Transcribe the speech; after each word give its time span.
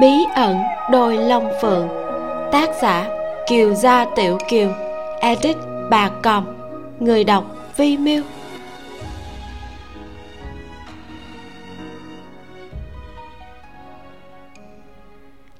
bí 0.00 0.24
ẩn 0.34 0.56
đôi 0.90 1.16
long 1.16 1.48
phượng. 1.62 1.88
Tác 2.52 2.70
giả 2.82 3.08
kiều 3.48 3.74
gia 3.74 4.04
tiểu 4.16 4.38
kiều. 4.48 4.72
Edit 5.20 5.56
bà 5.90 6.08
còng 6.22 6.54
người 7.00 7.24
đọc 7.24 7.56
vi 7.76 7.96
miêu. 7.96 8.22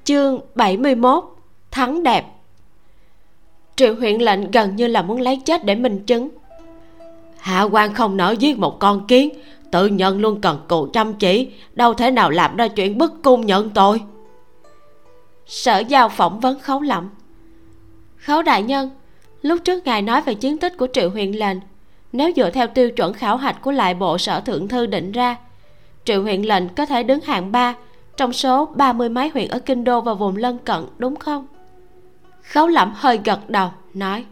Chương 0.03 0.39
71 0.55 1.23
thắng 1.71 2.03
đẹp. 2.03 2.25
Triệu 3.75 3.95
huyện 3.95 4.21
lệnh 4.21 4.51
gần 4.51 4.75
như 4.75 4.87
là 4.87 5.01
muốn 5.01 5.21
lấy 5.21 5.41
chết 5.45 5.65
để 5.65 5.75
minh 5.75 6.03
chứng. 6.05 6.29
Hạ 7.39 7.61
quan 7.61 7.93
không 7.93 8.17
nỡ 8.17 8.35
giết 8.39 8.57
một 8.57 8.79
con 8.79 9.07
kiến, 9.07 9.29
tự 9.71 9.87
nhận 9.87 10.19
luôn 10.19 10.41
cần 10.41 10.59
cù 10.67 10.87
chăm 10.93 11.13
chỉ, 11.13 11.47
đâu 11.73 11.93
thể 11.93 12.11
nào 12.11 12.29
làm 12.29 12.57
ra 12.57 12.67
chuyện 12.67 12.97
bức 12.97 13.13
cung 13.23 13.45
nhận 13.45 13.69
tội 13.69 14.01
sở 15.51 15.79
giao 15.79 16.09
phỏng 16.09 16.39
vấn 16.39 16.59
khấu 16.59 16.81
lẩm 16.81 17.09
khấu 18.17 18.41
đại 18.41 18.63
nhân 18.63 18.89
lúc 19.41 19.59
trước 19.63 19.85
ngài 19.85 20.01
nói 20.01 20.21
về 20.21 20.33
chiến 20.33 20.57
tích 20.57 20.77
của 20.77 20.87
triệu 20.93 21.09
huyền 21.09 21.39
lệnh 21.39 21.57
nếu 22.11 22.31
dựa 22.35 22.49
theo 22.49 22.67
tiêu 22.67 22.91
chuẩn 22.91 23.13
khảo 23.13 23.37
hạch 23.37 23.61
của 23.61 23.71
lại 23.71 23.93
bộ 23.93 24.17
sở 24.17 24.39
thượng 24.39 24.67
thư 24.67 24.85
định 24.85 25.11
ra 25.11 25.37
triệu 26.05 26.21
huyện 26.21 26.41
lệnh 26.41 26.69
có 26.69 26.85
thể 26.85 27.03
đứng 27.03 27.21
hạng 27.21 27.51
ba 27.51 27.75
trong 28.17 28.33
số 28.33 28.65
ba 28.65 28.93
mươi 28.93 29.09
mấy 29.09 29.29
huyện 29.29 29.47
ở 29.47 29.59
kinh 29.59 29.83
đô 29.83 30.01
và 30.01 30.13
vùng 30.13 30.35
lân 30.35 30.57
cận 30.57 30.85
đúng 30.97 31.15
không? 31.15 31.47
Khấu 32.43 32.67
lẩm 32.67 32.93
hơi 32.95 33.19
gật 33.25 33.49
đầu 33.49 33.69
nói 33.93 34.25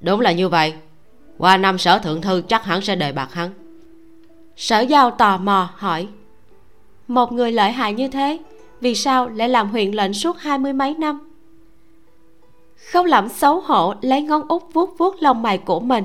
đúng 0.00 0.20
là 0.20 0.32
như 0.32 0.48
vậy. 0.48 0.74
Qua 1.38 1.56
năm 1.56 1.78
sở 1.78 1.98
thượng 1.98 2.22
thư 2.22 2.42
chắc 2.48 2.64
hẳn 2.64 2.80
sẽ 2.80 2.96
đề 2.96 3.12
bạt 3.12 3.34
hắn. 3.34 3.50
Sở 4.56 4.80
giao 4.80 5.10
tò 5.10 5.38
mò 5.38 5.68
hỏi 5.74 6.08
một 7.08 7.32
người 7.32 7.52
lợi 7.52 7.72
hại 7.72 7.92
như 7.92 8.08
thế 8.08 8.38
vì 8.80 8.94
sao 8.94 9.28
lại 9.28 9.48
làm 9.48 9.68
huyện 9.68 9.90
lệnh 9.90 10.14
suốt 10.14 10.38
hai 10.38 10.58
mươi 10.58 10.72
mấy 10.72 10.94
năm? 10.94 11.18
Khấu 12.92 13.04
lẩm 13.04 13.28
xấu 13.28 13.60
hổ 13.60 13.94
lấy 14.00 14.22
ngón 14.22 14.42
út 14.48 14.62
vuốt 14.72 14.98
vuốt 14.98 15.22
lông 15.22 15.42
mày 15.42 15.58
của 15.58 15.80
mình. 15.80 16.04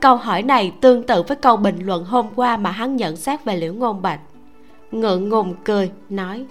Câu 0.00 0.16
hỏi 0.16 0.42
này 0.42 0.72
tương 0.80 1.02
tự 1.02 1.22
với 1.22 1.36
câu 1.36 1.56
bình 1.56 1.78
luận 1.84 2.04
hôm 2.04 2.26
qua 2.36 2.56
mà 2.56 2.70
hắn 2.70 2.96
nhận 2.96 3.16
xét 3.16 3.44
về 3.44 3.56
liễu 3.56 3.74
ngôn 3.74 4.02
bạch. 4.02 4.20
Ngượng 4.92 5.28
ngùng 5.28 5.54
cười 5.64 5.90
nói 6.08 6.46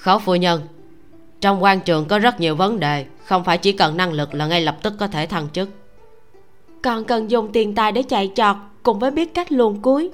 khấu 0.00 0.18
phu 0.18 0.34
nhân 0.34 0.60
trong 1.40 1.62
quan 1.62 1.80
trường 1.80 2.04
có 2.04 2.18
rất 2.18 2.40
nhiều 2.40 2.56
vấn 2.56 2.80
đề 2.80 3.06
không 3.24 3.44
phải 3.44 3.58
chỉ 3.58 3.72
cần 3.72 3.96
năng 3.96 4.12
lực 4.12 4.34
là 4.34 4.46
ngay 4.46 4.60
lập 4.60 4.76
tức 4.82 4.92
có 4.98 5.06
thể 5.06 5.26
thăng 5.26 5.48
chức. 5.52 5.68
Còn 6.82 7.04
cần 7.04 7.30
dùng 7.30 7.52
tiền 7.52 7.74
tài 7.74 7.92
để 7.92 8.02
chạy 8.02 8.32
chọt 8.34 8.56
cùng 8.82 8.98
với 8.98 9.10
biết 9.10 9.34
cách 9.34 9.52
luồn 9.52 9.82
cuối 9.82 10.10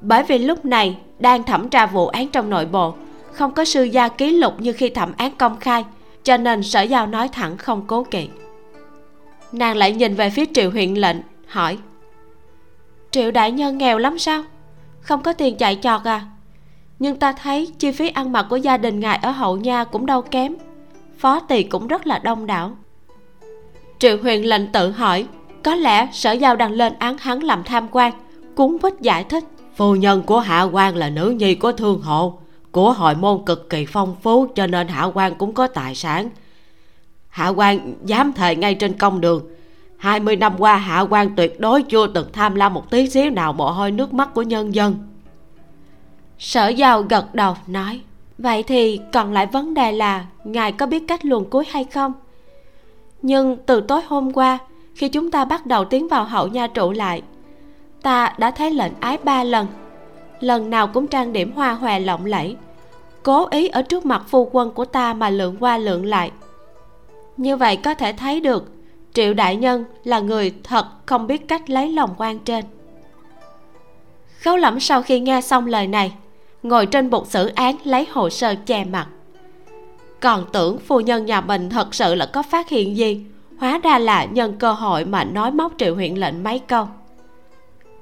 bởi 0.00 0.22
vì 0.22 0.38
lúc 0.38 0.64
này 0.64 0.98
đang 1.18 1.42
thẩm 1.42 1.68
tra 1.68 1.86
vụ 1.86 2.06
án 2.06 2.28
trong 2.28 2.50
nội 2.50 2.66
bộ, 2.66 2.94
không 3.32 3.54
có 3.54 3.64
sư 3.64 3.82
gia 3.82 4.08
ký 4.08 4.30
lục 4.30 4.60
như 4.60 4.72
khi 4.72 4.88
thẩm 4.88 5.12
án 5.16 5.36
công 5.36 5.56
khai, 5.56 5.84
cho 6.22 6.36
nên 6.36 6.62
sở 6.62 6.82
giao 6.82 7.06
nói 7.06 7.28
thẳng 7.28 7.56
không 7.56 7.84
cố 7.86 8.04
kỵ. 8.04 8.28
Nàng 9.52 9.76
lại 9.76 9.92
nhìn 9.92 10.14
về 10.14 10.30
phía 10.30 10.44
triệu 10.54 10.70
huyện 10.70 10.94
lệnh, 10.94 11.16
hỏi, 11.46 11.78
triệu 13.10 13.30
đại 13.30 13.52
nhân 13.52 13.78
nghèo 13.78 13.98
lắm 13.98 14.18
sao? 14.18 14.42
Không 15.00 15.22
có 15.22 15.32
tiền 15.32 15.56
chạy 15.56 15.78
trọt 15.82 16.04
à? 16.04 16.26
Nhưng 16.98 17.16
ta 17.16 17.32
thấy 17.32 17.68
chi 17.78 17.92
phí 17.92 18.08
ăn 18.08 18.32
mặc 18.32 18.46
của 18.50 18.56
gia 18.56 18.76
đình 18.76 19.00
ngài 19.00 19.16
ở 19.16 19.30
hậu 19.30 19.56
nha 19.56 19.84
cũng 19.84 20.06
đâu 20.06 20.22
kém, 20.22 20.54
phó 21.18 21.40
tỳ 21.40 21.62
cũng 21.62 21.86
rất 21.86 22.06
là 22.06 22.18
đông 22.18 22.46
đảo. 22.46 22.76
Triệu 23.98 24.18
huyền 24.22 24.46
lệnh 24.46 24.72
tự 24.72 24.90
hỏi, 24.90 25.26
có 25.62 25.74
lẽ 25.74 26.08
sở 26.12 26.32
giao 26.32 26.56
đang 26.56 26.72
lên 26.72 26.92
án 26.98 27.18
hắn 27.18 27.42
làm 27.42 27.64
tham 27.64 27.88
quan, 27.90 28.12
cuốn 28.54 28.78
quýt 28.78 29.00
giải 29.00 29.24
thích 29.24 29.44
phu 29.80 29.94
nhân 29.94 30.22
của 30.22 30.38
hạ 30.38 30.62
quan 30.62 30.96
là 30.96 31.10
nữ 31.10 31.30
nhi 31.30 31.54
của 31.54 31.72
thương 31.72 32.00
hộ. 32.00 32.38
Của 32.70 32.92
hội 32.92 33.14
môn 33.14 33.42
cực 33.46 33.70
kỳ 33.70 33.86
phong 33.86 34.16
phú, 34.22 34.46
cho 34.54 34.66
nên 34.66 34.88
hạ 34.88 35.04
quan 35.14 35.34
cũng 35.34 35.54
có 35.54 35.66
tài 35.66 35.94
sản. 35.94 36.28
Hạ 37.28 37.48
quan 37.48 37.94
dám 38.04 38.32
thề 38.32 38.56
ngay 38.56 38.74
trên 38.74 38.98
công 38.98 39.20
đường. 39.20 39.42
20 39.96 40.36
năm 40.36 40.54
qua, 40.58 40.76
hạ 40.76 41.00
quan 41.00 41.36
tuyệt 41.36 41.60
đối 41.60 41.82
chưa 41.82 42.06
từng 42.06 42.26
tham 42.32 42.54
lam 42.54 42.74
một 42.74 42.90
tí 42.90 43.10
xíu 43.10 43.30
nào 43.30 43.52
mồ 43.52 43.70
hôi 43.70 43.90
nước 43.90 44.14
mắt 44.14 44.34
của 44.34 44.42
nhân 44.42 44.74
dân. 44.74 44.94
Sở 46.38 46.68
giao 46.68 47.02
gật 47.02 47.34
đầu, 47.34 47.56
nói, 47.66 48.00
vậy 48.38 48.62
thì 48.62 49.00
còn 49.12 49.32
lại 49.32 49.46
vấn 49.46 49.74
đề 49.74 49.92
là 49.92 50.26
ngài 50.44 50.72
có 50.72 50.86
biết 50.86 51.02
cách 51.08 51.24
luồn 51.24 51.44
cuối 51.50 51.64
hay 51.70 51.84
không? 51.84 52.12
Nhưng 53.22 53.56
từ 53.66 53.80
tối 53.80 54.00
hôm 54.06 54.32
qua, 54.32 54.58
khi 54.94 55.08
chúng 55.08 55.30
ta 55.30 55.44
bắt 55.44 55.66
đầu 55.66 55.84
tiến 55.84 56.08
vào 56.08 56.24
hậu 56.24 56.48
nha 56.48 56.66
trụ 56.66 56.90
lại 56.90 57.22
ta 58.02 58.32
đã 58.38 58.50
thấy 58.50 58.70
lệnh 58.70 58.92
ái 59.00 59.18
ba 59.24 59.44
lần. 59.44 59.66
Lần 60.40 60.70
nào 60.70 60.86
cũng 60.86 61.06
trang 61.06 61.32
điểm 61.32 61.52
hoa 61.52 61.72
hòe 61.72 62.00
lộng 62.00 62.26
lẫy. 62.26 62.56
Cố 63.22 63.48
ý 63.50 63.68
ở 63.68 63.82
trước 63.82 64.06
mặt 64.06 64.22
phu 64.28 64.48
quân 64.52 64.70
của 64.70 64.84
ta 64.84 65.14
mà 65.14 65.30
lượn 65.30 65.56
qua 65.60 65.78
lượn 65.78 66.06
lại. 66.06 66.30
Như 67.36 67.56
vậy 67.56 67.76
có 67.76 67.94
thể 67.94 68.12
thấy 68.12 68.40
được, 68.40 68.72
triệu 69.12 69.34
đại 69.34 69.56
nhân 69.56 69.84
là 70.04 70.20
người 70.20 70.54
thật 70.64 70.86
không 71.06 71.26
biết 71.26 71.48
cách 71.48 71.70
lấy 71.70 71.92
lòng 71.92 72.14
quan 72.18 72.38
trên. 72.38 72.64
Khấu 74.40 74.56
lẩm 74.56 74.80
sau 74.80 75.02
khi 75.02 75.20
nghe 75.20 75.40
xong 75.40 75.66
lời 75.66 75.86
này, 75.86 76.12
ngồi 76.62 76.86
trên 76.86 77.10
bục 77.10 77.26
xử 77.26 77.46
án 77.46 77.76
lấy 77.84 78.06
hồ 78.10 78.30
sơ 78.30 78.54
che 78.54 78.84
mặt. 78.84 79.08
Còn 80.20 80.44
tưởng 80.52 80.78
phu 80.78 81.00
nhân 81.00 81.26
nhà 81.26 81.40
mình 81.40 81.70
thật 81.70 81.94
sự 81.94 82.14
là 82.14 82.26
có 82.26 82.42
phát 82.42 82.68
hiện 82.68 82.96
gì, 82.96 83.24
hóa 83.58 83.80
ra 83.82 83.98
là 83.98 84.24
nhân 84.24 84.56
cơ 84.58 84.72
hội 84.72 85.04
mà 85.04 85.24
nói 85.24 85.50
móc 85.50 85.72
triệu 85.78 85.94
huyện 85.94 86.14
lệnh 86.14 86.42
mấy 86.42 86.58
câu 86.58 86.88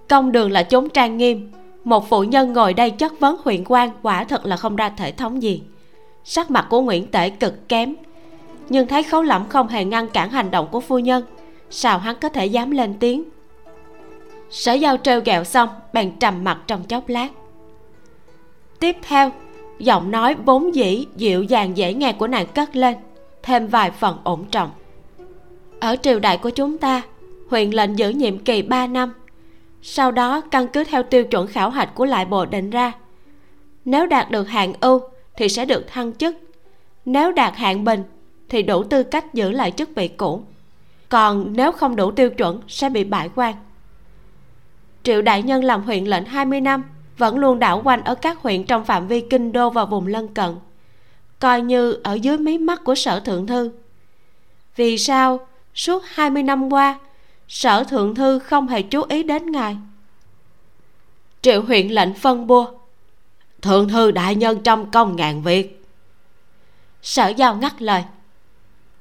công 0.08 0.32
đường 0.32 0.50
là 0.50 0.62
chốn 0.62 0.88
trang 0.88 1.16
nghiêm. 1.16 1.50
Một 1.84 2.08
phụ 2.08 2.22
nhân 2.22 2.52
ngồi 2.52 2.74
đây 2.74 2.90
chất 2.90 3.20
vấn 3.20 3.36
huyện 3.44 3.64
quan, 3.66 3.90
quả 4.02 4.24
thật 4.24 4.46
là 4.46 4.56
không 4.56 4.76
ra 4.76 4.88
thể 4.88 5.12
thống 5.12 5.42
gì. 5.42 5.62
Sắc 6.24 6.50
mặt 6.50 6.66
của 6.70 6.80
nguyễn 6.80 7.06
tể 7.06 7.30
cực 7.30 7.68
kém. 7.68 7.94
Nhưng 8.68 8.86
thấy 8.86 9.02
khấu 9.02 9.22
lẫm 9.22 9.48
không 9.48 9.68
hề 9.68 9.84
ngăn 9.84 10.08
cản 10.08 10.30
hành 10.30 10.50
động 10.50 10.68
của 10.70 10.80
phu 10.80 10.98
nhân, 10.98 11.24
sao 11.70 11.98
hắn 11.98 12.16
có 12.20 12.28
thể 12.28 12.46
dám 12.46 12.70
lên 12.70 12.94
tiếng? 13.00 13.24
Sở 14.50 14.72
giao 14.72 14.96
trêu 14.96 15.20
ghẹo 15.20 15.44
xong, 15.44 15.68
bèn 15.92 16.12
trầm 16.18 16.44
mặt 16.44 16.58
trong 16.66 16.84
chốc 16.84 17.08
lát. 17.08 17.28
Tiếp 18.80 18.96
theo, 19.02 19.30
giọng 19.78 20.10
nói 20.10 20.34
vốn 20.34 20.74
dĩ 20.74 21.06
dịu 21.16 21.42
dàng 21.42 21.76
dễ 21.76 21.94
nghe 21.94 22.12
của 22.12 22.26
nàng 22.26 22.46
cất 22.46 22.76
lên, 22.76 22.96
thêm 23.42 23.66
vài 23.66 23.90
phần 23.90 24.18
ổn 24.24 24.44
trọng. 24.50 24.70
Ở 25.80 25.96
triều 26.02 26.18
đại 26.18 26.38
của 26.38 26.50
chúng 26.50 26.78
ta, 26.78 27.02
huyện 27.50 27.70
lệnh 27.70 27.98
giữ 27.98 28.08
nhiệm 28.08 28.38
kỳ 28.38 28.62
3 28.62 28.86
năm 28.86 29.12
sau 29.82 30.12
đó, 30.12 30.40
căn 30.40 30.68
cứ 30.68 30.84
theo 30.84 31.02
tiêu 31.02 31.24
chuẩn 31.24 31.46
khảo 31.46 31.70
hạch 31.70 31.94
của 31.94 32.04
lại 32.04 32.24
bộ 32.24 32.46
định 32.46 32.70
ra, 32.70 32.92
nếu 33.84 34.06
đạt 34.06 34.30
được 34.30 34.48
hạng 34.48 34.72
ưu 34.80 35.00
thì 35.36 35.48
sẽ 35.48 35.64
được 35.64 35.86
thăng 35.88 36.12
chức. 36.12 36.36
Nếu 37.04 37.32
đạt 37.32 37.56
hạng 37.56 37.84
bình 37.84 38.02
thì 38.48 38.62
đủ 38.62 38.84
tư 38.84 39.02
cách 39.02 39.34
giữ 39.34 39.50
lại 39.50 39.70
chức 39.70 39.94
vị 39.94 40.08
cũ. 40.08 40.42
Còn 41.08 41.52
nếu 41.56 41.72
không 41.72 41.96
đủ 41.96 42.10
tiêu 42.10 42.30
chuẩn 42.30 42.60
sẽ 42.68 42.88
bị 42.88 43.04
bãi 43.04 43.30
quan. 43.34 43.54
Triệu 45.02 45.22
đại 45.22 45.42
nhân 45.42 45.64
làm 45.64 45.82
huyện 45.82 46.04
lệnh 46.04 46.24
20 46.24 46.60
năm, 46.60 46.84
vẫn 47.18 47.38
luôn 47.38 47.58
đảo 47.58 47.80
quanh 47.84 48.04
ở 48.04 48.14
các 48.14 48.38
huyện 48.42 48.64
trong 48.64 48.84
phạm 48.84 49.06
vi 49.06 49.20
kinh 49.20 49.52
đô 49.52 49.70
và 49.70 49.84
vùng 49.84 50.06
lân 50.06 50.28
cận, 50.28 50.54
coi 51.38 51.60
như 51.60 51.92
ở 51.92 52.14
dưới 52.14 52.38
mí 52.38 52.58
mắt 52.58 52.84
của 52.84 52.94
sở 52.94 53.20
thượng 53.20 53.46
thư. 53.46 53.70
Vì 54.76 54.98
sao 54.98 55.46
suốt 55.74 56.02
20 56.06 56.42
năm 56.42 56.72
qua 56.72 56.98
sở 57.48 57.84
thượng 57.84 58.14
thư 58.14 58.38
không 58.38 58.68
hề 58.68 58.82
chú 58.82 59.02
ý 59.02 59.22
đến 59.22 59.52
ngài. 59.52 59.76
Triệu 61.42 61.62
huyện 61.62 61.88
lệnh 61.88 62.14
phân 62.14 62.46
bua. 62.46 62.66
Thượng 63.62 63.88
thư 63.88 64.10
đại 64.10 64.34
nhân 64.34 64.62
trong 64.62 64.90
công 64.90 65.16
ngàn 65.16 65.42
việc. 65.42 65.84
Sở 67.02 67.28
giao 67.28 67.56
ngắt 67.56 67.82
lời. 67.82 68.04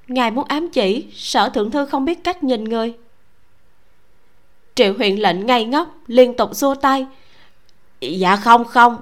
Ngài 0.08 0.31
muốn 0.31 0.46
ám 0.47 0.69
chỉ, 0.69 1.08
sở 1.13 1.50
thượng 1.50 1.72
thư 1.72 1.85
không 1.85 2.06
biết 2.06 2.24
cách 2.24 2.44
nhìn 2.44 2.63
người. 2.63 2.94
Triệu 4.76 4.93
huyện 4.93 5.16
lệnh 5.16 5.46
ngay 5.46 5.66
ngốc, 5.66 5.97
liên 6.08 6.38
tục 6.38 6.55
xua 6.55 6.76
tay. 6.76 7.08
Dạ 8.02 8.35
không 8.35 8.66
không. 8.66 8.97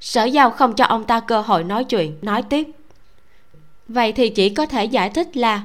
Sở 0.00 0.24
giao 0.24 0.50
không 0.50 0.74
cho 0.74 0.84
ông 0.84 1.04
ta 1.04 1.20
cơ 1.20 1.40
hội 1.40 1.64
nói 1.64 1.84
chuyện, 1.84 2.18
nói 2.22 2.42
tiếp. 2.42 2.66
Vậy 3.88 4.12
thì 4.12 4.28
chỉ 4.28 4.48
có 4.48 4.66
thể 4.66 4.84
giải 4.84 5.10
thích 5.10 5.36
là 5.36 5.62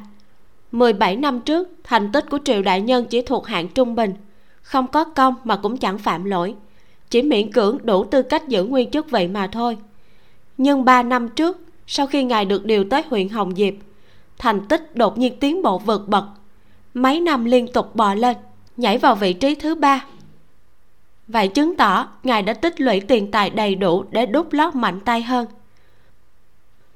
17 0.72 1.16
năm 1.16 1.42
trước, 1.42 1.70
thành 1.84 2.12
tích 2.12 2.26
của 2.30 2.40
triệu 2.46 2.62
đại 2.62 2.82
nhân 2.82 3.06
chỉ 3.10 3.22
thuộc 3.22 3.48
hạng 3.48 3.68
trung 3.68 3.96
bình. 3.96 4.14
Không 4.62 4.88
có 4.88 5.04
công 5.04 5.36
mà 5.44 5.56
cũng 5.56 5.78
chẳng 5.78 5.98
phạm 5.98 6.24
lỗi. 6.24 6.56
Chỉ 7.10 7.22
miễn 7.22 7.52
cưỡng 7.52 7.78
đủ 7.84 8.04
tư 8.04 8.22
cách 8.22 8.48
giữ 8.48 8.64
nguyên 8.64 8.92
chức 8.92 9.10
vậy 9.10 9.28
mà 9.28 9.48
thôi. 9.48 9.78
Nhưng 10.58 10.86
3 10.86 11.04
năm 11.04 11.30
trước, 11.30 11.62
sau 11.88 12.08
khi 12.08 12.24
ngài 12.24 12.46
được 12.46 12.66
điều 12.66 12.84
tới 12.90 13.04
huyện 13.10 13.30
hồng 13.30 13.56
diệp, 13.56 13.74
thành 14.38 14.68
tích 14.68 14.96
đột 14.96 15.18
nhiên 15.18 15.40
tiến 15.40 15.64
bộ 15.64 15.78
vượt 15.80 16.08
bậc. 16.08 16.24
Mấy 16.94 17.20
năm 17.20 17.46
liên 17.46 17.68
tục 17.74 17.96
bò 17.96 18.14
lên, 18.14 18.38
nhảy 18.78 18.98
vào 18.98 19.16
vị 19.16 19.34
trí 19.34 19.56
thứ 19.56 19.76
ba. 19.76 20.06
Vậy 21.28 21.48
chứng 21.48 21.76
tỏ 21.76 22.08
ngài 22.24 22.42
đã 22.42 22.54
tích 22.54 22.82
lũy 22.82 23.00
tiền 23.00 23.32
tài 23.32 23.50
đầy 23.50 23.76
đủ 23.76 24.04
để 24.12 24.26
đút 24.26 24.54
lót 24.54 24.76
mạnh 24.76 25.00
tay 25.00 25.22
hơn. 25.22 25.48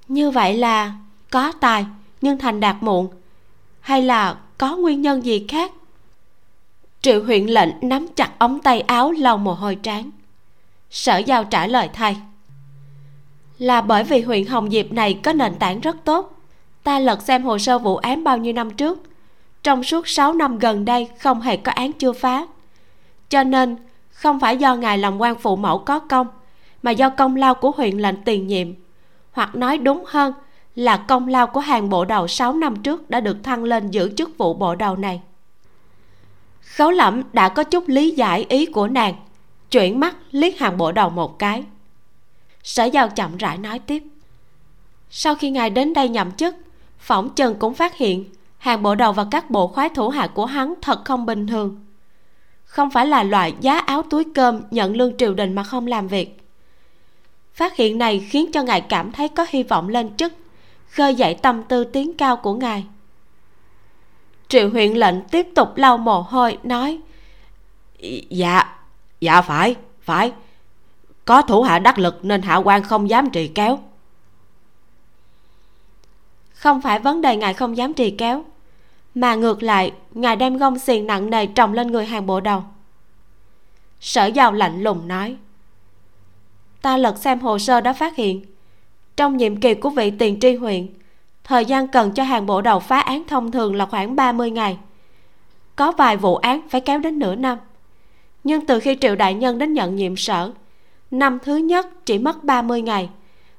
Như 0.07 0.31
vậy 0.31 0.57
là 0.57 0.93
có 1.31 1.51
tài, 1.51 1.85
nhưng 2.21 2.37
thành 2.37 2.59
đạt 2.59 2.75
muộn 2.81 3.07
hay 3.85 4.01
là 4.01 4.35
có 4.57 4.75
nguyên 4.75 5.01
nhân 5.01 5.25
gì 5.25 5.45
khác? 5.47 5.71
Triệu 7.01 7.23
huyện 7.23 7.45
lệnh 7.45 7.69
nắm 7.81 8.07
chặt 8.15 8.31
ống 8.39 8.59
tay 8.59 8.81
áo 8.81 9.11
lau 9.11 9.37
mồ 9.37 9.53
hôi 9.53 9.75
trán. 9.75 10.11
Sở 10.89 11.17
giao 11.17 11.43
trả 11.43 11.67
lời 11.67 11.89
thay. 11.93 12.17
Là 13.57 13.81
bởi 13.81 14.03
vì 14.03 14.21
huyện 14.21 14.45
hồng 14.45 14.69
diệp 14.71 14.91
này 14.91 15.19
có 15.23 15.33
nền 15.33 15.55
tảng 15.55 15.79
rất 15.79 15.95
tốt. 16.03 16.37
Ta 16.83 16.99
lật 16.99 17.21
xem 17.21 17.43
hồ 17.43 17.57
sơ 17.57 17.79
vụ 17.79 17.97
án 17.97 18.23
bao 18.23 18.37
nhiêu 18.37 18.53
năm 18.53 18.71
trước. 18.71 19.03
Trong 19.63 19.83
suốt 19.83 20.07
6 20.07 20.33
năm 20.33 20.59
gần 20.59 20.85
đây 20.85 21.09
không 21.19 21.41
hề 21.41 21.57
có 21.57 21.71
án 21.71 21.93
chưa 21.93 22.13
phá. 22.13 22.45
Cho 23.29 23.43
nên, 23.43 23.75
không 24.09 24.39
phải 24.39 24.57
do 24.57 24.75
ngài 24.75 24.97
làm 24.97 25.17
quan 25.17 25.35
phụ 25.35 25.55
mẫu 25.55 25.77
có 25.77 25.99
công, 25.99 26.27
mà 26.83 26.91
do 26.91 27.09
công 27.09 27.35
lao 27.35 27.55
của 27.55 27.71
huyện 27.71 27.97
lệnh 27.97 28.23
tiền 28.25 28.47
nhiệm. 28.47 28.67
Hoặc 29.31 29.55
nói 29.55 29.77
đúng 29.77 30.03
hơn 30.07 30.33
là 30.75 30.97
công 30.97 31.27
lao 31.27 31.47
của 31.47 31.59
hàng 31.59 31.89
bộ 31.89 32.05
đầu 32.05 32.27
6 32.27 32.53
năm 32.53 32.75
trước 32.83 33.09
đã 33.09 33.19
được 33.19 33.43
thăng 33.43 33.63
lên 33.63 33.91
giữ 33.91 34.13
chức 34.17 34.37
vụ 34.37 34.53
bộ 34.53 34.75
đầu 34.75 34.95
này. 34.95 35.21
Khấu 36.61 36.91
lẩm 36.91 37.21
đã 37.33 37.49
có 37.49 37.63
chút 37.63 37.83
lý 37.87 38.11
giải 38.11 38.45
ý 38.49 38.65
của 38.65 38.87
nàng, 38.87 39.15
chuyển 39.71 39.99
mắt 39.99 40.15
liếc 40.31 40.59
hàng 40.59 40.77
bộ 40.77 40.91
đầu 40.91 41.09
một 41.09 41.39
cái. 41.39 41.63
Sở 42.63 42.85
giao 42.85 43.09
chậm 43.09 43.37
rãi 43.37 43.57
nói 43.57 43.79
tiếp. 43.79 44.03
Sau 45.09 45.35
khi 45.35 45.49
ngài 45.49 45.69
đến 45.69 45.93
đây 45.93 46.09
nhậm 46.09 46.31
chức, 46.31 46.55
phỏng 46.99 47.29
trần 47.35 47.55
cũng 47.59 47.73
phát 47.73 47.97
hiện 47.97 48.25
hàng 48.57 48.83
bộ 48.83 48.95
đầu 48.95 49.13
và 49.13 49.25
các 49.31 49.49
bộ 49.49 49.67
khoái 49.67 49.89
thủ 49.89 50.09
hạ 50.09 50.27
của 50.27 50.45
hắn 50.45 50.73
thật 50.81 51.05
không 51.05 51.25
bình 51.25 51.47
thường. 51.47 51.85
Không 52.63 52.89
phải 52.89 53.05
là 53.05 53.23
loại 53.23 53.53
giá 53.61 53.79
áo 53.79 54.03
túi 54.09 54.23
cơm 54.35 54.61
nhận 54.71 54.95
lương 54.95 55.17
triều 55.17 55.33
đình 55.33 55.55
mà 55.55 55.63
không 55.63 55.87
làm 55.87 56.07
việc. 56.07 56.37
Phát 57.53 57.75
hiện 57.75 57.97
này 57.97 58.27
khiến 58.29 58.51
cho 58.51 58.63
ngài 58.63 58.81
cảm 58.81 59.11
thấy 59.11 59.29
có 59.29 59.45
hy 59.49 59.63
vọng 59.63 59.89
lên 59.89 60.15
chức 60.15 60.33
khơi 60.95 61.15
dậy 61.15 61.33
tâm 61.33 61.63
tư 61.63 61.83
tiến 61.83 62.17
cao 62.17 62.37
của 62.37 62.53
ngài. 62.53 62.85
Triệu 64.47 64.69
huyện 64.69 64.93
lệnh 64.93 65.21
tiếp 65.21 65.47
tục 65.55 65.77
lau 65.77 65.97
mồ 65.97 66.21
hôi, 66.21 66.57
nói 66.63 66.99
dạ 68.29 68.75
dạ 69.21 69.41
phải 69.41 69.75
phải. 70.01 70.31
Có 71.25 71.41
thủ 71.41 71.61
hạ 71.61 71.79
đắc 71.79 71.99
lực 71.99 72.25
nên 72.25 72.41
hạ 72.41 72.55
quan 72.55 72.83
không 72.83 73.09
dám 73.09 73.29
trì 73.29 73.47
kéo. 73.47 73.79
Không 76.53 76.81
phải 76.81 76.99
vấn 76.99 77.21
đề 77.21 77.35
ngài 77.35 77.53
không 77.53 77.77
dám 77.77 77.93
trì 77.93 78.11
kéo, 78.11 78.45
mà 79.15 79.35
ngược 79.35 79.63
lại, 79.63 79.93
ngài 80.11 80.35
đem 80.35 80.57
gông 80.57 80.79
xiềng 80.79 81.07
nặng 81.07 81.29
nề 81.29 81.45
trồng 81.45 81.73
lên 81.73 81.91
người 81.91 82.05
hàng 82.05 82.25
bộ 82.25 82.39
đầu. 82.39 82.63
Sở 83.99 84.25
giàu 84.25 84.51
lạnh 84.51 84.83
lùng 84.83 85.07
nói, 85.07 85.37
ta 86.81 86.97
lật 86.97 87.17
xem 87.17 87.39
hồ 87.39 87.59
sơ 87.59 87.81
đã 87.81 87.93
phát 87.93 88.15
hiện 88.15 88.54
trong 89.15 89.37
nhiệm 89.37 89.55
kỳ 89.55 89.73
của 89.73 89.89
vị 89.89 90.11
tiền 90.11 90.39
tri 90.39 90.55
huyện. 90.55 90.87
Thời 91.43 91.65
gian 91.65 91.87
cần 91.87 92.11
cho 92.11 92.23
hàng 92.23 92.45
bộ 92.45 92.61
đầu 92.61 92.79
phá 92.79 92.99
án 92.99 93.23
thông 93.27 93.51
thường 93.51 93.75
là 93.75 93.85
khoảng 93.85 94.15
30 94.15 94.51
ngày. 94.51 94.77
Có 95.75 95.91
vài 95.91 96.17
vụ 96.17 96.35
án 96.35 96.61
phải 96.69 96.81
kéo 96.81 96.99
đến 96.99 97.19
nửa 97.19 97.35
năm. 97.35 97.57
Nhưng 98.43 98.65
từ 98.65 98.79
khi 98.79 98.97
triệu 99.01 99.15
đại 99.15 99.33
nhân 99.33 99.57
đến 99.57 99.73
nhận 99.73 99.95
nhiệm 99.95 100.15
sở, 100.15 100.51
năm 101.11 101.39
thứ 101.43 101.55
nhất 101.55 102.05
chỉ 102.05 102.19
mất 102.19 102.43
30 102.43 102.81
ngày, 102.81 103.09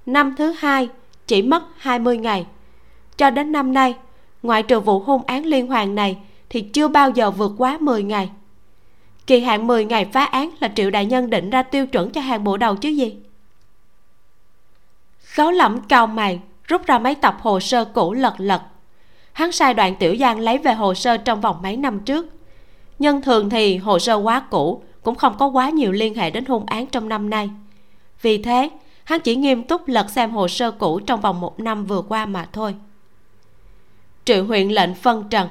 năm 0.07 0.35
thứ 0.39 0.53
hai 0.59 0.89
chỉ 1.27 1.43
mất 1.43 1.63
20 1.77 2.19
ngày. 2.19 2.47
Cho 3.17 3.31
đến 3.31 3.53
năm 3.53 3.75
nay, 3.75 3.95
ngoại 4.43 4.63
trừ 4.63 4.81
vụ 4.81 4.99
hôn 4.99 5.23
án 5.27 5.47
liên 5.47 5.67
hoàn 5.67 5.95
này 5.95 6.19
thì 6.49 6.61
chưa 6.61 6.89
bao 6.89 7.11
giờ 7.11 7.31
vượt 7.31 7.53
quá 7.59 7.79
10 7.81 8.03
ngày. 8.03 8.31
Kỳ 9.27 9.41
hạn 9.41 9.67
10 9.67 9.85
ngày 9.85 10.05
phá 10.05 10.25
án 10.25 10.51
là 10.61 10.69
triệu 10.75 10.91
đại 10.91 11.07
nhân 11.07 11.31
định 11.31 11.51
ra 11.51 11.63
tiêu 11.63 11.87
chuẩn 11.87 12.11
cho 12.11 12.21
hàng 12.21 12.45
bộ 12.45 12.57
đầu 12.57 12.77
chứ 12.77 12.89
gì? 12.89 13.17
Khấu 15.37 15.51
lẫm 15.51 15.81
cao 15.89 16.07
mày, 16.07 16.41
rút 16.65 16.87
ra 16.87 16.99
mấy 16.99 17.15
tập 17.15 17.37
hồ 17.41 17.61
sơ 17.61 17.85
cũ 17.85 18.13
lật 18.13 18.35
lật. 18.39 18.63
Hắn 19.33 19.53
sai 19.53 19.75
đoạn 19.75 19.97
tiểu 19.97 20.17
giang 20.21 20.41
lấy 20.41 20.59
về 20.59 20.75
hồ 20.75 20.95
sơ 20.95 21.17
trong 21.17 21.41
vòng 21.41 21.63
mấy 21.63 21.77
năm 21.77 22.01
trước. 22.01 22.27
Nhân 22.99 23.23
thường 23.23 23.51
thì 23.51 23.77
hồ 23.77 23.99
sơ 23.99 24.15
quá 24.15 24.41
cũ, 24.51 24.83
cũng 25.03 25.15
không 25.15 25.37
có 25.39 25.47
quá 25.47 25.71
nhiều 25.71 25.93
liên 25.93 26.15
hệ 26.15 26.31
đến 26.31 26.45
hung 26.45 26.67
án 26.67 26.87
trong 26.87 27.09
năm 27.09 27.31
nay. 27.31 27.51
Vì 28.23 28.43
thế, 28.43 28.71
hắn 29.05 29.21
chỉ 29.21 29.37
nghiêm 29.37 29.63
túc 29.63 29.89
lật 29.89 30.11
xem 30.11 30.31
hồ 30.31 30.49
sơ 30.49 30.71
cũ 30.71 31.01
trong 31.01 31.21
vòng 31.21 31.41
một 31.41 31.61
năm 31.61 31.85
vừa 31.85 32.03
qua 32.03 32.27
mà 32.27 32.49
thôi. 32.53 32.75
Triệu 34.25 34.45
huyện 34.45 34.69
lệnh 34.69 34.95
phân 34.95 35.29
trần. 35.31 35.49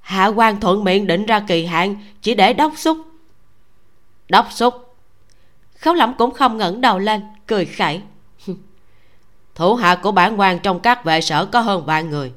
Hạ 0.00 0.26
quan 0.26 0.60
thuận 0.60 0.84
miệng 0.84 1.06
định 1.06 1.26
ra 1.26 1.40
kỳ 1.40 1.66
hạn, 1.66 1.96
chỉ 2.22 2.34
để 2.34 2.52
đốc 2.52 2.78
xúc. 2.78 2.98
Đốc 4.28 4.52
xúc. 4.52 4.94
Khấu 5.78 5.94
lẫm 5.94 6.14
cũng 6.18 6.30
không 6.30 6.56
ngẩng 6.56 6.80
đầu 6.80 6.98
lên, 6.98 7.22
cười 7.46 7.64
khẩy 7.64 8.02
thủ 9.58 9.74
hạ 9.74 9.94
của 9.94 10.12
bản 10.12 10.40
quan 10.40 10.58
trong 10.58 10.80
các 10.80 11.04
vệ 11.04 11.20
sở 11.20 11.44
có 11.44 11.60
hơn 11.60 11.86
vạn 11.86 12.10
người. 12.10 12.32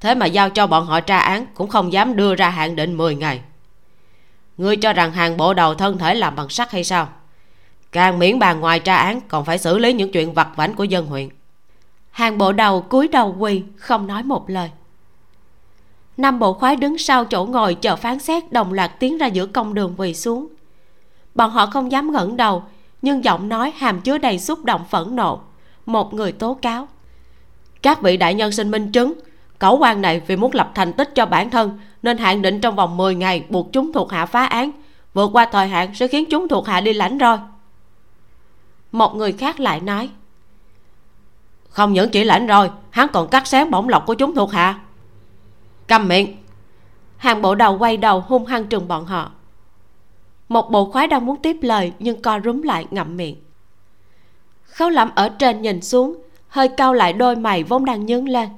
Thế 0.00 0.14
mà 0.14 0.26
giao 0.26 0.50
cho 0.50 0.66
bọn 0.66 0.86
họ 0.86 1.00
tra 1.00 1.18
án 1.18 1.46
cũng 1.54 1.68
không 1.68 1.92
dám 1.92 2.16
đưa 2.16 2.34
ra 2.34 2.50
hạn 2.50 2.76
định 2.76 2.94
10 2.94 3.14
ngày. 3.14 3.40
Ngươi 4.56 4.76
cho 4.76 4.92
rằng 4.92 5.12
hàng 5.12 5.36
bộ 5.36 5.54
đầu 5.54 5.74
thân 5.74 5.98
thể 5.98 6.14
làm 6.14 6.36
bằng 6.36 6.48
sắt 6.48 6.70
hay 6.70 6.84
sao? 6.84 7.08
Càng 7.92 8.18
miễn 8.18 8.38
bàn 8.38 8.60
ngoài 8.60 8.80
tra 8.80 8.96
án 8.96 9.20
còn 9.28 9.44
phải 9.44 9.58
xử 9.58 9.78
lý 9.78 9.92
những 9.92 10.12
chuyện 10.12 10.34
vặt 10.34 10.48
vãnh 10.56 10.74
của 10.74 10.84
dân 10.84 11.06
huyện. 11.06 11.28
Hàng 12.10 12.38
bộ 12.38 12.52
đầu 12.52 12.80
cúi 12.82 13.08
đầu 13.08 13.36
quỳ, 13.38 13.62
không 13.76 14.06
nói 14.06 14.22
một 14.22 14.50
lời. 14.50 14.70
Năm 16.16 16.38
bộ 16.38 16.52
khoái 16.52 16.76
đứng 16.76 16.98
sau 16.98 17.24
chỗ 17.24 17.44
ngồi 17.44 17.74
chờ 17.74 17.96
phán 17.96 18.18
xét 18.18 18.52
đồng 18.52 18.72
loạt 18.72 18.90
tiến 18.98 19.18
ra 19.18 19.26
giữa 19.26 19.46
công 19.46 19.74
đường 19.74 19.94
quỳ 19.96 20.14
xuống. 20.14 20.48
Bọn 21.34 21.50
họ 21.50 21.66
không 21.66 21.92
dám 21.92 22.12
ngẩng 22.12 22.36
đầu, 22.36 22.62
nhưng 23.02 23.24
giọng 23.24 23.48
nói 23.48 23.72
hàm 23.76 24.00
chứa 24.00 24.18
đầy 24.18 24.38
xúc 24.38 24.64
động 24.64 24.84
phẫn 24.90 25.16
nộ 25.16 25.40
một 25.86 26.14
người 26.14 26.32
tố 26.32 26.54
cáo. 26.54 26.88
Các 27.82 28.02
vị 28.02 28.16
đại 28.16 28.34
nhân 28.34 28.52
xin 28.52 28.70
minh 28.70 28.92
chứng, 28.92 29.12
cẩu 29.58 29.78
quan 29.78 30.02
này 30.02 30.22
vì 30.26 30.36
muốn 30.36 30.54
lập 30.54 30.72
thành 30.74 30.92
tích 30.92 31.14
cho 31.14 31.26
bản 31.26 31.50
thân 31.50 31.78
nên 32.02 32.18
hạn 32.18 32.42
định 32.42 32.60
trong 32.60 32.76
vòng 32.76 32.96
10 32.96 33.14
ngày 33.14 33.44
buộc 33.48 33.72
chúng 33.72 33.92
thuộc 33.92 34.12
hạ 34.12 34.26
phá 34.26 34.46
án. 34.46 34.70
Vượt 35.14 35.30
qua 35.32 35.46
thời 35.52 35.68
hạn 35.68 35.94
sẽ 35.94 36.08
khiến 36.08 36.24
chúng 36.30 36.48
thuộc 36.48 36.66
hạ 36.66 36.80
đi 36.80 36.92
lãnh 36.92 37.18
roi. 37.18 37.38
một 38.92 39.14
người 39.14 39.32
khác 39.32 39.60
lại 39.60 39.80
nói, 39.80 40.10
không 41.68 41.92
những 41.92 42.10
chỉ 42.10 42.24
lãnh 42.24 42.46
rồi, 42.46 42.70
hắn 42.90 43.08
còn 43.12 43.28
cắt 43.28 43.46
xén 43.46 43.70
bổng 43.70 43.88
lộc 43.88 44.06
của 44.06 44.14
chúng 44.14 44.34
thuộc 44.34 44.52
hạ. 44.52 44.80
Câm 45.86 46.08
miệng. 46.08 46.36
Hàng 47.16 47.42
bộ 47.42 47.54
đầu 47.54 47.78
quay 47.78 47.96
đầu 47.96 48.20
hung 48.20 48.46
hăng 48.46 48.66
trừng 48.66 48.88
bọn 48.88 49.04
họ. 49.04 49.30
Một 50.48 50.70
bộ 50.70 50.90
khoái 50.90 51.06
đang 51.06 51.26
muốn 51.26 51.36
tiếp 51.42 51.56
lời 51.62 51.92
nhưng 51.98 52.22
co 52.22 52.40
rúm 52.44 52.62
lại 52.62 52.86
ngậm 52.90 53.16
miệng 53.16 53.36
khấu 54.72 54.90
lẩm 54.90 55.10
ở 55.14 55.28
trên 55.28 55.62
nhìn 55.62 55.82
xuống, 55.82 56.16
hơi 56.48 56.68
cau 56.68 56.92
lại 56.92 57.12
đôi 57.12 57.36
mày 57.36 57.62
vốn 57.62 57.84
đang 57.84 58.06
nhướng 58.06 58.28
lên. 58.28 58.48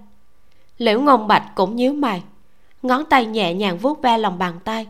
Liễu 0.78 1.00
ngôn 1.00 1.28
bạch 1.28 1.54
cũng 1.54 1.76
nhíu 1.76 1.92
mày, 1.92 2.22
ngón 2.82 3.04
tay 3.04 3.26
nhẹ 3.26 3.54
nhàng 3.54 3.78
vuốt 3.78 4.02
ve 4.02 4.18
lòng 4.18 4.38
bàn 4.38 4.60
tay, 4.64 4.86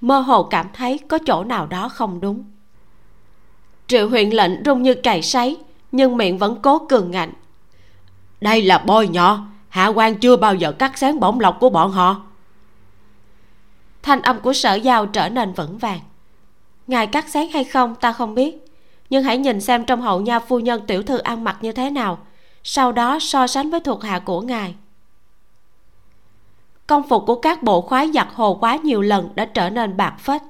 mơ 0.00 0.20
hồ 0.20 0.42
cảm 0.42 0.66
thấy 0.72 0.98
có 1.08 1.18
chỗ 1.26 1.44
nào 1.44 1.66
đó 1.66 1.88
không 1.88 2.20
đúng. 2.20 2.44
Triệu 3.86 4.08
huyện 4.08 4.30
lệnh 4.30 4.64
rung 4.64 4.82
như 4.82 4.94
cày 4.94 5.22
sấy, 5.22 5.56
nhưng 5.92 6.16
miệng 6.16 6.38
vẫn 6.38 6.58
cố 6.62 6.78
cường 6.78 7.10
ngạnh. 7.10 7.32
Đây 8.40 8.62
là 8.62 8.78
bôi 8.78 9.08
nhọ, 9.08 9.46
hạ 9.68 9.86
quan 9.86 10.14
chưa 10.14 10.36
bao 10.36 10.54
giờ 10.54 10.72
cắt 10.72 10.98
sáng 10.98 11.20
bổng 11.20 11.40
lộc 11.40 11.56
của 11.60 11.70
bọn 11.70 11.90
họ. 11.90 12.22
Thanh 14.02 14.22
âm 14.22 14.40
của 14.40 14.52
sở 14.52 14.74
giao 14.74 15.06
trở 15.06 15.28
nên 15.28 15.52
vững 15.52 15.78
vàng. 15.78 16.00
Ngài 16.86 17.06
cắt 17.06 17.28
sáng 17.28 17.48
hay 17.48 17.64
không 17.64 17.94
ta 17.94 18.12
không 18.12 18.34
biết 18.34 18.67
nhưng 19.10 19.24
hãy 19.24 19.38
nhìn 19.38 19.60
xem 19.60 19.84
trong 19.84 20.00
hậu 20.00 20.20
nha 20.20 20.40
phu 20.40 20.58
nhân 20.58 20.86
tiểu 20.86 21.02
thư 21.02 21.18
ăn 21.18 21.44
mặc 21.44 21.56
như 21.60 21.72
thế 21.72 21.90
nào. 21.90 22.18
Sau 22.62 22.92
đó 22.92 23.18
so 23.20 23.46
sánh 23.46 23.70
với 23.70 23.80
thuộc 23.80 24.02
hạ 24.02 24.18
của 24.18 24.40
ngài. 24.40 24.74
Công 26.86 27.08
phục 27.08 27.24
của 27.26 27.34
các 27.34 27.62
bộ 27.62 27.80
khoái 27.80 28.10
giặt 28.14 28.28
hồ 28.34 28.54
quá 28.54 28.76
nhiều 28.76 29.00
lần 29.00 29.28
đã 29.34 29.44
trở 29.44 29.70
nên 29.70 29.96
bạc 29.96 30.14
phết. 30.20 30.42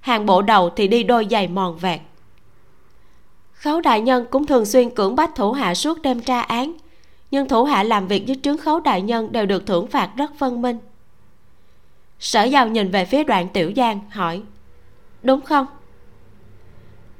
Hàng 0.00 0.26
bộ 0.26 0.42
đầu 0.42 0.70
thì 0.70 0.88
đi 0.88 1.02
đôi 1.02 1.26
giày 1.30 1.48
mòn 1.48 1.76
vẹt. 1.76 2.00
Khấu 3.52 3.80
đại 3.80 4.00
nhân 4.00 4.26
cũng 4.30 4.46
thường 4.46 4.66
xuyên 4.66 4.90
cưỡng 4.90 5.16
bách 5.16 5.34
thủ 5.34 5.52
hạ 5.52 5.74
suốt 5.74 6.02
đêm 6.02 6.20
tra 6.20 6.40
án. 6.40 6.72
Nhưng 7.30 7.48
thủ 7.48 7.64
hạ 7.64 7.82
làm 7.82 8.08
việc 8.08 8.24
với 8.26 8.36
trướng 8.42 8.58
khấu 8.58 8.80
đại 8.80 9.02
nhân 9.02 9.32
đều 9.32 9.46
được 9.46 9.66
thưởng 9.66 9.86
phạt 9.86 10.10
rất 10.16 10.30
phân 10.38 10.62
minh. 10.62 10.78
Sở 12.18 12.44
giao 12.44 12.68
nhìn 12.68 12.90
về 12.90 13.04
phía 13.04 13.24
đoạn 13.24 13.48
tiểu 13.48 13.72
giang, 13.76 14.00
hỏi, 14.10 14.42
đúng 15.22 15.40
không? 15.40 15.66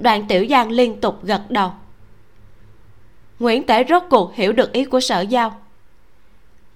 Đoàn 0.02 0.26
tiểu 0.28 0.47
giang 0.50 0.71
liên 0.71 1.00
tục 1.00 1.25
gật 1.25 1.50
đầu. 1.50 1.73
Nguyễn 3.38 3.66
tể 3.66 3.85
rốt 3.88 4.02
cuộc 4.11 4.35
hiểu 4.35 4.52
được 4.52 4.73
ý 4.73 4.85
của 4.85 5.00
sở 5.00 5.21
giao. 5.21 5.59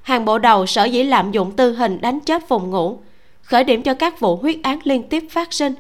Hàng 0.02 0.24
bộ 0.24 0.38
đầu 0.38 0.66
sở 0.66 0.84
dĩ 0.84 1.02
lạm 1.02 1.32
dụng 1.32 1.56
tư 1.56 1.72
hình 1.72 2.00
đánh 2.00 2.20
chết 2.20 2.48
phùng 2.48 2.70
ngũ, 2.70 3.00
khởi 3.42 3.64
điểm 3.64 3.82
cho 3.82 3.94
các 3.94 4.20
vụ 4.20 4.36
huyết 4.36 4.56
án 4.62 4.78
liên 4.84 5.08
tiếp 5.08 5.24
phát 5.30 5.52
sinh, 5.52 5.74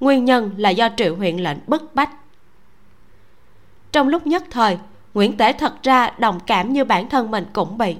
nguyên 0.00 0.24
nhân 0.24 0.54
là 0.56 0.70
do 0.70 0.88
triệu 0.96 1.16
huyện 1.16 1.36
lệnh 1.36 1.58
bức 1.66 1.94
bách. 1.94 2.10
Trong 3.92 4.08
lúc 4.08 4.26
nhất 4.26 4.44
thời, 4.50 4.78
nguyễn 5.14 5.36
tể 5.36 5.52
thật 5.52 5.82
ra 5.82 6.10
đồng 6.18 6.40
cảm 6.46 6.72
như 6.72 6.84
bản 6.84 7.08
thân 7.08 7.30
mình 7.30 7.44
cũng 7.52 7.78
bị. 7.78 7.96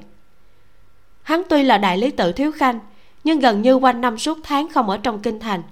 Hắn 1.23 1.43
tuy 1.49 1.63
là 1.63 1.79
đại 1.79 1.99
lý 1.99 2.11
tự 2.11 2.33
thiếu 2.33 2.53
khanh, 2.53 2.79
nhưng 3.25 3.41
gần 3.41 3.63
như 3.63 3.75
quanh 3.75 4.01
năm 4.01 4.19
suốt 4.19 4.39
tháng 4.43 4.69
không 4.69 4.91
ở 4.91 4.99
trong 4.99 5.23
kinh 5.23 5.41
thành. 5.41 5.63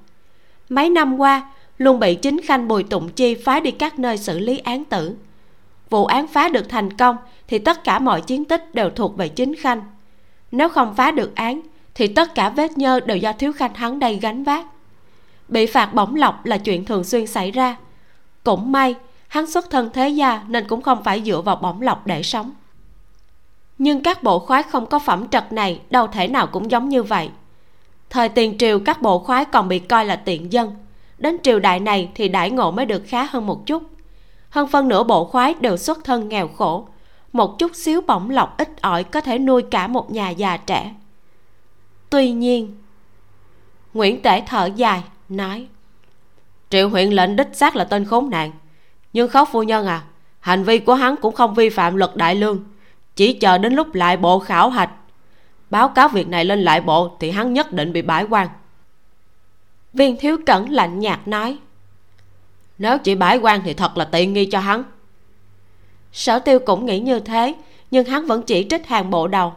Mấy 0.69 0.89
năm 0.91 1.17
qua 1.17 1.51
luôn 1.79 2.01
bị 2.01 2.15
chính 2.15 2.41
khanh 2.43 2.69
bùi 2.69 2.83
tụng 2.83 3.09
chi 3.09 3.35
phái 3.35 3.61
đi 3.61 3.71
các 3.71 3.99
nơi 3.99 4.19
xử 4.19 4.39
lý 4.39 4.59
án 4.59 4.85
tử. 4.85 5.17
Vụ 5.91 6.07
án 6.07 6.27
phá 6.27 6.49
được 6.49 6.69
thành 6.69 6.93
công 6.93 7.17
thì 7.49 7.59
tất 7.59 7.85
cả 7.85 7.99
mọi 7.99 8.21
chiến 8.21 8.45
tích 8.45 8.75
đều 8.75 8.91
thuộc 8.91 9.17
về 9.17 9.29
chính 9.29 9.55
khanh. 9.55 9.83
Nếu 10.53 10.69
không 10.69 10.95
phá 10.95 11.11
được 11.11 11.35
án 11.35 11.61
thì 11.95 12.07
tất 12.07 12.35
cả 12.35 12.49
vết 12.49 12.79
nhơ 12.79 13.01
đều 13.01 13.17
do 13.17 13.33
thiếu 13.33 13.53
khanh 13.53 13.75
hắn 13.75 13.99
đây 13.99 14.19
gánh 14.23 14.45
vác. 14.45 14.67
Bị 15.49 15.67
phạt 15.67 15.95
bổng 15.95 16.15
lọc 16.15 16.47
là 16.47 16.59
chuyện 16.59 16.85
thường 16.85 17.05
xuyên 17.05 17.27
xảy 17.27 17.51
ra. 17.51 17.77
Cũng 18.45 18.73
may, 18.73 18.95
hắn 19.29 19.47
xuất 19.47 19.71
thân 19.71 19.91
thế 19.93 20.09
gia 20.09 20.45
nên 20.49 20.69
cũng 20.69 20.83
không 20.83 21.05
phải 21.05 21.23
dựa 21.27 21.41
vào 21.41 21.57
bổng 21.57 21.83
lọc 21.83 22.07
để 22.07 22.23
sống. 22.23 22.53
Nhưng 23.79 24.03
các 24.03 24.23
bộ 24.23 24.39
khoái 24.39 24.63
không 24.63 24.87
có 24.87 24.99
phẩm 24.99 25.29
trật 25.29 25.53
này 25.53 25.81
đâu 25.91 26.07
thể 26.07 26.29
nào 26.29 26.47
cũng 26.47 26.71
giống 26.71 26.89
như 26.89 27.03
vậy. 27.03 27.31
Thời 28.11 28.29
tiền 28.29 28.59
triều 28.59 28.81
các 28.81 29.03
bộ 29.03 29.19
khoái 29.19 29.45
còn 29.45 29.69
bị 29.69 29.79
coi 29.79 30.05
là 30.05 30.17
tiện 30.17 30.53
dân 30.53 30.75
đến 31.19 31.37
triều 31.43 31.59
đại 31.59 31.81
này 31.81 32.11
thì 32.15 32.29
đãi 32.29 32.51
ngộ 32.51 32.71
mới 32.71 32.87
được 32.87 33.03
khá 33.07 33.25
hơn 33.25 33.47
một 33.47 33.67
chút. 33.67 33.83
Hơn 34.51 34.69
phân 34.69 34.89
nửa 34.89 35.03
bộ 35.03 35.25
khoái 35.25 35.55
đều 35.61 35.77
xuất 35.77 36.05
thân 36.05 36.29
nghèo 36.29 36.49
khổ. 36.49 36.89
Một 37.33 37.59
chút 37.59 37.75
xíu 37.75 38.01
bổng 38.01 38.31
lộc 38.31 38.59
ít 38.59 38.83
ỏi 38.83 39.05
có 39.05 39.21
thể 39.21 39.39
nuôi 39.39 39.63
cả 39.63 39.87
một 39.87 40.11
nhà 40.11 40.31
già 40.31 40.57
trẻ. 40.57 40.95
Tuy 42.11 42.31
nhiên, 42.31 42.77
nguyễn 43.95 44.23
tể 44.23 44.43
thở 44.47 44.69
dài, 44.77 45.03
nói, 45.29 45.67
triệu 46.71 46.89
huyện 46.89 47.11
lệnh 47.11 47.37
đích 47.37 47.49
xác 47.53 47.77
là 47.77 47.85
tên 47.85 48.05
khốn 48.05 48.31
nạn. 48.31 48.53
Nhưng 49.13 49.29
khóc 49.29 49.49
phu 49.53 49.63
nhân 49.63 49.87
à 49.87 50.03
hành 50.47 50.65
vi 50.65 50.79
của 50.79 50.95
hắn 50.95 51.17
cũng 51.17 51.35
không 51.35 51.55
vi 51.55 51.69
phạm 51.69 51.97
luật 51.97 52.11
đại 52.15 52.35
lương. 52.35 52.65
Chỉ 53.17 53.33
chờ 53.33 53.59
đến 53.59 53.75
lúc 53.75 53.95
lại 53.95 54.17
bộ 54.17 54.39
khảo 54.39 54.71
hạch. 54.71 54.91
Báo 55.71 55.89
cáo 55.89 56.09
việc 56.09 56.29
này 56.29 56.45
lên 56.45 56.63
lại 56.63 56.81
bộ 56.81 57.17
thì 57.21 57.31
hắn 57.31 57.53
nhất 57.53 57.73
định 57.73 57.93
bị 57.93 58.03
bãi 58.03 58.25
quan 58.31 58.49
viên 59.97 60.17
thiếu 60.17 60.37
cẩn 60.47 60.71
lạnh 60.71 60.99
nhạt 60.99 61.29
nói, 61.29 61.59
nếu 62.79 62.99
chỉ 62.99 63.15
bãi 63.15 63.39
quan 63.39 63.63
thì 63.65 63.75
thật 63.75 63.97
là 63.97 64.05
tiện 64.05 64.33
nghi 64.33 64.47
cho 64.47 64.59
hắn. 64.59 64.85
Sở 66.13 66.39
tiêu 66.39 66.59
cũng 66.59 66.87
nghĩ 66.87 67.01
như 67.01 67.21
thế, 67.21 67.55
nhưng 67.91 68.05
hắn 68.05 68.27
vẫn 68.27 68.43
chỉ 68.43 68.67
trích 68.71 68.87
hàng 68.87 69.11
bộ 69.11 69.27
đầu. 69.27 69.55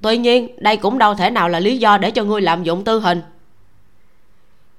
Tuy 0.00 0.18
nhiên, 0.18 0.48
đây 0.58 0.76
cũng 0.76 0.98
đâu 0.98 1.14
thể 1.14 1.30
nào 1.30 1.48
là 1.48 1.60
lý 1.60 1.78
do 1.78 1.98
để 1.98 2.10
cho 2.10 2.24
ngươi 2.24 2.40
lạm 2.40 2.62
dụng 2.62 2.84
tư 2.84 3.00
hình. 3.00 3.22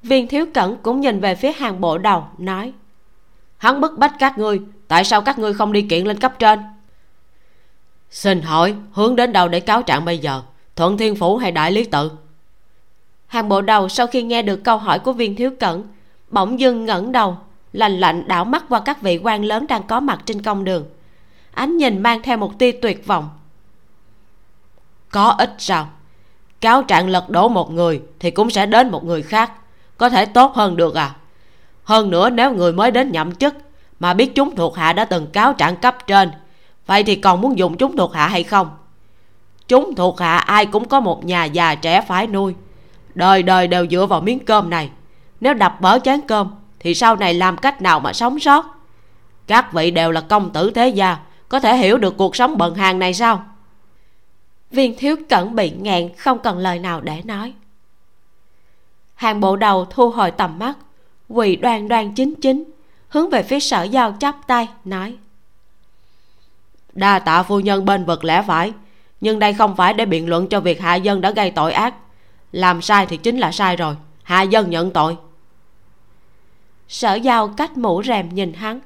Viên 0.04 0.28
thiếu 0.28 0.46
cẩn 0.54 0.78
cũng 0.78 1.02
nhìn 1.02 1.20
về 1.20 1.36
phía 1.36 1.52
hàng 1.52 1.82
bộ 1.82 1.98
đầu, 1.98 2.26
nói, 2.38 2.74
hắn 3.58 3.82
bức 3.82 3.98
bách 3.98 4.16
các 4.20 4.38
ngươi, 4.38 4.62
tại 4.88 5.04
sao 5.04 5.22
các 5.22 5.40
ngươi 5.40 5.54
không 5.54 5.74
đi 5.74 5.82
kiện 5.82 6.06
lên 6.06 6.20
cấp 6.20 6.34
trên? 6.40 6.60
Xin 8.10 8.42
hỏi, 8.42 8.76
hướng 8.92 9.16
đến 9.16 9.34
đâu 9.34 9.48
để 9.48 9.60
cáo 9.60 9.82
trạng 9.82 10.06
bây 10.06 10.18
giờ, 10.18 10.42
thuận 10.76 10.98
thiên 10.98 11.16
phủ 11.16 11.38
hay 11.38 11.52
đại 11.52 11.72
lý 11.72 11.84
tự? 11.84 12.12
Hàng 13.34 13.50
bộ 13.50 13.62
đầu 13.62 13.90
sau 13.90 14.08
khi 14.08 14.24
nghe 14.24 14.42
được 14.42 14.64
câu 14.64 14.78
hỏi 14.78 15.00
của 15.00 15.14
viên 15.14 15.36
thiếu 15.36 15.52
cẩn, 15.60 15.88
bỗng 16.30 16.60
dưng 16.60 16.86
ngẩng 16.86 17.12
đầu, 17.12 17.38
lành 17.72 18.00
lạnh 18.00 18.28
đảo 18.28 18.46
mắt 18.46 18.64
qua 18.70 18.80
các 18.80 19.02
vị 19.02 19.20
quan 19.24 19.46
lớn 19.46 19.66
đang 19.70 19.84
có 19.84 20.00
mặt 20.00 20.20
trên 20.26 20.42
công 20.42 20.64
đường. 20.64 20.86
Ánh 21.54 21.78
nhìn 21.78 22.04
mang 22.04 22.22
theo 22.22 22.38
một 22.38 22.60
tia 22.60 22.72
tuyệt 22.72 23.08
vọng. 23.08 23.30
Có 25.12 25.30
ích 25.30 25.56
sao? 25.58 25.90
Cáo 26.62 26.84
trạng 26.84 27.10
lật 27.10 27.30
đổ 27.30 27.50
một 27.50 27.72
người 27.72 28.02
thì 28.20 28.32
cũng 28.32 28.50
sẽ 28.50 28.66
đến 28.66 28.92
một 28.92 29.04
người 29.04 29.22
khác, 29.22 29.52
có 29.98 30.10
thể 30.10 30.26
tốt 30.26 30.54
hơn 30.54 30.76
được 30.76 30.96
à? 30.96 31.16
Hơn 31.84 32.10
nữa 32.10 32.30
nếu 32.30 32.54
người 32.54 32.74
mới 32.74 32.92
đến 32.92 33.12
nhậm 33.12 33.36
chức 33.36 33.56
mà 34.00 34.14
biết 34.14 34.36
chúng 34.36 34.56
thuộc 34.56 34.76
hạ 34.76 34.94
đã 34.94 35.06
từng 35.06 35.28
cáo 35.28 35.54
trạng 35.54 35.76
cấp 35.76 36.08
trên, 36.08 36.32
vậy 36.86 37.04
thì 37.04 37.16
còn 37.16 37.42
muốn 37.42 37.58
dùng 37.58 37.78
chúng 37.78 37.98
thuộc 37.98 38.14
hạ 38.14 38.28
hay 38.28 38.44
không? 38.44 38.70
Chúng 39.68 39.96
thuộc 39.96 40.20
hạ 40.20 40.38
ai 40.38 40.66
cũng 40.66 40.88
có 40.88 41.00
một 41.00 41.26
nhà 41.26 41.46
già 41.46 41.76
trẻ 41.76 42.02
phải 42.02 42.28
nuôi 42.28 42.56
đời 43.16 43.44
đời 43.44 43.68
đều 43.68 43.88
dựa 43.88 44.06
vào 44.06 44.22
miếng 44.22 44.40
cơm 44.40 44.70
này. 44.70 44.90
Nếu 45.40 45.54
đập 45.54 45.82
bỡ 45.82 46.00
chén 46.00 46.22
cơm, 46.28 46.56
thì 46.80 46.94
sau 46.94 47.16
này 47.16 47.34
làm 47.34 47.58
cách 47.58 47.82
nào 47.82 48.00
mà 48.00 48.14
sống 48.14 48.40
sót? 48.40 48.80
Các 49.48 49.74
vị 49.74 49.92
đều 49.92 50.12
là 50.12 50.22
công 50.22 50.54
tử 50.54 50.72
thế 50.72 50.90
gia, 50.90 51.18
có 51.50 51.60
thể 51.60 51.78
hiểu 51.78 51.98
được 51.98 52.18
cuộc 52.18 52.36
sống 52.36 52.58
bận 52.58 52.76
hàng 52.76 53.00
này 53.00 53.14
sao? 53.14 53.46
Viên 54.72 54.98
thiếu 54.98 55.16
cẩn 55.30 55.56
bị 55.56 55.72
ngẹn 55.72 56.16
không 56.18 56.40
cần 56.40 56.58
lời 56.58 56.80
nào 56.80 57.02
để 57.02 57.22
nói. 57.26 57.54
Hàng 59.16 59.40
bộ 59.40 59.56
đầu 59.56 59.86
thu 59.86 60.10
hồi 60.10 60.32
tầm 60.32 60.60
mắt, 60.60 60.74
quỳ 61.28 61.56
đoan 61.56 61.88
đoan 61.88 62.14
chính 62.14 62.36
chính, 62.36 62.64
hướng 63.08 63.30
về 63.30 63.44
phía 63.44 63.60
sở 63.60 63.84
giao 63.84 64.16
chắp 64.20 64.36
tay, 64.48 64.68
nói. 64.86 65.16
Đa 66.94 67.20
tạ 67.20 67.44
phu 67.44 67.60
nhân 67.60 67.86
bên 67.86 68.06
vực 68.06 68.24
lẽ 68.24 68.44
phải, 68.48 68.74
nhưng 69.22 69.40
đây 69.40 69.54
không 69.54 69.76
phải 69.76 69.94
để 69.94 70.06
biện 70.06 70.30
luận 70.30 70.48
cho 70.48 70.60
việc 70.60 70.82
hạ 70.82 70.96
dân 70.96 71.22
đã 71.22 71.32
gây 71.32 71.52
tội 71.52 71.74
ác 71.74 71.94
làm 72.54 72.82
sai 72.82 73.06
thì 73.06 73.18
chính 73.18 73.38
là 73.38 73.52
sai 73.52 73.76
rồi. 73.76 73.96
Hạ 74.24 74.42
dân 74.42 74.70
nhận 74.70 74.92
tội. 74.92 75.18
Sở 76.88 77.14
giao 77.14 77.48
cách 77.48 77.78
mũ 77.78 78.04
rèm 78.04 78.30
nhìn 78.30 78.54
hắn. 78.54 78.80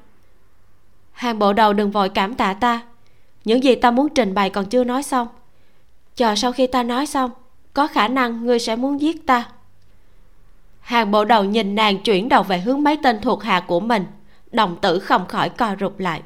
Hàng 1.12 1.38
bộ 1.38 1.52
đầu 1.52 1.72
đừng 1.72 1.90
vội 1.90 2.08
cảm 2.08 2.34
tạ 2.34 2.54
ta. 2.54 2.82
Những 3.44 3.64
gì 3.64 3.74
ta 3.74 3.90
muốn 3.90 4.08
trình 4.14 4.34
bày 4.34 4.50
còn 4.50 4.66
chưa 4.66 4.84
nói 4.84 5.02
xong. 5.02 5.28
Chờ 6.16 6.34
sau 6.34 6.52
khi 6.52 6.66
ta 6.66 6.82
nói 6.82 7.06
xong, 7.06 7.30
có 7.74 7.86
khả 7.86 8.08
năng 8.08 8.46
ngươi 8.46 8.58
sẽ 8.58 8.76
muốn 8.76 9.00
giết 9.00 9.26
ta. 9.26 9.48
Hàng 10.80 11.10
bộ 11.10 11.24
đầu 11.24 11.44
nhìn 11.44 11.74
nàng 11.74 11.98
chuyển 11.98 12.28
đầu 12.28 12.42
về 12.42 12.58
hướng 12.58 12.82
mấy 12.82 12.98
tên 13.02 13.20
thuộc 13.20 13.42
hạ 13.42 13.60
của 13.60 13.80
mình. 13.80 14.06
Đồng 14.50 14.76
tử 14.80 14.98
không 14.98 15.26
khỏi 15.26 15.48
co 15.48 15.76
rụt 15.80 15.92
lại. 15.98 16.22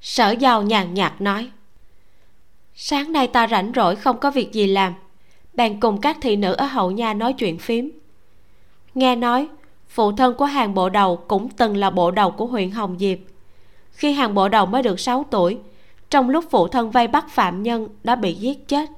Sở 0.00 0.30
giao 0.30 0.62
nhàn 0.62 0.94
nhạt 0.94 1.20
nói. 1.20 1.50
Sáng 2.74 3.12
nay 3.12 3.26
ta 3.26 3.48
rảnh 3.48 3.72
rỗi 3.76 3.96
không 3.96 4.20
có 4.20 4.30
việc 4.30 4.52
gì 4.52 4.66
làm 4.66 4.94
bèn 5.54 5.80
cùng 5.80 6.00
các 6.00 6.16
thị 6.20 6.36
nữ 6.36 6.52
ở 6.52 6.66
hậu 6.66 6.90
nha 6.90 7.14
nói 7.14 7.32
chuyện 7.32 7.58
phím. 7.58 7.90
Nghe 8.94 9.16
nói, 9.16 9.48
phụ 9.88 10.12
thân 10.12 10.34
của 10.34 10.44
hàng 10.44 10.74
bộ 10.74 10.88
đầu 10.88 11.16
cũng 11.16 11.48
từng 11.48 11.76
là 11.76 11.90
bộ 11.90 12.10
đầu 12.10 12.30
của 12.30 12.46
huyện 12.46 12.70
hồng 12.70 12.96
diệp. 12.98 13.18
Khi 13.90 14.12
hàng 14.12 14.34
bộ 14.34 14.48
đầu 14.48 14.66
mới 14.66 14.82
được 14.82 15.00
6 15.00 15.24
tuổi, 15.30 15.58
trong 16.10 16.30
lúc 16.30 16.44
phụ 16.50 16.68
thân 16.68 16.90
vây 16.90 17.08
bắt 17.08 17.30
phạm 17.30 17.62
nhân 17.62 17.88
đã 18.04 18.14
bị 18.16 18.34
giết 18.34 18.68
chết. 18.68 18.90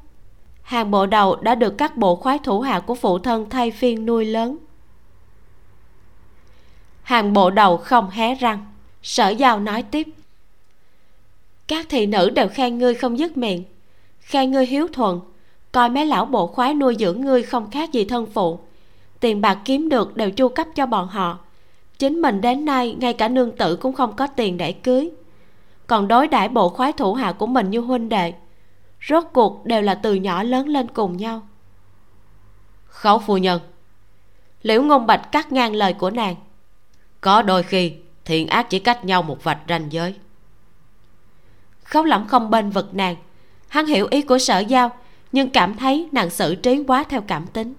Hàng 0.62 0.90
bộ 0.90 1.06
đầu 1.06 1.36
đã 1.36 1.54
được 1.54 1.78
các 1.78 1.96
bộ 1.96 2.16
khoái 2.16 2.38
thủ 2.38 2.60
hạ 2.60 2.80
của 2.80 2.94
phụ 2.94 3.18
thân 3.18 3.50
thay 3.50 3.70
phiên 3.70 4.06
nuôi 4.06 4.24
lớn. 4.24 4.58
Hàng 7.02 7.32
bộ 7.32 7.50
đầu 7.50 7.76
không 7.76 8.10
hé 8.10 8.34
răng, 8.34 8.66
sở 9.02 9.28
giao 9.28 9.60
nói 9.60 9.82
tiếp. 9.82 10.08
Các 11.68 11.86
thị 11.88 12.06
nữ 12.06 12.30
đều 12.30 12.48
khen 12.48 12.78
ngươi 12.78 12.94
không 12.94 13.18
dứt 13.18 13.36
miệng, 13.36 13.64
khen 14.20 14.50
ngươi 14.50 14.66
hiếu 14.66 14.88
thuận 14.92 15.20
coi 15.76 15.90
mấy 15.90 16.06
lão 16.06 16.24
bộ 16.24 16.46
khoái 16.46 16.74
nuôi 16.74 16.96
dưỡng 16.98 17.20
ngươi 17.20 17.42
không 17.42 17.70
khác 17.70 17.92
gì 17.92 18.04
thân 18.04 18.26
phụ. 18.26 18.60
Tiền 19.20 19.40
bạc 19.40 19.58
kiếm 19.64 19.88
được 19.88 20.16
đều 20.16 20.30
chu 20.30 20.48
cấp 20.48 20.66
cho 20.74 20.86
bọn 20.86 21.08
họ. 21.08 21.38
Chính 21.98 22.22
mình 22.22 22.40
đến 22.40 22.64
nay 22.64 22.96
ngay 23.00 23.12
cả 23.12 23.28
nương 23.28 23.56
tử 23.56 23.76
cũng 23.76 23.92
không 23.92 24.16
có 24.16 24.26
tiền 24.26 24.56
để 24.56 24.72
cưới. 24.72 25.10
Còn 25.86 26.08
đối 26.08 26.28
đãi 26.28 26.48
bộ 26.48 26.68
khoái 26.68 26.92
thủ 26.92 27.14
hạ 27.14 27.32
của 27.32 27.46
mình 27.46 27.70
như 27.70 27.80
huynh 27.80 28.08
đệ 28.08 28.32
rốt 29.08 29.24
cuộc 29.32 29.66
đều 29.66 29.82
là 29.82 29.94
từ 29.94 30.14
nhỏ 30.14 30.42
lớn 30.42 30.68
lên 30.68 30.86
cùng 30.88 31.16
nhau. 31.16 31.48
Khấu 32.86 33.18
phu 33.18 33.36
nhân. 33.36 33.60
Liễu 34.62 34.82
ngôn 34.82 35.06
bạch 35.06 35.32
cắt 35.32 35.52
ngang 35.52 35.74
lời 35.74 35.92
của 35.92 36.10
nàng. 36.10 36.34
Có 37.20 37.42
đôi 37.42 37.62
khi 37.62 37.92
thiện 38.24 38.48
ác 38.48 38.70
chỉ 38.70 38.78
cách 38.78 39.04
nhau 39.04 39.22
một 39.22 39.44
vạch 39.44 39.60
ranh 39.68 39.92
giới. 39.92 40.14
Khấu 41.82 42.04
lẫm 42.04 42.26
không 42.26 42.50
bên 42.50 42.70
vực 42.70 42.94
nàng. 42.94 43.16
Hắn 43.68 43.86
hiểu 43.86 44.08
ý 44.10 44.22
của 44.22 44.38
sở 44.38 44.58
giao 44.58 44.90
nhưng 45.32 45.50
cảm 45.50 45.74
thấy 45.74 46.08
nàng 46.12 46.30
xử 46.30 46.54
trí 46.54 46.84
quá 46.86 47.04
theo 47.08 47.20
cảm 47.20 47.46
tính. 47.46 47.74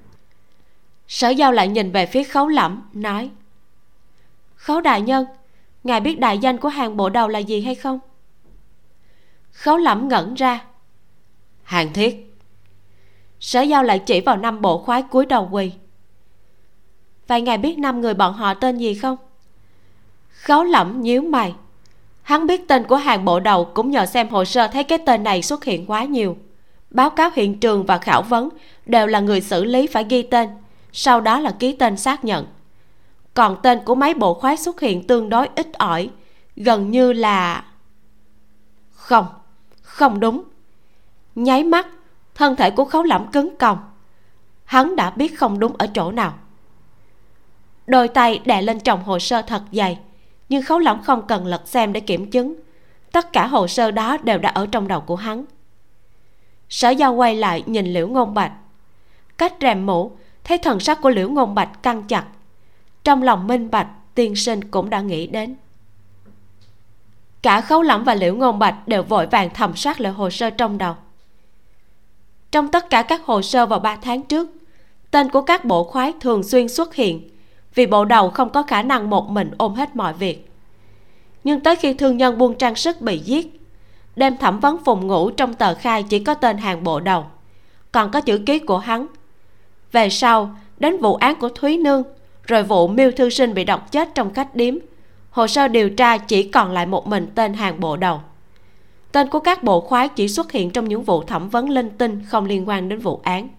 Sở 1.07 1.29
giao 1.29 1.51
lại 1.51 1.67
nhìn 1.67 1.91
về 1.91 2.05
phía 2.05 2.23
khấu 2.23 2.47
lẫm, 2.47 2.81
nói, 2.93 3.29
khấu 4.55 4.81
đại 4.81 5.01
nhân, 5.01 5.25
ngài 5.83 5.99
biết 5.99 6.19
đại 6.19 6.37
danh 6.37 6.57
của 6.57 6.69
hàng 6.69 6.97
bộ 6.97 7.09
đầu 7.09 7.27
là 7.27 7.39
gì 7.39 7.61
hay 7.61 7.75
không? 7.75 7.99
Khấu 9.51 9.77
lẫm 9.77 10.07
ngẩn 10.07 10.33
ra, 10.33 10.65
hàng 11.63 11.93
thiết. 11.93 12.35
Sở 13.39 13.61
giao 13.61 13.83
lại 13.83 13.99
chỉ 13.99 14.21
vào 14.21 14.37
năm 14.37 14.61
bộ 14.61 14.77
khoái 14.77 15.03
cúi 15.03 15.25
đầu 15.25 15.49
quỳ, 15.51 15.71
vậy 17.27 17.41
ngài 17.41 17.57
biết 17.57 17.77
năm 17.77 18.01
người 18.01 18.13
bọn 18.13 18.33
họ 18.33 18.53
tên 18.53 18.77
gì 18.77 18.93
không? 18.93 19.17
Khấu 20.29 20.63
lẫm 20.63 21.01
nhíu 21.01 21.21
mày, 21.21 21.55
hắn 22.21 22.47
biết 22.47 22.67
tên 22.67 22.83
của 22.83 22.95
hàng 22.95 23.25
bộ 23.25 23.39
đầu 23.39 23.65
cũng 23.65 23.91
nhờ 23.91 24.05
xem 24.05 24.29
hồ 24.29 24.45
sơ 24.45 24.67
thấy 24.67 24.83
cái 24.83 24.97
tên 25.05 25.23
này 25.23 25.41
xuất 25.41 25.63
hiện 25.63 25.85
quá 25.85 26.03
nhiều 26.03 26.37
báo 26.89 27.09
cáo 27.09 27.29
hiện 27.35 27.59
trường 27.59 27.85
và 27.85 27.97
khảo 27.97 28.21
vấn 28.21 28.49
đều 28.85 29.07
là 29.07 29.19
người 29.19 29.41
xử 29.41 29.63
lý 29.63 29.87
phải 29.87 30.05
ghi 30.09 30.23
tên, 30.23 30.49
sau 30.91 31.21
đó 31.21 31.39
là 31.39 31.51
ký 31.51 31.73
tên 31.73 31.97
xác 31.97 32.25
nhận. 32.25 32.47
Còn 33.33 33.57
tên 33.63 33.79
của 33.85 33.95
mấy 33.95 34.13
bộ 34.13 34.33
khoái 34.33 34.57
xuất 34.57 34.79
hiện 34.79 35.07
tương 35.07 35.29
đối 35.29 35.49
ít 35.55 35.73
ỏi, 35.73 36.09
gần 36.55 36.91
như 36.91 37.13
là 37.13 37.63
không 38.91 39.25
không 39.97 40.19
đúng. 40.19 40.43
Nháy 41.35 41.63
mắt, 41.63 41.87
thân 42.35 42.55
thể 42.55 42.71
của 42.71 42.85
khấu 42.85 43.03
lẫm 43.03 43.31
cứng 43.31 43.55
còng. 43.55 43.77
Hắn 44.65 44.95
đã 44.95 45.09
biết 45.09 45.39
không 45.39 45.59
đúng 45.59 45.73
ở 45.77 45.87
chỗ 45.93 46.11
nào. 46.11 46.33
Đôi 47.87 48.07
tay 48.07 48.41
đè 48.45 48.61
lên 48.61 48.79
chồng 48.79 49.03
hồ 49.03 49.19
sơ 49.19 49.41
thật 49.41 49.61
dày, 49.71 49.99
nhưng 50.49 50.63
khấu 50.63 50.79
lẫm 50.79 51.03
không 51.03 51.27
cần 51.27 51.45
lật 51.45 51.61
xem 51.65 51.93
để 51.93 51.99
kiểm 51.99 52.31
chứng. 52.31 52.55
Tất 53.11 53.33
cả 53.33 53.47
hồ 53.47 53.67
sơ 53.67 53.91
đó 53.91 54.17
đều 54.23 54.37
đã 54.37 54.49
ở 54.49 54.67
trong 54.71 54.87
đầu 54.87 55.01
của 55.01 55.15
hắn 55.15 55.45
sở 56.69 56.89
giao 56.89 57.13
quay 57.13 57.35
lại 57.35 57.63
nhìn 57.65 57.85
liễu 57.93 58.07
ngôn 58.07 58.33
bạch. 58.33 58.51
Cách 59.37 59.53
rèm 59.61 59.85
mũ, 59.85 60.11
thấy 60.43 60.57
thần 60.57 60.79
sắc 60.79 61.01
của 61.01 61.09
liễu 61.09 61.29
ngôn 61.29 61.55
bạch 61.55 61.83
căng 61.83 62.03
chặt. 62.03 62.25
Trong 63.03 63.23
lòng 63.23 63.47
minh 63.47 63.71
bạch, 63.71 63.87
tiên 64.15 64.35
sinh 64.35 64.71
cũng 64.71 64.89
đã 64.89 65.01
nghĩ 65.01 65.27
đến. 65.27 65.55
Cả 67.41 67.61
khấu 67.61 67.81
lẫm 67.81 68.03
và 68.03 68.15
liễu 68.15 68.35
ngôn 68.35 68.59
bạch 68.59 68.87
đều 68.87 69.03
vội 69.03 69.27
vàng 69.27 69.49
thầm 69.53 69.75
soát 69.75 70.01
lại 70.01 70.11
hồ 70.11 70.29
sơ 70.29 70.49
trong 70.49 70.77
đầu. 70.77 70.95
Trong 72.51 72.71
tất 72.71 72.89
cả 72.89 73.01
các 73.01 73.25
hồ 73.25 73.41
sơ 73.41 73.65
vào 73.65 73.79
ba 73.79 73.95
tháng 73.95 74.23
trước, 74.23 74.49
tên 75.11 75.29
của 75.29 75.41
các 75.41 75.65
bộ 75.65 75.83
khoái 75.83 76.13
thường 76.19 76.43
xuyên 76.43 76.69
xuất 76.69 76.95
hiện 76.95 77.29
vì 77.75 77.85
bộ 77.85 78.05
đầu 78.05 78.29
không 78.29 78.49
có 78.49 78.63
khả 78.63 78.81
năng 78.81 79.09
một 79.09 79.29
mình 79.29 79.51
ôm 79.57 79.73
hết 79.73 79.95
mọi 79.95 80.13
việc. 80.13 80.49
Nhưng 81.43 81.59
tới 81.59 81.75
khi 81.75 81.93
thương 81.93 82.17
nhân 82.17 82.37
buôn 82.37 82.55
trang 82.55 82.75
sức 82.75 83.01
bị 83.01 83.17
giết 83.19 83.59
đêm 84.17 84.37
thẩm 84.37 84.59
vấn 84.59 84.77
phùng 84.85 85.07
ngủ 85.07 85.29
trong 85.29 85.53
tờ 85.53 85.73
khai 85.73 86.03
chỉ 86.03 86.19
có 86.19 86.33
tên 86.33 86.57
hàng 86.57 86.83
bộ 86.83 86.99
đầu. 86.99 87.25
Còn 87.91 88.11
có 88.11 88.21
chữ 88.21 88.37
ký 88.45 88.59
của 88.59 88.77
hắn. 88.77 89.07
Về 89.91 90.09
sau, 90.09 90.55
đến 90.77 90.97
vụ 90.97 91.15
án 91.15 91.35
của 91.35 91.49
thúy 91.49 91.77
nương, 91.77 92.03
rồi 92.43 92.63
vụ 92.63 92.87
miêu 92.87 93.11
thư 93.11 93.29
sinh 93.29 93.53
bị 93.53 93.63
độc 93.63 93.91
chết 93.91 94.09
trong 94.15 94.33
khách 94.33 94.55
điếm, 94.55 94.75
hồ 95.29 95.47
sơ 95.47 95.67
điều 95.67 95.89
tra 95.89 96.17
chỉ 96.17 96.43
còn 96.43 96.71
lại 96.71 96.85
một 96.85 97.07
mình 97.07 97.27
tên 97.35 97.53
hàng 97.53 97.79
bộ 97.79 97.97
đầu. 97.97 98.21
Tên 99.11 99.27
của 99.27 99.39
các 99.39 99.63
bộ 99.63 99.81
khoái 99.81 100.09
chỉ 100.09 100.27
xuất 100.27 100.51
hiện 100.51 100.71
trong 100.71 100.87
những 100.87 101.03
vụ 101.03 101.23
thẩm 101.23 101.49
vấn 101.49 101.69
linh 101.69 101.89
tinh 101.89 102.23
không 102.25 102.45
liên 102.45 102.69
quan 102.69 102.89
đến 102.89 102.99
vụ 102.99 103.19
án. 103.23 103.49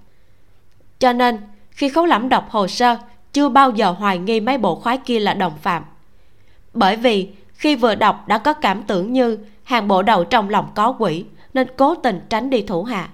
Cho 0.99 1.13
nên, 1.13 1.39
khi 1.71 1.89
khấu 1.89 2.07
lẩm 2.07 2.29
đọc 2.29 2.51
hồ 2.51 2.69
sơ, 2.69 2.97
chưa 3.33 3.49
bao 3.49 3.71
giờ 3.71 3.91
hoài 3.91 4.19
nghi 4.19 4.41
mấy 4.41 4.59
bộ 4.59 4.75
khoái 4.75 4.99
kia 4.99 5.21
là 5.21 5.35
đồng 5.35 5.53
phạm. 5.63 5.85
Bởi 6.75 6.97
vì, 6.97 7.29
khi 7.53 7.77
vừa 7.77 7.95
đọc 7.95 8.29
đã 8.29 8.39
có 8.39 8.53
cảm 8.53 8.83
tưởng 8.83 9.13
như 9.13 9.39
hàng 9.69 9.89
bộ 9.89 10.03
đầu 10.03 10.25
trong 10.25 10.51
lòng 10.51 10.69
có 10.75 10.97
quỷ, 10.99 11.25
nên 11.55 11.69
cố 11.77 11.95
tình 11.95 12.21
tránh 12.29 12.51
đi 12.51 12.63
thủ 12.63 12.85
hạ. 12.85 13.09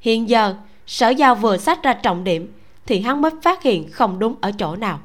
Hiện 0.00 0.28
giờ, 0.28 0.54
sở 0.86 1.08
giao 1.08 1.34
vừa 1.34 1.56
sách 1.56 1.82
ra 1.82 1.92
trọng 1.92 2.24
điểm, 2.24 2.52
thì 2.86 3.00
hắn 3.00 3.22
mới 3.22 3.30
phát 3.42 3.62
hiện 3.62 3.90
không 3.90 4.18
đúng 4.18 4.34
ở 4.40 4.52
chỗ 4.58 4.76
nào. 4.76 5.00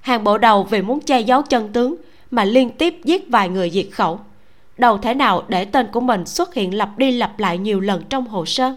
Hàng 0.00 0.24
bộ 0.24 0.38
đầu 0.38 0.64
vì 0.64 0.82
muốn 0.82 1.00
che 1.00 1.20
giấu 1.20 1.42
chân 1.42 1.72
tướng 1.72 1.96
mà 2.30 2.44
liên 2.44 2.70
tiếp 2.70 3.00
giết 3.04 3.28
vài 3.28 3.48
người 3.48 3.70
diệt 3.70 3.86
khẩu. 3.92 4.20
Đâu 4.78 4.98
thể 4.98 5.14
nào 5.14 5.42
để 5.48 5.64
tên 5.64 5.86
của 5.92 6.00
mình 6.00 6.26
xuất 6.26 6.54
hiện 6.54 6.74
lặp 6.74 6.98
đi 6.98 7.12
lặp 7.12 7.38
lại 7.38 7.58
nhiều 7.58 7.80
lần 7.80 8.02
trong 8.08 8.26
hồ 8.26 8.44
sơ? 8.44 8.74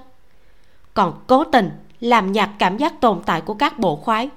Còn 0.93 1.13
cố 1.27 1.43
tình 1.43 1.69
làm 1.99 2.31
nhạt 2.31 2.49
cảm 2.59 2.77
giác 2.77 3.01
tồn 3.01 3.21
tại 3.25 3.41
của 3.41 3.53
các 3.53 3.79
bộ 3.79 3.95
khoái, 3.95 4.29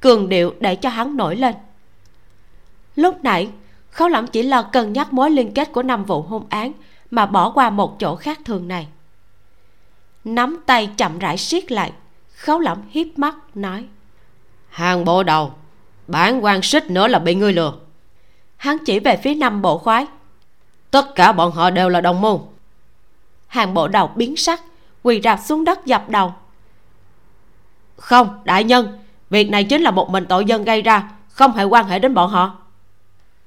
cường 0.00 0.28
điệu 0.28 0.54
để 0.60 0.76
cho 0.76 0.88
hắn 0.88 1.16
nổi 1.16 1.36
lên. 1.36 1.54
Lúc 2.96 3.24
nãy 3.24 3.48
khấu 3.92 4.08
lẩm 4.08 4.26
chỉ 4.26 4.42
lo 4.42 4.62
cân 4.62 4.92
nhắc 4.92 5.12
mối 5.12 5.30
liên 5.30 5.54
kết 5.54 5.72
của 5.72 5.82
năm 5.82 6.04
vụ 6.04 6.22
hôn 6.22 6.46
án 6.48 6.72
mà 7.10 7.26
bỏ 7.26 7.50
qua 7.50 7.70
một 7.70 7.98
chỗ 7.98 8.16
khác 8.16 8.40
thường 8.44 8.68
này. 8.68 8.88
Nắm 10.24 10.62
tay 10.66 10.90
chậm 10.96 11.18
rãi 11.18 11.38
siết 11.38 11.72
lại 11.72 11.92
khấu 12.34 12.58
lẩm 12.58 12.78
hiếp 12.90 13.06
mắt 13.16 13.34
nói. 13.54 13.86
Hàng 14.68 15.04
bộ 15.04 15.22
đầu 15.22 15.54
bản 16.06 16.44
quan 16.44 16.62
xích 16.62 16.90
nữa 16.90 17.08
là 17.08 17.18
bị 17.18 17.34
ngươi 17.34 17.52
lừa. 17.52 17.74
Hắn 18.56 18.76
chỉ 18.86 18.98
về 18.98 19.16
phía 19.16 19.34
năm 19.34 19.62
bộ 19.62 19.78
khoái. 19.78 20.06
Tất 20.90 21.14
cả 21.14 21.32
bọn 21.32 21.52
họ 21.52 21.70
đều 21.70 21.88
là 21.88 22.00
đồng 22.00 22.20
môn. 22.20 22.40
Hàng 23.46 23.74
bộ 23.74 23.88
đầu 23.88 24.10
biến 24.14 24.36
sắc 24.36 24.62
quỳ 25.02 25.20
rạp 25.24 25.40
xuống 25.44 25.64
đất 25.64 25.86
dập 25.86 26.08
đầu. 26.08 26.34
Không 27.96 28.40
đại 28.44 28.64
nhân 28.64 28.98
việc 29.30 29.50
này 29.50 29.64
chính 29.64 29.82
là 29.82 29.90
một 29.90 30.10
mình 30.10 30.26
tội 30.28 30.44
dân 30.44 30.64
gây 30.64 30.82
ra 30.82 31.10
không 31.28 31.52
hề 31.52 31.64
quan 31.64 31.86
hệ 31.86 31.98
đến 31.98 32.14
bọn 32.14 32.30
họ 32.30 32.61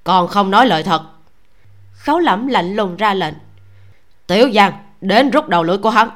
còn 0.06 0.28
không 0.28 0.52
nói 0.52 0.68
lời 0.68 0.84
thật. 0.84 1.02
Khấu 1.92 2.20
lẩm 2.20 2.48
lạnh 2.48 2.76
lùng 2.76 2.96
ra 2.96 3.14
lệnh. 3.14 3.34
Tiểu 4.28 4.52
giang, 4.52 4.74
đến 5.02 5.30
rút 5.30 5.48
đầu 5.48 5.64
lưỡi 5.64 5.78
của 5.78 5.90
hắn. 5.90 6.10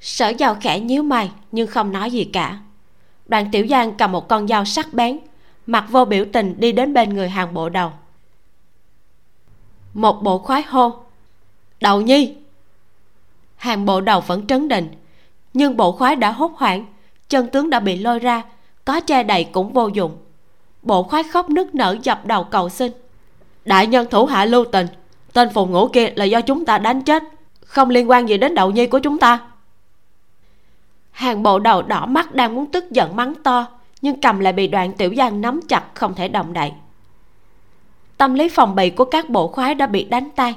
Sở 0.00 0.28
giao 0.28 0.56
khẽ 0.60 0.80
nhíu 0.80 1.02
mày, 1.02 1.30
nhưng 1.52 1.66
không 1.66 1.92
nói 1.92 2.10
gì 2.10 2.24
cả. 2.24 2.58
Đoàn 3.26 3.48
tiểu 3.52 3.66
giang 3.66 3.94
cầm 3.94 4.12
một 4.12 4.28
con 4.28 4.48
dao 4.48 4.64
sắc 4.64 4.92
bén 4.92 5.18
mặt 5.66 5.84
vô 5.88 6.04
biểu 6.04 6.24
tình 6.32 6.60
đi 6.60 6.72
đến 6.72 6.94
bên 6.94 7.14
người 7.14 7.28
hàng 7.28 7.54
bộ 7.54 7.68
đầu. 7.68 7.92
Một 9.94 10.22
bộ 10.22 10.38
khoái 10.38 10.62
hô, 10.62 11.04
đầu 11.80 12.00
nhi! 12.00 12.36
Hàng 13.56 13.84
bộ 13.84 14.00
đầu 14.00 14.20
vẫn 14.20 14.46
trấn 14.46 14.68
định, 14.68 14.88
nhưng 15.54 15.76
bộ 15.76 15.92
khoái 15.92 16.16
đã 16.16 16.32
hốt 16.32 16.52
hoảng, 16.56 16.86
chân 17.28 17.46
tướng 17.46 17.70
đã 17.70 17.80
bị 17.80 17.96
lôi 17.96 18.18
ra, 18.18 18.42
có 18.84 19.00
che 19.00 19.22
đậy 19.22 19.44
cũng 19.44 19.72
vô 19.72 19.88
dụng 19.88 20.18
bộ 20.82 21.02
khoái 21.02 21.22
khóc 21.22 21.50
nức 21.50 21.74
nở 21.74 21.96
dập 22.02 22.26
đầu 22.26 22.44
cầu 22.44 22.68
xin. 22.68 22.92
Đại 23.64 23.86
nhân 23.86 24.06
thủ 24.10 24.26
hạ 24.26 24.44
lưu 24.44 24.64
tình, 24.64 24.86
tên 25.32 25.48
phù 25.54 25.66
ngũ 25.66 25.88
kia 25.88 26.12
là 26.16 26.24
do 26.24 26.40
chúng 26.40 26.64
ta 26.64 26.78
đánh 26.78 27.02
chết, 27.02 27.22
không 27.64 27.90
liên 27.90 28.10
quan 28.10 28.28
gì 28.28 28.38
đến 28.38 28.54
đậu 28.54 28.70
nhi 28.70 28.86
của 28.86 28.98
chúng 28.98 29.18
ta. 29.18 29.40
Hàng 31.10 31.42
bộ 31.42 31.58
đầu 31.58 31.82
đỏ 31.82 32.06
mắt 32.06 32.34
đang 32.34 32.54
muốn 32.54 32.66
tức 32.66 32.90
giận 32.90 33.16
mắng 33.16 33.34
to, 33.42 33.66
nhưng 34.02 34.20
cầm 34.20 34.38
lại 34.38 34.52
bị 34.52 34.66
đoạn 34.68 34.92
tiểu 34.92 35.14
giang 35.16 35.40
nắm 35.40 35.60
chặt 35.68 35.84
không 35.94 36.14
thể 36.14 36.28
động 36.28 36.52
đậy. 36.52 36.72
Tâm 38.16 38.34
lý 38.34 38.48
phòng 38.48 38.74
bị 38.74 38.90
của 38.90 39.04
các 39.04 39.30
bộ 39.30 39.48
khoái 39.48 39.74
đã 39.74 39.86
bị 39.86 40.04
đánh 40.04 40.30
tan. 40.36 40.54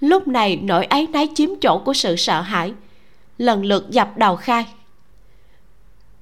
Lúc 0.00 0.28
này 0.28 0.56
nỗi 0.56 0.84
áy 0.84 1.06
náy 1.06 1.28
chiếm 1.34 1.48
chỗ 1.60 1.78
của 1.78 1.92
sự 1.92 2.16
sợ 2.16 2.40
hãi, 2.40 2.72
lần 3.38 3.64
lượt 3.64 3.90
dập 3.90 4.16
đầu 4.16 4.36
khai. 4.36 4.66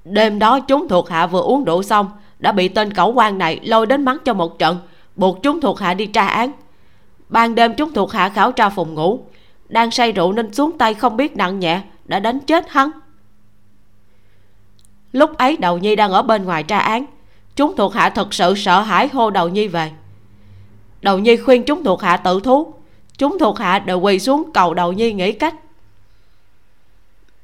Đêm 0.04 0.38
đó 0.38 0.60
chúng 0.60 0.88
thuộc 0.88 1.08
hạ 1.08 1.26
vừa 1.26 1.42
uống 1.42 1.64
rượu 1.64 1.82
xong 1.82 2.10
đã 2.40 2.52
bị 2.52 2.68
tên 2.68 2.92
cẩu 2.92 3.12
quan 3.12 3.38
này 3.38 3.60
lôi 3.62 3.86
đến 3.86 4.04
mắng 4.04 4.18
cho 4.24 4.34
một 4.34 4.58
trận. 4.58 4.78
Buộc 5.16 5.42
chúng 5.42 5.60
thuộc 5.60 5.78
hạ 5.78 5.94
đi 5.94 6.06
tra 6.06 6.26
án. 6.26 6.52
Ban 7.28 7.54
đêm 7.54 7.74
chúng 7.74 7.92
thuộc 7.92 8.12
hạ 8.12 8.28
khảo 8.28 8.52
tra 8.52 8.68
phòng 8.68 8.94
ngủ. 8.94 9.20
Đang 9.68 9.90
say 9.90 10.12
rượu 10.12 10.32
nên 10.32 10.52
xuống 10.54 10.78
tay 10.78 10.94
không 10.94 11.16
biết 11.16 11.36
nặng 11.36 11.58
nhẹ, 11.60 11.80
đã 12.04 12.20
đánh 12.20 12.40
chết 12.40 12.70
hắn. 12.70 12.90
Lúc 15.12 15.36
ấy 15.36 15.56
đầu 15.56 15.78
nhi 15.78 15.96
đang 15.96 16.12
ở 16.12 16.22
bên 16.22 16.44
ngoài 16.44 16.62
tra 16.62 16.78
án. 16.78 17.06
Chúng 17.56 17.76
thuộc 17.76 17.94
hạ 17.94 18.10
thật 18.10 18.34
sự 18.34 18.54
sợ 18.56 18.80
hãi 18.80 19.08
hô 19.12 19.30
đầu 19.30 19.48
nhi 19.48 19.68
về. 19.68 19.90
Đầu 21.02 21.18
nhi 21.18 21.36
khuyên 21.36 21.62
chúng 21.64 21.84
thuộc 21.84 22.02
hạ 22.02 22.16
tự 22.16 22.40
thú. 22.40 22.74
Chúng 23.18 23.38
thuộc 23.38 23.58
hạ 23.58 23.78
đều 23.78 24.00
quỳ 24.00 24.18
xuống 24.18 24.50
cầu 24.54 24.74
đầu 24.74 24.92
nhi 24.92 25.12
nghĩ 25.12 25.32
cách. 25.32 25.54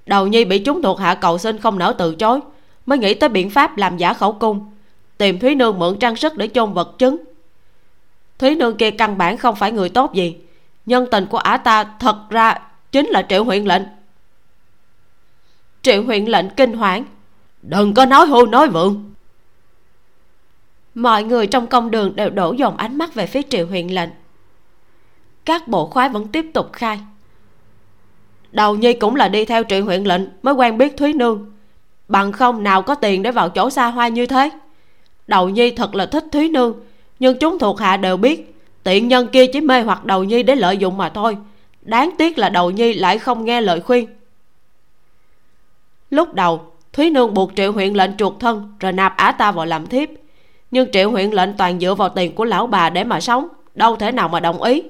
Đầu 0.07 0.27
nhi 0.27 0.45
bị 0.45 0.59
chúng 0.59 0.83
thuộc 0.83 0.99
hạ 0.99 1.15
cầu 1.15 1.39
xin 1.39 1.59
không 1.59 1.79
nỡ 1.79 1.95
từ 1.99 2.15
chối, 2.15 2.41
mới 2.87 2.99
nghĩ 2.99 3.15
tới 3.15 3.29
biện 3.29 3.51
pháp 3.51 3.77
làm 3.77 3.97
giả 3.97 4.13
khẩu 4.13 4.33
cung 4.33 4.71
tìm 5.19 5.39
thúy 5.39 5.55
nương 5.55 5.79
mượn 5.79 5.99
trang 5.99 6.17
sức 6.17 6.37
để 6.37 6.49
chôn 6.55 6.73
vật 6.73 6.95
chứng. 6.99 7.17
Thúy 8.39 8.55
nương 8.55 8.77
kia 8.77 8.91
căn 8.91 9.19
bản 9.19 9.39
không 9.39 9.57
phải 9.57 9.73
người 9.73 9.89
tốt 9.89 10.15
gì. 10.15 10.37
Nhân 10.87 11.07
tình 11.11 11.27
của 11.27 11.39
ả 11.39 11.57
ta 11.57 11.85
thật 11.85 12.17
ra 12.31 12.55
chính 12.93 13.07
là 13.07 13.27
triệu 13.29 13.45
huyện 13.45 13.65
lệnh. 13.65 13.83
Triệu 15.83 16.03
huyện 16.03 16.25
lệnh 16.25 16.51
kinh 16.51 16.73
hoảng. 16.73 17.05
Đừng 17.63 17.95
có 17.95 18.07
nói 18.07 18.27
hưu 18.27 18.47
nói 18.47 18.69
vượng. 18.69 19.15
Mọi 20.95 21.25
người 21.25 21.47
trong 21.47 21.67
công 21.67 21.91
đường 21.91 22.17
đều 22.17 22.31
đổ 22.31 22.53
dồn 22.53 22.77
ánh 22.77 22.99
mắt 22.99 23.15
về 23.15 23.27
phía 23.27 23.43
triệu 23.43 23.67
huyện 23.67 23.89
lệnh. 23.89 24.11
Các 25.45 25.69
bộ 25.69 25.87
khoái 25.87 26.09
vẫn 26.09 26.29
tiếp 26.29 26.47
tục 26.55 26.73
khai. 26.73 27.01
Đầu 28.53 28.77
nhi 28.77 28.93
cũng 28.93 29.17
là 29.17 29.29
đi 29.29 29.45
theo 29.45 29.63
triệu 29.69 29.85
huyện 29.85 30.05
lệnh 30.05 30.23
mới 30.43 30.55
quen 30.55 30.79
biết 30.79 30.97
thúy 30.97 31.13
nương. 31.13 31.53
Bằng 32.09 32.33
không 32.33 32.63
nào 32.63 32.83
có 32.83 32.95
tiền 32.95 33.23
để 33.23 33.33
vào 33.33 33.49
chỗ 33.49 33.71
xa 33.71 33.87
hoa 33.87 34.09
như 34.09 34.27
thế? 34.27 34.51
Đầu 35.27 35.49
nhi 35.49 35.71
thật 35.71 35.95
là 35.95 36.07
thích 36.07 36.25
thúy 36.33 36.49
nương, 36.49 36.75
nhưng 37.19 37.39
chúng 37.39 37.59
thuộc 37.59 37.81
hạ 37.81 37.97
đều 37.97 38.17
biết, 38.17 38.55
tiện 38.83 39.09
nhân 39.09 39.27
kia 39.27 39.47
chỉ 39.47 39.61
mê 39.61 39.81
hoặc 39.81 40.05
đầu 40.05 40.25
nhi 40.25 40.43
để 40.43 40.55
lợi 40.55 40.77
dụng 40.77 40.97
mà 40.97 41.09
thôi. 41.09 41.37
Đáng 41.83 42.11
tiếc 42.19 42.39
là 42.39 42.49
đầu 42.49 42.71
nhi 42.71 42.95
lại 42.95 43.19
không 43.19 43.45
nghe 43.45 43.61
lời 43.61 43.81
khuyên. 43.81 44.09
Lúc 46.11 46.35
đầu, 46.35 46.61
thúy 46.93 47.11
nương 47.11 47.35
buộc 47.35 47.53
triệu 47.57 47.73
huyện 47.73 47.95
lệnh 47.95 48.17
chuột 48.17 48.35
thân, 48.41 48.75
rồi 48.81 48.93
nạp 48.93 49.17
ả 49.17 49.33
ta 49.33 49.53
vào 49.53 49.67
làm 49.67 49.87
thiếp. 49.87 50.09
Nhưng 50.71 50.93
triệu 50.93 51.11
huyện 51.11 51.31
lệnh 51.31 51.53
toàn 51.57 51.81
dựa 51.81 51.95
vào 51.95 52.09
tiền 52.09 52.35
của 52.35 52.45
lão 52.45 52.67
bà 52.67 52.91
để 52.91 53.05
mà 53.05 53.21
sống, 53.21 53.49
đâu 53.75 53.97
thể 53.97 54.13
nào 54.13 54.29
mà 54.29 54.41
đồng 54.41 54.63
ý. 54.63 54.83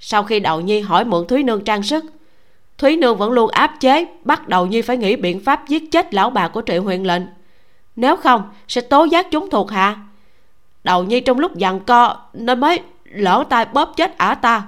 Sau 0.00 0.22
khi 0.22 0.40
đầu 0.40 0.60
nhi 0.60 0.80
hỏi 0.80 1.04
mượn 1.04 1.26
thúy 1.26 1.42
nương 1.42 1.64
trang 1.64 1.82
sức, 1.82 2.04
thúy 2.78 2.96
nương 2.96 3.16
vẫn 3.16 3.30
luôn 3.30 3.50
áp 3.50 3.76
chế, 3.80 4.06
bắt 4.24 4.48
đầu 4.48 4.66
nhi 4.66 4.82
phải 4.82 4.96
nghĩ 4.96 5.16
biện 5.16 5.44
pháp 5.44 5.68
giết 5.68 5.82
chết 5.92 6.14
lão 6.14 6.30
bà 6.30 6.48
của 6.48 6.62
triệu 6.66 6.82
huyện 6.82 7.02
lệnh 7.02 7.22
nếu 7.96 8.16
không, 8.16 8.42
sẽ 8.68 8.80
tố 8.80 9.04
giác 9.04 9.26
chúng 9.30 9.50
thuộc 9.50 9.70
hạ. 9.70 9.96
Đầu 10.84 11.04
nhi 11.04 11.20
trong 11.20 11.38
lúc 11.38 11.52
giằng 11.60 11.80
co 11.80 12.16
nên 12.32 12.60
mới 12.60 12.80
lỡ 13.04 13.44
tay 13.48 13.66
bóp 13.72 13.92
chết 13.96 14.18
ả 14.18 14.34
ta. 14.34 14.62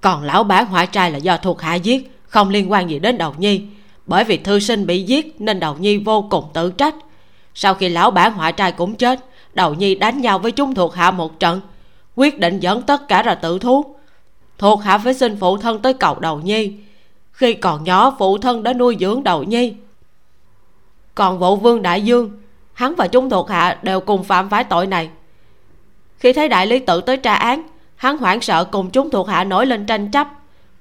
Còn 0.00 0.22
lão 0.22 0.44
bá 0.44 0.62
hỏa 0.62 0.86
trai 0.86 1.10
là 1.10 1.18
do 1.18 1.36
thuộc 1.36 1.60
hạ 1.62 1.74
giết, 1.74 2.12
không 2.28 2.48
liên 2.48 2.72
quan 2.72 2.90
gì 2.90 2.98
đến 2.98 3.18
đầu 3.18 3.34
nhi. 3.38 3.62
Bởi 4.06 4.24
vì 4.24 4.36
thư 4.36 4.58
sinh 4.60 4.86
bị 4.86 5.02
giết 5.02 5.40
nên 5.40 5.60
đầu 5.60 5.76
nhi 5.78 5.98
vô 5.98 6.26
cùng 6.30 6.44
tự 6.52 6.70
trách. 6.70 6.94
Sau 7.54 7.74
khi 7.74 7.88
lão 7.88 8.10
bá 8.10 8.28
ngoại 8.28 8.52
trai 8.52 8.72
cũng 8.72 8.94
chết, 8.94 9.24
đầu 9.54 9.74
nhi 9.74 9.94
đánh 9.94 10.20
nhau 10.20 10.38
với 10.38 10.52
chúng 10.52 10.74
thuộc 10.74 10.94
hạ 10.94 11.10
một 11.10 11.40
trận, 11.40 11.60
quyết 12.16 12.38
định 12.38 12.60
dẫn 12.60 12.82
tất 12.82 13.08
cả 13.08 13.22
ra 13.22 13.34
tự 13.34 13.58
thú. 13.58 13.84
Thuộc 14.58 14.82
hạ 14.82 14.98
phải 14.98 15.14
xin 15.14 15.36
phụ 15.36 15.56
thân 15.56 15.82
tới 15.82 15.94
cầu 15.94 16.18
đầu 16.20 16.40
nhi. 16.40 16.72
Khi 17.32 17.54
còn 17.54 17.84
nhỏ, 17.84 18.16
phụ 18.18 18.38
thân 18.38 18.62
đã 18.62 18.72
nuôi 18.72 18.96
dưỡng 19.00 19.22
đầu 19.22 19.42
nhi 19.42 19.74
còn 21.16 21.38
vụ 21.38 21.56
vương 21.56 21.82
đại 21.82 22.02
dương, 22.02 22.30
hắn 22.72 22.94
và 22.94 23.08
chúng 23.08 23.30
thuộc 23.30 23.50
hạ 23.50 23.78
đều 23.82 24.00
cùng 24.00 24.24
phạm 24.24 24.48
phải 24.48 24.64
tội 24.64 24.86
này. 24.86 25.10
Khi 26.18 26.32
thấy 26.32 26.48
đại 26.48 26.66
lý 26.66 26.78
tự 26.78 27.00
tới 27.00 27.16
tra 27.16 27.34
án, 27.34 27.62
hắn 27.96 28.18
hoảng 28.18 28.40
sợ 28.40 28.64
cùng 28.64 28.90
chúng 28.90 29.10
thuộc 29.10 29.28
hạ 29.28 29.44
nổi 29.44 29.66
lên 29.66 29.86
tranh 29.86 30.10
chấp, 30.10 30.28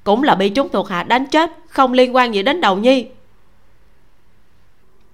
cũng 0.04 0.24
là 0.24 0.36
bị 0.36 0.50
chúng 0.50 0.70
thuộc 0.70 0.90
hạ 0.90 1.04
đánh 1.04 1.26
chết, 1.26 1.52
không 1.68 1.94
liên 1.94 2.16
quan 2.16 2.34
gì 2.34 2.44
đến 2.44 2.62
đầu 2.62 2.78
nhi. 2.78 3.08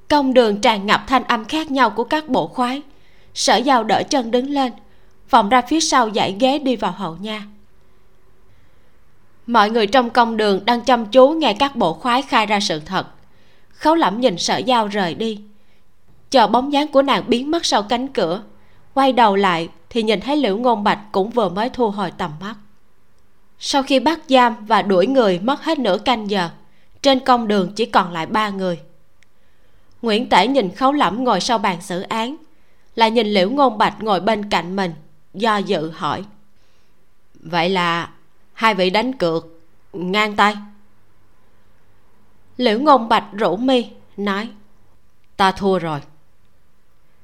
Công 0.10 0.34
đường 0.34 0.62
tràn 0.62 0.86
ngập 0.86 1.04
thanh 1.08 1.24
âm 1.24 1.46
khác 1.46 1.72
nhau 1.72 1.90
của 1.90 2.04
các 2.04 2.28
bộ 2.28 2.48
khoái. 2.48 2.82
Sở 3.34 3.56
giao 3.58 3.84
đỡ 3.84 4.04
chân 4.10 4.32
đứng 4.32 4.50
lên, 4.50 4.72
vòng 5.30 5.50
ra 5.50 5.62
phía 5.62 5.80
sau 5.80 6.10
dãy 6.16 6.36
ghế 6.40 6.60
đi 6.60 6.76
vào 6.76 6.92
hậu 6.92 7.18
nha. 7.22 7.44
Mọi 9.48 9.70
người 9.70 9.88
trong 9.88 10.10
công 10.10 10.38
đường 10.38 10.66
đang 10.66 10.82
chăm 10.82 11.06
chú 11.06 11.30
nghe 11.30 11.54
các 11.60 11.76
bộ 11.76 11.94
khoái 11.94 12.22
khai 12.22 12.46
ra 12.46 12.60
sự 12.60 12.80
thật 12.80 13.08
khấu 13.82 13.96
lẩm 13.96 14.20
nhìn 14.20 14.38
sở 14.38 14.58
giao 14.58 14.88
rời 14.88 15.14
đi. 15.14 15.42
Chờ 16.30 16.48
bóng 16.48 16.74
dáng 16.74 16.88
của 16.88 17.02
nàng 17.02 17.24
biến 17.28 17.52
mất 17.52 17.66
sau 17.66 17.84
cánh 17.84 18.08
cửa, 18.08 18.44
quay 18.94 19.14
đầu 19.14 19.36
lại 19.36 19.70
thì 19.90 20.04
nhìn 20.04 20.22
thấy 20.22 20.38
liễu 20.38 20.58
ngôn 20.58 20.84
bạch 20.84 21.00
cũng 21.12 21.30
vừa 21.30 21.50
mới 21.50 21.70
thu 21.70 21.90
hồi 21.90 22.12
tầm 22.18 22.32
mắt. 22.40 22.56
Sau 23.60 23.84
khi 23.84 24.00
bắt 24.00 24.20
giam 24.28 24.66
và 24.66 24.82
đuổi 24.82 25.08
người 25.08 25.40
mất 25.40 25.64
hết 25.64 25.80
nửa 25.80 25.98
canh 25.98 26.30
giờ, 26.30 26.50
trên 27.02 27.20
công 27.20 27.48
đường 27.48 27.74
chỉ 27.76 27.86
còn 27.86 28.12
lại 28.12 28.26
ba 28.26 28.50
người. 28.50 28.80
Nguyễn 30.02 30.30
tể 30.30 30.48
nhìn 30.48 30.76
khấu 30.76 30.92
lẫm 30.92 31.24
ngồi 31.24 31.42
sau 31.42 31.58
bàn 31.58 31.82
xử 31.82 32.02
án 32.02 32.36
lại 32.96 33.12
nhìn 33.12 33.28
liễu 33.28 33.50
ngôn 33.50 33.78
bạch 33.78 34.04
ngồi 34.04 34.20
bên 34.20 34.50
cạnh 34.50 34.76
mình, 34.76 34.94
do 35.34 35.58
dự 35.58 35.90
hỏi. 35.90 36.24
Vậy 37.34 37.70
là 37.70 38.10
hai 38.54 38.74
vị 38.74 38.90
đánh 38.90 39.14
cược 39.14 39.48
ngang 39.94 40.36
tay? 40.36 40.56
Liễu 42.62 42.80
ngôn 42.80 43.10
bạch 43.10 43.24
rủ 43.32 43.58
mi 43.58 43.90
nói 44.18 44.50
ta 45.38 45.52
thua 45.52 45.80
rồi. 45.80 46.00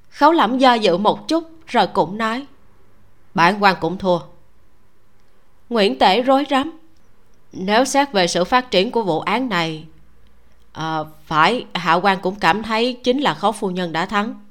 Khấu 0.09 0.31
lẫm 0.31 0.57
do 0.57 0.73
dự 0.73 0.97
một 0.97 1.27
chút 1.27 1.43
rồi 1.67 1.87
cũng 1.87 2.17
nói 2.17 2.45
bản 3.33 3.63
quan 3.63 3.75
cũng 3.81 3.97
thua. 3.97 4.19
Nguyễn 5.69 5.99
tể 5.99 6.21
rối 6.21 6.45
rắm 6.49 6.79
nếu 7.51 7.85
xét 7.85 8.11
về 8.11 8.27
sự 8.27 8.43
phát 8.43 8.71
triển 8.71 8.91
của 8.91 9.03
vụ 9.03 9.19
án 9.19 9.49
này 9.49 9.85
à, 10.71 10.99
phải 11.25 11.65
hạ 11.73 11.93
quan 11.93 12.19
cũng 12.21 12.35
cảm 12.35 12.63
thấy 12.63 12.99
chính 13.03 13.19
là 13.19 13.33
khấu 13.33 13.51
phu 13.51 13.71
nhân 13.71 13.91
đã 13.91 14.05
thắng. 14.05 14.45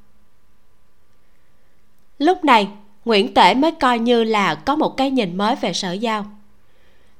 Lúc 2.18 2.44
này 2.44 2.68
nguyễn 3.04 3.34
tể 3.34 3.54
mới 3.54 3.70
coi 3.72 3.98
như 3.98 4.24
là 4.24 4.54
có 4.54 4.76
một 4.76 4.96
cái 4.96 5.10
nhìn 5.10 5.36
mới 5.36 5.56
về 5.56 5.72
sở 5.72 5.92
giao. 5.92 6.26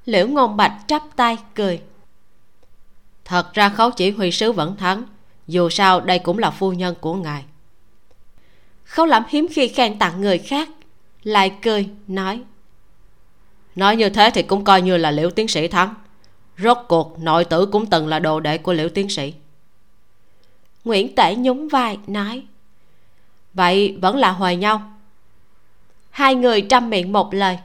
Liễu 0.05 0.29
ngôn 0.29 0.57
bạch 0.57 0.73
chắp 0.87 1.03
tay 1.17 1.37
cười 1.55 1.81
thật 3.27 3.55
ra 3.55 3.69
khấu 3.69 3.91
chỉ 3.91 4.11
huy 4.11 4.31
sứ 4.31 4.53
vẫn 4.53 4.77
thắng, 4.77 5.05
dù 5.47 5.69
sao 5.71 6.01
đây 6.01 6.19
cũng 6.19 6.39
là 6.39 6.51
phu 6.51 6.73
nhân 6.73 6.95
của 7.01 7.15
ngài. 7.15 7.45
Khấu 8.85 9.07
lẩm 9.07 9.23
hiếm 9.29 9.47
khi 9.53 9.69
khen 9.69 9.99
tặng 9.99 10.21
người 10.21 10.39
khác, 10.39 10.69
lại 11.23 11.53
cười, 11.63 11.89
nói. 12.07 12.43
Nói 13.77 13.97
như 13.97 14.09
thế 14.09 14.31
thì 14.35 14.43
cũng 14.43 14.65
coi 14.65 14.83
như 14.83 14.97
là 14.97 15.11
liễu 15.11 15.31
tiến 15.31 15.49
sĩ 15.49 15.69
thắng. 15.69 15.95
Rốt 16.59 16.79
cuộc, 16.89 17.19
nội 17.19 17.45
tử 17.45 17.67
cũng 17.67 17.87
từng 17.87 18.07
là 18.07 18.19
đồ 18.19 18.41
đệ 18.41 18.59
của 18.59 18.73
liễu 18.73 18.89
tiến 18.89 19.09
sĩ. 19.09 19.35
Nguyễn 20.85 21.15
tể 21.15 21.35
nhún 21.35 21.69
vai, 21.69 21.99
nói. 22.07 22.43
Vậy 23.55 23.99
vẫn 24.01 24.17
là 24.17 24.31
hòa 24.31 24.53
nhau. 24.53 24.93
Hai 26.11 26.35
người 26.35 26.61
trăm 26.61 26.91
miệng 26.91 27.13
một 27.13 27.35
lời. 27.35 27.59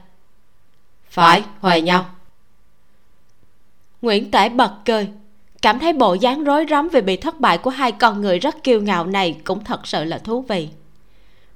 Phải 1.08 1.42
hòa 1.60 1.78
nhau. 1.78 2.14
Nguyễn 4.02 4.30
tể 4.30 4.48
bật 4.48 4.72
cười 4.84 5.08
cảm 5.62 5.78
thấy 5.78 5.92
bộ 5.92 6.14
dáng 6.14 6.44
rối 6.44 6.66
rắm 6.70 6.88
vì 6.88 7.00
bị 7.00 7.16
thất 7.16 7.40
bại 7.40 7.58
của 7.58 7.70
hai 7.70 7.92
con 7.92 8.20
người 8.20 8.38
rất 8.38 8.62
kiêu 8.62 8.80
ngạo 8.80 9.06
này 9.06 9.36
cũng 9.44 9.64
thật 9.64 9.86
sự 9.86 10.04
là 10.04 10.18
thú 10.18 10.42
vị. 10.42 10.68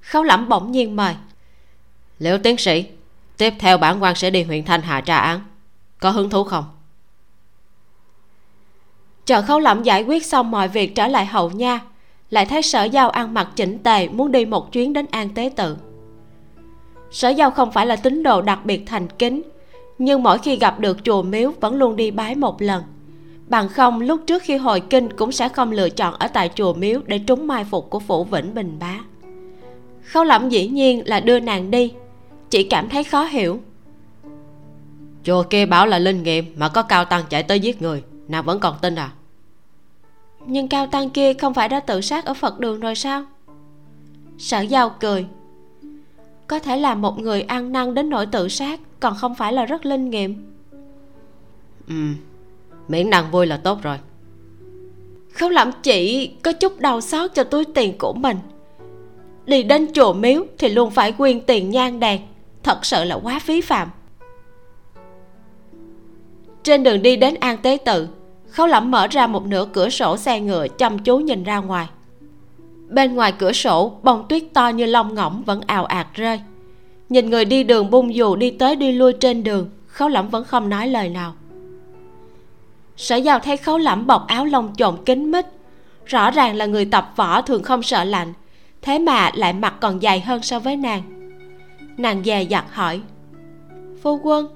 Khấu 0.00 0.22
lẩm 0.22 0.48
bỗng 0.48 0.72
nhiên 0.72 0.96
mời. 0.96 1.14
Liễu 2.18 2.38
tiến 2.38 2.56
sĩ 2.56 2.84
tiếp 3.36 3.54
theo 3.58 3.78
bản 3.78 4.02
quan 4.02 4.14
sẽ 4.14 4.30
đi 4.30 4.42
huyện 4.42 4.64
thanh 4.64 4.82
hà 4.82 5.00
tra 5.00 5.18
án 5.18 5.40
có 6.00 6.10
hứng 6.10 6.30
thú 6.30 6.44
không? 6.44 6.64
Chờ 9.24 9.42
khấu 9.42 9.58
lẩm 9.58 9.82
giải 9.82 10.02
quyết 10.02 10.26
xong 10.26 10.50
mọi 10.50 10.68
việc 10.68 10.94
trở 10.94 11.06
lại 11.06 11.26
hậu 11.26 11.50
nha 11.50 11.80
lại 12.30 12.46
thấy 12.46 12.62
sở 12.62 12.84
giao 12.84 13.10
ăn 13.10 13.34
mặc 13.34 13.48
chỉnh 13.56 13.78
tề 13.78 14.08
muốn 14.08 14.32
đi 14.32 14.44
một 14.44 14.72
chuyến 14.72 14.92
đến 14.92 15.06
an 15.10 15.28
tế 15.34 15.50
tự. 15.56 15.76
Sở 17.10 17.28
giao 17.28 17.50
không 17.50 17.72
phải 17.72 17.86
là 17.86 17.96
tín 17.96 18.22
đồ 18.22 18.42
đặc 18.42 18.64
biệt 18.64 18.82
thành 18.86 19.08
kính 19.08 19.42
nhưng 19.98 20.22
mỗi 20.22 20.38
khi 20.38 20.56
gặp 20.56 20.80
được 20.80 20.98
chùa 21.04 21.22
miếu 21.22 21.52
vẫn 21.60 21.74
luôn 21.74 21.96
đi 21.96 22.10
bái 22.10 22.34
một 22.34 22.62
lần 22.62 22.82
bằng 23.48 23.68
không 23.68 24.00
lúc 24.00 24.20
trước 24.26 24.42
khi 24.42 24.56
hồi 24.56 24.80
kinh 24.80 25.12
cũng 25.12 25.32
sẽ 25.32 25.48
không 25.48 25.72
lựa 25.72 25.88
chọn 25.88 26.14
ở 26.14 26.28
tại 26.28 26.50
chùa 26.54 26.74
miếu 26.74 27.00
để 27.06 27.18
trúng 27.18 27.46
mai 27.46 27.64
phục 27.64 27.90
của 27.90 28.00
phủ 28.00 28.24
vĩnh 28.24 28.54
bình 28.54 28.76
bá. 28.80 28.94
Khấu 30.02 30.24
lẩm 30.24 30.48
dĩ 30.48 30.68
nhiên 30.68 31.02
là 31.06 31.20
đưa 31.20 31.40
nàng 31.40 31.70
đi. 31.70 31.92
Chỉ 32.50 32.62
cảm 32.62 32.88
thấy 32.88 33.04
khó 33.04 33.24
hiểu. 33.24 33.60
Chùa 35.24 35.42
kia 35.42 35.66
bảo 35.66 35.86
là 35.86 35.98
linh 35.98 36.22
nghiệm 36.22 36.54
mà 36.56 36.68
có 36.68 36.82
cao 36.82 37.04
tăng 37.04 37.24
chạy 37.28 37.42
tới 37.42 37.60
giết 37.60 37.82
người 37.82 38.02
nàng 38.28 38.44
vẫn 38.44 38.60
còn 38.60 38.74
tin 38.82 38.94
à? 38.94 39.12
Nhưng 40.46 40.68
cao 40.68 40.86
tăng 40.86 41.10
kia 41.10 41.34
không 41.34 41.54
phải 41.54 41.68
đã 41.68 41.80
tự 41.80 42.00
sát 42.00 42.24
ở 42.24 42.34
phật 42.34 42.60
đường 42.60 42.80
rồi 42.80 42.94
sao? 42.94 43.24
Sở 44.38 44.60
giao 44.60 44.90
cười. 44.90 45.26
Có 46.46 46.58
thể 46.58 46.76
là 46.76 46.94
một 46.94 47.18
người 47.18 47.42
ăn 47.42 47.72
năn 47.72 47.94
đến 47.94 48.10
nỗi 48.10 48.26
tự 48.26 48.48
sát 48.48 48.80
còn 49.00 49.14
không 49.14 49.34
phải 49.34 49.52
là 49.52 49.64
rất 49.64 49.86
linh 49.86 50.10
nghiệm. 50.10 50.52
Ừ 51.88 51.94
miễn 52.88 53.10
nàng 53.10 53.30
vui 53.30 53.46
là 53.46 53.56
tốt 53.56 53.78
rồi. 53.82 53.96
Không 55.32 55.50
làm 55.50 55.70
chị 55.82 56.30
có 56.42 56.52
chút 56.52 56.80
đau 56.80 57.00
xót 57.00 57.30
cho 57.34 57.44
túi 57.44 57.64
tiền 57.64 57.98
của 57.98 58.12
mình. 58.12 58.36
Đi 59.46 59.62
đến 59.62 59.86
chùa 59.94 60.12
miếu 60.12 60.44
thì 60.58 60.68
luôn 60.68 60.90
phải 60.90 61.12
quyên 61.12 61.40
tiền 61.40 61.70
nhang 61.70 62.00
đèn 62.00 62.20
thật 62.62 62.84
sự 62.84 63.04
là 63.04 63.14
quá 63.22 63.38
phí 63.38 63.60
phạm. 63.60 63.88
Trên 66.62 66.82
đường 66.82 67.02
đi 67.02 67.16
đến 67.16 67.34
an 67.34 67.58
tế 67.62 67.78
tự 67.84 68.08
khấu 68.48 68.66
lẩm 68.66 68.90
mở 68.90 69.06
ra 69.06 69.26
một 69.26 69.46
nửa 69.46 69.66
cửa 69.72 69.88
sổ 69.88 70.16
xe 70.16 70.40
ngựa 70.40 70.68
chăm 70.68 70.98
chú 70.98 71.18
nhìn 71.18 71.44
ra 71.44 71.58
ngoài. 71.58 71.86
Bên 72.88 73.14
ngoài 73.14 73.32
cửa 73.38 73.52
sổ, 73.52 73.92
bông 74.02 74.26
tuyết 74.28 74.42
to 74.54 74.68
như 74.68 74.86
lông 74.86 75.14
ngỗng 75.14 75.42
vẫn 75.46 75.60
ào 75.66 75.84
ạt 75.84 76.06
rơi. 76.14 76.40
Nhìn 77.08 77.30
người 77.30 77.44
đi 77.44 77.64
đường 77.64 77.90
bung 77.90 78.14
dù 78.14 78.36
đi 78.36 78.50
tới 78.50 78.76
đi 78.76 78.92
lui 78.92 79.12
trên 79.12 79.44
đường 79.44 79.70
khấu 79.86 80.08
lẩm 80.08 80.28
vẫn 80.28 80.44
không 80.44 80.68
nói 80.68 80.88
lời 80.88 81.08
nào 81.08 81.34
sở 82.96 83.16
giao 83.16 83.38
thấy 83.38 83.56
khấu 83.56 83.78
lẩm 83.78 84.06
bọc 84.06 84.26
áo 84.26 84.44
lông 84.44 84.74
trộn 84.76 85.04
kín 85.04 85.30
mít. 85.30 85.46
Rõ 86.06 86.30
ràng 86.30 86.56
là 86.56 86.66
người 86.66 86.84
tập 86.84 87.12
võ 87.16 87.42
thường 87.42 87.62
không 87.62 87.82
sợ 87.82 88.04
lạnh, 88.04 88.32
thế 88.82 88.98
mà 88.98 89.30
lại 89.34 89.52
mặt 89.52 89.74
còn 89.80 90.02
dài 90.02 90.20
hơn 90.20 90.42
so 90.42 90.58
với 90.58 90.76
nàng. 90.76 91.02
Nàng 91.96 92.24
dè 92.24 92.42
dặt 92.42 92.64
hỏi, 92.72 93.00
phu 94.02 94.20
quân, 94.22 94.48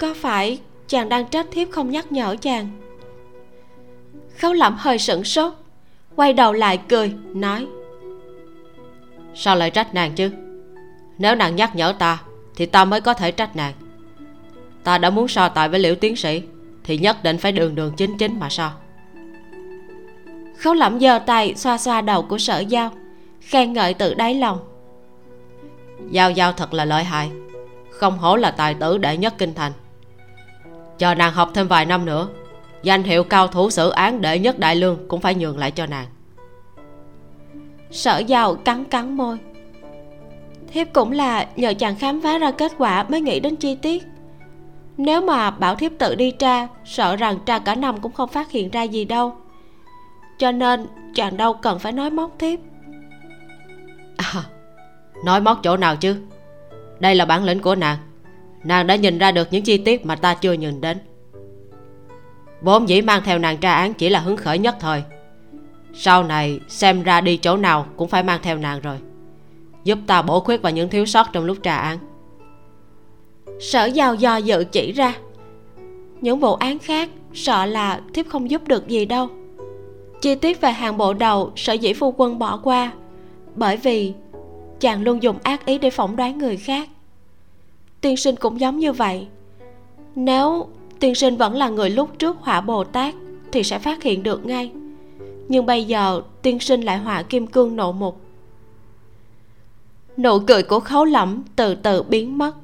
có 0.00 0.14
phải 0.14 0.60
chàng 0.88 1.08
đang 1.08 1.26
trách 1.26 1.46
thiếp 1.50 1.68
không 1.70 1.90
nhắc 1.90 2.12
nhở 2.12 2.36
chàng? 2.40 2.68
Khấu 4.38 4.52
lẩm 4.52 4.76
hơi 4.78 4.98
sửng 4.98 5.24
sốt, 5.24 5.52
quay 6.16 6.32
đầu 6.32 6.52
lại 6.52 6.80
cười, 6.88 7.14
nói, 7.34 7.66
sao 9.34 9.56
lại 9.56 9.70
trách 9.70 9.94
nàng 9.94 10.12
chứ? 10.12 10.30
Nếu 11.18 11.34
nàng 11.34 11.56
nhắc 11.56 11.76
nhở 11.76 11.94
ta, 11.98 12.22
thì 12.56 12.66
ta 12.66 12.84
mới 12.84 13.00
có 13.00 13.14
thể 13.14 13.30
trách 13.30 13.56
nàng. 13.56 13.72
Ta 14.84 14.98
đã 14.98 15.10
muốn 15.10 15.28
so 15.28 15.48
tài 15.48 15.68
với 15.68 15.80
liễu 15.80 15.94
tiến 15.94 16.16
sĩ 16.16 16.42
thì 16.84 16.98
nhất 16.98 17.22
định 17.22 17.38
phải 17.38 17.52
đường 17.52 17.74
đường 17.74 17.92
chính 17.96 18.18
chính 18.18 18.40
mà 18.40 18.48
so. 18.50 18.72
Khấu 20.58 20.74
lẩm 20.74 21.00
giơ 21.00 21.18
tay 21.18 21.54
xoa 21.56 21.78
xoa 21.78 22.00
đầu 22.00 22.22
của 22.22 22.38
sở 22.38 22.58
giao, 22.58 22.90
khen 23.40 23.72
ngợi 23.72 23.94
tự 23.94 24.14
đáy 24.14 24.34
lòng. 24.34 24.58
Giao 26.10 26.30
giao 26.30 26.52
thật 26.52 26.74
là 26.74 26.84
lợi 26.84 27.04
hại, 27.04 27.30
không 27.90 28.18
hổ 28.18 28.36
là 28.36 28.50
tài 28.50 28.74
tử 28.74 28.98
đệ 28.98 29.16
nhất 29.16 29.34
kinh 29.38 29.54
thành. 29.54 29.72
Chờ 30.98 31.14
nàng 31.14 31.32
học 31.32 31.50
thêm 31.54 31.68
vài 31.68 31.86
năm 31.86 32.04
nữa, 32.04 32.28
danh 32.82 33.02
hiệu 33.02 33.24
cao 33.24 33.48
thủ 33.48 33.70
xử 33.70 33.90
án 33.90 34.20
đệ 34.20 34.38
nhất 34.38 34.58
đại 34.58 34.76
lương 34.76 35.08
cũng 35.08 35.20
phải 35.20 35.34
nhường 35.34 35.58
lại 35.58 35.70
cho 35.70 35.86
nàng. 35.86 36.06
Sở 37.90 38.18
giao 38.18 38.54
cắn 38.54 38.84
cắn 38.84 39.16
môi. 39.16 39.38
Thiếp 40.72 40.92
cũng 40.92 41.12
là 41.12 41.46
nhờ 41.56 41.74
chàng 41.78 41.96
khám 41.96 42.20
phá 42.20 42.38
ra 42.38 42.50
kết 42.50 42.72
quả 42.78 43.02
mới 43.08 43.20
nghĩ 43.20 43.40
đến 43.40 43.56
chi 43.56 43.74
tiết 43.74 44.04
nếu 44.96 45.20
mà 45.20 45.50
bảo 45.50 45.74
thiếp 45.74 45.92
tự 45.98 46.14
đi 46.14 46.30
tra 46.30 46.68
sợ 46.84 47.16
rằng 47.16 47.38
tra 47.46 47.58
cả 47.58 47.74
năm 47.74 48.00
cũng 48.00 48.12
không 48.12 48.28
phát 48.28 48.50
hiện 48.50 48.70
ra 48.70 48.82
gì 48.82 49.04
đâu. 49.04 49.36
Cho 50.38 50.52
nên 50.52 50.86
chàng 51.14 51.36
đâu 51.36 51.54
cần 51.54 51.78
phải 51.78 51.92
nói 51.92 52.10
móc 52.10 52.38
thiếp. 52.38 52.60
À, 54.16 54.42
nói 55.24 55.40
móc 55.40 55.60
chỗ 55.62 55.76
nào 55.76 55.96
chứ? 55.96 56.16
Đây 57.00 57.14
là 57.14 57.24
bản 57.24 57.44
lĩnh 57.44 57.60
của 57.60 57.74
nàng. 57.74 57.98
Nàng 58.64 58.86
đã 58.86 58.96
nhìn 58.96 59.18
ra 59.18 59.32
được 59.32 59.48
những 59.50 59.62
chi 59.62 59.78
tiết 59.78 60.06
mà 60.06 60.16
ta 60.16 60.34
chưa 60.34 60.52
nhìn 60.52 60.80
đến. 60.80 60.98
Vốn 62.60 62.88
dĩ 62.88 63.02
mang 63.02 63.22
theo 63.24 63.38
nàng 63.38 63.58
tra 63.58 63.74
án 63.74 63.94
chỉ 63.94 64.08
là 64.08 64.20
hứng 64.20 64.36
khởi 64.36 64.58
nhất 64.58 64.76
thời. 64.80 65.02
Sau 65.94 66.24
này 66.24 66.60
xem 66.68 67.02
ra 67.02 67.20
đi 67.20 67.36
chỗ 67.36 67.56
nào 67.56 67.86
cũng 67.96 68.08
phải 68.08 68.22
mang 68.22 68.40
theo 68.42 68.58
nàng 68.58 68.80
rồi. 68.80 68.98
Giúp 69.84 69.98
ta 70.06 70.22
bổ 70.22 70.40
khuyết 70.40 70.62
vào 70.62 70.72
những 70.72 70.88
thiếu 70.88 71.06
sót 71.06 71.32
trong 71.32 71.44
lúc 71.44 71.56
tra 71.62 71.76
án 71.76 71.98
sở 73.60 73.84
giao 73.84 74.14
do 74.14 74.36
dự 74.36 74.64
chỉ 74.72 74.92
ra. 74.92 75.16
Những 76.20 76.40
vụ 76.40 76.54
án 76.54 76.78
khác, 76.78 77.10
sợ 77.34 77.66
là 77.66 78.00
thiếp 78.14 78.28
không 78.28 78.50
giúp 78.50 78.68
được 78.68 78.88
gì 78.88 79.04
đâu. 79.04 79.28
Chi 80.20 80.34
tiết 80.34 80.60
về 80.60 80.70
hàng 80.70 80.96
bộ 80.96 81.14
đầu, 81.14 81.52
sở 81.56 81.72
dĩ 81.72 81.92
phu 81.92 82.14
quân 82.16 82.38
bỏ 82.38 82.60
qua, 82.62 82.92
bởi 83.54 83.76
vì 83.76 84.12
chàng 84.80 85.02
luôn 85.02 85.22
dùng 85.22 85.36
ác 85.42 85.66
ý 85.66 85.78
để 85.78 85.90
phỏng 85.90 86.16
đoán 86.16 86.38
người 86.38 86.56
khác. 86.56 86.88
Tiên 88.00 88.16
sinh 88.16 88.36
cũng 88.36 88.60
giống 88.60 88.78
như 88.78 88.92
vậy. 88.92 89.26
Nếu 90.14 90.66
tiên 91.00 91.14
sinh 91.14 91.36
vẫn 91.36 91.54
là 91.54 91.68
người 91.68 91.90
lúc 91.90 92.18
trước 92.18 92.36
họa 92.40 92.60
bồ 92.60 92.84
tát 92.84 93.14
thì 93.52 93.62
sẽ 93.62 93.78
phát 93.78 94.02
hiện 94.02 94.22
được 94.22 94.46
ngay. 94.46 94.72
Nhưng 95.48 95.66
bây 95.66 95.84
giờ 95.84 96.22
tiên 96.42 96.60
sinh 96.60 96.80
lại 96.80 96.98
họa 96.98 97.22
kim 97.22 97.46
cương 97.46 97.76
nộ 97.76 97.92
mục. 97.92 98.20
Nụ 100.16 100.38
cười 100.38 100.62
của 100.62 100.80
khấu 100.80 101.04
lẫm 101.04 101.42
từ 101.56 101.74
từ 101.74 102.02
biến 102.02 102.38
mất 102.38 102.54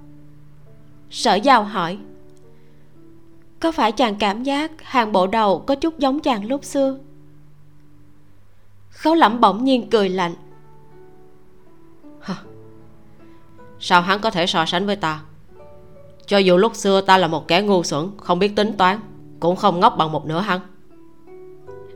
sở 1.10 1.34
giao 1.34 1.64
hỏi, 1.64 1.98
có 3.60 3.72
phải 3.72 3.92
chàng 3.92 4.16
cảm 4.18 4.42
giác 4.42 4.72
hàng 4.82 5.12
bộ 5.12 5.26
đầu 5.26 5.58
có 5.58 5.74
chút 5.74 5.98
giống 5.98 6.20
chàng 6.20 6.44
lúc 6.44 6.64
xưa? 6.64 6.98
Khấu 8.88 9.14
lẩm 9.14 9.40
bỗng 9.40 9.64
nhiên 9.64 9.90
cười 9.90 10.08
lạnh 10.08 10.34
sao 13.80 14.02
hắn 14.02 14.20
có 14.20 14.30
thể 14.30 14.46
so 14.46 14.66
sánh 14.66 14.86
với 14.86 14.96
ta? 14.96 15.20
Cho 16.26 16.38
dù 16.38 16.56
lúc 16.56 16.74
xưa 16.74 17.00
ta 17.00 17.18
là 17.18 17.28
một 17.28 17.48
kẻ 17.48 17.62
ngu 17.62 17.82
xuẩn, 17.82 18.10
không 18.16 18.38
biết 18.38 18.56
tính 18.56 18.72
toán, 18.78 19.00
cũng 19.40 19.56
không 19.56 19.80
ngốc 19.80 19.94
bằng 19.98 20.12
một 20.12 20.26
nửa 20.26 20.40
hắn. 20.40 20.60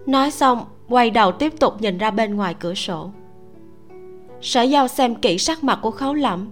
Nói 0.07 0.31
xong, 0.31 0.65
quay 0.89 1.11
đầu 1.11 1.33
tiếp 1.33 1.61
tục 1.61 1.83
nhìn 1.83 1.99
ra 1.99 2.11
bên 2.11 2.37
ngoài 2.37 2.55
cửa 2.55 2.75
sổ. 2.75 3.11
Sở 4.41 4.63
giao 4.63 4.89
xem 4.89 5.15
kỹ 5.15 5.39
sắc 5.39 5.65
mặt 5.65 5.79
của 5.83 5.91
khấu 5.91 6.15
lẩm 6.15 6.49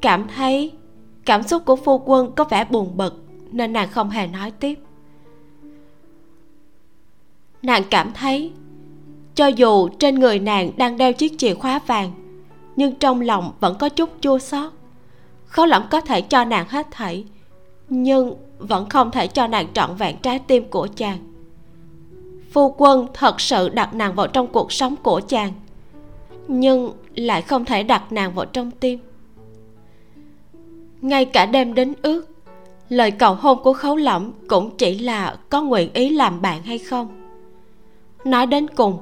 cảm 0.00 0.26
thấy 0.36 0.72
cảm 1.28 1.42
xúc 1.42 1.62
của 1.64 1.76
phu 1.76 1.98
quân 1.98 2.32
có 2.36 2.44
vẻ 2.44 2.64
buồn 2.64 2.96
bực, 2.96 3.24
nên 3.52 3.72
nàng 3.72 3.88
không 3.90 4.10
hề 4.10 4.26
nói 4.26 4.50
tiếp. 4.50 4.78
Nàng 7.62 7.82
cảm 7.90 8.12
thấy, 8.14 8.52
cho 9.34 9.46
dù 9.46 9.88
trên 9.88 10.20
người 10.20 10.38
nàng 10.38 10.70
đang 10.76 10.96
đeo 10.96 11.12
chiếc 11.12 11.38
chìa 11.38 11.54
khóa 11.54 11.80
vàng, 11.86 12.12
nhưng 12.76 12.94
trong 12.94 13.20
lòng 13.20 13.52
vẫn 13.60 13.76
có 13.78 13.88
chút 13.88 14.10
chua 14.20 14.38
xót. 14.38 14.72
Khó 15.46 15.66
lắm 15.66 15.84
có 15.90 16.00
thể 16.00 16.20
cho 16.20 16.44
nàng 16.44 16.66
hết 16.68 16.86
thảy, 16.90 17.24
nhưng 17.88 18.34
vẫn 18.58 18.88
không 18.88 19.10
thể 19.10 19.26
cho 19.26 19.46
nàng 19.46 19.72
trọn 19.72 19.94
vẹn 19.94 20.16
trái 20.22 20.38
tim 20.38 20.70
của 20.70 20.88
chàng. 20.96 21.18
Phu 22.52 22.74
quân 22.78 23.06
thật 23.14 23.40
sự 23.40 23.68
đặt 23.68 23.94
nàng 23.94 24.14
vào 24.14 24.26
trong 24.26 24.46
cuộc 24.46 24.72
sống 24.72 24.96
của 24.96 25.20
chàng, 25.28 25.52
nhưng 26.48 26.92
lại 27.14 27.42
không 27.42 27.64
thể 27.64 27.82
đặt 27.82 28.12
nàng 28.12 28.34
vào 28.34 28.46
trong 28.46 28.70
tim 28.70 28.98
ngay 31.00 31.24
cả 31.24 31.46
đêm 31.46 31.74
đến 31.74 31.94
ước, 32.02 32.26
lời 32.88 33.10
cầu 33.10 33.34
hôn 33.34 33.62
của 33.62 33.72
khấu 33.72 33.96
lẫm 33.96 34.32
cũng 34.48 34.76
chỉ 34.76 34.98
là 34.98 35.36
có 35.48 35.62
nguyện 35.62 35.92
ý 35.92 36.10
làm 36.10 36.42
bạn 36.42 36.62
hay 36.62 36.78
không. 36.78 37.08
Nói 38.24 38.46
đến 38.46 38.66
cùng, 38.68 38.98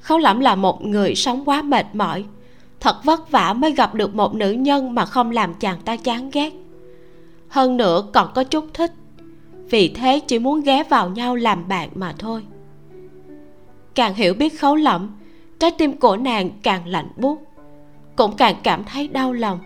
khấu 0.00 0.18
lẫm 0.18 0.40
là 0.40 0.54
một 0.54 0.84
người 0.84 1.14
sống 1.14 1.42
quá 1.44 1.62
mệt 1.62 1.86
mỏi, 1.92 2.24
thật 2.80 3.04
vất 3.04 3.30
vả 3.30 3.52
mới 3.52 3.72
gặp 3.72 3.94
được 3.94 4.14
một 4.14 4.34
nữ 4.34 4.50
nhân 4.50 4.94
mà 4.94 5.04
không 5.04 5.30
làm 5.30 5.54
chàng 5.54 5.80
ta 5.84 5.96
chán 5.96 6.30
ghét. 6.32 6.52
Hơn 7.48 7.76
nữa 7.76 8.04
còn 8.12 8.30
có 8.34 8.44
chút 8.44 8.64
thích, 8.74 8.92
vì 9.70 9.88
thế 9.88 10.20
chỉ 10.20 10.38
muốn 10.38 10.60
ghé 10.60 10.84
vào 10.84 11.08
nhau 11.08 11.36
làm 11.36 11.68
bạn 11.68 11.88
mà 11.94 12.14
thôi. 12.18 12.42
Càng 13.94 14.14
hiểu 14.14 14.34
biết 14.34 14.60
khấu 14.60 14.76
lẫm, 14.76 15.10
trái 15.58 15.70
tim 15.70 15.96
của 15.96 16.16
nàng 16.16 16.50
càng 16.62 16.86
lạnh 16.86 17.08
buốt, 17.16 17.42
cũng 18.16 18.36
càng 18.36 18.56
cảm 18.62 18.84
thấy 18.84 19.08
đau 19.08 19.32
lòng 19.32 19.58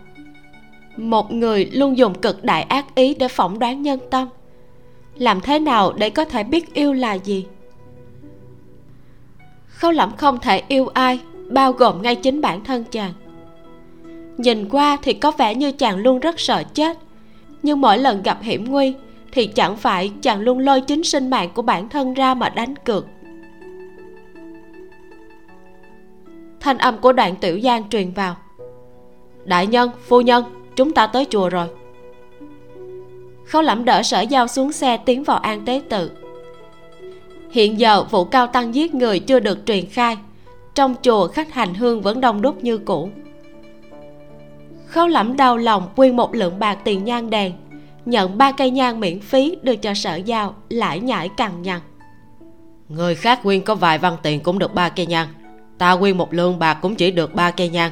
một 0.96 1.32
người 1.32 1.64
luôn 1.64 1.98
dùng 1.98 2.14
cực 2.14 2.44
đại 2.44 2.62
ác 2.62 2.94
ý 2.94 3.14
để 3.14 3.28
phỏng 3.28 3.58
đoán 3.58 3.82
nhân 3.82 4.00
tâm. 4.10 4.28
Làm 5.18 5.40
thế 5.40 5.58
nào 5.58 5.92
để 5.92 6.10
có 6.10 6.24
thể 6.24 6.42
biết 6.42 6.74
yêu 6.74 6.92
là 6.92 7.14
gì? 7.14 7.46
Khâu 9.66 9.90
lẩm 9.90 10.16
không 10.16 10.38
thể 10.38 10.62
yêu 10.68 10.88
ai, 10.88 11.20
bao 11.50 11.72
gồm 11.72 12.02
ngay 12.02 12.16
chính 12.16 12.40
bản 12.40 12.64
thân 12.64 12.84
chàng. 12.90 13.12
Nhìn 14.38 14.68
qua 14.68 14.96
thì 15.02 15.12
có 15.12 15.30
vẻ 15.30 15.54
như 15.54 15.72
chàng 15.72 15.96
luôn 15.96 16.20
rất 16.20 16.40
sợ 16.40 16.62
chết, 16.74 16.98
nhưng 17.62 17.80
mỗi 17.80 17.98
lần 17.98 18.22
gặp 18.22 18.38
hiểm 18.42 18.64
nguy 18.64 18.94
thì 19.32 19.46
chẳng 19.46 19.76
phải 19.76 20.12
chàng 20.22 20.40
luôn 20.40 20.58
lôi 20.58 20.80
chính 20.80 21.04
sinh 21.04 21.30
mạng 21.30 21.50
của 21.54 21.62
bản 21.62 21.88
thân 21.88 22.14
ra 22.14 22.34
mà 22.34 22.48
đánh 22.48 22.76
cược. 22.76 23.06
Thanh 26.60 26.78
âm 26.78 26.98
của 26.98 27.12
đoạn 27.12 27.34
tiểu 27.40 27.60
giang 27.60 27.88
truyền 27.88 28.10
vào. 28.10 28.36
Đại 29.44 29.66
nhân, 29.66 29.90
phu 30.08 30.20
nhân 30.20 30.44
chúng 30.76 30.92
ta 30.92 31.06
tới 31.06 31.26
chùa 31.30 31.48
rồi. 31.48 31.66
Khấu 33.46 33.62
lẩm 33.62 33.84
đỡ 33.84 34.02
sở 34.02 34.20
giao 34.20 34.48
xuống 34.48 34.72
xe 34.72 34.96
tiến 34.96 35.24
vào 35.24 35.38
an 35.38 35.64
tế 35.64 35.82
tự. 35.90 36.10
Hiện 37.50 37.80
giờ 37.80 38.04
vụ 38.10 38.24
cao 38.24 38.46
tăng 38.46 38.74
giết 38.74 38.94
người 38.94 39.18
chưa 39.18 39.40
được 39.40 39.58
truyền 39.66 39.86
khai. 39.86 40.16
Trong 40.74 40.94
chùa 41.02 41.28
khách 41.28 41.52
hành 41.52 41.74
hương 41.74 42.02
vẫn 42.02 42.20
đông 42.20 42.42
đúc 42.42 42.64
như 42.64 42.78
cũ. 42.78 43.10
Khấu 44.86 45.06
lẩm 45.06 45.36
đau 45.36 45.56
lòng 45.56 45.88
quyên 45.96 46.16
một 46.16 46.34
lượng 46.34 46.58
bạc 46.58 46.78
tiền 46.84 47.04
nhang 47.04 47.30
đèn, 47.30 47.52
nhận 48.04 48.38
ba 48.38 48.52
cây 48.52 48.70
nhang 48.70 49.00
miễn 49.00 49.20
phí 49.20 49.56
đưa 49.62 49.76
cho 49.76 49.94
sở 49.94 50.16
giao 50.16 50.54
lãi 50.68 51.00
nhãi 51.00 51.28
cằn 51.36 51.62
nhằn. 51.62 51.80
Người 52.88 53.14
khác 53.14 53.40
quyên 53.42 53.60
có 53.60 53.74
vài 53.74 53.98
văn 53.98 54.16
tiền 54.22 54.40
cũng 54.40 54.58
được 54.58 54.74
ba 54.74 54.88
cây 54.88 55.06
nhang, 55.06 55.28
ta 55.78 55.96
quyên 55.96 56.18
một 56.18 56.34
lượng 56.34 56.58
bạc 56.58 56.74
cũng 56.74 56.94
chỉ 56.94 57.10
được 57.10 57.34
ba 57.34 57.50
cây 57.50 57.68
nhang 57.68 57.90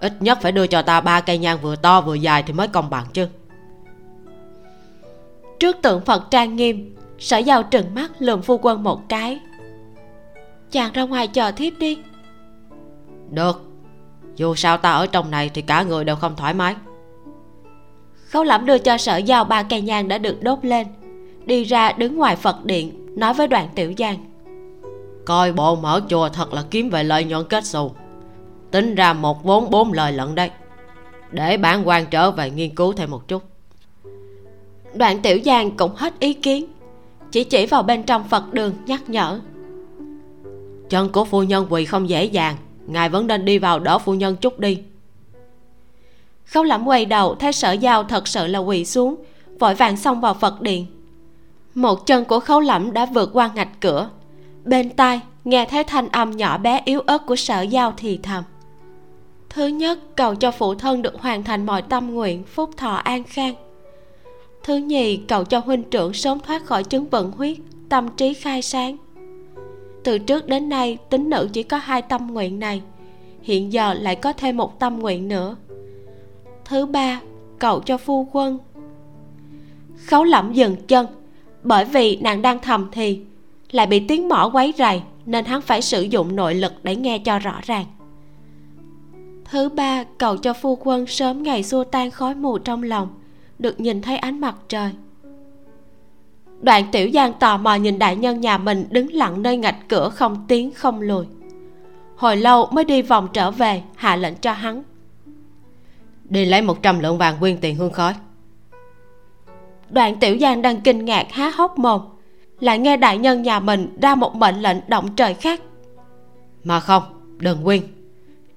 ít 0.00 0.12
nhất 0.20 0.38
phải 0.42 0.52
đưa 0.52 0.66
cho 0.66 0.82
ta 0.82 1.00
ba 1.00 1.20
cây 1.20 1.38
nhang 1.38 1.58
vừa 1.62 1.76
to 1.76 2.00
vừa 2.00 2.14
dài 2.14 2.42
thì 2.42 2.52
mới 2.52 2.68
công 2.68 2.90
bằng 2.90 3.06
chứ. 3.12 3.28
Trước 5.60 5.76
tượng 5.82 6.04
phật 6.04 6.30
trang 6.30 6.56
nghiêm 6.56 6.96
sở 7.18 7.38
giao 7.38 7.62
trừng 7.62 7.94
mắt 7.94 8.10
lườm 8.18 8.42
phu 8.42 8.58
quân 8.62 8.82
một 8.82 9.08
cái. 9.08 9.40
Chàng 10.70 10.92
ra 10.92 11.02
ngoài 11.02 11.26
chờ 11.26 11.52
thiếp 11.52 11.72
đi. 11.78 11.98
Được. 13.30 13.62
Dù 14.36 14.54
sao 14.54 14.76
ta 14.76 14.90
ở 14.90 15.06
trong 15.06 15.30
này 15.30 15.50
thì 15.54 15.62
cả 15.62 15.82
người 15.82 16.04
đều 16.04 16.16
không 16.16 16.36
thoải 16.36 16.54
mái. 16.54 16.74
Khấu 18.28 18.44
lẩm 18.44 18.66
đưa 18.66 18.78
cho 18.78 18.98
sở 18.98 19.16
giao 19.16 19.44
ba 19.44 19.62
cây 19.62 19.80
nhang 19.80 20.08
đã 20.08 20.18
được 20.18 20.42
đốt 20.42 20.58
lên. 20.62 20.86
Đi 21.44 21.64
ra 21.64 21.92
đứng 21.92 22.16
ngoài 22.16 22.36
phật 22.36 22.64
điện 22.64 23.06
nói 23.18 23.34
với 23.34 23.46
đoàn 23.46 23.68
tiểu 23.74 23.92
giang. 23.98 24.16
Coi 25.26 25.52
bộ 25.52 25.76
mở 25.76 26.00
chùa 26.08 26.28
thật 26.28 26.54
là 26.54 26.64
kiếm 26.70 26.90
về 26.90 27.04
lợi 27.04 27.24
nhuận 27.24 27.44
kết 27.48 27.64
xù 27.64 27.90
tính 28.70 28.94
ra 28.94 29.12
một 29.12 29.44
vốn 29.44 29.70
bốn 29.70 29.92
lời 29.92 30.12
lận 30.12 30.34
đây. 30.34 30.50
Để 31.30 31.56
bản 31.56 31.88
quan 31.88 32.06
trở 32.06 32.30
về 32.30 32.50
nghiên 32.50 32.74
cứu 32.74 32.92
thêm 32.92 33.10
một 33.10 33.28
chút. 33.28 33.42
Đoạn 34.94 35.22
tiểu 35.22 35.38
giang 35.44 35.76
cũng 35.76 35.94
hết 35.94 36.18
ý 36.18 36.32
kiến. 36.32 36.66
Chỉ 37.32 37.44
chỉ 37.44 37.66
vào 37.66 37.82
bên 37.82 38.02
trong 38.02 38.28
phật 38.28 38.52
đường 38.52 38.74
nhắc 38.86 39.10
nhở. 39.10 39.40
Chân 40.88 41.08
của 41.08 41.24
phu 41.24 41.42
nhân 41.42 41.66
quỳ 41.70 41.84
không 41.84 42.08
dễ 42.08 42.24
dàng. 42.24 42.56
Ngài 42.86 43.08
vẫn 43.08 43.26
nên 43.26 43.44
đi 43.44 43.58
vào 43.58 43.78
đỡ 43.78 43.98
phu 43.98 44.14
nhân 44.14 44.36
chút 44.36 44.58
đi. 44.58 44.82
Khấu 46.44 46.64
lẩm 46.64 46.88
quay 46.88 47.04
đầu 47.04 47.34
thấy 47.34 47.52
sở 47.52 47.72
giao 47.72 48.04
thật 48.04 48.28
sự 48.28 48.46
là 48.46 48.58
quỳ 48.58 48.84
xuống, 48.84 49.16
vội 49.58 49.74
vàng 49.74 49.96
xông 49.96 50.20
vào 50.20 50.34
phật 50.34 50.60
điện. 50.60 50.86
Một 51.74 52.06
chân 52.06 52.24
của 52.24 52.40
khấu 52.40 52.60
lẩm 52.60 52.92
đã 52.92 53.06
vượt 53.06 53.30
qua 53.32 53.50
ngạch 53.54 53.80
cửa. 53.80 54.10
Bên 54.64 54.90
tai 54.90 55.20
nghe 55.44 55.66
thấy 55.66 55.84
thanh 55.84 56.08
âm 56.08 56.30
nhỏ 56.30 56.58
bé 56.58 56.82
yếu 56.84 57.00
ớt 57.00 57.26
của 57.26 57.36
sở 57.36 57.60
giao 57.62 57.94
thì 57.96 58.20
thầm 58.22 58.44
thứ 59.50 59.66
nhất, 59.66 59.98
cầu 60.16 60.34
cho 60.34 60.50
phụ 60.50 60.74
thân 60.74 61.02
được 61.02 61.14
hoàn 61.20 61.44
thành 61.44 61.66
mọi 61.66 61.82
tâm 61.82 62.14
nguyện, 62.14 62.42
phúc 62.44 62.70
thọ 62.76 62.94
an 62.94 63.24
khang. 63.24 63.54
Thứ 64.62 64.76
nhì, 64.76 65.16
cầu 65.16 65.44
cho 65.44 65.58
huynh 65.58 65.82
trưởng 65.82 66.12
sớm 66.12 66.40
thoát 66.40 66.64
khỏi 66.64 66.84
chứng 66.84 67.08
vận 67.08 67.30
huyết, 67.30 67.56
tâm 67.88 68.08
trí 68.16 68.34
khai 68.34 68.62
sáng. 68.62 68.96
Từ 70.04 70.18
trước 70.18 70.46
đến 70.46 70.68
nay 70.68 70.98
tính 71.10 71.30
nữ 71.30 71.48
chỉ 71.52 71.62
có 71.62 71.76
hai 71.76 72.02
tâm 72.02 72.26
nguyện 72.26 72.58
này, 72.58 72.82
hiện 73.42 73.72
giờ 73.72 73.94
lại 73.94 74.16
có 74.16 74.32
thêm 74.32 74.56
một 74.56 74.80
tâm 74.80 74.98
nguyện 74.98 75.28
nữa. 75.28 75.56
Thứ 76.64 76.86
ba, 76.86 77.20
cầu 77.58 77.80
cho 77.80 77.98
phu 77.98 78.28
quân. 78.32 78.58
Khấu 80.06 80.24
lẩm 80.24 80.52
dừng 80.52 80.76
chân, 80.76 81.06
bởi 81.62 81.84
vì 81.84 82.16
nàng 82.16 82.42
đang 82.42 82.58
thầm 82.58 82.88
thì, 82.92 83.20
lại 83.70 83.86
bị 83.86 84.00
tiếng 84.08 84.28
mỏ 84.28 84.50
quấy 84.52 84.74
rầy, 84.78 85.02
nên 85.26 85.44
hắn 85.44 85.62
phải 85.62 85.82
sử 85.82 86.02
dụng 86.02 86.36
nội 86.36 86.54
lực 86.54 86.72
để 86.82 86.96
nghe 86.96 87.18
cho 87.18 87.38
rõ 87.38 87.60
ràng 87.62 87.86
thứ 89.50 89.68
ba 89.68 90.04
cầu 90.18 90.36
cho 90.36 90.52
phu 90.52 90.78
quân 90.80 91.06
sớm 91.06 91.42
ngày 91.42 91.62
xua 91.62 91.84
tan 91.84 92.10
khói 92.10 92.34
mù 92.34 92.58
trong 92.58 92.82
lòng 92.82 93.08
được 93.58 93.80
nhìn 93.80 94.02
thấy 94.02 94.16
ánh 94.16 94.40
mặt 94.40 94.54
trời. 94.68 94.90
Đoạn 96.60 96.84
tiểu 96.92 97.10
giang 97.14 97.32
tò 97.32 97.56
mò 97.58 97.74
nhìn 97.74 97.98
đại 97.98 98.16
nhân 98.16 98.40
nhà 98.40 98.58
mình 98.58 98.86
đứng 98.90 99.12
lặng 99.12 99.42
nơi 99.42 99.56
ngạch 99.56 99.88
cửa 99.88 100.08
không 100.08 100.44
tiếng 100.48 100.70
không 100.70 101.00
lùi. 101.00 101.26
Hồi 102.16 102.36
lâu 102.36 102.68
mới 102.72 102.84
đi 102.84 103.02
vòng 103.02 103.28
trở 103.32 103.50
về 103.50 103.82
hạ 103.96 104.16
lệnh 104.16 104.34
cho 104.34 104.52
hắn. 104.52 104.82
Đi 106.24 106.44
lấy 106.44 106.62
một 106.62 106.82
trăm 106.82 107.00
lượng 107.00 107.18
vàng 107.18 107.36
quyên 107.40 107.58
tiền 107.60 107.76
hương 107.76 107.92
khói. 107.92 108.14
Đoạn 109.90 110.20
tiểu 110.20 110.38
giang 110.40 110.62
đang 110.62 110.80
kinh 110.80 111.04
ngạc 111.04 111.26
há 111.30 111.50
hốc 111.50 111.78
mồm 111.78 112.00
lại 112.60 112.78
nghe 112.78 112.96
đại 112.96 113.18
nhân 113.18 113.42
nhà 113.42 113.60
mình 113.60 113.96
ra 114.02 114.14
một 114.14 114.34
mệnh 114.34 114.62
lệnh 114.62 114.76
động 114.88 115.16
trời 115.16 115.34
khác. 115.34 115.60
Mà 116.64 116.80
không 116.80 117.02
đừng 117.38 117.64
quyên 117.64 117.80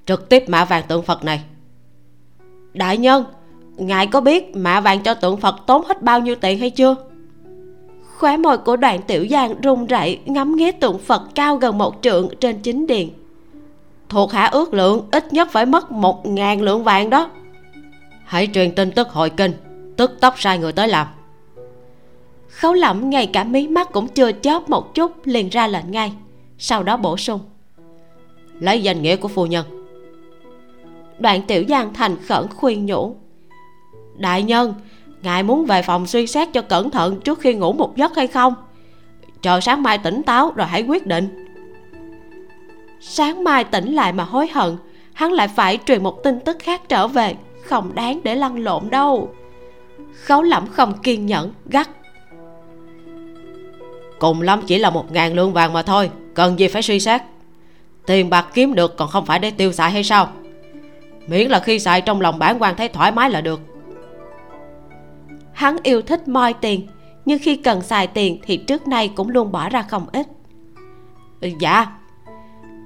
trực 0.05 0.29
tiếp 0.29 0.43
mã 0.47 0.65
vàng 0.65 0.83
tượng 0.87 1.03
phật 1.03 1.23
này. 1.23 1.43
Đại 2.73 2.97
nhân, 2.97 3.25
ngài 3.77 4.07
có 4.07 4.21
biết 4.21 4.55
mạ 4.55 4.81
vàng 4.81 5.03
cho 5.03 5.13
tượng 5.13 5.37
phật 5.37 5.55
tốn 5.67 5.85
hết 5.85 6.01
bao 6.01 6.19
nhiêu 6.19 6.35
tiền 6.35 6.59
hay 6.59 6.69
chưa? 6.69 6.95
Khóe 8.17 8.37
môi 8.37 8.57
của 8.57 8.75
đoạn 8.75 9.01
tiểu 9.01 9.27
giang 9.29 9.61
run 9.61 9.85
rẩy 9.85 10.19
ngắm 10.25 10.55
nghía 10.55 10.71
tượng 10.71 10.99
phật 10.99 11.21
cao 11.35 11.57
gần 11.57 11.77
một 11.77 11.95
trượng 12.01 12.29
trên 12.39 12.59
chính 12.59 12.87
điện. 12.87 13.09
Thuộc 14.09 14.31
hạ 14.31 14.45
ước 14.45 14.73
lượng 14.73 15.07
ít 15.11 15.33
nhất 15.33 15.47
phải 15.51 15.65
mất 15.65 15.91
một 15.91 16.25
ngàn 16.25 16.61
lượng 16.61 16.83
vàng 16.83 17.09
đó. 17.09 17.29
Hãy 18.25 18.47
truyền 18.53 18.75
tin 18.75 18.91
tức 18.91 19.09
hội 19.09 19.29
kinh, 19.29 19.51
tức 19.97 20.11
tốc 20.21 20.33
sai 20.37 20.57
người 20.57 20.71
tới 20.71 20.87
làm. 20.87 21.07
Khấu 22.49 22.73
lẩm 22.73 23.09
ngay 23.09 23.27
cả 23.27 23.43
mí 23.43 23.67
mắt 23.67 23.91
cũng 23.91 24.07
chưa 24.07 24.31
chớp 24.31 24.69
một 24.69 24.95
chút 24.95 25.11
liền 25.23 25.49
ra 25.49 25.67
lệnh 25.67 25.91
ngay, 25.91 26.13
sau 26.57 26.83
đó 26.83 26.97
bổ 26.97 27.17
sung. 27.17 27.39
Lấy 28.59 28.83
danh 28.83 29.01
nghĩa 29.01 29.15
của 29.15 29.27
phu 29.27 29.45
nhân 29.45 29.82
đoạn 31.23 31.41
tiểu 31.41 31.63
giang 31.69 31.93
thành 31.93 32.17
khẩn 32.27 32.47
khuyên 32.55 32.85
nhủ. 32.85 33.15
Đại 34.15 34.43
nhân, 34.43 34.73
ngài 35.21 35.43
muốn 35.43 35.65
về 35.65 35.81
phòng 35.81 36.07
suy 36.07 36.27
xét 36.27 36.53
cho 36.53 36.61
cẩn 36.61 36.89
thận 36.89 37.21
trước 37.21 37.39
khi 37.39 37.53
ngủ 37.53 37.73
một 37.73 37.95
giấc 37.95 38.15
hay 38.15 38.27
không? 38.27 38.53
Chờ 39.41 39.59
sáng 39.59 39.83
mai 39.83 39.97
tỉnh 39.97 40.23
táo 40.23 40.51
rồi 40.55 40.67
hãy 40.67 40.83
quyết 40.83 41.07
định. 41.07 41.47
Sáng 42.99 43.43
mai 43.43 43.63
tỉnh 43.63 43.93
lại 43.93 44.13
mà 44.13 44.23
hối 44.23 44.47
hận, 44.47 44.77
hắn 45.13 45.31
lại 45.31 45.47
phải 45.47 45.79
truyền 45.85 46.03
một 46.03 46.23
tin 46.23 46.39
tức 46.39 46.57
khác 46.59 46.81
trở 46.89 47.07
về, 47.07 47.35
không 47.63 47.95
đáng 47.95 48.19
để 48.23 48.35
lăn 48.35 48.59
lộn 48.59 48.89
đâu. 48.89 49.29
Khấu 50.13 50.41
lẩm 50.41 50.67
không 50.67 50.93
kiên 51.03 51.25
nhẫn, 51.25 51.53
gắt. 51.65 51.89
Cùng 54.19 54.41
lắm 54.41 54.61
chỉ 54.67 54.79
là 54.79 54.89
một 54.89 55.11
ngàn 55.11 55.33
lượng 55.33 55.53
vàng 55.53 55.73
mà 55.73 55.81
thôi, 55.83 56.11
cần 56.33 56.59
gì 56.59 56.67
phải 56.67 56.81
suy 56.81 56.99
xét? 56.99 57.21
Tiền 58.05 58.29
bạc 58.29 58.47
kiếm 58.53 58.75
được 58.75 58.97
còn 58.97 59.09
không 59.09 59.25
phải 59.25 59.39
để 59.39 59.51
tiêu 59.51 59.71
xài 59.71 59.91
hay 59.91 60.03
sao? 60.03 60.29
Miễn 61.27 61.47
là 61.47 61.59
khi 61.59 61.79
xài 61.79 62.01
trong 62.01 62.21
lòng 62.21 62.39
bản 62.39 62.57
quan 62.59 62.75
thấy 62.75 62.87
thoải 62.89 63.11
mái 63.11 63.29
là 63.29 63.41
được. 63.41 63.61
Hắn 65.53 65.77
yêu 65.83 66.01
thích 66.01 66.27
moi 66.27 66.53
tiền 66.53 66.87
nhưng 67.25 67.39
khi 67.39 67.55
cần 67.55 67.81
xài 67.81 68.07
tiền 68.07 68.39
thì 68.45 68.57
trước 68.57 68.87
nay 68.87 69.11
cũng 69.15 69.29
luôn 69.29 69.51
bỏ 69.51 69.69
ra 69.69 69.81
không 69.81 70.05
ít. 70.13 70.27
Ừ, 71.41 71.49
dạ. 71.59 71.87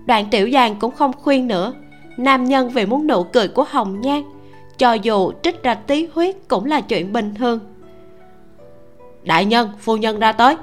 Đoạn 0.05 0.25
tiểu 0.31 0.49
giang 0.53 0.75
cũng 0.75 0.95
không 0.95 1.13
khuyên 1.13 1.47
nữa. 1.47 1.73
Nam 2.17 2.45
nhân 2.45 2.69
vì 2.69 2.85
muốn 2.85 3.07
nụ 3.07 3.23
cười 3.23 3.47
của 3.47 3.65
hồng 3.69 4.01
nhan 4.01 4.23
cho 4.77 4.93
dù 4.93 5.31
trích 5.43 5.63
ra 5.63 5.73
tí 5.73 6.07
huyết 6.13 6.35
cũng 6.47 6.65
là 6.65 6.81
chuyện 6.81 7.13
bình 7.13 7.35
thường. 7.35 7.59
Đại 9.23 9.45
nhân 9.45 9.69
phu 9.79 9.97
nhân 9.97 10.19
ra 10.19 10.31
tới. 10.31 10.55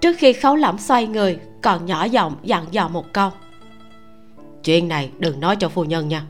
Trước 0.00 0.16
khi 0.18 0.32
khấu 0.32 0.56
lẩm 0.56 0.78
xoay 0.78 1.06
người 1.06 1.38
còn 1.62 1.86
nhỏ 1.86 2.04
giọng 2.04 2.36
dặn 2.42 2.64
dò 2.70 2.88
một 2.88 3.12
câu. 3.12 3.30
Chuyện 4.64 4.88
này 4.88 5.10
đừng 5.18 5.40
nói 5.40 5.56
cho 5.56 5.68
phu 5.68 5.84
nhân 5.84 6.08
nha 6.08 6.22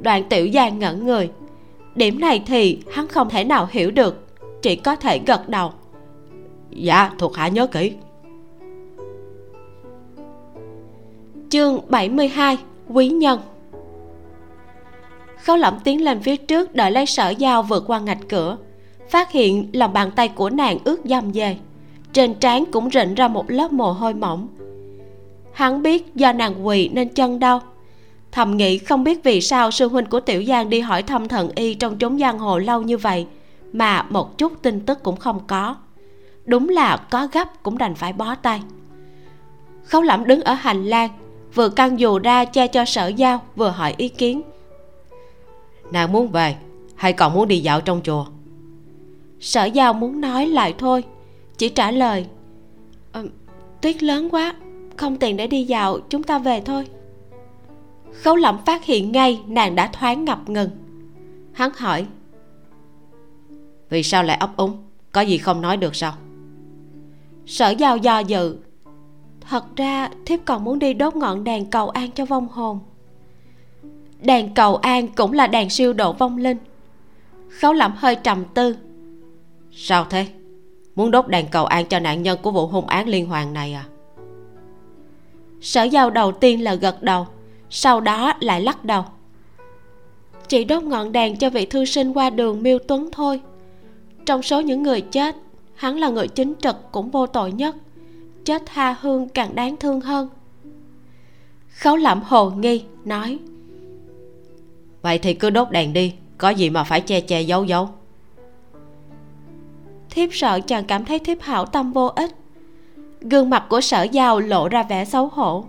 đoạn 0.00 0.24
tiểu 0.28 0.48
giang 0.54 0.78
ngẩn 0.78 1.06
người. 1.06 1.30
Điểm 1.94 2.20
này 2.20 2.42
thì 2.46 2.78
hắn 2.92 3.08
không 3.08 3.28
thể 3.28 3.44
nào 3.44 3.68
hiểu 3.70 3.90
được, 3.90 4.26
chỉ 4.62 4.76
có 4.76 4.96
thể 4.96 5.20
gật 5.26 5.48
đầu. 5.48 5.72
Dạ 6.70 7.10
thuộc 7.18 7.36
hạ 7.36 7.48
nhớ 7.48 7.66
kỹ. 7.66 7.92
Chương 11.50 11.80
72 11.88 12.58
quý 12.88 13.08
nhân. 13.08 13.40
Khấu 15.44 15.56
lẩm 15.56 15.78
tiến 15.84 16.04
lên 16.04 16.20
phía 16.20 16.36
trước 16.36 16.74
đợi 16.74 16.90
lấy 16.90 17.06
sở 17.06 17.34
dao 17.40 17.62
vượt 17.62 17.84
qua 17.86 17.98
ngạch 17.98 18.28
cửa, 18.28 18.56
phát 19.10 19.32
hiện 19.32 19.70
lòng 19.72 19.92
bàn 19.92 20.10
tay 20.16 20.28
của 20.28 20.50
nàng 20.50 20.78
ướt 20.84 21.00
dầm 21.04 21.32
dề, 21.32 21.56
trên 22.12 22.34
trán 22.34 22.64
cũng 22.72 22.90
rịn 22.90 23.14
ra 23.14 23.28
một 23.28 23.50
lớp 23.50 23.72
mồ 23.72 23.92
hôi 23.92 24.14
mỏng. 24.14 24.48
Hắn 25.52 25.82
biết 25.82 26.14
do 26.14 26.32
nàng 26.32 26.66
quỳ 26.66 26.88
nên 26.88 27.08
chân 27.08 27.38
đau 27.38 27.60
thầm 28.36 28.56
nghĩ 28.56 28.78
không 28.78 29.04
biết 29.04 29.24
vì 29.24 29.40
sao 29.40 29.70
sư 29.70 29.88
huynh 29.88 30.06
của 30.06 30.20
tiểu 30.20 30.44
giang 30.44 30.70
đi 30.70 30.80
hỏi 30.80 31.02
thăm 31.02 31.28
thần 31.28 31.50
y 31.54 31.74
trong 31.74 31.98
chốn 31.98 32.18
giang 32.18 32.38
hồ 32.38 32.58
lâu 32.58 32.82
như 32.82 32.96
vậy 32.96 33.26
mà 33.72 34.02
một 34.02 34.38
chút 34.38 34.62
tin 34.62 34.80
tức 34.80 35.02
cũng 35.02 35.16
không 35.16 35.40
có. 35.46 35.76
Đúng 36.44 36.68
là 36.68 36.96
có 36.96 37.28
gấp 37.32 37.62
cũng 37.62 37.78
đành 37.78 37.94
phải 37.94 38.12
bó 38.12 38.34
tay. 38.34 38.62
Khấu 39.84 40.02
lẩm 40.02 40.26
đứng 40.26 40.40
ở 40.40 40.52
hành 40.52 40.84
lang 40.84 41.10
vừa 41.54 41.68
căng 41.68 42.00
dù 42.00 42.18
ra 42.18 42.44
che 42.44 42.66
cho 42.66 42.84
sở 42.84 43.06
giao 43.06 43.42
vừa 43.56 43.70
hỏi 43.70 43.94
ý 43.96 44.08
kiến. 44.08 44.42
Nàng 45.92 46.12
muốn 46.12 46.28
về 46.28 46.56
hay 46.94 47.12
còn 47.12 47.34
muốn 47.34 47.48
đi 47.48 47.58
dạo 47.58 47.80
trong 47.80 48.00
chùa? 48.04 48.26
Sở 49.40 49.64
giao 49.64 49.92
muốn 49.92 50.20
nói 50.20 50.46
lại 50.46 50.74
thôi 50.78 51.04
chỉ 51.58 51.68
trả 51.68 51.90
lời 51.90 52.26
tuyết 53.80 54.02
lớn 54.02 54.28
quá 54.30 54.54
không 54.96 55.16
tiền 55.16 55.36
để 55.36 55.46
đi 55.46 55.64
dạo 55.64 55.98
chúng 56.08 56.22
ta 56.22 56.38
về 56.38 56.60
thôi 56.60 56.86
khấu 58.22 58.36
lẩm 58.36 58.58
phát 58.66 58.84
hiện 58.84 59.12
ngay 59.12 59.40
nàng 59.46 59.74
đã 59.74 59.90
thoáng 59.92 60.24
ngập 60.24 60.48
ngừng. 60.48 60.70
Hắn 61.52 61.70
hỏi, 61.76 62.06
vì 63.88 64.02
sao 64.02 64.22
lại 64.22 64.36
ấp 64.36 64.56
úng? 64.56 64.82
Có 65.12 65.20
gì 65.20 65.38
không 65.38 65.60
nói 65.60 65.76
được 65.76 65.96
sao? 65.96 66.14
Sở 67.46 67.70
giao 67.70 67.96
do 67.96 68.18
dự. 68.18 68.56
Thật 69.40 69.76
ra, 69.76 70.10
thiếp 70.26 70.40
còn 70.44 70.64
muốn 70.64 70.78
đi 70.78 70.94
đốt 70.94 71.16
ngọn 71.16 71.44
đèn 71.44 71.70
cầu 71.70 71.88
an 71.88 72.10
cho 72.10 72.24
vong 72.24 72.48
hồn. 72.48 72.78
Đèn 74.20 74.54
cầu 74.54 74.76
an 74.76 75.08
cũng 75.08 75.32
là 75.32 75.46
đèn 75.46 75.70
siêu 75.70 75.92
độ 75.92 76.12
vong 76.12 76.36
linh. 76.36 76.58
Khấu 77.48 77.72
lẩm 77.72 77.92
hơi 77.96 78.14
trầm 78.14 78.44
tư. 78.54 78.76
Sao 79.72 80.06
thế? 80.10 80.26
Muốn 80.94 81.10
đốt 81.10 81.28
đèn 81.28 81.46
cầu 81.50 81.66
an 81.66 81.86
cho 81.86 81.98
nạn 81.98 82.22
nhân 82.22 82.38
của 82.42 82.50
vụ 82.50 82.66
hung 82.66 82.86
án 82.86 83.08
liên 83.08 83.26
hoàn 83.26 83.52
này 83.52 83.72
à? 83.72 83.84
Sở 85.60 85.82
giao 85.82 86.10
đầu 86.10 86.32
tiên 86.32 86.64
là 86.64 86.74
gật 86.74 87.02
đầu 87.02 87.26
sau 87.70 88.00
đó 88.00 88.32
lại 88.40 88.60
lắc 88.60 88.84
đầu. 88.84 89.04
Chỉ 90.48 90.64
đốt 90.64 90.82
ngọn 90.82 91.12
đèn 91.12 91.36
cho 91.36 91.50
vị 91.50 91.66
thư 91.66 91.84
sinh 91.84 92.12
qua 92.12 92.30
đường 92.30 92.62
miêu 92.62 92.78
tuấn 92.78 93.08
thôi. 93.12 93.40
Trong 94.26 94.42
số 94.42 94.60
những 94.60 94.82
người 94.82 95.00
chết 95.00 95.36
hắn 95.74 95.98
là 95.98 96.08
người 96.08 96.28
chính 96.28 96.54
trực 96.62 96.76
cũng 96.92 97.10
vô 97.10 97.26
tội 97.26 97.52
nhất 97.52 97.76
chết 98.44 98.62
tha 98.66 98.96
hương 99.00 99.28
càng 99.28 99.54
đáng 99.54 99.76
thương 99.76 100.00
hơn. 100.00 100.28
Khấu 101.68 101.96
lẩm 101.96 102.22
hồ 102.22 102.50
nghi 102.50 102.84
nói 103.04 103.38
vậy 105.02 105.18
thì 105.18 105.34
cứ 105.34 105.50
đốt 105.50 105.70
đèn 105.70 105.92
đi 105.92 106.14
có 106.38 106.50
gì 106.50 106.70
mà 106.70 106.84
phải 106.84 107.00
che 107.00 107.20
che 107.20 107.40
giấu 107.40 107.64
giấu. 107.64 107.88
Thiếp 110.10 110.28
sợ 110.32 110.60
chàng 110.60 110.84
cảm 110.84 111.04
thấy 111.04 111.18
thiếp 111.18 111.40
hảo 111.40 111.66
tâm 111.66 111.92
vô 111.92 112.06
ích. 112.06 112.30
Gương 113.20 113.50
mặt 113.50 113.64
của 113.68 113.80
sở 113.80 114.02
giao 114.02 114.40
lộ 114.40 114.68
ra 114.68 114.82
vẻ 114.82 115.04
xấu 115.04 115.28
hổ 115.28 115.64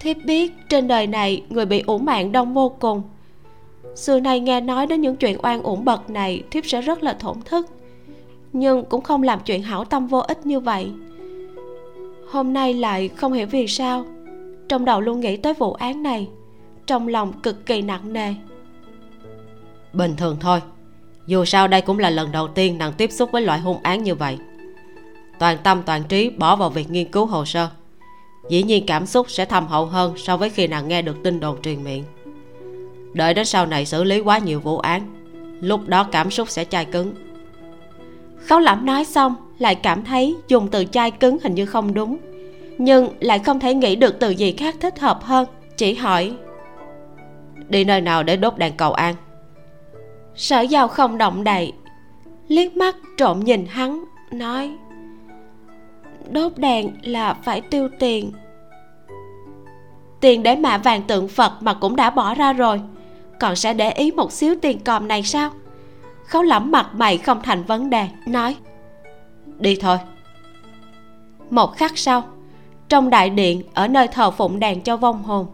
thiếp 0.00 0.16
biết 0.24 0.52
trên 0.68 0.88
đời 0.88 1.06
này 1.06 1.42
người 1.48 1.66
bị 1.66 1.82
ủ 1.86 1.98
mạng 1.98 2.32
đông 2.32 2.54
vô 2.54 2.68
cùng. 2.80 3.02
Xưa 3.94 4.20
nay 4.20 4.40
nghe 4.40 4.60
nói 4.60 4.86
đến 4.86 5.00
những 5.00 5.16
chuyện 5.16 5.38
oan 5.42 5.62
uổng 5.62 5.84
bậc 5.84 6.10
này, 6.10 6.42
thiếp 6.50 6.66
sẽ 6.66 6.80
rất 6.80 7.02
là 7.02 7.12
thổn 7.12 7.40
thức. 7.44 7.66
Nhưng 8.52 8.84
cũng 8.84 9.02
không 9.02 9.22
làm 9.22 9.40
chuyện 9.44 9.62
hảo 9.62 9.84
tâm 9.84 10.06
vô 10.06 10.18
ích 10.18 10.46
như 10.46 10.60
vậy. 10.60 10.90
Hôm 12.30 12.52
nay 12.52 12.74
lại 12.74 13.08
không 13.08 13.32
hiểu 13.32 13.46
vì 13.46 13.66
sao, 13.66 14.04
trong 14.68 14.84
đầu 14.84 15.00
luôn 15.00 15.20
nghĩ 15.20 15.36
tới 15.36 15.54
vụ 15.54 15.72
án 15.72 16.02
này, 16.02 16.28
trong 16.86 17.08
lòng 17.08 17.32
cực 17.32 17.66
kỳ 17.66 17.82
nặng 17.82 18.12
nề. 18.12 18.34
Bình 19.92 20.14
thường 20.16 20.36
thôi, 20.40 20.60
dù 21.26 21.44
sao 21.44 21.68
đây 21.68 21.80
cũng 21.80 21.98
là 21.98 22.10
lần 22.10 22.32
đầu 22.32 22.48
tiên 22.48 22.78
nàng 22.78 22.92
tiếp 22.92 23.12
xúc 23.12 23.32
với 23.32 23.42
loại 23.42 23.60
hung 23.60 23.78
án 23.82 24.02
như 24.02 24.14
vậy. 24.14 24.38
Toàn 25.38 25.58
tâm 25.64 25.82
toàn 25.86 26.02
trí 26.08 26.30
bỏ 26.30 26.56
vào 26.56 26.70
việc 26.70 26.90
nghiên 26.90 27.10
cứu 27.10 27.26
hồ 27.26 27.44
sơ 27.44 27.68
dĩ 28.48 28.62
nhiên 28.62 28.86
cảm 28.86 29.06
xúc 29.06 29.30
sẽ 29.30 29.44
thầm 29.44 29.66
hậu 29.66 29.86
hơn 29.86 30.14
so 30.16 30.36
với 30.36 30.50
khi 30.50 30.66
nàng 30.66 30.88
nghe 30.88 31.02
được 31.02 31.16
tin 31.24 31.40
đồn 31.40 31.62
truyền 31.62 31.84
miệng. 31.84 32.04
Đợi 33.12 33.34
đến 33.34 33.44
sau 33.44 33.66
này 33.66 33.86
xử 33.86 34.04
lý 34.04 34.20
quá 34.20 34.38
nhiều 34.38 34.60
vụ 34.60 34.78
án 34.78 35.02
lúc 35.60 35.88
đó 35.88 36.04
cảm 36.04 36.30
xúc 36.30 36.48
sẽ 36.50 36.64
chai 36.64 36.84
cứng. 36.84 37.14
Khấu 38.36 38.58
lẩm 38.58 38.86
nói 38.86 39.04
xong 39.04 39.34
lại 39.58 39.74
cảm 39.74 40.04
thấy 40.04 40.36
dùng 40.48 40.68
từ 40.68 40.84
chai 40.84 41.10
cứng 41.10 41.38
hình 41.42 41.54
như 41.54 41.66
không 41.66 41.94
đúng 41.94 42.18
nhưng 42.78 43.08
lại 43.20 43.38
không 43.38 43.60
thể 43.60 43.74
nghĩ 43.74 43.96
được 43.96 44.20
từ 44.20 44.30
gì 44.30 44.52
khác 44.52 44.76
thích 44.80 44.98
hợp 44.98 45.22
hơn 45.22 45.48
chỉ 45.76 45.94
hỏi. 45.94 46.32
Đi 47.68 47.84
nơi 47.84 48.00
nào 48.00 48.22
để 48.22 48.36
đốt 48.36 48.58
đèn 48.58 48.76
cầu 48.76 48.92
an? 48.92 49.14
Sở 50.34 50.60
giao 50.60 50.88
không 50.88 51.18
động 51.18 51.44
đậy 51.44 51.72
liếc 52.48 52.76
mắt 52.76 52.96
trộm 53.16 53.40
nhìn 53.40 53.66
hắn 53.66 54.04
nói 54.32 54.70
đốt 56.32 56.52
đèn 56.56 56.90
là 57.02 57.34
phải 57.34 57.60
tiêu 57.60 57.88
tiền. 57.98 58.32
Tiền 60.20 60.42
để 60.42 60.56
mạ 60.56 60.78
vàng 60.78 61.02
tượng 61.02 61.28
phật 61.28 61.52
mà 61.60 61.74
cũng 61.74 61.96
đã 61.96 62.10
bỏ 62.10 62.34
ra 62.34 62.52
rồi. 62.52 62.80
Còn 63.40 63.56
sẽ 63.56 63.74
để 63.74 63.90
ý 63.90 64.10
một 64.10 64.32
xíu 64.32 64.54
tiền 64.62 64.78
còm 64.78 65.08
này 65.08 65.22
sao? 65.22 65.50
Khấu 66.24 66.42
lẩm 66.42 66.70
mặt 66.70 66.86
mày 66.94 67.18
không 67.18 67.42
thành 67.42 67.64
vấn 67.64 67.90
đề, 67.90 68.08
nói, 68.26 68.56
đi 69.58 69.76
thôi. 69.76 69.98
Một 71.50 71.76
khắc 71.76 71.98
sau, 71.98 72.22
trong 72.88 73.10
đại 73.10 73.30
điện 73.30 73.62
ở 73.74 73.88
nơi 73.88 74.08
thờ 74.08 74.30
phụng 74.30 74.60
đèn 74.60 74.80
cho 74.80 74.96
vong 74.96 75.22
hồn. 75.22 75.46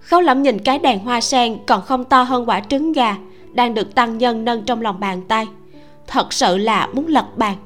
Khấu 0.00 0.20
lẩm 0.20 0.42
nhìn 0.42 0.58
cái 0.58 0.78
đèn 0.78 0.98
hoa 0.98 1.20
sen 1.20 1.58
còn 1.66 1.82
không 1.82 2.04
to 2.04 2.22
hơn 2.22 2.48
quả 2.48 2.60
trứng 2.60 2.92
gà 2.92 3.16
đang 3.52 3.74
được 3.74 3.94
tăng 3.94 4.18
nhân 4.18 4.44
nâng 4.44 4.64
trong 4.64 4.80
lòng 4.80 5.00
bàn 5.00 5.22
tay. 5.28 5.46
Thật 6.06 6.32
sự 6.32 6.56
là 6.56 6.88
muốn 6.92 7.06
lật 7.06 7.26
bàn 7.36 7.56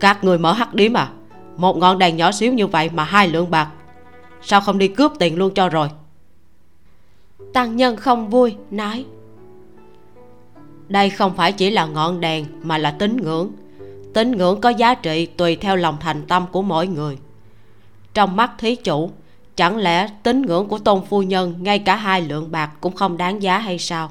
các 0.00 0.24
người 0.24 0.38
mở 0.38 0.52
hắc 0.52 0.74
điếm 0.74 0.96
à 0.96 1.08
một 1.56 1.76
ngọn 1.76 1.98
đèn 1.98 2.16
nhỏ 2.16 2.32
xíu 2.32 2.52
như 2.52 2.66
vậy 2.66 2.90
mà 2.94 3.04
hai 3.04 3.28
lượng 3.28 3.50
bạc. 3.50 3.68
Sao 4.42 4.60
không 4.60 4.78
đi 4.78 4.88
cướp 4.88 5.12
tiền 5.18 5.38
luôn 5.38 5.54
cho 5.54 5.68
rồi? 5.68 5.88
Tăng 7.52 7.76
nhân 7.76 7.96
không 7.96 8.30
vui 8.30 8.56
nói. 8.70 9.04
Đây 10.88 11.10
không 11.10 11.34
phải 11.36 11.52
chỉ 11.52 11.70
là 11.70 11.86
ngọn 11.86 12.20
đèn 12.20 12.46
mà 12.62 12.78
là 12.78 12.90
tín 12.90 13.16
ngưỡng. 13.16 13.52
Tín 14.14 14.32
ngưỡng 14.32 14.60
có 14.60 14.68
giá 14.68 14.94
trị 14.94 15.26
tùy 15.26 15.56
theo 15.56 15.76
lòng 15.76 15.96
thành 16.00 16.22
tâm 16.26 16.46
của 16.52 16.62
mỗi 16.62 16.86
người. 16.86 17.18
Trong 18.14 18.36
mắt 18.36 18.50
thí 18.58 18.76
chủ 18.76 19.10
chẳng 19.56 19.76
lẽ 19.76 20.08
tín 20.22 20.42
ngưỡng 20.42 20.68
của 20.68 20.78
tôn 20.78 21.04
phu 21.04 21.22
nhân 21.22 21.54
ngay 21.58 21.78
cả 21.78 21.96
hai 21.96 22.22
lượng 22.22 22.50
bạc 22.50 22.70
cũng 22.80 22.94
không 22.94 23.16
đáng 23.16 23.42
giá 23.42 23.58
hay 23.58 23.78
sao? 23.78 24.10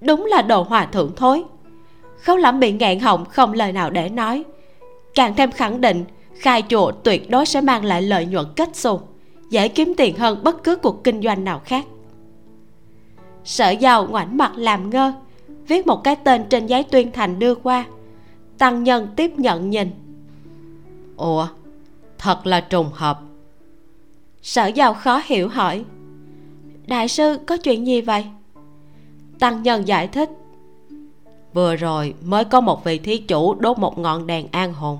Đúng 0.00 0.26
là 0.26 0.42
đồ 0.42 0.62
hòa 0.62 0.86
thượng 0.86 1.12
thối 1.16 1.44
khấu 2.22 2.36
lẩm 2.36 2.60
bị 2.60 2.72
ngạn 2.72 3.00
họng 3.00 3.24
không 3.24 3.52
lời 3.52 3.72
nào 3.72 3.90
để 3.90 4.08
nói. 4.08 4.44
Càng 5.14 5.34
thêm 5.34 5.52
khẳng 5.52 5.80
định 5.80 6.04
khai 6.38 6.62
chùa 6.68 6.92
tuyệt 6.92 7.30
đối 7.30 7.46
sẽ 7.46 7.60
mang 7.60 7.84
lại 7.84 8.02
lợi 8.02 8.26
nhuận 8.26 8.46
kết 8.56 8.76
xù 8.76 9.00
dễ 9.50 9.68
kiếm 9.68 9.94
tiền 9.96 10.18
hơn 10.18 10.44
bất 10.44 10.64
cứ 10.64 10.76
cuộc 10.76 11.04
kinh 11.04 11.22
doanh 11.22 11.44
nào 11.44 11.60
khác. 11.64 11.84
Sở 13.44 13.70
giàu 13.70 14.06
ngoảnh 14.06 14.36
mặt 14.36 14.52
làm 14.56 14.90
ngơ 14.90 15.12
viết 15.68 15.86
một 15.86 16.04
cái 16.04 16.16
tên 16.16 16.44
trên 16.50 16.66
giấy 16.66 16.82
tuyên 16.82 17.12
thành 17.12 17.38
đưa 17.38 17.54
qua. 17.54 17.84
Tăng 18.58 18.84
nhân 18.84 19.08
tiếp 19.16 19.38
nhận 19.38 19.70
nhìn. 19.70 19.90
Ủa 21.16 21.48
thật 22.18 22.46
là 22.46 22.60
trùng 22.60 22.90
hợp. 22.92 23.20
Sở 24.42 24.66
giàu 24.66 24.94
khó 24.94 25.20
hiểu 25.24 25.48
hỏi. 25.48 25.84
Đại 26.86 27.08
sư 27.08 27.38
có 27.46 27.56
chuyện 27.56 27.86
gì 27.86 28.00
vậy? 28.00 28.24
Tăng 29.38 29.62
nhân 29.62 29.88
giải 29.88 30.08
thích 30.08 30.30
vừa 31.56 31.76
rồi 31.76 32.14
mới 32.24 32.44
có 32.44 32.60
một 32.60 32.84
vị 32.84 32.98
thí 32.98 33.18
chủ 33.18 33.54
đốt 33.54 33.78
một 33.78 33.98
ngọn 33.98 34.26
đèn 34.26 34.46
an 34.50 34.72
hồn. 34.72 34.98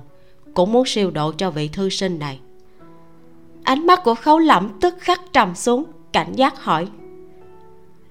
Cũng 0.53 0.71
muốn 0.71 0.85
siêu 0.85 1.11
độ 1.11 1.31
cho 1.31 1.51
vị 1.51 1.67
thư 1.67 1.89
sinh 1.89 2.19
này. 2.19 2.39
Ánh 3.63 3.87
mắt 3.87 4.03
của 4.03 4.15
khấu 4.15 4.39
lẩm 4.39 4.69
tức 4.81 4.95
khắc 4.99 5.21
trầm 5.33 5.55
xuống, 5.55 5.83
cảnh 6.13 6.33
giác 6.33 6.63
hỏi. 6.63 6.87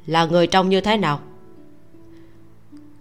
Là 0.07 0.25
người 0.25 0.47
trông 0.47 0.69
như 0.69 0.81
thế 0.81 0.97
nào? 0.97 1.21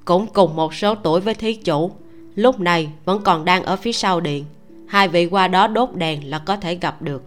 Cũng 0.05 0.27
cùng 0.27 0.55
một 0.55 0.73
số 0.73 0.95
tuổi 0.95 1.21
với 1.21 1.33
thí 1.33 1.53
chủ, 1.53 1.91
lúc 2.35 2.59
này 2.59 2.89
vẫn 3.05 3.21
còn 3.23 3.45
đang 3.45 3.63
ở 3.63 3.75
phía 3.75 3.91
sau 3.91 4.19
điện. 4.19 4.45
Hai 4.87 5.07
vị 5.07 5.25
qua 5.25 5.47
đó 5.47 5.67
đốt 5.67 5.89
đèn 5.93 6.29
là 6.29 6.39
có 6.39 6.55
thể 6.57 6.75
gặp 6.75 7.01
được. 7.01 7.23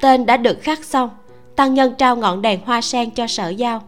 Tên 0.00 0.26
đã 0.26 0.36
được 0.36 0.58
khắc 0.62 0.84
xong, 0.84 1.10
tăng 1.56 1.74
nhân 1.74 1.94
trao 1.98 2.16
ngọn 2.16 2.42
đèn 2.42 2.60
hoa 2.64 2.80
sen 2.80 3.10
cho 3.10 3.26
sở 3.26 3.48
giao 3.48 3.82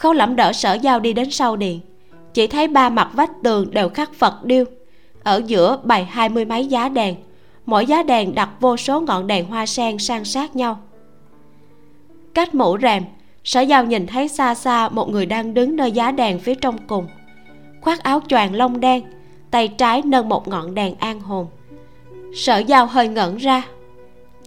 khâu 0.00 0.12
lẩm 0.12 0.36
đỡ 0.36 0.52
sở 0.52 0.74
giao 0.74 1.00
đi 1.00 1.12
đến 1.12 1.30
sau 1.30 1.56
điện. 1.56 1.80
Chỉ 2.34 2.46
thấy 2.46 2.68
ba 2.68 2.88
mặt 2.88 3.08
vách 3.12 3.30
tường 3.42 3.70
đều 3.70 3.88
khắc 3.88 4.14
phật 4.14 4.44
điêu. 4.44 4.64
Ở 5.22 5.42
giữa 5.46 5.78
bày 5.84 6.04
hai 6.04 6.28
mươi 6.28 6.44
mấy 6.44 6.66
giá 6.66 6.88
đèn. 6.88 7.16
Mỗi 7.66 7.86
giá 7.86 8.02
đèn 8.02 8.34
đặt 8.34 8.50
vô 8.60 8.76
số 8.76 9.00
ngọn 9.00 9.26
đèn 9.26 9.46
hoa 9.46 9.66
sen 9.66 9.98
san 9.98 10.24
sát 10.24 10.56
nhau. 10.56 10.78
Cách 12.34 12.54
mũ 12.54 12.78
rèm, 12.82 13.04
sở 13.44 13.60
giao 13.60 13.84
nhìn 13.84 14.06
thấy 14.06 14.28
xa 14.28 14.54
xa 14.54 14.88
một 14.88 15.08
người 15.08 15.26
đang 15.26 15.54
đứng 15.54 15.76
nơi 15.76 15.92
giá 15.92 16.10
đèn 16.10 16.38
phía 16.38 16.54
trong 16.54 16.78
cùng. 16.86 17.06
Khoác 17.80 18.02
áo 18.02 18.20
choàng 18.28 18.54
lông 18.54 18.80
đen, 18.80 19.02
tay 19.50 19.68
trái 19.68 20.02
nâng 20.04 20.28
một 20.28 20.48
ngọn 20.48 20.74
đèn 20.74 20.94
an 20.98 21.20
hồn. 21.20 21.46
Sở 22.34 22.58
giao 22.58 22.86
hơi 22.86 23.08
ngẩn 23.08 23.36
ra. 23.36 23.62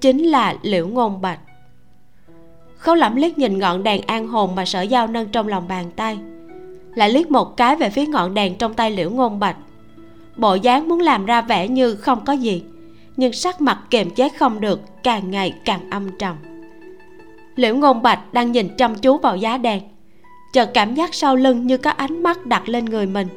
Chính 0.01 0.24
là 0.24 0.56
liễu 0.62 0.88
ngôn 0.88 1.22
bạch 1.22 1.39
khấu 2.84 2.95
lẩm 2.95 3.15
liếc 3.15 3.38
nhìn 3.38 3.59
ngọn 3.59 3.84
đèn 3.84 4.01
an 4.01 4.27
hồn 4.27 4.55
mà 4.55 4.65
sở 4.65 4.81
giao 4.81 5.07
nâng 5.07 5.27
trong 5.27 5.47
lòng 5.47 5.67
bàn 5.67 5.91
tay. 5.95 6.17
Lại 6.95 7.09
liếc 7.09 7.31
một 7.31 7.57
cái 7.57 7.75
về 7.75 7.89
phía 7.89 8.05
ngọn 8.05 8.34
đèn 8.34 8.57
trong 8.57 8.73
tay 8.73 8.91
liễu 8.91 9.09
ngôn 9.09 9.39
bạch. 9.39 9.55
Bộ 10.36 10.55
dáng 10.55 10.88
muốn 10.88 10.99
làm 10.99 11.25
ra 11.25 11.41
vẻ 11.41 11.67
như 11.67 11.95
không 11.95 12.25
có 12.25 12.34
gì, 12.34 12.63
nhưng 13.17 13.34
sắc 13.34 13.61
mặt 13.61 13.79
kiềm 13.89 14.09
chế 14.09 14.29
không 14.29 14.61
được, 14.61 14.81
càng 15.03 15.31
ngày 15.31 15.53
càng 15.65 15.89
âm 15.89 16.09
trầm. 16.19 16.36
Liễu 17.55 17.75
ngôn 17.75 18.01
bạch 18.01 18.34
đang 18.34 18.51
nhìn 18.51 18.69
chăm 18.77 18.95
chú 18.95 19.17
vào 19.17 19.38
giá 19.38 19.57
đèn, 19.57 19.81
chợt 20.53 20.71
cảm 20.73 20.95
giác 20.95 21.13
sau 21.13 21.36
lưng 21.36 21.67
như 21.67 21.77
có 21.77 21.89
ánh 21.89 22.23
mắt 22.23 22.45
đặt 22.45 22.69
lên 22.69 22.86
người 22.86 23.05
mình. 23.05 23.27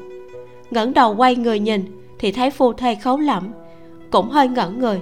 Ngẩng 0.70 0.94
đầu 0.94 1.14
quay 1.14 1.36
người 1.36 1.59
nhìn 1.59 1.84
thì 2.18 2.32
thấy 2.32 2.51
phu 2.51 2.72
thê 2.72 2.94
khấu 2.94 3.18
lẩm 3.18 3.49
cũng 4.11 4.30
hơi 4.30 4.49
ngẩn 4.49 4.78
người. 4.78 5.01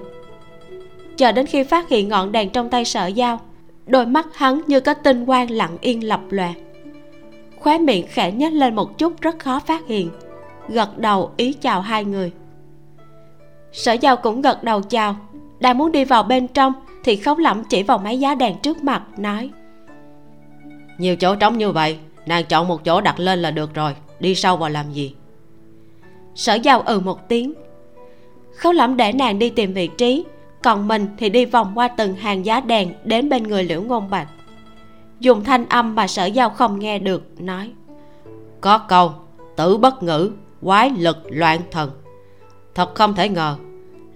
Chờ 1.16 1.32
đến 1.32 1.46
khi 1.46 1.64
phát 1.64 1.88
hiện 1.88 2.08
ngọn 2.08 2.32
đèn 2.32 2.50
trong 2.50 2.70
tay 2.70 2.84
sợ 2.84 3.10
dao 3.16 3.40
đôi 3.86 4.06
mắt 4.06 4.26
hắn 4.36 4.60
như 4.66 4.80
có 4.80 4.94
tinh 4.94 5.26
quang 5.26 5.50
lặng 5.50 5.76
yên 5.80 6.04
lập 6.04 6.20
lòe. 6.30 6.52
Khóe 7.58 7.78
miệng 7.78 8.06
khẽ 8.08 8.32
nhếch 8.32 8.52
lên 8.52 8.74
một 8.74 8.98
chút 8.98 9.20
rất 9.20 9.38
khó 9.38 9.60
phát 9.60 9.86
hiện. 9.86 10.10
Gật 10.68 10.98
đầu 10.98 11.30
ý 11.36 11.52
chào 11.52 11.80
hai 11.80 12.04
người. 12.04 12.32
Sở 13.72 13.92
giao 13.92 14.16
cũng 14.16 14.42
gật 14.42 14.64
đầu 14.64 14.82
chào. 14.82 15.16
Đang 15.60 15.78
muốn 15.78 15.92
đi 15.92 16.04
vào 16.04 16.22
bên 16.22 16.48
trong 16.48 16.72
thì 17.04 17.16
khóc 17.16 17.38
lẩm 17.38 17.64
chỉ 17.64 17.82
vào 17.82 17.98
mấy 17.98 18.20
giá 18.20 18.34
đèn 18.34 18.58
trước 18.62 18.84
mặt 18.84 19.02
nói. 19.18 19.50
Nhiều 20.98 21.16
chỗ 21.16 21.34
trống 21.34 21.58
như 21.58 21.70
vậy 21.70 21.98
nàng 22.26 22.44
chọn 22.44 22.68
một 22.68 22.84
chỗ 22.84 23.00
đặt 23.00 23.20
lên 23.20 23.42
là 23.42 23.50
được 23.50 23.74
rồi 23.74 23.94
đi 24.20 24.34
sâu 24.34 24.56
vào 24.56 24.70
làm 24.70 24.92
gì? 24.92 25.14
Sở 26.34 26.54
giao 26.54 26.80
ừ 26.80 27.00
một 27.00 27.28
tiếng. 27.28 27.54
Khấu 28.54 28.72
lẩm 28.72 28.96
để 28.96 29.12
nàng 29.12 29.38
đi 29.38 29.50
tìm 29.50 29.72
vị 29.72 29.88
trí 29.98 30.24
còn 30.64 30.88
mình 30.88 31.06
thì 31.18 31.28
đi 31.28 31.44
vòng 31.44 31.72
qua 31.74 31.88
từng 31.88 32.14
hàng 32.14 32.46
giá 32.46 32.60
đèn 32.60 32.92
đến 33.04 33.28
bên 33.28 33.42
người 33.42 33.64
liễu 33.64 33.82
ngôn 33.82 34.10
bạch. 34.10 34.28
Dùng 35.20 35.44
thanh 35.44 35.68
âm 35.68 35.94
mà 35.94 36.06
sở 36.06 36.24
giao 36.26 36.50
không 36.50 36.78
nghe 36.78 36.98
được, 36.98 37.40
nói, 37.40 37.72
có 38.60 38.78
câu, 38.78 39.12
tử 39.56 39.76
bất 39.76 40.02
ngữ, 40.02 40.30
quái 40.62 40.90
lực 40.90 41.16
loạn 41.30 41.60
thần. 41.70 41.90
Thật 42.74 42.94
không 42.94 43.14
thể 43.14 43.28
ngờ, 43.28 43.56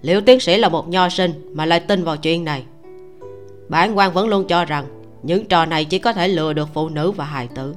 liễu 0.01 0.21
tiến 0.21 0.39
sĩ 0.39 0.57
là 0.57 0.69
một 0.69 0.89
nho 0.89 1.09
sinh 1.09 1.51
mà 1.53 1.65
lại 1.65 1.79
tin 1.79 2.03
vào 2.03 2.17
chuyện 2.17 2.45
này. 2.45 2.63
Bản 3.69 3.97
quan 3.97 4.13
vẫn 4.13 4.27
luôn 4.27 4.47
cho 4.47 4.65
rằng 4.65 4.85
những 5.23 5.45
trò 5.45 5.65
này 5.65 5.85
chỉ 5.85 5.99
có 5.99 6.13
thể 6.13 6.27
lừa 6.27 6.53
được 6.53 6.69
phụ 6.73 6.89
nữ 6.89 7.11
và 7.11 7.25
hài 7.25 7.47
tử. 7.47 7.75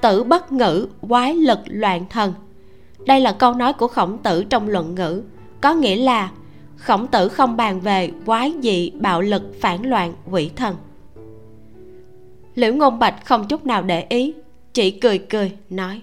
Tử 0.00 0.24
bất 0.24 0.52
ngữ, 0.52 0.88
quái 1.08 1.34
lực 1.34 1.58
loạn 1.66 2.04
thần. 2.10 2.34
Đây 3.06 3.20
là 3.20 3.32
câu 3.32 3.54
nói 3.54 3.72
của 3.72 3.88
khổng 3.88 4.18
tử 4.18 4.44
trong 4.44 4.68
luận 4.68 4.94
ngữ, 4.94 5.22
có 5.60 5.74
nghĩa 5.74 5.96
là 5.96 6.30
khổng 6.76 7.06
tử 7.06 7.28
không 7.28 7.56
bàn 7.56 7.80
về 7.80 8.10
quái 8.26 8.52
dị 8.62 8.90
bạo 8.90 9.20
lực 9.20 9.42
phản 9.60 9.86
loạn 9.86 10.14
quỷ 10.30 10.50
thần. 10.56 10.76
Liễu 12.54 12.74
ngôn 12.74 12.98
bạch 12.98 13.24
không 13.24 13.48
chút 13.48 13.66
nào 13.66 13.82
để 13.82 14.06
ý 14.08 14.34
chỉ 14.72 14.90
cười 14.90 15.18
cười 15.18 15.52
nói 15.70 16.02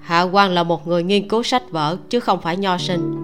hạ 0.00 0.22
quan 0.22 0.50
là 0.50 0.62
một 0.62 0.86
người 0.86 1.02
nghiên 1.02 1.28
cứu 1.28 1.42
sách 1.42 1.70
vở 1.70 1.96
chứ 2.08 2.20
không 2.20 2.40
phải 2.40 2.56
nho 2.56 2.78
sinh. 2.78 3.16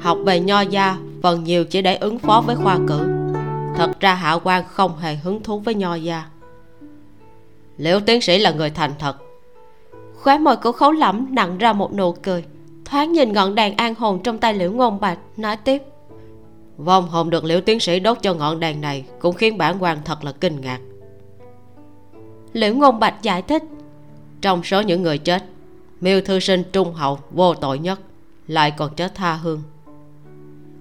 Học 0.00 0.18
về 0.24 0.40
nho 0.40 0.60
gia 0.60 0.96
phần 1.22 1.44
nhiều 1.44 1.64
chỉ 1.64 1.82
để 1.82 1.96
ứng 1.96 2.18
phó 2.18 2.42
với 2.46 2.56
khoa 2.56 2.78
cử. 2.88 3.00
Thật 3.76 4.00
ra 4.00 4.14
hạ 4.14 4.38
quan 4.44 4.64
không 4.68 4.98
hề 4.98 5.14
hứng 5.14 5.42
thú 5.42 5.58
với 5.58 5.74
nho 5.74 5.94
gia. 5.94 6.24
Liễu 7.76 8.00
tiến 8.00 8.20
sĩ 8.20 8.38
là 8.38 8.50
người 8.50 8.70
thành 8.70 8.92
thật. 8.98 9.16
Khóe 10.14 10.38
môi 10.38 10.56
của 10.56 10.72
khấu 10.72 10.92
lẫm 10.92 11.26
nặng 11.34 11.58
ra 11.58 11.72
một 11.72 11.94
nụ 11.94 12.12
cười 12.12 12.44
thoáng 12.84 13.12
nhìn 13.12 13.32
ngọn 13.32 13.54
đèn 13.54 13.76
an 13.76 13.94
hồn 13.94 14.20
trong 14.22 14.38
tay 14.38 14.54
liễu 14.54 14.72
ngôn 14.72 15.00
bạch 15.00 15.18
nói 15.36 15.56
tiếp 15.56 15.82
vong 16.76 17.08
hồn 17.08 17.30
được 17.30 17.44
liễu 17.44 17.60
tiến 17.60 17.80
sĩ 17.80 18.00
đốt 18.00 18.18
cho 18.22 18.34
ngọn 18.34 18.60
đèn 18.60 18.80
này 18.80 19.04
cũng 19.18 19.34
khiến 19.34 19.58
bản 19.58 19.76
quan 19.80 19.98
thật 20.04 20.24
là 20.24 20.32
kinh 20.32 20.60
ngạc. 20.60 20.80
Liễu 22.52 22.74
ngôn 22.74 23.00
bạch 23.00 23.22
giải 23.22 23.42
thích 23.42 23.62
trong 24.40 24.62
số 24.62 24.80
những 24.80 25.02
người 25.02 25.18
chết 25.18 25.44
miêu 26.00 26.20
thư 26.20 26.40
sinh 26.40 26.62
trung 26.72 26.94
hậu 26.94 27.18
vô 27.30 27.54
tội 27.54 27.78
nhất 27.78 28.00
lại 28.46 28.70
còn 28.70 28.94
chết 28.94 29.14
tha 29.14 29.34
hương. 29.34 29.62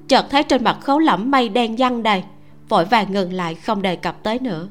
Chợt 0.07 0.25
thấy 0.29 0.43
trên 0.43 0.63
mặt 0.63 0.77
khấu 0.81 0.99
lẫm 0.99 1.31
mây 1.31 1.49
đen 1.49 1.75
văng 1.77 2.03
đầy 2.03 2.23
vội 2.69 2.85
vàng 2.85 3.11
ngừng 3.11 3.33
lại 3.33 3.55
không 3.55 3.81
đề 3.81 3.95
cập 3.95 4.23
tới 4.23 4.39
nữa. 4.39 4.69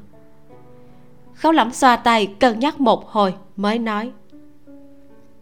Khấu 1.33 1.51
lẫm 1.51 1.71
xoa 1.71 1.95
tay 1.95 2.27
cân 2.39 2.59
nhắc 2.59 2.79
một 2.79 3.09
hồi 3.09 3.33
mới 3.55 3.79
nói. 3.79 4.11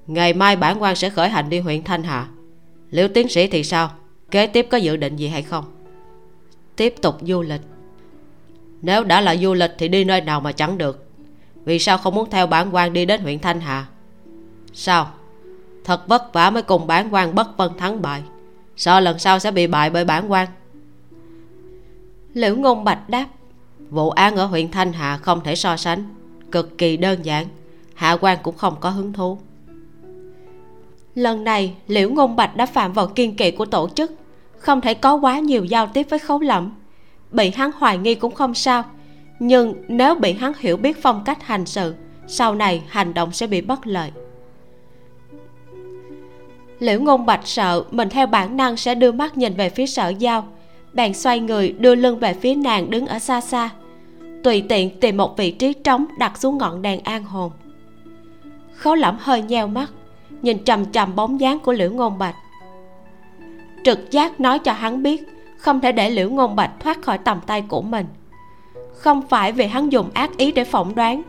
Ngày 0.08 0.34
mai 0.34 0.56
bản 0.56 0.82
quan 0.82 0.96
sẽ 0.96 1.10
khởi 1.10 1.30
hành 1.30 1.50
đi 1.50 1.60
huyện 1.60 1.84
thanh 1.84 2.04
hà. 2.04 2.28
Liễu 2.90 3.08
tiến 3.08 3.28
sĩ 3.28 3.48
thì 3.48 3.64
sao 3.64 3.90
kế 4.32 4.48
tiếp 4.48 4.68
có 4.72 4.78
dự 4.78 4.98
định 4.98 5.16
gì 5.16 5.28
hay 5.28 5.42
không? 5.42 5.66
Tiếp 6.76 6.96
tục 7.02 7.16
du 7.22 7.42
lịch. 7.42 7.62
Nếu 8.82 9.04
đã 9.04 9.22
là 9.22 9.36
du 9.36 9.54
lịch 9.54 9.72
thì 9.78 9.88
đi 9.88 10.04
nơi 10.04 10.22
nào 10.22 10.42
mà 10.42 10.52
chẳng 10.52 10.78
được? 10.78 11.06
Vì 11.66 11.80
sao 11.80 11.98
không 11.98 12.16
muốn 12.16 12.30
theo 12.30 12.48
bản 12.48 12.76
quan 12.76 12.94
đi 12.94 13.06
đến 13.06 13.22
huyện 13.22 13.40
thanh 13.40 13.62
hà? 13.62 13.88
Sao? 14.74 15.12
Thật 15.84 16.08
vất 16.08 16.34
vả 16.34 16.50
mới 16.50 16.64
cùng 16.64 16.88
bản 16.88 17.14
quan 17.14 17.36
bất 17.36 17.48
phân 17.58 17.78
thắng 17.78 18.02
bại. 18.02 18.24
Sợ 18.78 19.00
lần 19.00 19.20
sau 19.20 19.40
sẽ 19.40 19.52
bị 19.52 19.68
bại 19.68 19.90
bởi 19.90 20.06
bản 20.06 20.32
quan. 20.32 20.48
Liễu 22.34 22.56
ngôn 22.56 22.84
bạch 22.84 23.10
đáp, 23.10 23.26
vụ 23.90 24.10
án 24.10 24.36
ở 24.36 24.46
huyện 24.46 24.72
thanh 24.72 24.94
hà 24.94 25.18
không 25.18 25.44
thể 25.44 25.56
so 25.56 25.78
sánh. 25.78 26.16
Cực 26.52 26.78
kỳ 26.78 26.98
đơn 26.98 27.26
giản, 27.26 27.48
hạ 27.94 28.18
quan 28.22 28.38
cũng 28.44 28.58
không 28.58 28.76
có 28.80 28.90
hứng 28.90 29.14
thú. 29.14 29.38
Lần 31.16 31.44
này, 31.44 31.76
liễu 31.88 32.10
ngôn 32.10 32.36
bạch 32.36 32.56
đã 32.56 32.66
phạm 32.66 32.94
vào 32.94 33.08
kiên 33.08 33.36
kỵ 33.36 33.52
của 33.52 33.66
tổ 33.66 33.90
chức 33.90 34.12
không 34.62 34.82
thể 34.82 34.94
có 34.94 35.16
quá 35.16 35.40
nhiều 35.40 35.66
giao 35.66 35.88
tiếp 35.88 36.08
với 36.10 36.20
khấu 36.20 36.40
lẩm 36.40 36.72
bị 37.32 37.50
hắn 37.50 37.72
hoài 37.78 37.98
nghi 37.98 38.16
cũng 38.16 38.36
không 38.36 38.54
sao. 38.54 38.84
Nhưng 39.40 39.74
nếu 39.88 40.16
bị 40.16 40.34
hắn 40.34 40.54
hiểu 40.60 40.78
biết 40.78 41.02
phong 41.02 41.24
cách 41.26 41.44
hành 41.44 41.66
sự, 41.66 41.96
sau 42.28 42.56
này 42.56 42.84
hành 42.88 43.14
động 43.14 43.32
sẽ 43.32 43.48
bị 43.48 43.62
bất 43.62 43.88
lợi. 43.88 44.12
Liễu 46.80 47.00
ngôn 47.00 47.26
bạch 47.26 47.48
sợ 47.48 47.84
mình 47.92 48.10
theo 48.10 48.28
bản 48.28 48.58
năng 48.58 48.78
sẽ 48.78 48.96
đưa 48.96 49.12
mắt 49.12 49.38
nhìn 49.38 49.54
về 49.54 49.70
phía 49.70 49.86
sở 49.86 50.10
giao. 50.10 50.48
Bèn 50.94 51.14
xoay 51.14 51.40
người 51.40 51.72
đưa 51.72 51.96
lưng 51.96 52.20
về 52.20 52.34
phía 52.34 52.56
nàng 52.56 52.90
đứng 52.90 53.08
ở 53.08 53.20
xa 53.20 53.42
xa. 53.42 53.70
Tùy 54.44 54.64
tiện 54.70 55.00
tìm 55.00 55.18
một 55.18 55.38
vị 55.38 55.52
trí 55.52 55.74
trống 55.74 56.06
đặt 56.18 56.38
xuống 56.38 56.58
ngọn 56.58 56.82
đèn 56.82 57.00
an 57.04 57.24
hồn. 57.24 57.52
Khấu 58.76 58.96
lẩm 58.96 59.18
hơi 59.20 59.42
nheo 59.42 59.68
mắt, 59.68 59.92
nhìn 60.42 60.64
trầm 60.64 60.86
trầm 60.86 61.16
bóng 61.16 61.40
dáng 61.40 61.60
của 61.60 61.72
liễu 61.72 61.92
ngôn 61.92 62.18
bạch 62.18 62.36
trực 63.84 64.12
giác 64.12 64.40
nói 64.40 64.60
cho 64.60 64.74
hắn 64.74 65.04
biết, 65.04 65.24
không 65.58 65.82
thể 65.82 65.92
để 65.92 66.10
liễu 66.10 66.30
ngôn 66.30 66.56
bạch 66.56 66.72
thoát 66.80 67.02
khỏi 67.02 67.18
tầm 67.18 67.40
tay 67.48 67.64
của 67.68 67.82
mình. 67.82 68.06
Không 68.94 69.22
phải 69.28 69.52
vì 69.52 69.66
hắn 69.66 69.90
dùng 69.90 70.10
ác 70.14 70.38
ý 70.38 70.52
để 70.52 70.64
phỏng 70.64 70.96
đoán, 70.96 71.22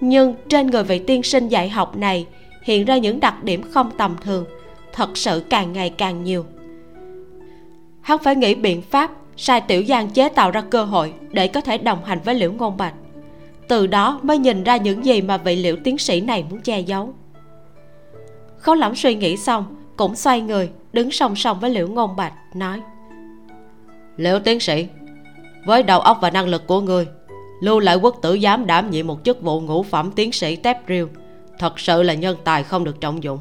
nhưng 0.00 0.34
trên 0.48 0.66
người 0.66 0.84
vị 0.84 0.98
tiên 0.98 1.22
sinh 1.22 1.48
dạy 1.48 1.68
học 1.68 1.96
này 1.96 2.26
hiện 2.62 2.84
ra 2.84 2.98
những 2.98 3.20
đặc 3.20 3.44
điểm 3.44 3.62
không 3.70 3.90
tầm 3.96 4.16
thường, 4.24 4.44
thật 4.92 5.16
sự 5.16 5.42
càng 5.50 5.72
ngày 5.72 5.90
càng 5.90 6.24
nhiều. 6.24 6.44
Hắn 8.00 8.18
phải 8.18 8.36
nghĩ 8.36 8.54
biện 8.54 8.82
pháp 8.82 9.10
sai 9.36 9.60
tiểu 9.60 9.84
giang 9.88 10.10
chế 10.10 10.28
tạo 10.28 10.50
ra 10.50 10.60
cơ 10.60 10.84
hội 10.84 11.12
để 11.30 11.48
có 11.48 11.60
thể 11.60 11.78
đồng 11.78 12.04
hành 12.04 12.18
với 12.24 12.34
liễu 12.34 12.52
ngôn 12.52 12.76
bạch. 12.76 12.94
Từ 13.68 13.86
đó 13.86 14.20
mới 14.22 14.38
nhìn 14.38 14.64
ra 14.64 14.76
những 14.76 15.04
gì 15.04 15.22
mà 15.22 15.36
vị 15.36 15.56
liễu 15.56 15.76
tiến 15.84 15.98
sĩ 15.98 16.20
này 16.20 16.44
muốn 16.50 16.60
che 16.60 16.80
giấu. 16.80 17.14
Khấu 18.58 18.74
lẫm 18.74 18.94
suy 18.94 19.14
nghĩ 19.14 19.36
xong, 19.36 19.76
cũng 19.96 20.16
xoay 20.16 20.40
người 20.40 20.70
đứng 20.92 21.10
song 21.10 21.36
song 21.36 21.60
với 21.60 21.70
liễu 21.70 21.88
ngôn 21.88 22.16
bạch 22.16 22.32
nói. 22.54 22.82
Liễu 24.16 24.38
tiến 24.38 24.60
sĩ 24.60 24.86
với 25.66 25.82
đầu 25.82 26.00
óc 26.00 26.18
và 26.22 26.30
năng 26.30 26.48
lực 26.48 26.66
của 26.66 26.80
ngươi 26.80 27.06
lưu 27.60 27.80
lại 27.80 27.96
quốc 27.96 28.18
tử 28.22 28.38
giám 28.42 28.66
đảm 28.66 28.90
nhiệm 28.90 29.06
một 29.06 29.24
chức 29.24 29.42
vụ 29.42 29.60
ngũ 29.60 29.82
phẩm 29.82 30.10
tiến 30.16 30.32
sĩ 30.32 30.56
tép 30.56 30.86
riêu 30.86 31.08
thật 31.58 31.78
sự 31.78 32.02
là 32.02 32.14
nhân 32.14 32.36
tài 32.44 32.62
không 32.62 32.84
được 32.84 33.00
trọng 33.00 33.22
dụng. 33.22 33.38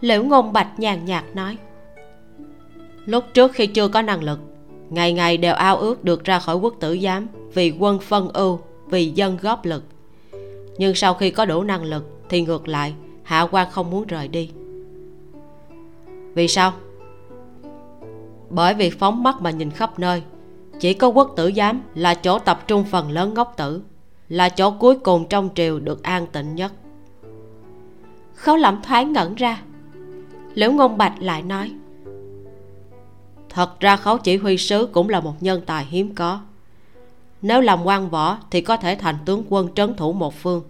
Liễu 0.00 0.24
ngôn 0.24 0.52
bạch 0.52 0.78
nhàn 0.78 1.04
nhạt 1.04 1.24
nói. 1.34 1.56
Lúc 3.04 3.24
trước 3.34 3.52
khi 3.52 3.66
chưa 3.66 3.88
có 3.88 4.02
năng 4.02 4.22
lực 4.22 4.40
ngày 4.90 5.12
ngày 5.12 5.36
đều 5.36 5.54
ao 5.54 5.76
ước 5.76 6.04
được 6.04 6.24
ra 6.24 6.38
khỏi 6.38 6.56
quốc 6.56 6.74
tử 6.80 6.98
giám 7.02 7.28
vì 7.54 7.74
quân 7.78 7.98
phân 7.98 8.28
ưu 8.28 8.60
vì 8.86 9.10
dân 9.10 9.38
góp 9.42 9.64
lực. 9.64 9.84
Nhưng 10.78 10.94
sau 10.94 11.14
khi 11.14 11.30
có 11.30 11.44
đủ 11.44 11.62
năng 11.62 11.84
lực 11.84 12.20
thì 12.28 12.42
ngược 12.42 12.68
lại 12.68 12.94
hạ 13.22 13.46
quan 13.50 13.70
không 13.70 13.90
muốn 13.90 14.06
rời 14.06 14.28
đi 14.28 14.50
vì 16.34 16.48
sao? 16.48 16.72
Bởi 18.50 18.74
vì 18.74 18.90
phóng 18.90 19.22
mắt 19.22 19.36
mà 19.40 19.50
nhìn 19.50 19.70
khắp 19.70 19.98
nơi, 19.98 20.22
chỉ 20.80 20.94
có 20.94 21.08
quốc 21.08 21.32
tử 21.36 21.52
giám 21.56 21.82
là 21.94 22.14
chỗ 22.14 22.38
tập 22.38 22.64
trung 22.68 22.84
phần 22.84 23.10
lớn 23.10 23.34
ngốc 23.34 23.54
tử, 23.56 23.82
là 24.28 24.48
chỗ 24.48 24.70
cuối 24.70 24.98
cùng 24.98 25.28
trong 25.28 25.48
triều 25.54 25.80
được 25.80 26.02
an 26.02 26.26
tịnh 26.32 26.54
nhất. 26.54 26.72
Khấu 28.34 28.56
lẩm 28.56 28.80
thoáng 28.82 29.12
ngẩn 29.12 29.34
ra. 29.34 29.62
Liễu 30.54 30.72
ngôn 30.72 30.98
bạch 30.98 31.14
lại 31.18 31.42
nói, 31.42 31.72
thật 33.48 33.80
ra 33.80 33.96
khấu 33.96 34.18
chỉ 34.18 34.36
huy 34.36 34.58
sứ 34.58 34.88
cũng 34.92 35.08
là 35.08 35.20
một 35.20 35.42
nhân 35.42 35.62
tài 35.66 35.84
hiếm 35.84 36.14
có. 36.14 36.40
Nếu 37.42 37.60
làm 37.60 37.84
quan 37.84 38.10
võ 38.10 38.38
thì 38.50 38.60
có 38.60 38.76
thể 38.76 38.94
thành 38.94 39.16
tướng 39.24 39.44
quân 39.48 39.68
trấn 39.74 39.94
thủ 39.94 40.12
một 40.12 40.34
phương. 40.34 40.62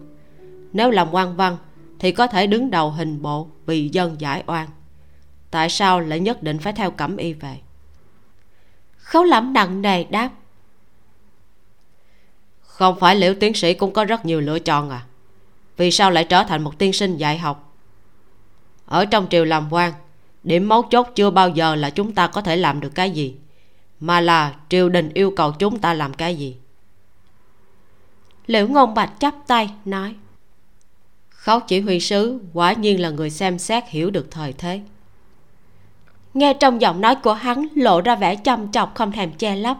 Nếu 0.73 0.91
làm 0.91 1.07
quan 1.11 1.35
văn 1.35 1.57
thì 1.99 2.11
có 2.11 2.27
thể 2.27 2.47
đứng 2.47 2.71
đầu 2.71 2.91
hình 2.91 3.21
bộ 3.21 3.47
vì 3.65 3.89
dân 3.91 4.15
giải 4.19 4.43
oan 4.47 4.67
tại 5.53 5.69
sao 5.69 5.99
lại 5.99 6.19
nhất 6.19 6.43
định 6.43 6.59
phải 6.59 6.73
theo 6.73 6.91
cẩm 6.91 7.17
y 7.17 7.33
về 7.33 7.57
khấu 8.97 9.23
lẩm 9.23 9.53
nặng 9.53 9.81
nề 9.81 10.03
đáp. 10.03 10.29
Không 12.61 12.99
phải 12.99 13.15
liễu 13.15 13.33
tiến 13.39 13.53
sĩ 13.53 13.73
cũng 13.73 13.93
có 13.93 14.05
rất 14.05 14.25
nhiều 14.25 14.41
lựa 14.41 14.59
chọn 14.59 14.89
à? 14.89 15.05
Vì 15.77 15.91
sao 15.91 16.11
lại 16.11 16.23
trở 16.23 16.43
thành 16.43 16.63
một 16.63 16.77
tiên 16.77 16.93
sinh 16.93 17.17
dạy 17.17 17.37
học? 17.37 17.75
Ở 18.85 19.05
trong 19.05 19.27
triều 19.29 19.45
làm 19.45 19.73
quan, 19.73 19.93
điểm 20.43 20.69
mấu 20.69 20.81
chốt 20.81 21.07
chưa 21.15 21.29
bao 21.29 21.49
giờ 21.49 21.75
là 21.75 21.89
chúng 21.89 22.15
ta 22.15 22.27
có 22.27 22.41
thể 22.41 22.55
làm 22.55 22.79
được 22.79 22.95
cái 22.95 23.11
gì, 23.11 23.35
mà 23.99 24.21
là 24.21 24.55
triều 24.69 24.89
đình 24.89 25.09
yêu 25.13 25.33
cầu 25.35 25.51
chúng 25.51 25.79
ta 25.79 25.93
làm 25.93 26.13
cái 26.13 26.35
gì. 26.35 26.57
Liễu 28.47 28.67
ngôn 28.67 28.93
bạch 28.93 29.11
chắp 29.19 29.35
tay, 29.47 29.69
nói, 29.85 30.15
khấu 31.29 31.59
chỉ 31.59 31.79
huy 31.79 31.99
sứ 31.99 32.39
quả 32.53 32.73
nhiên 32.73 33.01
là 33.01 33.09
người 33.09 33.29
xem 33.29 33.59
xét 33.59 33.83
hiểu 33.87 34.11
được 34.11 34.31
thời 34.31 34.53
thế 34.53 34.81
nghe 36.33 36.53
trong 36.53 36.81
giọng 36.81 37.01
nói 37.01 37.15
của 37.15 37.33
hắn 37.33 37.67
lộ 37.75 38.01
ra 38.01 38.15
vẻ 38.15 38.35
chăm 38.35 38.71
chọc 38.71 38.95
không 38.95 39.11
thèm 39.11 39.31
che 39.31 39.55
lấp. 39.55 39.77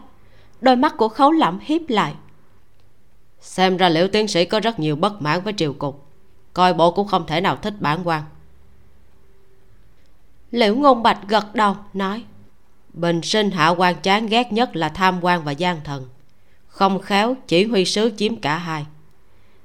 Đôi 0.60 0.76
mắt 0.76 0.96
của 0.96 1.08
khấu 1.08 1.32
lẩm 1.32 1.58
hiếp 1.62 1.80
lại. 1.88 2.14
Xem 3.40 3.76
ra 3.76 3.88
liễu 3.88 4.08
tiến 4.08 4.28
sĩ 4.28 4.44
có 4.44 4.60
rất 4.60 4.78
nhiều 4.78 4.96
bất 4.96 5.22
mãn 5.22 5.40
với 5.40 5.52
triều 5.56 5.72
cục. 5.72 6.06
Coi 6.52 6.74
bộ 6.74 6.90
cũng 6.90 7.08
không 7.08 7.26
thể 7.26 7.40
nào 7.40 7.56
thích 7.56 7.74
bản 7.80 8.08
quan. 8.08 8.22
Liễu 10.50 10.74
ngôn 10.74 11.02
bạch 11.02 11.18
gật 11.28 11.54
đầu 11.54 11.76
nói 11.92 12.24
bình 12.94 13.22
sinh 13.22 13.50
hạ 13.50 13.68
quan 13.68 13.94
chán 14.02 14.26
ghét 14.26 14.52
nhất 14.52 14.76
là 14.76 14.88
tham 14.88 15.24
quan 15.24 15.44
và 15.44 15.52
gian 15.52 15.80
thần. 15.84 16.08
Không 16.66 16.98
khéo 16.98 17.36
chỉ 17.46 17.64
huy 17.64 17.84
sứ 17.84 18.12
chiếm 18.16 18.36
cả 18.36 18.58
hai. 18.58 18.86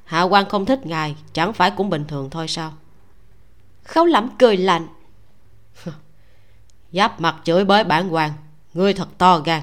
Hạ 0.03 0.21
quan 0.23 0.49
không 0.49 0.65
thích 0.65 0.85
ngài 0.85 1.15
chẳng 1.33 1.53
phải 1.53 1.71
cũng 1.71 1.89
bình 1.89 2.05
thường 2.07 2.29
thôi 2.29 2.47
sao? 2.47 2.73
Khấu 3.83 4.05
lẩm 4.05 4.29
cười 4.39 4.57
lạnh 4.57 4.87
giáp 6.91 7.21
mặt 7.21 7.35
chửi 7.43 7.65
bới 7.65 7.83
bản 7.83 8.13
quan 8.13 8.31
ngươi 8.73 8.93
thật 8.93 9.07
to 9.17 9.39
gan. 9.39 9.61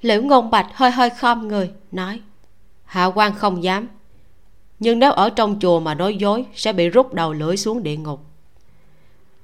Liễu 0.00 0.22
ngôn 0.22 0.50
bạch 0.50 0.66
hơi 0.74 0.90
hơi 0.90 1.10
khom 1.10 1.48
người 1.48 1.70
nói 1.92 2.20
hạ 2.84 3.04
quan 3.04 3.34
không 3.34 3.62
dám. 3.62 3.88
Nhưng 4.78 4.98
nếu 4.98 5.12
ở 5.12 5.30
trong 5.30 5.58
chùa 5.60 5.80
mà 5.80 5.94
nói 5.94 6.16
dối 6.16 6.46
sẽ 6.54 6.72
bị 6.72 6.88
rút 6.88 7.14
đầu 7.14 7.32
lưỡi 7.32 7.56
xuống 7.56 7.82
địa 7.82 7.96
ngục. 7.96 8.20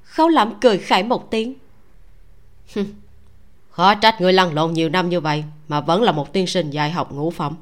Khấu 0.03 0.29
lẩm 0.29 0.55
cười 0.61 0.79
khải 0.79 1.03
một 1.03 1.31
tiếng. 1.31 1.55
Khó 3.71 3.95
trách 3.95 4.21
ngươi 4.21 4.33
lăn 4.33 4.55
lộn 4.55 4.73
nhiều 4.73 4.89
năm 4.89 5.09
như 5.09 5.21
vậy 5.21 5.45
mà 5.69 5.81
vẫn 5.81 6.03
là 6.03 6.13
một 6.13 6.33
tiên 6.33 6.47
sinh 6.47 6.71
dạy 6.71 6.91
học 6.91 7.13
ngũ 7.13 7.31
phẩm. 7.31 7.57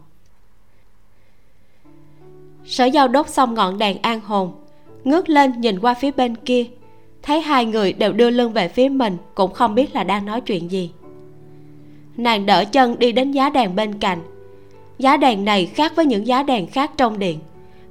Sở 2.65 2.85
giao 2.85 3.09
đốt 3.09 3.29
xong 3.29 3.55
ngọn 3.55 3.79
đèn 3.79 4.03
an 4.03 4.21
hồn 4.21 4.53
ngước 5.05 5.29
lên 5.29 5.61
nhìn 5.61 5.81
qua 5.81 5.95
phía 5.95 6.11
bên 6.11 6.37
kia 6.37 6.67
thấy 7.27 7.41
hai 7.41 7.67
người 7.67 7.93
đều 7.93 8.13
đưa 8.13 8.31
lưng 8.31 8.53
về 8.53 8.69
phía 8.69 8.89
mình, 8.89 9.17
cũng 9.35 9.53
không 9.53 9.75
biết 9.75 9.95
là 9.95 10.05
đang 10.05 10.27
nói 10.27 10.41
chuyện 10.41 10.71
gì. 10.71 10.91
Nàng 12.17 12.47
đỡ 12.47 12.65
chân 12.65 12.99
đi 12.99 13.13
đến 13.13 13.33
giá 13.33 13.51
đèn 13.51 13.77
bên 13.77 13.99
cạnh. 13.99 14.19
Giá 14.99 15.17
đèn 15.17 15.45
này 15.45 15.67
khác 15.67 15.97
với 15.97 16.07
những 16.07 16.27
giá 16.27 16.43
đèn 16.43 16.67
khác 16.67 16.91
trong 16.97 17.19
điện. 17.19 17.39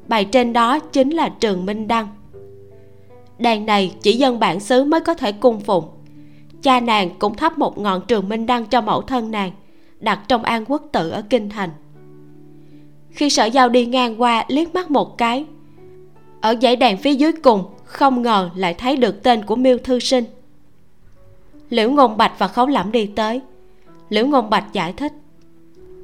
Bày 0.07 0.25
trên 0.25 0.53
đó 0.53 0.79
chính 0.79 1.09
là 1.09 1.29
trường 1.29 1.65
minh 1.65 1.87
đăng. 1.87 2.07
Đèn 3.37 3.65
này 3.65 3.95
chỉ 4.01 4.17
dân 4.17 4.39
bản 4.39 4.59
xứ 4.59 4.83
mới 4.83 4.99
có 5.01 5.13
thể 5.13 5.31
cung 5.31 5.59
phụng. 5.59 5.85
Cha 6.61 6.79
nàng 6.79 7.09
cũng 7.19 7.35
thắp 7.35 7.57
một 7.57 7.77
ngọn 7.77 8.01
trường 8.07 8.29
minh 8.29 8.45
đăng 8.45 8.65
cho 8.65 8.81
mẫu 8.81 9.01
thân 9.01 9.31
nàng, 9.31 9.51
đặt 9.99 10.19
trong 10.27 10.43
an 10.43 10.65
quốc 10.67 10.83
tự 10.91 11.09
ở 11.09 11.23
kinh 11.29 11.49
thành. 11.49 11.69
Khi 13.09 13.29
sở 13.29 13.45
giao 13.45 13.69
đi 13.69 13.85
ngang 13.85 14.21
qua 14.21 14.45
liếc 14.47 14.73
mắt 14.73 14.91
một 14.91 15.17
cái, 15.17 15.45
ở 16.41 16.55
dãy 16.61 16.75
đèn 16.75 16.97
phía 16.97 17.13
dưới 17.13 17.31
cùng 17.31 17.63
không 17.95 18.21
ngờ 18.21 18.49
lại 18.55 18.73
thấy 18.73 18.95
được 18.95 19.23
tên 19.23 19.45
của 19.45 19.55
miêu 19.55 19.77
thư 19.77 19.99
sinh. 19.99 20.23
Liễu 21.69 21.91
ngôn 21.91 22.17
bạch 22.17 22.33
và 22.37 22.47
khấu 22.47 22.67
lẩm 22.67 22.91
đi 22.91 23.05
tới. 23.05 23.41
Liễu 24.09 24.27
ngôn 24.27 24.49
bạch 24.49 24.73
giải 24.73 24.93
thích. 24.93 25.13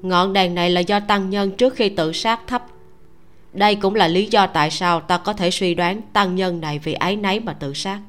Ngọn 0.01 0.33
đèn 0.33 0.55
này 0.55 0.69
là 0.69 0.81
do 0.81 0.99
tăng 0.99 1.29
nhân 1.29 1.51
trước 1.51 1.75
khi 1.75 1.89
tự 1.89 2.11
sát 2.11 2.47
thắp 2.47 2.63
đây 3.53 3.75
cũng 3.75 3.95
là 3.95 4.07
lý 4.07 4.25
do 4.25 4.47
tại 4.47 4.71
sao 4.71 4.99
ta 4.99 5.17
có 5.17 5.33
thể 5.33 5.51
suy 5.51 5.75
đoán 5.75 6.01
tăng 6.13 6.35
nhân 6.35 6.61
này 6.61 6.79
vì 6.79 6.93
ái 6.93 7.15
nấy 7.15 7.39
mà 7.39 7.53
tự 7.53 7.73
sát. 7.73 7.99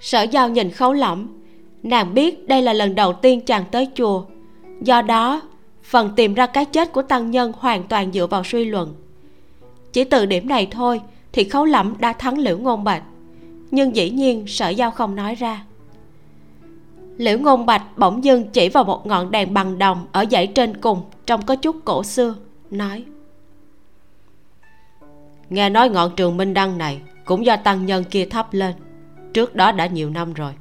Sở 0.00 0.22
giao 0.22 0.48
nhìn 0.48 0.70
khấu 0.70 0.92
lẩm 0.92 1.28
nàng 1.82 2.14
biết 2.14 2.48
đây 2.48 2.62
là 2.62 2.72
lần 2.72 2.94
đầu 2.94 3.12
tiên 3.12 3.40
chàng 3.40 3.64
tới 3.70 3.88
chùa. 3.94 4.24
Do 4.80 5.02
đó, 5.02 5.42
phần 5.82 6.12
tìm 6.16 6.34
ra 6.34 6.46
cái 6.46 6.64
chết 6.64 6.92
của 6.92 7.02
tăng 7.02 7.30
nhân 7.30 7.52
hoàn 7.58 7.82
toàn 7.82 8.12
dựa 8.12 8.26
vào 8.26 8.44
suy 8.44 8.64
luận. 8.64 8.94
Chỉ 9.92 10.04
từ 10.04 10.26
điểm 10.26 10.48
này 10.48 10.68
thôi 10.70 11.00
thì 11.36 11.44
khấu 11.44 11.64
lẩm 11.64 11.94
đã 11.98 12.12
thắng 12.12 12.38
liễu 12.38 12.58
ngôn 12.58 12.84
bạch. 12.84 13.02
Nhưng 13.70 13.96
dĩ 13.96 14.10
nhiên 14.10 14.46
sở 14.46 14.68
giao 14.68 14.90
không 14.90 15.14
nói 15.14 15.34
ra. 15.34 15.64
Liễu 17.16 17.38
ngôn 17.38 17.66
bạch 17.66 17.82
bỗng 17.96 18.24
dưng 18.24 18.48
chỉ 18.52 18.68
vào 18.68 18.84
một 18.84 19.06
ngọn 19.06 19.30
đèn 19.30 19.54
bằng 19.54 19.78
đồng 19.78 20.06
ở 20.12 20.24
dãy 20.30 20.46
trên 20.46 20.76
cùng 20.76 21.02
trông 21.26 21.46
có 21.46 21.56
chút 21.56 21.76
cổ 21.84 22.02
xưa, 22.02 22.34
nói, 22.70 23.04
nghe 25.50 25.70
nói 25.70 25.90
ngọn 25.90 26.16
trường 26.16 26.36
minh 26.36 26.54
đăng 26.54 26.78
này 26.78 27.00
cũng 27.24 27.46
do 27.46 27.56
tăng 27.56 27.86
nhân 27.86 28.04
kia 28.04 28.24
thắp 28.24 28.48
lên, 28.54 28.74
trước 29.34 29.54
đó 29.54 29.72
đã 29.72 29.86
nhiều 29.86 30.10
năm 30.10 30.32
rồi. 30.32 30.52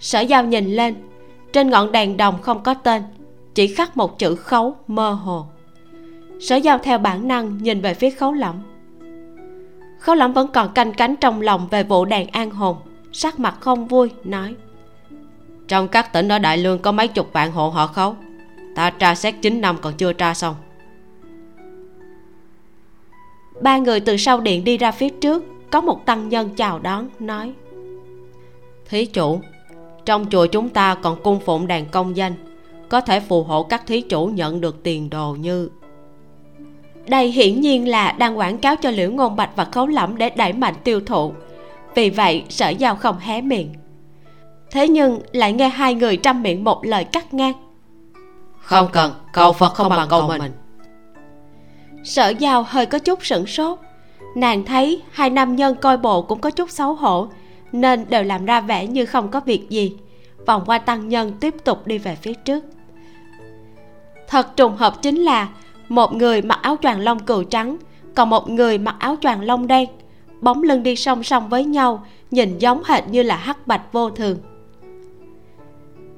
Sở 0.00 0.20
giao 0.20 0.44
nhìn 0.44 0.66
lên, 0.66 0.94
trên 1.52 1.70
ngọn 1.70 1.92
đèn 1.92 2.16
đồng 2.16 2.42
không 2.42 2.62
có 2.62 2.74
tên, 2.74 3.02
chỉ 3.54 3.66
khắc 3.66 3.96
một 3.96 4.18
chữ 4.18 4.34
khấu 4.34 4.76
mơ 4.86 5.12
hồ. 5.12 5.46
Sở 6.40 6.56
giao 6.56 6.78
theo 6.78 6.98
bản 6.98 7.28
năng 7.28 7.58
nhìn 7.58 7.80
về 7.80 7.94
phía 7.94 8.10
khấu 8.10 8.32
lẩm 8.32 8.71
khâu 10.02 10.14
lắm 10.14 10.32
vẫn 10.32 10.48
còn 10.48 10.72
canh 10.72 10.92
cánh 10.92 11.16
trong 11.16 11.40
lòng 11.40 11.68
về 11.70 11.82
vụ 11.82 12.04
đèn 12.04 12.28
an 12.28 12.50
hồn. 12.50 12.76
Sắc 13.12 13.40
mặt 13.40 13.56
không 13.60 13.86
vui, 13.86 14.10
nói. 14.24 14.54
Trong 15.68 15.88
các 15.88 16.12
tỉnh 16.12 16.28
ở 16.28 16.38
đại 16.38 16.58
lương 16.58 16.78
có 16.78 16.92
mấy 16.92 17.08
chục 17.08 17.32
vạn 17.32 17.52
hộ 17.52 17.68
họ 17.68 17.86
khấu. 17.86 18.16
Ta 18.74 18.90
tra 18.90 19.14
xét 19.14 19.34
9 19.42 19.60
năm 19.60 19.76
còn 19.82 19.94
chưa 19.94 20.12
tra 20.12 20.34
xong. 20.34 20.54
Ba 23.62 23.78
người 23.78 24.00
từ 24.00 24.16
sau 24.16 24.40
điện 24.40 24.64
đi 24.64 24.78
ra 24.78 24.90
phía 24.90 25.08
trước, 25.08 25.44
có 25.70 25.80
một 25.80 26.06
tăng 26.06 26.28
nhân 26.28 26.50
chào 26.56 26.78
đón, 26.78 27.08
nói. 27.18 27.52
Thí 28.88 29.06
chủ, 29.06 29.40
trong 30.04 30.26
chùa 30.30 30.46
chúng 30.46 30.68
ta 30.68 30.94
còn 30.94 31.22
cung 31.22 31.40
phụng 31.40 31.66
đàn 31.66 31.86
công 31.86 32.16
danh. 32.16 32.34
Có 32.88 33.00
thể 33.00 33.20
phù 33.20 33.42
hộ 33.42 33.62
các 33.62 33.86
thí 33.86 34.00
chủ 34.00 34.26
nhận 34.26 34.60
được 34.60 34.82
tiền 34.82 35.10
đồ 35.10 35.36
như 35.40 35.68
đây 37.06 37.28
hiển 37.28 37.60
nhiên 37.60 37.88
là 37.88 38.12
đang 38.12 38.38
quảng 38.38 38.58
cáo 38.58 38.76
cho 38.76 38.90
liễu 38.90 39.10
ngôn 39.10 39.36
bạch 39.36 39.50
và 39.56 39.64
khấu 39.64 39.86
lẫm 39.86 40.18
để 40.18 40.30
đẩy 40.30 40.52
mạnh 40.52 40.74
tiêu 40.84 41.00
thụ. 41.06 41.32
Vì 41.94 42.10
vậy 42.10 42.44
sở 42.48 42.68
giao 42.68 42.96
không 42.96 43.18
hé 43.18 43.40
miệng. 43.40 43.72
Thế 44.70 44.88
nhưng 44.88 45.20
lại 45.32 45.52
nghe 45.52 45.68
hai 45.68 45.94
người 45.94 46.16
trăm 46.16 46.42
miệng 46.42 46.64
một 46.64 46.86
lời 46.86 47.04
cắt 47.04 47.34
ngang. 47.34 47.52
Không 48.60 48.88
cần 48.92 49.12
cầu 49.32 49.52
phật 49.52 49.74
không 49.74 49.88
bằng 49.88 50.08
cầu 50.08 50.28
mình. 50.28 50.52
Sở 52.04 52.28
giao 52.28 52.62
hơi 52.62 52.86
có 52.86 52.98
chút 52.98 53.26
sửng 53.26 53.46
sốt. 53.46 53.78
Nàng 54.36 54.64
thấy 54.64 55.02
hai 55.12 55.30
nam 55.30 55.56
nhân 55.56 55.76
coi 55.80 55.96
bộ 55.96 56.22
cũng 56.22 56.40
có 56.40 56.50
chút 56.50 56.70
xấu 56.70 56.94
hổ 56.94 57.28
nên 57.72 58.04
đều 58.08 58.22
làm 58.22 58.44
ra 58.44 58.60
vẻ 58.60 58.86
như 58.86 59.06
không 59.06 59.28
có 59.28 59.40
việc 59.40 59.70
gì. 59.70 59.96
Vòng 60.46 60.62
qua 60.66 60.78
tăng 60.78 61.08
nhân 61.08 61.32
tiếp 61.40 61.54
tục 61.64 61.86
đi 61.86 61.98
về 61.98 62.16
phía 62.22 62.34
trước. 62.34 62.64
Thật 64.28 64.56
trùng 64.56 64.76
hợp 64.76 65.02
chính 65.02 65.16
là 65.16 65.48
một 65.92 66.14
người 66.14 66.42
mặc 66.42 66.58
áo 66.62 66.76
choàng 66.82 67.00
lông 67.00 67.18
cừu 67.18 67.44
trắng, 67.44 67.76
còn 68.14 68.30
một 68.30 68.50
người 68.50 68.78
mặc 68.78 68.96
áo 68.98 69.16
choàng 69.20 69.40
lông 69.40 69.66
đen. 69.66 69.88
Bóng 70.40 70.62
lưng 70.62 70.82
đi 70.82 70.96
song 70.96 71.22
song 71.22 71.48
với 71.48 71.64
nhau, 71.64 72.06
nhìn 72.30 72.58
giống 72.58 72.82
hệt 72.84 73.08
như 73.08 73.22
là 73.22 73.36
hắc 73.36 73.66
bạch 73.66 73.92
vô 73.92 74.10
thường. 74.10 74.38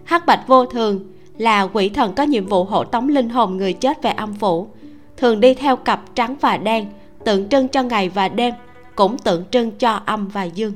Hắc 0.04 0.26
bạch 0.26 0.46
vô 0.46 0.66
thường 0.66 1.12
là 1.38 1.62
quỷ 1.62 1.88
thần 1.88 2.14
có 2.14 2.22
nhiệm 2.22 2.46
vụ 2.46 2.64
hộ 2.64 2.84
tống 2.84 3.08
linh 3.08 3.28
hồn 3.28 3.56
người 3.56 3.72
chết 3.72 4.02
về 4.02 4.10
âm 4.10 4.34
phủ. 4.34 4.68
Thường 5.16 5.40
đi 5.40 5.54
theo 5.54 5.76
cặp 5.76 6.14
trắng 6.14 6.36
và 6.40 6.56
đen, 6.56 6.86
tượng 7.24 7.48
trưng 7.48 7.68
cho 7.68 7.82
ngày 7.82 8.08
và 8.08 8.28
đêm, 8.28 8.54
cũng 8.94 9.18
tượng 9.18 9.44
trưng 9.50 9.70
cho 9.70 10.00
âm 10.06 10.28
và 10.28 10.44
dương. 10.44 10.72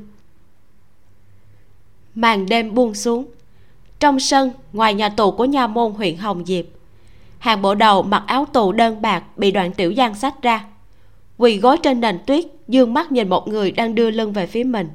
Màn 2.15 2.47
đêm 2.47 2.75
buông 2.75 2.95
xuống. 2.95 3.27
Trong 4.01 4.21
sân, 4.21 4.51
ngoài 4.73 4.95
nhà 4.95 5.09
tù 5.09 5.31
của 5.31 5.45
nha 5.45 5.67
môn 5.67 5.93
huyện 5.93 6.17
hồng 6.17 6.45
diệp 6.47 6.65
hàng 7.39 7.63
bộ 7.63 7.75
đầu 7.75 8.03
mặc 8.03 8.23
áo 8.27 8.47
tù 8.53 8.73
đơn 8.73 9.03
bạc 9.03 9.25
bị 9.37 9.51
đoạn 9.51 9.73
tiểu 9.73 9.95
giang 9.97 10.15
xách 10.15 10.43
ra. 10.43 10.65
Quỳ 11.39 11.59
gối 11.59 11.77
trên 11.83 12.01
nền 12.01 12.19
tuyết 12.27 12.45
dương 12.69 12.95
mắt 12.95 13.13
nhìn 13.13 13.29
một 13.29 13.49
người 13.49 13.71
đang 13.71 13.95
đưa 13.95 14.11
lưng 14.11 14.33
về 14.33 14.47
phía 14.47 14.65
mình. 14.65 14.89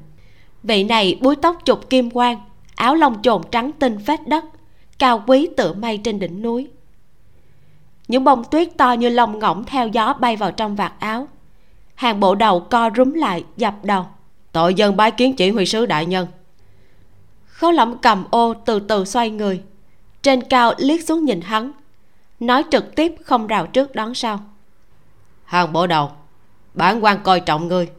Vị 0.64 0.84
này 0.84 1.20
búi 1.22 1.36
tóc 1.36 1.58
trục 1.66 1.90
kim 1.90 2.10
quang 2.10 2.38
áo 2.76 2.96
lông 2.96 3.22
trồn 3.22 3.42
trắng 3.52 3.72
tinh 3.80 4.00
phết 4.00 4.28
đất 4.28 4.46
cao 5.00 5.24
quý 5.28 5.50
tựa 5.58 5.74
mây 5.74 5.98
trên 5.98 6.20
đỉnh 6.20 6.42
núi. 6.42 6.68
Những 8.08 8.24
bông 8.24 8.44
tuyết 8.44 8.78
to 8.78 8.94
như 8.94 9.10
lông 9.10 9.40
ngỗng 9.40 9.64
theo 9.64 9.88
gió 9.88 10.14
bay 10.14 10.36
vào 10.36 10.52
trong 10.52 10.76
vạt 10.76 10.94
áo. 11.00 11.28
Hàng 11.96 12.20
bộ 12.20 12.36
đầu 12.36 12.60
co 12.60 12.90
rúm 12.96 13.14
lại 13.14 13.44
dập 13.58 13.76
đầu. 13.84 14.06
Tội 14.52 14.74
dân 14.74 14.98
bái 14.98 15.12
kiến 15.12 15.36
chỉ 15.36 15.50
huy 15.50 15.66
sứ 15.66 15.86
đại 15.86 16.06
nhân. 16.06 16.28
Khấu 17.46 17.72
lẩm 17.72 17.98
cầm 17.98 18.26
ô 18.32 18.54
từ 18.54 18.80
từ 18.80 19.06
xoay 19.06 19.30
người. 19.30 19.62
Trên 20.22 20.42
cao 20.42 20.74
liếc 20.78 21.04
xuống 21.04 21.26
nhìn 21.26 21.42
hắn 21.42 21.72
nói 22.48 22.64
trực 22.72 22.96
tiếp 22.96 23.16
không 23.24 23.48
rào 23.48 23.68
trước 23.68 23.96
đón 23.96 24.14
sau. 24.14 24.40
Hàng 25.46 25.74
bộ 25.74 25.88
đầu 25.88 26.12
bản 26.74 27.04
quan 27.04 27.20
coi 27.24 27.40
trọng 27.40 27.68
ngươi 27.68 27.90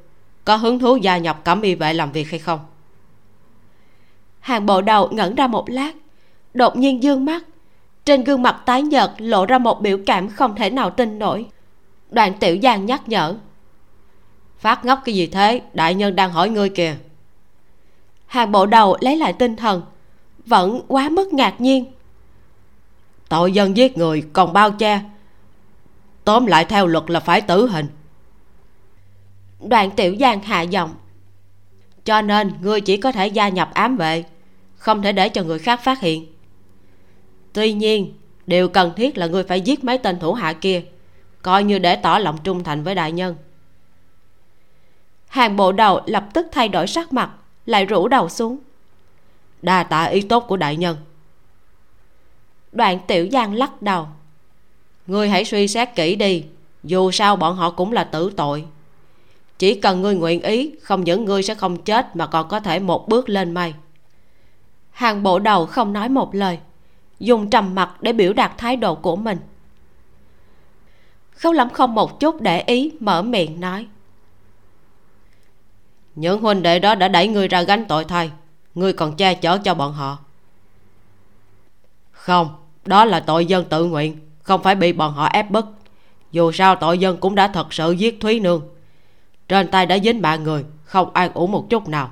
có 0.44 0.56
hứng 0.56 0.78
thú 0.78 0.96
gia 0.96 1.18
nhập 1.18 1.44
cẩm 1.44 1.62
y 1.62 1.74
vệ 1.74 1.92
làm 1.92 2.12
việc 2.12 2.30
hay 2.30 2.38
không? 2.38 2.60
Hàng 4.40 4.66
bộ 4.66 4.80
đầu 4.80 5.08
ngẩn 5.12 5.34
ra 5.34 5.46
một 5.46 5.70
lát 5.70 5.92
đột 6.54 6.76
nhiên 6.76 7.02
dương 7.02 7.24
mắt. 7.24 7.44
Trên 8.04 8.24
gương 8.24 8.42
mặt 8.42 8.62
tái 8.66 8.82
nhợt 8.82 9.10
lộ 9.18 9.46
ra 9.46 9.58
một 9.58 9.80
biểu 9.80 9.98
cảm 10.06 10.28
không 10.28 10.54
thể 10.54 10.70
nào 10.70 10.90
tin 10.90 11.18
nổi. 11.18 11.46
Đoạn 12.10 12.32
tiểu 12.40 12.58
giang 12.62 12.86
nhắc 12.86 13.08
nhở. 13.08 13.36
Phát 14.58 14.84
ngốc 14.84 15.00
cái 15.04 15.14
gì 15.14 15.26
thế? 15.26 15.62
Đại 15.72 15.94
nhân 15.94 16.16
đang 16.16 16.30
hỏi 16.30 16.50
ngươi 16.50 16.68
kìa. 16.68 16.96
Hàng 18.26 18.52
bộ 18.52 18.66
đầu 18.66 18.96
lấy 19.00 19.16
lại 19.16 19.32
tinh 19.32 19.56
thần 19.56 19.82
vẫn 20.46 20.80
quá 20.88 21.08
mức 21.08 21.32
ngạc 21.32 21.60
nhiên 21.60 21.92
tội 23.34 23.52
dân 23.52 23.76
giết 23.76 23.98
người, 23.98 24.24
còn 24.32 24.52
bao 24.52 24.70
che. 24.70 25.00
Tóm 26.24 26.46
lại 26.46 26.64
theo 26.64 26.86
luật 26.86 27.10
là 27.10 27.20
phải 27.20 27.40
tử 27.40 27.66
hình. 27.66 27.86
Đoạn 29.68 29.90
tiểu 29.90 30.16
giang 30.20 30.42
hạ 30.42 30.62
giọng, 30.62 30.94
cho 32.04 32.22
nên 32.22 32.52
ngươi 32.60 32.80
chỉ 32.80 32.96
có 32.96 33.12
thể 33.12 33.26
gia 33.26 33.48
nhập 33.48 33.70
ám 33.74 33.96
vệ, 33.96 34.24
không 34.76 35.02
thể 35.02 35.12
để 35.12 35.28
cho 35.28 35.42
người 35.42 35.58
khác 35.58 35.80
phát 35.82 36.00
hiện. 36.00 36.26
Tuy 37.52 37.72
nhiên, 37.72 38.14
điều 38.46 38.68
cần 38.68 38.92
thiết 38.96 39.18
là 39.18 39.26
ngươi 39.26 39.44
phải 39.44 39.60
giết 39.60 39.84
mấy 39.84 39.98
tên 39.98 40.18
thủ 40.18 40.32
hạ 40.32 40.52
kia, 40.52 40.82
coi 41.42 41.64
như 41.64 41.78
để 41.78 41.96
tỏ 41.96 42.18
lòng 42.18 42.38
trung 42.44 42.64
thành 42.64 42.82
với 42.82 42.94
đại 42.94 43.12
nhân. 43.12 43.36
Hàng 45.26 45.56
bộ 45.56 45.72
đầu 45.72 46.00
lập 46.06 46.26
tức 46.34 46.46
thay 46.52 46.68
đổi 46.68 46.86
sắc 46.86 47.12
mặt, 47.12 47.30
lại 47.66 47.84
rũ 47.84 48.08
đầu 48.08 48.28
xuống. 48.28 48.58
Đa 49.62 49.82
tạ 49.82 50.04
ý 50.04 50.20
tốt 50.20 50.44
của 50.48 50.56
đại 50.56 50.76
nhân 50.76 50.96
đoạn 52.74 52.98
tiểu 53.06 53.28
giang 53.32 53.54
lắc 53.54 53.82
đầu. 53.82 54.06
Ngươi 55.06 55.28
hãy 55.28 55.44
suy 55.44 55.68
xét 55.68 55.88
kỹ 55.94 56.16
đi, 56.16 56.44
dù 56.82 57.10
sao 57.10 57.36
bọn 57.36 57.56
họ 57.56 57.70
cũng 57.70 57.92
là 57.92 58.04
tử 58.04 58.32
tội. 58.36 58.64
Chỉ 59.58 59.80
cần 59.80 60.02
ngươi 60.02 60.14
nguyện 60.14 60.42
ý, 60.42 60.72
không 60.82 61.04
những 61.04 61.24
ngươi 61.24 61.42
sẽ 61.42 61.54
không 61.54 61.82
chết 61.82 62.16
mà 62.16 62.26
còn 62.26 62.48
có 62.48 62.60
thể 62.60 62.78
một 62.78 63.08
bước 63.08 63.28
lên 63.28 63.54
mây. 63.54 63.74
Hàng 64.90 65.22
bộ 65.22 65.38
đầu 65.38 65.66
không 65.66 65.92
nói 65.92 66.08
một 66.08 66.34
lời, 66.34 66.58
dùng 67.20 67.50
trầm 67.50 67.74
mặt 67.74 68.02
để 68.02 68.12
biểu 68.12 68.32
đạt 68.32 68.52
thái 68.58 68.76
độ 68.76 68.94
của 68.94 69.16
mình. 69.16 69.38
Khấu 71.30 71.52
lắm 71.52 71.70
không 71.70 71.94
một 71.94 72.20
chút 72.20 72.40
để 72.40 72.60
ý, 72.60 72.92
mở 73.00 73.22
miệng 73.22 73.60
nói. 73.60 73.86
Những 76.14 76.40
huynh 76.40 76.62
đệ 76.62 76.78
đó 76.78 76.94
đã 76.94 77.08
đẩy 77.08 77.28
ngươi 77.28 77.48
ra 77.48 77.62
gánh 77.62 77.84
tội 77.88 78.04
thay, 78.04 78.30
ngươi 78.74 78.92
còn 78.92 79.16
che 79.16 79.34
chở 79.34 79.58
cho 79.58 79.74
bọn 79.74 79.92
họ. 79.92 80.18
Không 82.12 82.63
đó 82.84 83.04
là 83.04 83.20
tội 83.20 83.46
dân 83.46 83.64
tự 83.64 83.84
nguyện 83.84 84.18
không 84.42 84.62
phải 84.62 84.74
bị 84.74 84.92
bọn 84.92 85.12
họ 85.12 85.26
ép 85.26 85.50
bức. 85.50 85.66
Dù 86.32 86.52
sao 86.52 86.76
tội 86.76 86.98
dân 86.98 87.16
cũng 87.16 87.34
đã 87.34 87.48
thật 87.48 87.72
sự 87.72 87.92
giết 87.92 88.20
thúy 88.20 88.40
nương. 88.40 88.62
Trên 89.48 89.68
tay 89.68 89.86
đã 89.86 89.98
dính 89.98 90.22
mạng 90.22 90.42
người 90.42 90.64
không 90.84 91.10
an 91.14 91.30
ủi 91.34 91.48
một 91.48 91.66
chút 91.70 91.88
nào. 91.88 92.10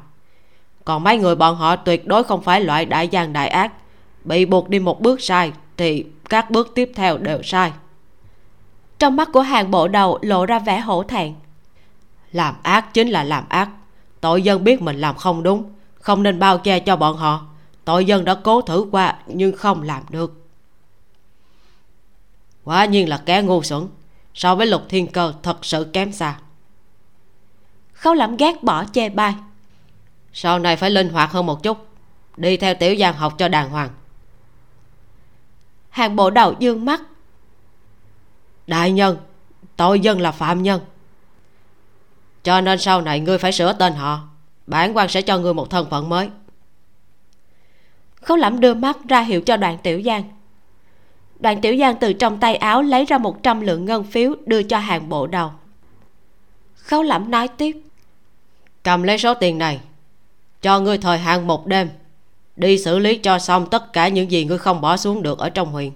Còn 0.85 1.05
mấy 1.05 1.19
người 1.19 1.35
bọn 1.35 1.57
họ 1.57 1.77
tuyệt 1.77 2.07
đối 2.07 2.25
không 2.25 2.43
phải 2.43 2.61
loại 2.61 2.87
đại 2.87 3.09
gian 3.09 3.33
đại 3.33 3.49
ác. 3.49 3.73
Bị 4.25 4.45
buộc 4.45 4.69
đi 4.69 4.79
một 4.79 5.01
bước 5.01 5.21
sai 5.23 5.53
thì 5.77 6.07
các 6.29 6.51
bước 6.51 6.73
tiếp 6.75 6.93
theo 6.95 7.19
đều 7.19 7.43
sai. 7.43 7.73
Trong 8.99 9.17
mắt 9.17 9.29
của 9.33 9.41
hàng 9.41 9.71
bộ 9.71 9.89
đầu 9.89 10.19
lộ 10.23 10.47
ra 10.47 10.59
vẻ 10.59 10.81
hổ 10.81 11.03
thẹn. 11.03 11.35
Làm 12.33 12.55
ác 12.63 12.95
chính 12.95 13.09
là 13.09 13.25
làm 13.25 13.45
ác. 13.49 13.69
Tội 14.21 14.43
dân 14.43 14.65
biết 14.65 14.83
mình 14.83 15.01
làm 15.01 15.17
không 15.17 15.43
đúng 15.43 15.65
không 15.95 16.23
nên 16.23 16.39
bao 16.39 16.59
che 16.59 16.81
cho 16.81 16.97
bọn 16.97 17.17
họ. 17.17 17.47
Tội 17.85 18.05
dân 18.05 18.25
đã 18.25 18.35
cố 18.35 18.61
thử 18.61 18.87
qua 18.91 19.15
nhưng 19.27 19.57
không 19.57 19.83
làm 19.83 20.03
được 20.09 20.42
quả 22.65 22.85
nhiên 22.85 23.09
là 23.09 23.23
kẻ 23.27 23.43
ngu 23.43 23.63
xuẩn. 23.63 23.89
So 24.35 24.55
với 24.55 24.67
lục 24.67 24.83
thiên 24.89 25.07
cơ 25.07 25.33
thật 25.43 25.65
sự 25.65 25.91
kém 25.93 26.13
xa. 26.13 26.39
Khấu 27.93 28.15
lẩm 28.15 28.37
ghét 28.37 28.63
bỏ 28.63 28.85
chê 28.93 29.09
bai. 29.09 29.35
Sau 30.33 30.59
này 30.59 30.77
phải 30.77 30.91
linh 30.91 31.09
hoạt 31.09 31.31
hơn 31.31 31.47
một 31.47 31.63
chút. 31.63 31.87
Đi 32.37 32.57
theo 32.57 32.75
tiểu 32.75 32.97
giang 32.97 33.15
học 33.15 33.35
cho 33.39 33.49
đàng 33.49 33.71
hoàng. 33.71 33.91
Hàng 35.91 36.17
bộ 36.17 36.31
đầu 36.31 36.55
dương 36.59 36.85
mắt. 36.85 37.01
Đại 38.67 38.93
nhân 38.93 39.17
tội 39.77 40.01
dân 40.01 40.21
là 40.21 40.33
phạm 40.33 40.63
nhân. 40.63 40.81
Cho 42.43 42.61
nên 42.61 42.79
sau 42.79 43.01
này 43.01 43.21
ngươi 43.21 43.39
phải 43.39 43.53
sửa 43.53 43.73
tên 43.73 43.93
họ. 43.93 44.21
Bản 44.67 44.97
quan 44.97 45.09
sẽ 45.09 45.23
cho 45.23 45.39
ngươi 45.39 45.55
một 45.55 45.71
thân 45.71 45.91
phận 45.91 46.09
mới. 46.09 46.31
Khấu 48.15 48.37
lẩm 48.37 48.61
đưa 48.61 48.75
mắt 48.75 48.97
ra 49.09 49.21
hiệu 49.21 49.41
cho 49.41 49.57
đoàn 49.57 49.79
tiểu 49.83 50.03
giang 50.05 50.23
đoàn 51.43 51.61
tiểu 51.61 51.77
giang 51.77 51.97
từ 52.01 52.13
trong 52.13 52.41
tay 52.41 52.57
áo 52.57 52.83
lấy 52.83 53.05
ra 53.05 53.19
một 53.19 53.43
trăm 53.43 53.61
lượng 53.61 53.85
ngân 53.85 54.05
phiếu 54.05 54.35
đưa 54.47 54.63
cho 54.63 54.79
hàng 54.79 55.09
bộ 55.09 55.27
đầu. 55.27 55.51
Khấu 56.75 57.03
lẩm 57.03 57.31
nói 57.31 57.49
tiếp. 57.49 57.77
Cầm 58.83 59.03
lấy 59.03 59.19
số 59.19 59.35
tiền 59.35 59.59
này 59.59 59.81
cho 60.63 60.81
ngươi 60.81 60.99
thời 60.99 61.19
hạn 61.19 61.47
một 61.47 61.67
đêm 61.67 61.89
đi 62.57 62.79
xử 62.79 62.99
lý 62.99 63.17
cho 63.17 63.39
xong 63.39 63.71
tất 63.71 63.93
cả 63.93 64.09
những 64.09 64.31
gì 64.31 64.45
ngươi 64.45 64.59
không 64.59 64.81
bỏ 64.81 64.97
xuống 64.97 65.23
được 65.23 65.39
ở 65.39 65.51
trong 65.51 65.73
huyện. 65.73 65.91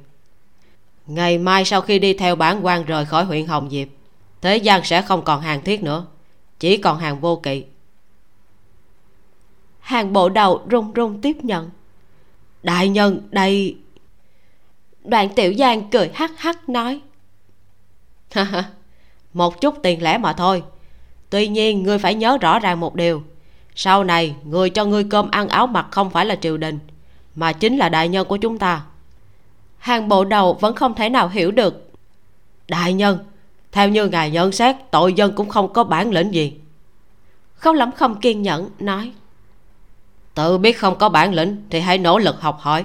Ngày 1.07 1.39
mai 1.39 1.65
sau 1.65 1.81
khi 1.81 1.99
đi 1.99 2.15
theo 2.15 2.37
bản 2.37 2.65
quan 2.67 2.85
rời 2.85 3.05
khỏi 3.05 3.25
huyện 3.25 3.47
hồng 3.47 3.71
diệp 3.71 3.89
thế 4.41 4.57
gian 4.57 4.85
sẽ 4.85 5.03
không 5.03 5.25
còn 5.25 5.41
hàng 5.41 5.63
thiết 5.63 5.83
nữa 5.83 6.07
chỉ 6.59 6.77
còn 6.77 6.99
hàng 6.99 7.21
vô 7.21 7.37
kỵ. 7.37 7.65
Hàng 9.81 10.13
bộ 10.13 10.29
đầu 10.29 10.63
run 10.69 10.93
run 10.93 11.21
tiếp 11.21 11.37
nhận. 11.45 11.71
Đại 12.63 12.89
nhân 12.89 13.29
đây 13.31 13.77
đoạn 15.07 15.29
tiểu 15.35 15.55
giang 15.59 15.91
cười 15.91 16.11
hắc 16.15 16.31
hắc 16.37 16.69
nói. 16.69 17.01
Một 19.35 19.61
chút 19.61 19.75
tiền 19.83 20.03
lẻ 20.03 20.19
mà 20.19 20.33
thôi. 20.33 20.63
Tuy 21.31 21.49
nhiên 21.49 21.83
ngươi 21.83 21.99
phải 21.99 22.15
nhớ 22.15 22.39
rõ 22.41 22.59
ràng 22.59 22.81
một 22.81 22.95
điều. 22.95 23.23
Sau 23.75 24.05
này 24.05 24.35
người 24.45 24.71
cho 24.71 24.85
ngươi 24.85 25.05
cơm 25.05 25.31
ăn 25.31 25.49
áo 25.49 25.67
mặc 25.67 25.87
không 25.91 26.11
phải 26.11 26.27
là 26.27 26.37
triều 26.37 26.57
đình 26.57 26.79
mà 27.35 27.53
chính 27.53 27.77
là 27.77 27.89
đại 27.89 28.09
nhân 28.09 28.29
của 28.29 28.37
chúng 28.37 28.59
ta. 28.59 28.83
Hàng 29.79 30.09
bộ 30.09 30.25
đầu 30.25 30.55
vẫn 30.61 30.75
không 30.75 30.95
thể 30.95 31.09
nào 31.09 31.29
hiểu 31.29 31.51
được. 31.51 31.91
Đại 32.69 32.93
nhân 32.93 33.19
theo 33.73 33.89
như 33.89 34.09
ngài 34.09 34.31
nhận 34.31 34.53
xét 34.53 34.77
tội 34.91 35.13
dân 35.13 35.33
cũng 35.37 35.49
không 35.49 35.73
có 35.73 35.85
bản 35.85 36.11
lĩnh 36.11 36.35
gì. 36.35 36.55
Khâu 37.55 37.73
lắm 37.73 37.91
không 37.93 38.21
kiên 38.21 38.43
nhẫn 38.43 38.71
nói. 38.79 39.13
Tự 40.35 40.59
biết 40.59 40.79
không 40.79 40.99
có 40.99 41.09
bản 41.09 41.35
lĩnh 41.35 41.63
thì 41.71 41.81
hãy 41.81 41.99
nỗ 41.99 42.19
lực 42.19 42.41
học 42.41 42.59
hỏi 42.61 42.85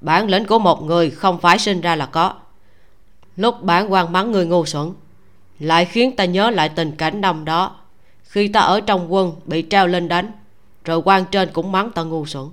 bản 0.00 0.28
lĩnh 0.28 0.46
của 0.46 0.58
một 0.58 0.82
người 0.82 1.10
không 1.10 1.38
phải 1.40 1.58
sinh 1.58 1.80
ra 1.80 1.96
là 1.96 2.06
có. 2.06 2.34
Lúc 3.36 3.62
bản 3.62 3.92
quan 3.92 4.12
mắng 4.12 4.32
người 4.32 4.46
ngu 4.46 4.66
xuẩn, 4.66 4.92
lại 5.58 5.84
khiến 5.84 6.16
ta 6.16 6.24
nhớ 6.24 6.50
lại 6.50 6.68
tình 6.68 6.96
cảnh 6.96 7.20
năm 7.20 7.44
đó, 7.44 7.76
khi 8.22 8.48
ta 8.48 8.60
ở 8.60 8.80
trong 8.80 9.12
quân 9.12 9.32
bị 9.44 9.66
treo 9.70 9.86
lên 9.86 10.08
đánh, 10.08 10.32
rồi 10.84 11.02
quan 11.04 11.24
trên 11.30 11.52
cũng 11.52 11.72
mắng 11.72 11.90
ta 11.90 12.02
ngu 12.02 12.26
xuẩn. 12.26 12.46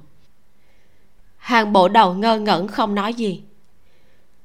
Hàng 1.38 1.74
bộ 1.74 1.88
đầu 1.88 2.14
ngơ 2.14 2.40
ngẩn 2.40 2.68
không 2.68 2.96
nói 2.96 3.14
gì. 3.14 3.42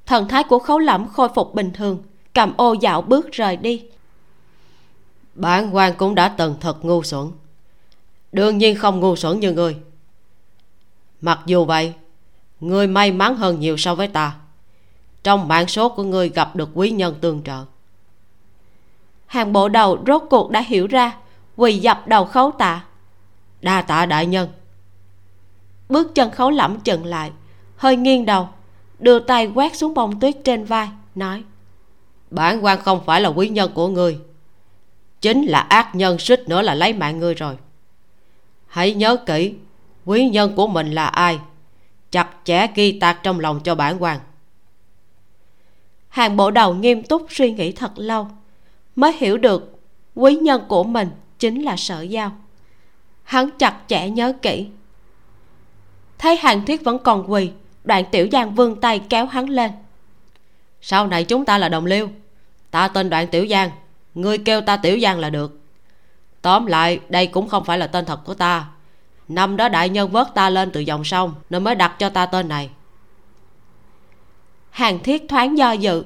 Thần 0.07 0.29
thái 0.29 0.45
của 0.45 0.59
khấu 0.59 0.79
lẩm 0.79 1.09
khôi 1.09 1.29
phục 1.35 1.55
bình 1.55 1.73
thường, 1.73 2.03
cầm 2.35 2.53
ô 2.57 2.73
dạo 2.73 3.03
bước 3.03 3.33
rời 3.33 3.57
đi. 3.57 3.85
Bản 5.35 5.75
quan 5.75 5.95
cũng 5.95 6.15
đã 6.15 6.29
từng 6.29 6.57
thật 6.61 6.85
ngu 6.85 7.03
xuẩn. 7.03 7.31
Đương 8.33 8.59
nhiên 8.59 8.77
không 8.77 9.01
ngu 9.01 9.17
xuẩn 9.17 9.41
như 9.41 9.53
người. 9.53 9.77
mặc 11.21 11.41
dù 11.47 11.65
vậy 11.65 11.95
ngươi 12.61 12.87
may 12.87 13.13
mắn 13.13 13.37
hơn 13.37 13.61
nhiều 13.61 13.77
so 13.77 13.95
với 13.95 14.09
ta. 14.09 14.37
Trong 15.23 15.49
mạng 15.49 15.67
số 15.67 15.89
của 15.89 16.03
ngươi 16.03 16.29
gặp 16.29 16.57
được 16.57 16.69
quý 16.75 16.91
nhân 16.91 17.15
tương 17.21 17.43
trợ. 17.43 17.65
Hàng 19.27 19.53
bộ 19.53 19.69
đầu 19.69 19.99
rốt 20.07 20.23
cuộc 20.31 20.51
đã 20.51 20.61
hiểu 20.61 20.87
ra 20.87 21.17
quỳ 21.57 21.79
dập 21.79 22.09
đầu 22.09 22.25
khấu 22.25 22.51
tạ. 22.51 22.85
Đa 23.63 23.83
tạ 23.83 24.07
đại 24.07 24.27
nhân. 24.27 24.49
Bước 25.89 26.15
chân 26.15 26.31
khấu 26.31 26.51
lẫm 26.51 26.81
chừng 26.81 27.05
lại, 27.05 27.33
hơi 27.77 27.97
nghiêng 27.97 28.27
đầu, 28.27 28.49
đưa 28.99 29.19
tay 29.19 29.47
quét 29.55 29.77
xuống 29.77 29.95
bông 29.95 30.21
tuyết 30.21 30.35
trên 30.45 30.65
vai, 30.65 30.89
nói, 31.15 31.43
bản 32.31 32.65
quan 32.65 32.81
không 32.83 33.05
phải 33.07 33.21
là 33.21 33.29
quý 33.29 33.49
nhân 33.49 33.71
của 33.75 33.89
ngươi. 33.89 34.19
Chính 35.21 35.43
là 35.47 35.61
ác 35.61 35.95
nhân 35.95 36.19
suýt 36.19 36.49
nữa 36.49 36.63
là 36.63 36.75
lấy 36.75 36.93
mạng 36.93 37.19
ngươi 37.19 37.35
rồi. 37.35 37.57
Hãy 38.67 38.95
nhớ 38.95 39.17
kỹ, 39.17 39.55
quý 40.05 40.29
nhân 40.29 40.57
của 40.57 40.67
mình 40.67 40.93
là 40.93 41.07
ai 41.07 41.39
chặt 42.11 42.29
chẽ 42.45 42.67
ghi 42.75 42.99
tạc 42.99 43.23
trong 43.23 43.41
lòng 43.41 43.61
cho 43.65 43.75
bản 43.75 44.03
quan 44.03 44.21
hàng 46.19 46.37
bộ 46.37 46.51
đầu 46.51 46.75
nghiêm 46.75 47.03
túc 47.03 47.27
suy 47.31 47.53
nghĩ 47.53 47.73
thật 47.73 47.93
lâu, 47.97 48.29
mới 48.97 49.13
hiểu 49.19 49.39
được 49.39 49.79
quý 50.15 50.35
nhân 50.35 50.63
của 50.69 50.85
mình 50.85 51.11
chính 51.39 51.63
là 51.63 51.77
sở 51.77 52.03
giao. 52.03 52.33
Hắn 53.23 53.51
chặt 53.59 53.77
chẽ 53.87 54.09
nhớ 54.09 54.33
kỹ. 54.43 54.67
Thấy 56.19 56.37
hàng 56.37 56.65
thiết 56.65 56.85
vẫn 56.85 56.99
còn 56.99 57.33
quỳ, 57.33 57.51
đoạn 57.85 58.05
tiểu 58.13 58.29
giang 58.33 58.55
vươn 58.55 58.81
tay 58.81 59.01
kéo 59.09 59.27
hắn 59.27 59.49
lên. 59.49 59.71
Sau 60.81 61.07
này 61.07 61.25
chúng 61.25 61.45
ta 61.45 61.59
là 61.59 61.69
đồng 61.69 61.87
liêu, 61.87 62.09
ta 62.71 62.89
tên 62.89 63.11
đoạn 63.11 63.29
tiểu 63.29 63.47
giang, 63.47 63.71
ngươi 64.15 64.39
kêu 64.39 64.61
ta 64.61 64.77
tiểu 64.77 65.01
giang 65.01 65.19
là 65.19 65.31
được. 65.31 65.61
Tóm 66.43 66.67
lại, 66.67 67.01
đây 67.09 67.27
cũng 67.27 67.49
không 67.49 67.65
phải 67.65 67.79
là 67.79 67.87
tên 67.87 68.05
thật 68.05 68.25
của 68.25 68.35
ta 68.35 68.69
năm 69.29 69.57
đó 69.57 69.69
đại 69.69 69.89
nhân 69.89 70.11
vớt 70.11 70.35
ta 70.35 70.51
lên 70.51 70.71
từ 70.71 70.81
dòng 70.81 71.05
sông 71.05 71.35
nên 71.51 71.65
mới 71.65 71.75
đặt 71.75 71.99
cho 71.99 72.09
ta 72.09 72.27
tên 72.27 72.49
này. 72.49 72.71
Hàng 74.71 74.99
thiết 75.03 75.23
thoáng 75.29 75.59
do 75.59 75.73
dự, 75.73 76.05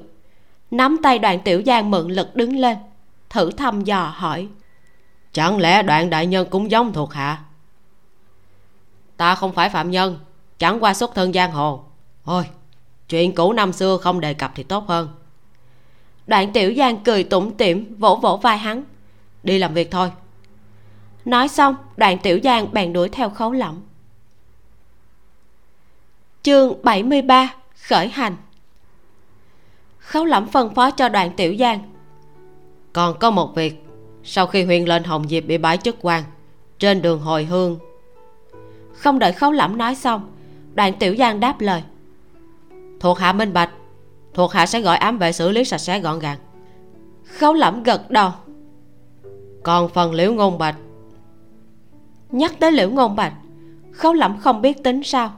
nắm 0.71 0.97
tay 1.03 1.19
đoạn 1.19 1.39
tiểu 1.39 1.61
giang 1.65 1.91
mượn 1.91 2.07
lực 2.07 2.35
đứng 2.35 2.57
lên, 2.57 2.77
thử 3.29 3.51
thăm 3.51 3.83
dò 3.83 4.13
hỏi. 4.15 4.47
Chẳng 5.31 5.59
lẽ 5.59 5.83
đoạn 5.83 6.09
đại 6.09 6.25
nhân 6.25 6.47
cũng 6.49 6.71
giống 6.71 6.93
thuộc 6.93 7.13
hạ? 7.13 7.43
Ta 9.17 9.35
không 9.35 9.53
phải 9.53 9.69
phạm 9.69 9.91
nhân, 9.91 10.19
chẳng 10.57 10.83
qua 10.83 10.93
xuất 10.93 11.15
thân 11.15 11.33
giang 11.33 11.51
hồ. 11.51 11.83
Ôi, 12.23 12.43
chuyện 13.09 13.35
cũ 13.35 13.53
năm 13.53 13.73
xưa 13.73 13.97
không 13.97 14.19
đề 14.19 14.33
cập 14.33 14.51
thì 14.55 14.63
tốt 14.63 14.87
hơn. 14.87 15.09
Đoạn 16.27 16.53
tiểu 16.53 16.73
giang 16.77 17.03
cười 17.03 17.23
tủm 17.23 17.51
tỉm, 17.51 17.95
vỗ 17.99 18.15
vỗ 18.15 18.37
vai 18.37 18.57
hắn. 18.57 18.83
Đi 19.43 19.57
làm 19.57 19.73
việc 19.73 19.91
thôi 19.91 20.11
nói 21.25 21.47
xong 21.47 21.75
đoạn 21.97 22.17
tiểu 22.17 22.39
giang 22.43 22.73
bèn 22.73 22.93
đuổi 22.93 23.09
theo 23.09 23.29
khấu 23.29 23.51
lỏng 23.51 23.81
chương 26.43 26.73
73 26.83 27.53
khởi 27.87 28.07
hành. 28.07 28.35
Khấu 29.99 30.25
lẫm 30.25 30.47
phân 30.47 30.75
phó 30.75 30.91
cho 30.91 31.09
đoạn 31.09 31.31
tiểu 31.37 31.55
giang. 31.59 31.79
Còn 32.93 33.19
có 33.19 33.31
một 33.31 33.55
việc. 33.55 33.85
Sau 34.23 34.47
khi 34.47 34.63
huyện 34.63 34.85
lệnh 34.85 35.03
hồng 35.03 35.27
diệp 35.27 35.45
bị 35.45 35.57
bãi 35.57 35.77
chức 35.77 35.95
quan 36.01 36.23
trên 36.79 37.01
đường 37.01 37.19
hồi 37.19 37.45
hương. 37.45 37.79
Không 38.93 39.19
đợi 39.19 39.33
khấu 39.33 39.51
lẫm 39.51 39.77
nói 39.77 39.95
xong 39.95 40.31
đoạn 40.73 40.93
tiểu 40.99 41.15
giang 41.15 41.39
đáp 41.39 41.61
lời. 41.61 41.83
Thuộc 42.99 43.19
hạ 43.19 43.33
minh 43.33 43.53
bạch 43.53 43.69
thuộc 44.33 44.51
hạ 44.51 44.65
sẽ 44.65 44.81
gọi 44.81 44.97
ám 44.97 45.17
vệ 45.17 45.31
xử 45.31 45.51
lý 45.51 45.63
sạch 45.63 45.77
sẽ 45.77 45.99
gọn 45.99 46.19
gàng. 46.19 46.37
Khấu 47.25 47.53
lẫm 47.53 47.83
gật 47.83 48.11
đầu. 48.11 48.31
Còn 49.63 49.89
phần 49.89 50.13
liễu 50.13 50.33
ngôn 50.33 50.57
bạch 50.57 50.75
nhắc 52.33 52.59
tới 52.59 52.71
liễu 52.71 52.89
ngôn 52.89 53.15
bạch, 53.15 53.33
khấu 53.91 54.13
lẫm 54.13 54.37
không 54.39 54.61
biết 54.61 54.83
tính 54.83 55.03
sao. 55.03 55.31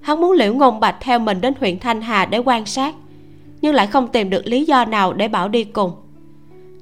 Hắn 0.00 0.20
muốn 0.20 0.32
liễu 0.32 0.54
ngôn 0.54 0.80
bạch 0.80 0.96
theo 1.00 1.18
mình 1.18 1.40
đến 1.40 1.54
huyện 1.60 1.78
thanh 1.78 2.00
hà 2.00 2.26
để 2.26 2.38
quan 2.38 2.66
sát, 2.66 2.94
nhưng 3.60 3.74
lại 3.74 3.86
không 3.86 4.08
tìm 4.08 4.30
được 4.30 4.46
lý 4.46 4.64
do 4.64 4.84
nào 4.84 5.12
để 5.12 5.28
bảo 5.28 5.48
đi 5.48 5.64
cùng. 5.64 5.92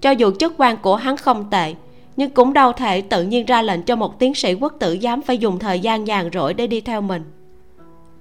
Cho 0.01 0.11
dù 0.11 0.31
chức 0.39 0.55
quan 0.59 0.77
của 0.77 0.97
hắn 0.97 1.17
không 1.17 1.51
tệ, 1.51 1.75
nhưng 2.17 2.31
cũng 2.31 2.53
đâu 2.53 2.73
thể 2.73 3.01
tự 3.01 3.23
nhiên 3.23 3.47
ra 3.47 3.63
lệnh 3.63 3.83
cho 3.83 3.97
một 3.97 4.19
tiến 4.19 4.35
sĩ 4.35 4.55
quốc 4.55 4.73
tử 4.81 4.99
giám 5.03 5.23
phải 5.23 5.39
dùng 5.39 5.59
thời 5.59 5.81
gian 5.81 6.05
nhàn 6.05 6.31
rỗi 6.33 6.55
để 6.55 6.67
đi 6.67 6.81
theo 6.81 7.01
mình. 7.01 7.23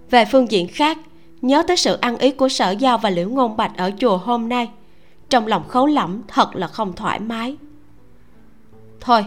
Về 0.10 0.26
phương 0.32 0.52
diện 0.52 0.68
khác, 0.68 0.98
nhớ 1.42 1.64
tới 1.68 1.78
sự 1.78 1.98
ăn 2.02 2.18
ý 2.18 2.32
của 2.32 2.50
sở 2.50 2.72
giao 2.72 2.98
và 2.98 3.10
liễu 3.10 3.30
ngôn 3.30 3.58
bạch 3.58 3.78
ở 3.78 3.92
chùa 3.98 4.18
hôm 4.18 4.50
nay, 4.50 4.70
trong 5.30 5.48
lòng 5.48 5.68
khấu 5.68 5.86
lẫm 5.86 6.22
thật 6.28 6.56
là 6.56 6.68
không 6.68 6.94
thoải 6.94 7.20
mái. 7.20 7.56
Thôi 9.00 9.26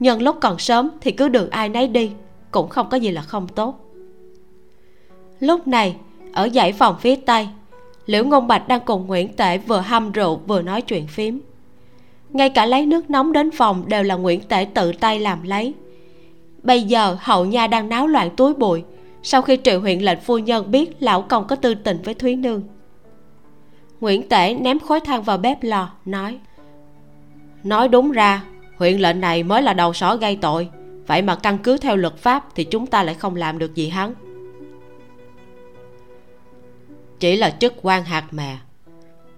nhân 0.00 0.22
lúc 0.22 0.36
còn 0.40 0.58
sớm 0.58 0.90
thì 1.00 1.12
cứ 1.12 1.28
đường 1.28 1.50
ai 1.50 1.68
nấy 1.68 1.88
đi, 1.88 2.10
cũng 2.50 2.68
không 2.68 2.88
có 2.90 2.96
gì 2.96 3.10
là 3.10 3.22
không 3.22 3.48
tốt. 3.48 3.80
Lúc 5.40 5.68
này, 5.68 5.96
ở 6.32 6.48
dãy 6.54 6.72
phòng 6.72 6.96
phía 7.00 7.16
tây, 7.16 7.48
liễu 8.06 8.24
ngôn 8.24 8.46
bạch 8.46 8.68
đang 8.68 8.80
cùng 8.84 9.06
nguyễn 9.06 9.28
tể 9.28 9.58
vừa 9.58 9.80
hâm 9.80 10.12
rượu 10.12 10.36
vừa 10.46 10.62
nói 10.62 10.82
chuyện 10.82 11.06
phím. 11.06 11.40
Ngay 12.30 12.50
cả 12.50 12.66
lấy 12.66 12.86
nước 12.86 13.10
nóng 13.10 13.32
đến 13.32 13.50
phòng 13.50 13.84
đều 13.88 14.02
là 14.02 14.14
nguyễn 14.14 14.40
tể 14.40 14.66
tự 14.74 14.92
tay 14.92 15.20
làm 15.20 15.42
lấy. 15.42 15.74
Bây 16.62 16.82
giờ 16.82 17.16
hậu 17.20 17.44
nha 17.44 17.66
đang 17.66 17.88
náo 17.88 18.06
loạn 18.06 18.30
túi 18.36 18.54
bụi, 18.54 18.82
sau 19.22 19.42
khi 19.42 19.58
triệu 19.64 19.80
huyện 19.80 20.00
lệnh 20.00 20.20
phu 20.20 20.38
nhân 20.38 20.70
biết 20.70 20.96
lão 21.00 21.22
công 21.22 21.46
có 21.46 21.56
tư 21.56 21.74
tình 21.74 21.98
với 22.04 22.14
thúy 22.14 22.36
nương. 22.36 22.62
Nguyễn 24.00 24.28
tể 24.28 24.54
ném 24.54 24.78
khối 24.78 25.00
than 25.00 25.22
vào 25.22 25.38
bếp 25.38 25.62
lò, 25.62 25.90
nói 26.04 26.38
nói 27.62 27.88
đúng 27.88 28.10
ra 28.10 28.42
huyện 28.80 28.98
lệnh 28.98 29.20
này 29.20 29.42
mới 29.42 29.62
là 29.62 29.72
đầu 29.72 29.92
sỏ 29.92 30.16
gây 30.16 30.36
tội. 30.36 30.68
Vậy 31.06 31.22
mà 31.22 31.36
căn 31.36 31.58
cứ 31.58 31.78
theo 31.78 31.96
luật 31.96 32.16
pháp 32.16 32.44
thì 32.54 32.64
chúng 32.64 32.86
ta 32.86 33.02
lại 33.02 33.14
không 33.14 33.36
làm 33.36 33.58
được 33.58 33.74
gì 33.74 33.88
hắn. 33.88 34.14
Chỉ 37.20 37.36
là 37.36 37.50
chức 37.50 37.74
quan 37.82 38.04
hạt 38.04 38.32
mè. 38.32 38.56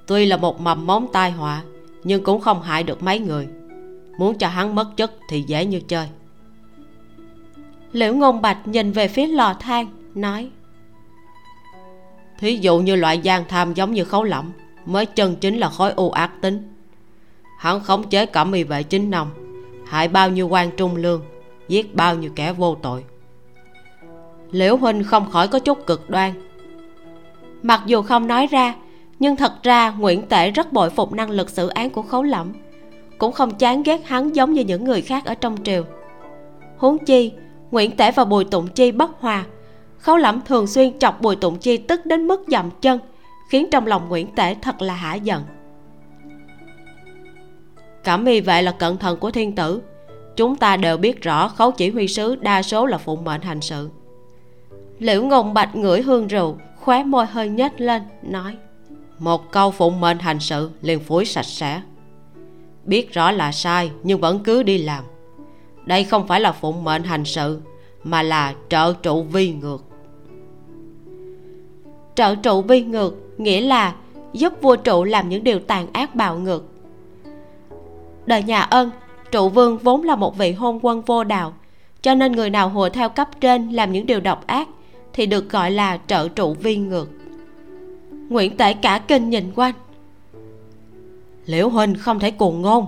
Tuy 0.07 0.27
là 0.27 0.37
một 0.37 0.61
mầm 0.61 0.87
móng 0.87 1.07
tai 1.13 1.31
họa, 1.31 1.63
nhưng 2.05 2.25
cũng 2.25 2.41
không 2.41 2.63
hại 2.63 2.83
được 2.83 3.03
mấy 3.03 3.19
người. 3.19 3.49
Muốn 4.19 4.39
cho 4.39 4.49
hắn 4.49 4.75
mất 4.75 4.91
chức 4.97 5.13
thì 5.29 5.45
dễ 5.47 5.67
như 5.67 5.81
chơi. 5.81 6.09
Liễu 7.93 8.15
ngôn 8.15 8.43
bạch 8.43 8.69
nhìn 8.69 8.93
về 8.93 9.09
phía 9.09 9.27
lò 9.27 9.55
than, 9.61 9.87
nói, 10.15 10.51
thí 12.39 12.57
dụ 12.57 12.79
như 12.79 12.97
loại 12.97 13.19
gian 13.19 13.45
tham 13.49 13.75
giống 13.75 13.93
như 13.93 14.05
khấu 14.05 14.25
lẫm, 14.25 14.53
mới 14.87 15.07
chân 15.07 15.37
chính 15.37 15.59
là 15.59 15.69
khối 15.69 15.93
u 15.93 16.11
ác 16.11 16.31
tính 16.41 16.72
hắn 17.63 17.81
khống 17.81 18.09
chế 18.09 18.27
cẩm 18.27 18.53
y 18.53 18.65
vệ 18.65 18.83
chính 18.83 19.11
nông 19.11 19.31
hại 19.87 20.09
bao 20.09 20.31
nhiêu 20.31 20.49
quan 20.49 20.71
trung 20.77 20.97
lương, 20.97 21.23
giết 21.69 21.95
bao 21.95 22.15
nhiêu 22.15 22.31
kẻ 22.35 22.53
vô 22.53 22.77
tội. 22.83 23.05
Liễu 24.51 24.77
huynh 24.77 25.05
không 25.05 25.31
khỏi 25.31 25.49
có 25.49 25.59
chút 25.59 25.87
cực 25.87 26.11
đoan. 26.11 26.33
Mặc 27.63 27.83
dù 27.87 28.03
không 28.03 28.27
nói 28.27 28.47
ra, 28.47 28.75
nhưng 29.19 29.37
thật 29.37 29.53
ra 29.63 29.91
nguyễn 29.91 30.23
tể 30.23 30.51
rất 30.51 30.73
bội 30.73 30.91
phục 30.91 31.13
năng 31.13 31.31
lực 31.31 31.51
xử 31.51 31.69
án 31.69 31.91
của 31.91 32.03
khấu 32.03 32.23
lẫm. 32.23 32.53
Cũng 33.19 33.33
không 33.33 33.55
chán 33.55 33.83
ghét 33.83 34.09
hắn 34.09 34.37
giống 34.37 34.53
như 34.53 34.65
những 34.65 34.85
người 34.85 35.01
khác 35.03 35.25
ở 35.25 35.35
trong 35.35 35.57
triều. 35.65 35.85
Huống 36.79 36.99
chi, 36.99 37.33
nguyễn 37.71 37.97
tể 37.97 38.13
và 38.13 38.25
bùi 38.25 38.45
tụng 38.45 38.69
chi 38.69 38.93
bất 38.93 39.11
hòa. 39.21 39.45
Khấu 39.99 40.17
lẫm 40.17 40.41
thường 40.41 40.67
xuyên 40.67 40.99
chọc 40.99 41.21
bùi 41.21 41.37
tụng 41.37 41.59
chi 41.59 41.77
tức 41.77 42.07
đến 42.07 42.29
mức 42.29 42.45
dậm 42.49 42.71
chân, 42.81 42.99
khiến 43.51 43.67
trong 43.71 43.87
lòng 43.87 44.09
nguyễn 44.09 44.27
tể 44.35 44.55
thật 44.63 44.83
là 44.83 44.95
hả 44.95 45.15
giận 45.15 45.43
cảm 48.05 48.25
y 48.25 48.41
vệ 48.41 48.63
là 48.63 48.73
cận 48.73 48.99
thần 48.99 49.19
của 49.19 49.31
thiên 49.31 49.55
tử. 49.55 49.83
Chúng 50.37 50.57
ta 50.57 50.77
đều 50.77 50.97
biết 50.97 51.23
rõ 51.23 51.49
khấu 51.49 51.71
chỉ 51.71 51.91
huy 51.91 52.09
sứ 52.09 52.37
đa 52.37 52.63
số 52.63 52.87
là 52.87 52.99
phụng 52.99 53.25
mệnh 53.25 53.41
hành 53.41 53.61
sự. 53.61 53.91
Liễu 54.99 55.23
ngôn 55.23 55.55
bạch 55.55 55.77
ngửi 55.77 56.03
hương 56.03 56.27
rượu, 56.27 56.57
khóe 56.81 57.03
môi 57.03 57.27
hơi 57.27 57.49
nhếch 57.49 57.81
lên, 57.81 58.03
nói, 58.23 58.57
một 59.19 59.51
câu 59.51 59.71
phụng 59.71 60.01
mệnh 60.01 60.19
hành 60.19 60.41
sự 60.41 60.71
liền 60.83 61.01
phủi 61.01 61.25
sạch 61.25 61.47
sẽ. 61.47 61.83
Biết 62.85 63.13
rõ 63.13 63.31
là 63.31 63.53
sai, 63.53 63.91
nhưng 64.03 64.21
vẫn 64.21 64.41
cứ 64.45 64.63
đi 64.63 64.79
làm. 64.79 65.05
Đây 65.85 66.05
không 66.05 66.27
phải 66.27 66.41
là 66.41 66.53
phụng 66.53 66.85
mệnh 66.85 67.03
hành 67.03 67.25
sự, 67.25 67.61
mà 68.05 68.23
là 68.23 68.55
trợ 68.69 68.93
trụ 69.03 69.23
vi 69.23 69.53
ngược. 69.53 69.85
Trợ 72.15 72.35
trụ 72.35 72.63
vi 72.63 72.83
ngược 72.83 73.15
nghĩa 73.39 73.61
là 73.61 73.95
giúp 74.33 74.53
vua 74.61 74.77
trụ 74.77 75.05
làm 75.05 75.29
những 75.29 75.45
điều 75.45 75.59
tàn 75.59 75.87
ác 75.93 76.15
bạo 76.15 76.39
ngược 76.39 76.72
đời 78.27 78.43
nhà 78.43 78.63
ân, 78.63 78.91
trụ 79.31 79.49
vương 79.49 79.79
vốn 79.79 80.03
là 80.03 80.17
một 80.17 80.39
vị 80.39 80.53
hôn 80.53 80.79
quân 80.83 81.03
vô 81.03 81.25
đạo. 81.25 81.55
Cho 82.03 82.15
nên 82.15 82.33
người 82.33 82.51
nào 82.51 82.69
hùa 82.69 82.89
theo 82.89 83.09
cấp 83.09 83.29
trên 83.41 83.71
làm 83.71 83.93
những 83.93 84.07
điều 84.07 84.21
độc 84.21 84.47
ác 84.47 84.69
thì 85.13 85.27
được 85.27 85.51
gọi 85.51 85.71
là 85.71 85.99
trợ 86.07 86.29
trụ 86.29 86.55
vi 86.55 86.77
ngược. 86.77 87.11
Nguyễn 88.29 88.57
tể 88.57 88.75
cả 88.75 88.99
kinh 89.09 89.31
nhìn 89.31 89.53
quanh. 89.57 89.75
Liễu 91.47 91.69
huynh 91.69 91.95
không 91.95 92.19
thể 92.19 92.31
cuồng 92.31 92.63
ngôn. 92.63 92.87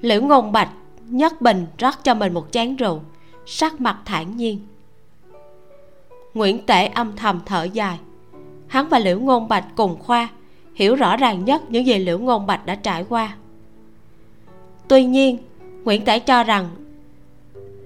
Liễu 0.00 0.22
ngôn 0.22 0.52
bạch 0.52 0.70
nhất 1.08 1.40
bình 1.40 1.66
rót 1.78 2.04
cho 2.04 2.14
mình 2.14 2.34
một 2.34 2.46
chén 2.50 2.76
rượu, 2.76 3.00
sắc 3.46 3.80
mặt 3.80 3.96
thản 4.04 4.36
nhiên. 4.36 4.60
Nguyễn 6.34 6.66
tể 6.66 6.86
âm 6.86 7.16
thầm 7.16 7.40
thở 7.46 7.62
dài. 7.62 7.98
Hắn 8.66 8.88
và 8.88 8.98
liễu 8.98 9.20
ngôn 9.20 9.48
bạch 9.48 9.64
cùng 9.76 9.98
khoa, 9.98 10.28
hiểu 10.74 10.94
rõ 10.94 11.16
ràng 11.16 11.44
nhất 11.44 11.62
những 11.68 11.86
gì 11.86 11.98
liễu 11.98 12.18
ngôn 12.18 12.46
bạch 12.46 12.66
đã 12.66 12.74
trải 12.74 13.04
qua 13.08 13.36
tuy 14.88 15.04
nhiên, 15.04 15.38
nguyễn 15.84 16.04
tể 16.04 16.18
cho 16.18 16.44
rằng, 16.44 16.68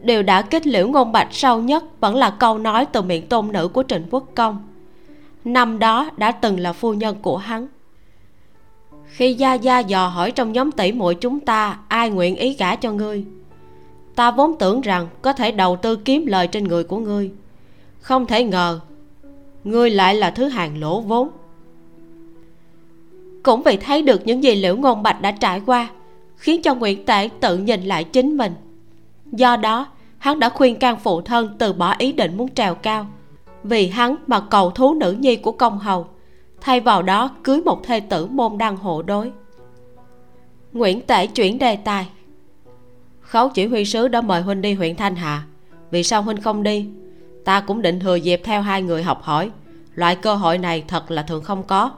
điều 0.02 0.22
đã 0.22 0.42
kích 0.42 0.66
liễu 0.66 0.88
ngôn 0.88 1.12
bạch 1.12 1.28
sâu 1.30 1.62
nhất 1.62 1.84
vẫn 2.00 2.14
là 2.14 2.30
câu 2.30 2.58
nói 2.58 2.86
từ 2.86 3.02
miệng 3.02 3.26
tôn 3.26 3.52
nữ 3.52 3.68
của 3.68 3.84
trịnh 3.88 4.06
quốc 4.10 4.24
công. 4.34 4.68
Năm 5.44 5.78
đó 5.78 6.10
đã 6.16 6.32
từng 6.32 6.60
là 6.60 6.72
phu 6.72 6.94
nhân 6.94 7.16
của 7.22 7.36
hắn. 7.36 7.66
Khi 9.06 9.34
gia 9.34 9.54
gia 9.54 9.78
dò 9.78 10.08
hỏi 10.08 10.30
trong 10.30 10.52
nhóm 10.52 10.72
tỷ 10.72 10.92
muội 10.92 11.14
chúng 11.14 11.40
ta 11.40 11.78
ai 11.88 12.10
nguyện 12.10 12.36
ý 12.36 12.54
gả 12.54 12.76
cho 12.76 12.92
ngươi, 12.92 13.24
ta 14.14 14.30
vốn 14.30 14.58
tưởng 14.58 14.80
rằng 14.80 15.08
có 15.22 15.32
thể 15.32 15.50
đầu 15.50 15.76
tư 15.76 15.96
kiếm 15.96 16.26
lời 16.26 16.46
trên 16.46 16.64
người 16.64 16.84
của 16.84 16.98
ngươi. 16.98 17.30
Không 18.00 18.26
thể 18.26 18.44
ngờ, 18.44 18.80
ngươi 19.64 19.90
lại 19.90 20.14
là 20.14 20.30
thứ 20.30 20.48
hàng 20.48 20.80
lỗ 20.80 21.00
vốn. 21.00 21.28
Cũng 23.42 23.62
vì 23.62 23.76
thấy 23.76 24.02
được 24.02 24.26
những 24.26 24.44
gì 24.44 24.54
liễu 24.54 24.76
ngôn 24.76 25.02
bạch 25.02 25.20
đã 25.20 25.30
trải 25.30 25.62
qua 25.66 25.88
khiến 26.36 26.62
cho 26.62 26.74
nguyễn 26.74 27.04
tể 27.04 27.28
tự 27.40 27.58
nhìn 27.58 27.82
lại 27.82 28.04
chính 28.04 28.36
mình. 28.36 28.54
Do 29.32 29.56
đó, 29.56 29.86
hắn 30.18 30.38
đã 30.38 30.48
khuyên 30.48 30.76
can 30.78 30.96
phụ 30.98 31.20
thân 31.20 31.56
từ 31.58 31.72
bỏ 31.72 31.94
ý 31.98 32.12
định 32.12 32.36
muốn 32.36 32.54
trèo 32.54 32.74
cao. 32.74 33.06
Vì 33.62 33.88
hắn 33.88 34.14
mà 34.26 34.40
cầu 34.40 34.70
thú 34.70 34.94
nữ 34.94 35.12
nhi 35.12 35.36
của 35.36 35.52
công 35.52 35.78
hầu, 35.78 36.06
thay 36.60 36.80
vào 36.80 37.02
đó 37.02 37.30
cưới 37.42 37.60
một 37.60 37.84
thê 37.84 38.00
tử 38.00 38.26
môn 38.26 38.58
đăng 38.58 38.76
hộ 38.76 39.02
đối. 39.02 39.32
Nguyễn 40.72 41.00
tể 41.00 41.26
chuyển 41.26 41.58
đề 41.58 41.76
tài. 41.76 42.08
Khấu 43.20 43.48
chỉ 43.48 43.66
huy 43.66 43.84
sứ 43.84 44.08
đã 44.08 44.20
mời 44.20 44.42
huynh 44.42 44.62
đi 44.62 44.74
huyện 44.74 44.96
thanh 44.96 45.16
hà. 45.16 45.42
Vì 45.90 46.02
sao 46.02 46.22
huynh 46.22 46.40
không 46.40 46.62
đi? 46.62 46.88
Ta 47.44 47.60
cũng 47.60 47.82
định 47.82 48.00
thừa 48.00 48.14
dịp 48.14 48.40
theo 48.44 48.62
hai 48.62 48.82
người 48.82 49.02
học 49.02 49.22
hỏi. 49.22 49.50
Loại 49.94 50.16
cơ 50.16 50.34
hội 50.34 50.58
này 50.58 50.84
thật 50.88 51.10
là 51.10 51.22
thường 51.22 51.42
không 51.42 51.62
có. 51.62 51.90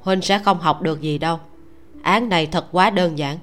Huynh 0.00 0.22
sẽ 0.22 0.38
không 0.38 0.58
học 0.58 0.82
được 0.82 1.00
gì 1.00 1.18
đâu 1.18 1.38
án 2.02 2.28
này 2.28 2.46
thật 2.46 2.66
quá 2.72 2.90
đơn 2.90 3.18
giản. 3.18 3.38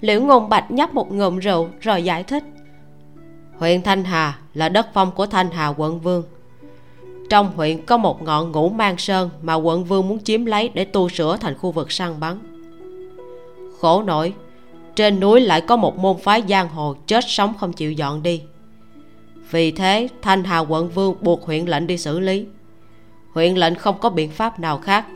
Liễu 0.00 0.20
ngôn 0.20 0.48
bạch 0.48 0.70
nhấp 0.70 0.94
một 0.94 1.12
ngụm 1.12 1.38
rượu 1.38 1.68
rồi 1.80 2.04
giải 2.04 2.24
thích. 2.24 2.44
Huyện 3.58 3.82
thanh 3.82 4.04
hà 4.04 4.38
là 4.54 4.68
đất 4.68 4.88
phong 4.94 5.10
của 5.12 5.26
thanh 5.26 5.50
hà 5.50 5.68
quận 5.68 6.00
vương. 6.00 6.22
Trong 7.30 7.52
huyện 7.56 7.86
có 7.86 7.96
một 7.96 8.22
ngọn 8.22 8.52
ngũ 8.52 8.68
mang 8.68 8.98
sơn 8.98 9.30
mà 9.42 9.54
quận 9.54 9.84
vương 9.84 10.08
muốn 10.08 10.24
chiếm 10.24 10.44
lấy 10.44 10.68
để 10.68 10.84
tu 10.84 11.08
sửa 11.08 11.36
thành 11.36 11.58
khu 11.58 11.70
vực 11.72 11.92
săn 11.92 12.20
bắn. 12.20 12.38
Khổ 13.80 14.02
nổi, 14.02 14.32
trên 14.96 15.20
núi 15.20 15.40
lại 15.40 15.60
có 15.60 15.76
một 15.76 15.98
môn 15.98 16.16
phái 16.22 16.42
giang 16.48 16.68
hồ 16.68 16.94
chết 17.06 17.24
sống 17.28 17.54
không 17.58 17.72
chịu 17.72 17.92
dọn 17.92 18.22
đi. 18.22 18.42
Vì 19.50 19.70
thế, 19.70 20.08
thanh 20.22 20.44
hà 20.44 20.58
quận 20.58 20.88
vương 20.88 21.14
buộc 21.20 21.46
huyện 21.46 21.66
lệnh 21.66 21.86
đi 21.86 21.98
xử 21.98 22.20
lý. 22.20 22.46
Huyện 23.32 23.54
lệnh 23.54 23.74
không 23.74 23.98
có 23.98 24.10
biện 24.10 24.30
pháp 24.30 24.60
nào 24.60 24.78
khác 24.78 25.06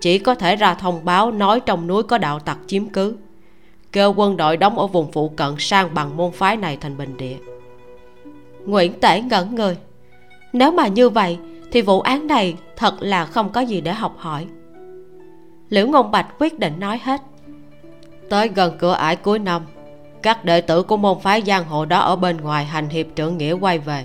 chỉ 0.00 0.18
có 0.18 0.34
thể 0.34 0.56
ra 0.56 0.74
thông 0.74 1.04
báo 1.04 1.30
nói 1.30 1.60
trong 1.60 1.86
núi 1.86 2.02
có 2.02 2.18
đạo 2.18 2.38
tặc 2.38 2.58
chiếm 2.66 2.88
cứ. 2.88 3.16
Kêu 3.92 4.14
quân 4.16 4.36
đội 4.36 4.56
đóng 4.56 4.78
ở 4.78 4.86
vùng 4.86 5.12
phụ 5.12 5.28
cận 5.28 5.54
sang 5.58 5.94
bằng 5.94 6.16
môn 6.16 6.32
phái 6.32 6.56
này 6.56 6.76
thành 6.76 6.96
bình 6.96 7.16
địa. 7.16 7.36
Nguyễn 8.66 9.00
tể 9.00 9.20
ngẩn 9.20 9.54
người. 9.54 9.76
Nếu 10.52 10.72
mà 10.72 10.86
như 10.86 11.08
vậy, 11.08 11.38
thì 11.72 11.82
vụ 11.82 12.00
án 12.00 12.26
này 12.26 12.56
thật 12.76 12.94
là 13.00 13.24
không 13.24 13.52
có 13.52 13.60
gì 13.60 13.80
để 13.80 13.92
học 13.92 14.14
hỏi. 14.18 14.46
Liễu 15.68 15.86
ngôn 15.86 16.10
bạch 16.10 16.26
quyết 16.38 16.58
định 16.58 16.80
nói 16.80 17.00
hết. 17.02 17.22
Tới 18.28 18.48
gần 18.48 18.76
cửa 18.78 18.92
ải 18.92 19.16
cuối 19.16 19.38
năm, 19.38 19.62
các 20.22 20.44
đệ 20.44 20.60
tử 20.60 20.82
của 20.82 20.96
môn 20.96 21.20
phái 21.20 21.42
giang 21.46 21.64
hồ 21.64 21.84
đó 21.84 21.98
ở 21.98 22.16
bên 22.16 22.36
ngoài 22.36 22.64
hành 22.64 22.88
hiệp 22.88 23.06
trưởng 23.16 23.38
nghĩa 23.38 23.52
quay 23.52 23.78
về. 23.78 24.04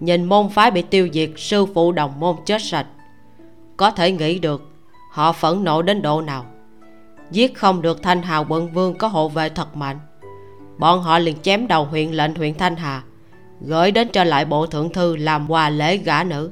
Nhìn 0.00 0.24
môn 0.24 0.48
phái 0.48 0.70
bị 0.70 0.82
tiêu 0.82 1.08
diệt, 1.12 1.30
sư 1.36 1.66
phụ 1.66 1.92
đồng 1.92 2.20
môn 2.20 2.36
chết 2.46 2.62
sạch. 2.62 2.86
Có 3.76 3.90
thể 3.90 4.12
nghĩ 4.12 4.38
được 4.38 4.69
họ 5.10 5.32
phẫn 5.32 5.64
nộ 5.64 5.82
đến 5.82 6.02
độ 6.02 6.20
nào? 6.20 6.46
Giết 7.30 7.54
không 7.54 7.82
được 7.82 8.02
thanh 8.02 8.22
hà 8.22 8.38
quận 8.38 8.70
vương 8.70 8.98
có 8.98 9.08
hộ 9.08 9.28
vệ 9.28 9.48
thật 9.48 9.76
mạnh. 9.76 9.98
Bọn 10.78 11.02
họ 11.02 11.18
liền 11.18 11.36
chém 11.42 11.68
đầu 11.68 11.84
huyện 11.84 12.10
lệnh 12.10 12.34
huyện 12.34 12.54
thanh 12.54 12.76
hà, 12.76 13.02
gửi 13.60 13.90
đến 13.90 14.08
cho 14.12 14.24
lại 14.24 14.44
bộ 14.44 14.66
thượng 14.66 14.92
thư 14.92 15.16
làm 15.16 15.50
quà 15.50 15.70
lễ 15.70 15.96
gả 15.96 16.24
nữ. 16.24 16.50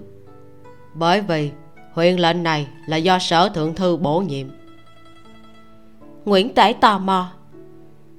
Bởi 0.94 1.20
vì 1.20 1.50
huyện 1.92 2.16
lệnh 2.16 2.42
này 2.42 2.68
là 2.86 2.96
do 2.96 3.18
sở 3.18 3.48
thượng 3.48 3.74
thư 3.74 3.96
bổ 3.96 4.20
nhiệm. 4.20 4.48
Nguyễn 6.24 6.54
tể 6.54 6.72
tò 6.72 6.98
mò, 6.98 7.30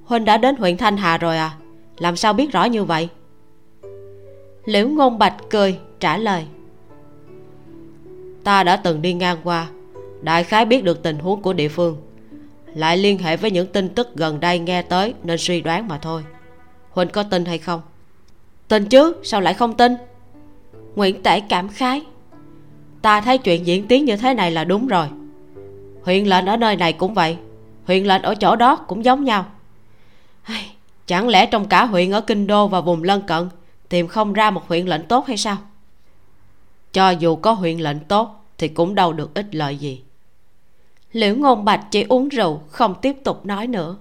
huynh 0.05 0.25
đã 0.25 0.37
đến 0.37 0.55
huyện 0.55 0.77
thanh 0.77 0.97
hà 0.97 1.17
rồi 1.17 1.37
à? 1.37 1.51
Làm 1.97 2.15
sao 2.15 2.33
biết 2.33 2.51
rõ 2.51 2.65
như 2.65 2.83
vậy? 2.83 3.09
Liễu 4.65 4.87
ngôn 4.87 5.19
bạch 5.19 5.35
cười 5.49 5.79
trả 5.99 6.17
lời, 6.17 6.45
ta 8.43 8.63
đã 8.63 8.75
từng 8.75 9.01
đi 9.01 9.13
ngang 9.13 9.37
qua 9.43 9.67
đại 10.21 10.43
khái 10.43 10.65
biết 10.65 10.83
được 10.83 11.03
tình 11.03 11.19
huống 11.19 11.41
của 11.41 11.53
địa 11.53 11.69
phương. 11.69 11.97
Lại 12.75 12.97
liên 12.97 13.17
hệ 13.17 13.37
với 13.37 13.51
những 13.51 13.67
tin 13.67 13.89
tức 13.89 14.15
gần 14.15 14.39
đây 14.39 14.59
nghe 14.59 14.81
tới 14.81 15.13
nên 15.23 15.37
suy 15.37 15.61
đoán 15.61 15.87
mà 15.87 15.97
thôi. 15.97 16.23
Huỳnh 16.89 17.09
có 17.09 17.23
tin 17.23 17.45
hay 17.45 17.57
không? 17.57 17.81
Tin 18.67 18.85
chứ, 18.85 19.15
sao 19.23 19.41
lại 19.41 19.53
không 19.53 19.77
tin? 19.77 19.95
Nguyễn 20.95 21.23
tể 21.23 21.39
cảm 21.39 21.69
khái. 21.69 22.01
Ta 23.01 23.21
thấy 23.21 23.37
chuyện 23.37 23.65
diễn 23.65 23.87
tiến 23.87 24.05
như 24.05 24.17
thế 24.17 24.33
này 24.33 24.51
là 24.51 24.63
đúng 24.63 24.87
rồi. 24.87 25.07
Huyện 26.03 26.25
lệnh 26.25 26.45
ở 26.45 26.57
nơi 26.57 26.75
này 26.75 26.93
cũng 26.93 27.13
vậy. 27.13 27.37
Huyện 27.85 28.03
lệnh 28.03 28.21
ở 28.21 28.35
chỗ 28.35 28.55
đó 28.55 28.75
cũng 28.75 29.05
giống 29.05 29.23
nhau. 29.23 29.45
Chẳng 31.07 31.27
lẽ 31.27 31.45
trong 31.45 31.67
cả 31.67 31.85
huyện 31.85 32.11
ở 32.11 32.21
kinh 32.21 32.47
đô 32.47 32.67
và 32.67 32.81
vùng 32.81 33.03
lân 33.03 33.21
cận 33.21 33.49
tìm 33.89 34.07
không 34.07 34.33
ra 34.33 34.51
một 34.51 34.67
huyện 34.67 34.85
lệnh 34.85 35.03
tốt 35.03 35.27
hay 35.27 35.37
sao? 35.37 35.57
Cho 36.93 37.09
dù 37.09 37.35
có 37.35 37.51
huyện 37.51 37.77
lệnh 37.77 37.99
tốt 37.99 38.45
thì 38.57 38.67
cũng 38.67 38.95
đâu 38.95 39.13
được 39.13 39.33
ích 39.33 39.55
lợi 39.55 39.77
gì 39.77 40.01
liễu 41.11 41.35
ngôn 41.35 41.65
bạch 41.65 41.81
chỉ 41.91 42.05
uống 42.09 42.29
rượu, 42.29 42.61
không 42.69 42.95
tiếp 43.01 43.15
tục 43.23 43.45
nói 43.45 43.67
nữa. 43.67 43.97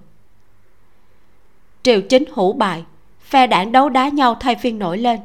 Triều 1.83 2.01
chính 2.01 2.23
hủ 2.31 2.53
bại, 2.53 2.83
phe 3.21 3.47
đảng 3.47 3.71
đấu 3.71 3.89
đá 3.89 4.09
nhau 4.09 4.35
thay 4.39 4.55
phiên 4.55 4.79
nổi 4.79 4.97
lên. 4.97 5.19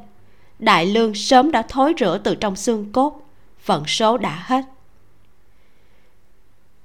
Đại 0.58 0.86
lương 0.86 1.14
sớm 1.14 1.50
đã 1.50 1.62
thối 1.62 1.94
rửa 1.98 2.18
từ 2.24 2.34
trong 2.34 2.56
xương 2.56 2.92
cốt, 2.92 3.20
vận 3.66 3.86
số 3.86 4.18
đã 4.18 4.42
hết. 4.46 4.64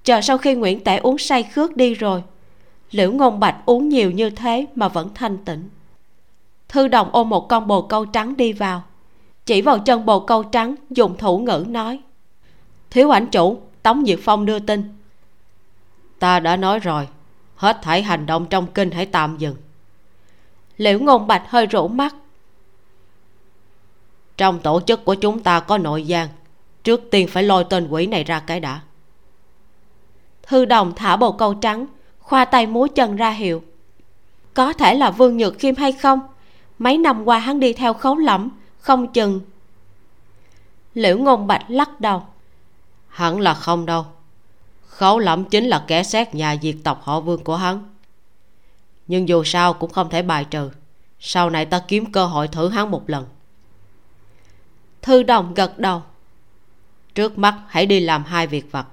Chờ 0.03 0.21
sau 0.21 0.37
khi 0.37 0.55
nguyễn 0.55 0.83
tể 0.83 0.97
uống 0.97 1.17
say 1.17 1.43
khước 1.43 1.77
đi 1.77 1.93
rồi 1.93 2.23
liễu 2.91 3.11
ngôn 3.11 3.39
bạch 3.39 3.55
uống 3.65 3.89
nhiều 3.89 4.11
như 4.11 4.29
thế 4.29 4.65
mà 4.75 4.87
vẫn 4.87 5.09
thanh 5.15 5.37
tịnh. 5.37 5.69
Thư 6.69 6.87
đồng 6.87 7.09
ôm 7.11 7.29
một 7.29 7.49
con 7.49 7.67
bồ 7.67 7.81
câu 7.81 8.05
trắng 8.05 8.37
đi 8.37 8.53
vào. 8.53 8.83
Chỉ 9.45 9.61
vào 9.61 9.79
chân 9.79 10.05
bồ 10.05 10.19
câu 10.19 10.43
trắng, 10.43 10.75
dùng 10.89 11.17
thủ 11.17 11.37
ngữ 11.37 11.65
nói, 11.67 11.99
thiếu 12.89 13.09
ảnh 13.09 13.27
chủ 13.27 13.57
tống 13.83 14.03
diệt 14.05 14.19
phong 14.23 14.45
đưa 14.45 14.59
tin. 14.59 14.95
Ta 16.19 16.39
đã 16.39 16.55
nói 16.55 16.79
rồi, 16.79 17.07
hết 17.55 17.79
thảy 17.81 18.03
hành 18.03 18.25
động 18.25 18.45
trong 18.49 18.67
kinh 18.67 18.91
hãy 18.91 19.05
tạm 19.05 19.37
dừng. 19.37 19.55
Liễu 20.77 20.99
ngôn 20.99 21.27
bạch 21.27 21.43
hơi 21.47 21.65
rũ 21.65 21.87
mắt. 21.87 22.15
Trong 24.37 24.59
tổ 24.59 24.81
chức 24.81 25.05
của 25.05 25.15
chúng 25.15 25.39
ta 25.39 25.59
có 25.59 25.77
nội 25.77 26.03
gian 26.03 26.27
trước 26.83 27.01
tiên 27.11 27.27
phải 27.27 27.43
lôi 27.43 27.63
tên 27.69 27.87
quỷ 27.89 28.07
này 28.07 28.23
ra 28.23 28.39
cái 28.39 28.59
đã. 28.59 28.79
Thư 30.43 30.65
đồng 30.65 30.93
thả 30.95 31.15
bồ 31.15 31.31
câu 31.31 31.53
trắng, 31.53 31.85
khoa 32.19 32.45
tay 32.45 32.67
múa 32.67 32.87
chân 32.95 33.15
ra 33.15 33.29
hiệu. 33.31 33.63
Có 34.53 34.73
thể 34.73 34.95
là 34.95 35.11
vương 35.11 35.37
nhược 35.37 35.59
khiêm 35.59 35.75
hay 35.75 35.91
không? 35.91 36.19
Mấy 36.79 36.97
năm 36.97 37.25
qua 37.25 37.39
hắn 37.39 37.59
đi 37.59 37.73
theo 37.73 37.93
khấu 37.93 38.15
lẫm, 38.15 38.49
không 38.79 39.13
chừng. 39.13 39.41
Liễu 40.93 41.17
ngôn 41.17 41.47
bạch 41.47 41.65
lắc 41.67 42.01
đầu 42.01 42.23
hẳn 43.09 43.39
là 43.39 43.53
không 43.53 43.85
đâu. 43.85 44.05
Khấu 44.87 45.19
lẫm 45.19 45.43
chính 45.43 45.65
là 45.65 45.85
kẻ 45.87 46.03
xét 46.03 46.35
nhà 46.35 46.55
diệt 46.61 46.75
tộc 46.83 47.01
họ 47.03 47.19
vương 47.19 47.43
của 47.43 47.55
hắn. 47.55 47.95
Nhưng 49.07 49.27
dù 49.27 49.43
sao 49.43 49.73
cũng 49.73 49.91
không 49.91 50.09
thể 50.09 50.21
bài 50.21 50.45
trừ. 50.45 50.69
Sau 51.19 51.49
này 51.49 51.65
ta 51.65 51.81
kiếm 51.87 52.11
cơ 52.11 52.25
hội 52.25 52.47
thử 52.47 52.69
hắn 52.69 52.91
một 52.91 53.09
lần. 53.09 53.25
Thư 55.01 55.23
đồng 55.23 55.53
gật 55.53 55.79
đầu. 55.79 56.03
Trước 57.15 57.37
mắt 57.37 57.55
hãy 57.67 57.85
đi 57.85 57.99
làm 57.99 58.23
hai 58.23 58.47
việc 58.47 58.71
vặt. 58.71 58.87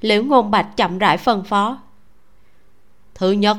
Liễu 0.00 0.22
ngôn 0.22 0.50
bạch 0.50 0.76
chậm 0.76 0.98
rãi 0.98 1.18
phân 1.18 1.44
phó. 1.44 1.78
Thứ 3.14 3.32
nhất, 3.32 3.56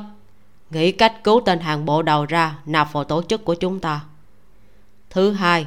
nghĩ 0.70 0.92
cách 0.92 1.24
cứu 1.24 1.40
tên 1.46 1.60
hàng 1.60 1.84
bộ 1.84 2.02
đầu 2.02 2.24
ra 2.24 2.58
nạp 2.66 2.92
vào 2.92 3.04
tổ 3.04 3.22
chức 3.22 3.44
của 3.44 3.54
chúng 3.54 3.80
ta. 3.80 4.00
Thứ 5.10 5.32
hai, 5.32 5.66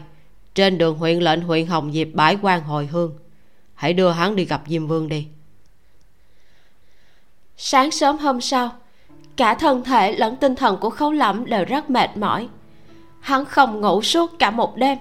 trên 0.56 0.78
đường 0.78 0.98
huyện 0.98 1.20
lệnh 1.20 1.42
huyện 1.42 1.68
hồng 1.68 1.92
diệp 1.92 2.08
bãi 2.14 2.38
quan 2.42 2.64
hồi 2.64 2.86
hương 2.86 3.14
hãy 3.78 3.94
đưa 3.94 4.12
hắn 4.12 4.36
đi 4.36 4.46
gặp 4.46 4.62
diêm 4.68 4.88
vương 4.88 5.10
đi. 5.10 5.28
Sáng 7.58 7.92
sớm 7.92 8.18
hôm 8.18 8.42
sau, 8.42 8.70
cả 9.36 9.54
thân 9.54 9.84
thể 9.84 10.12
lẫn 10.12 10.36
tinh 10.36 10.56
thần 10.56 10.78
của 10.78 10.90
khấu 10.90 11.12
lẫm 11.12 11.46
đều 11.46 11.66
rất 11.66 11.90
mệt 11.90 12.18
mỏi. 12.18 12.48
Hắn 13.20 13.46
không 13.46 13.82
ngủ 13.82 14.02
suốt 14.02 14.40
cả 14.40 14.52
một 14.52 14.76
đêm. 14.78 14.98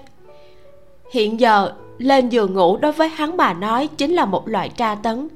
Hiện 1.11 1.39
giờ, 1.39 1.73
lên 1.97 2.29
giường 2.29 2.53
ngủ 2.53 2.77
đối 2.77 2.91
với 2.91 3.09
hắn 3.09 3.37
mà 3.37 3.53
nói 3.53 3.87
chính 3.97 4.13
là 4.13 4.25
một 4.25 4.47
loại 4.47 4.69
tra 4.69 4.95
tấn. 4.95 5.27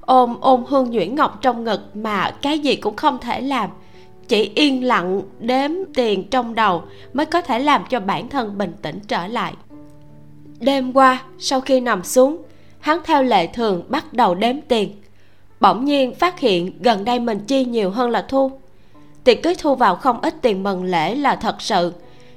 Ôm 0.00 0.36
ôm 0.40 0.64
hương 0.68 0.90
nhuyễn 0.90 1.14
ngọc 1.14 1.38
trong 1.42 1.64
ngực 1.64 1.96
mà 1.96 2.30
cái 2.42 2.58
gì 2.58 2.76
cũng 2.76 2.96
không 2.96 3.18
thể 3.18 3.40
làm. 3.40 3.70
Chỉ 4.28 4.52
yên 4.54 4.84
lặng 4.84 5.22
đếm 5.38 5.70
tiền 5.94 6.28
trong 6.30 6.54
đầu 6.54 6.82
mới 7.12 7.26
có 7.26 7.40
thể 7.40 7.58
làm 7.58 7.84
cho 7.90 8.00
bản 8.00 8.28
thân 8.28 8.58
bình 8.58 8.72
tĩnh 8.82 8.98
trở 9.08 9.26
lại. 9.26 9.54
Đêm 10.60 10.92
qua, 10.92 11.22
sau 11.38 11.60
khi 11.60 11.80
nằm 11.80 12.04
xuống 12.04 12.42
hắn 12.82 12.98
theo 13.04 13.22
lệ 13.22 13.46
thường 13.46 13.84
bắt 13.88 14.12
đầu 14.12 14.34
đếm 14.34 14.56
tiền. 14.68 14.94
Bỗng 15.60 15.84
nhiên 15.84 16.14
phát 16.14 16.40
hiện 16.40 16.82
gần 16.82 17.04
đây 17.04 17.20
mình 17.20 17.40
chi 17.46 17.64
nhiều 17.64 17.90
hơn 17.90 18.10
là 18.10 18.22
thu. 18.28 18.50
Tiệc 19.24 19.42
cưới 19.42 19.54
thu 19.58 19.74
vào 19.74 19.96
không 19.96 20.20
ít 20.20 20.34
tiền 20.42 20.62
mừng 20.62 20.84
lễ 20.84 21.14
là 21.14 21.36
thật 21.36 21.62
sự, 21.62 21.92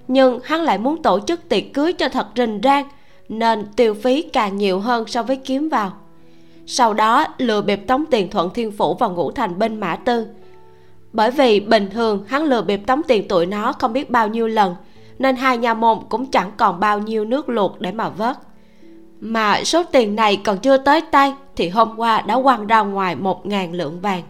nhưng 0.08 0.40
hắn 0.44 0.62
lại 0.62 0.78
muốn 0.78 1.02
tổ 1.02 1.20
chức 1.28 1.50
tiệc 1.50 1.74
cưới 1.74 1.94
cho 1.94 2.10
thật 2.10 2.28
rình 2.36 2.60
rang, 2.64 2.88
nên 3.30 3.66
tiêu 3.76 3.94
phí 3.94 4.22
càng 4.22 4.58
nhiều 4.58 4.80
hơn 4.80 5.08
so 5.08 5.24
với 5.24 5.36
kiếm 5.36 5.70
vào. 5.70 5.92
Sau 6.68 6.94
đó, 6.94 7.26
lừa 7.38 7.62
bịp 7.62 7.80
tống 7.88 8.06
tiền 8.12 8.30
thuận 8.30 8.50
thiên 8.50 8.72
phủ 8.72 8.94
vào 8.94 9.12
ngũ 9.12 9.32
thành 9.32 9.60
bên 9.60 9.80
mã 9.80 9.96
tư. 9.96 10.28
Bởi 11.14 11.32
vì 11.32 11.60
bình 11.60 11.90
thường 11.90 12.24
hắn 12.28 12.44
lừa 12.44 12.62
bịp 12.62 12.82
tống 12.88 13.02
tiền 13.08 13.28
tụi 13.28 13.46
nó 13.46 13.74
không 13.74 13.94
biết 13.94 14.10
bao 14.10 14.28
nhiêu 14.28 14.48
lần, 14.48 14.76
nên 15.20 15.36
hai 15.36 15.58
nhà 15.58 15.74
môn 15.74 15.98
cũng 16.10 16.26
chẳng 16.26 16.52
còn 16.58 16.80
bao 16.80 17.00
nhiêu 17.00 17.26
nước 17.26 17.50
luộc 17.50 17.82
để 17.82 17.92
mà 17.92 18.10
vớt 18.10 18.38
mà 19.20 19.64
số 19.64 19.84
tiền 19.84 20.16
này 20.16 20.42
còn 20.44 20.58
chưa 20.58 20.78
tới 20.78 21.02
tay 21.02 21.34
thì 21.56 21.70
hôm 21.70 22.00
qua 22.00 22.22
đã 22.22 22.42
quăng 22.44 22.68
ra 22.68 22.82
ngoài 22.82 23.16
một 23.16 23.46
ngàn 23.46 23.74
lượng 23.74 24.02
vàng. 24.02 24.24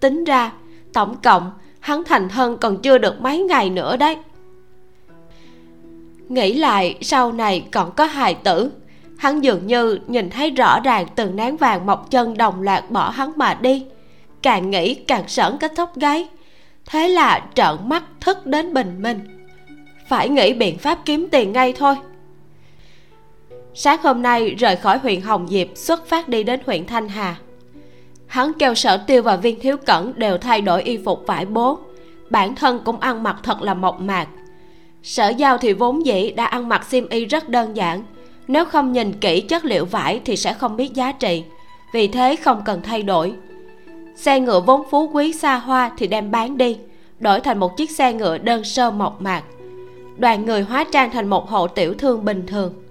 Tính 0.00 0.24
ra, 0.24 0.52
tổng 0.92 1.16
cộng, 1.22 1.50
hắn 1.80 2.04
thành 2.04 2.28
thân 2.28 2.58
còn 2.58 2.82
chưa 2.82 2.98
được 2.98 3.20
mấy 3.20 3.42
ngày 3.42 3.70
nữa 3.70 3.96
đấy. 3.96 4.16
Nghĩ 6.28 6.54
lại, 6.54 6.98
sau 7.00 7.32
này 7.32 7.66
còn 7.72 7.92
có 7.92 8.04
hài 8.04 8.34
tử. 8.34 8.70
Hắn 9.18 9.40
dường 9.40 9.66
như 9.66 9.98
nhìn 10.06 10.30
thấy 10.30 10.50
rõ 10.50 10.80
ràng 10.80 11.06
từng 11.14 11.36
nán 11.36 11.56
vàng 11.56 11.86
mọc 11.86 12.10
chân 12.10 12.36
đồng 12.36 12.62
loạt 12.62 12.90
bỏ 12.90 13.10
hắn 13.10 13.32
mà 13.36 13.54
đi. 13.54 13.86
Càng 14.42 14.70
nghĩ 14.70 14.94
càng 14.94 15.28
sởn 15.28 15.58
cái 15.60 15.70
tóc 15.76 15.96
gáy. 15.96 16.28
Thế 16.86 17.08
là 17.08 17.46
trợn 17.54 17.76
mắt 17.84 18.02
thức 18.20 18.46
đến 18.46 18.74
bình 18.74 19.02
minh. 19.02 19.20
Phải 20.08 20.28
nghĩ 20.28 20.52
biện 20.52 20.78
pháp 20.78 20.98
kiếm 21.04 21.28
tiền 21.30 21.52
ngay 21.52 21.72
thôi 21.72 21.94
sáng 23.74 23.98
hôm 24.02 24.22
nay, 24.22 24.50
rời 24.50 24.76
khỏi 24.76 24.98
huyện 24.98 25.20
hồng 25.20 25.46
diệp, 25.48 25.68
xuất 25.74 26.06
phát 26.06 26.28
đi 26.28 26.42
đến 26.42 26.60
huyện 26.66 26.86
thanh 26.86 27.08
hà. 27.08 27.36
Hắn 28.26 28.52
kêu 28.58 28.74
sở 28.74 28.96
tiêu 28.96 29.22
và 29.22 29.36
viên 29.36 29.60
thiếu 29.60 29.76
cẩn 29.76 30.12
đều 30.18 30.38
thay 30.38 30.60
đổi 30.60 30.82
y 30.82 30.96
phục 30.96 31.26
vải 31.26 31.46
bố. 31.46 31.78
Bản 32.30 32.54
thân 32.54 32.80
cũng 32.84 33.00
ăn 33.00 33.22
mặc 33.22 33.36
thật 33.42 33.62
là 33.62 33.74
mộc 33.74 34.00
mạc. 34.00 34.28
Sở 35.02 35.28
giao 35.28 35.58
thì 35.58 35.72
vốn 35.72 36.06
dĩ 36.06 36.30
đã 36.30 36.44
ăn 36.44 36.68
mặc 36.68 36.84
xiêm 36.84 37.08
y 37.08 37.24
rất 37.24 37.48
đơn 37.48 37.76
giản. 37.76 38.02
Nếu 38.48 38.64
không 38.64 38.92
nhìn 38.92 39.12
kỹ 39.12 39.40
chất 39.40 39.64
liệu 39.64 39.84
vải 39.84 40.20
thì 40.24 40.36
sẽ 40.36 40.52
không 40.52 40.76
biết 40.76 40.94
giá 40.94 41.12
trị. 41.12 41.44
Vì 41.92 42.08
thế 42.08 42.36
không 42.36 42.62
cần 42.64 42.82
thay 42.82 43.02
đổi. 43.02 43.34
Xe 44.16 44.40
ngựa 44.40 44.60
vốn 44.60 44.82
phú 44.90 45.10
quý 45.12 45.32
xa 45.32 45.56
hoa 45.56 45.90
thì 45.98 46.06
đem 46.06 46.30
bán 46.30 46.58
đi, 46.58 46.76
đổi 47.20 47.40
thành 47.40 47.58
một 47.58 47.76
chiếc 47.76 47.90
xe 47.90 48.12
ngựa 48.12 48.38
đơn 48.38 48.64
sơ 48.64 48.90
mộc 48.90 49.22
mạc. 49.22 49.42
Đoàn 50.18 50.46
người 50.46 50.62
hóa 50.62 50.84
trang 50.92 51.10
thành 51.10 51.28
một 51.28 51.48
hộ 51.48 51.66
tiểu 51.66 51.94
thương 51.94 52.24
bình 52.24 52.44
thường 52.46 52.83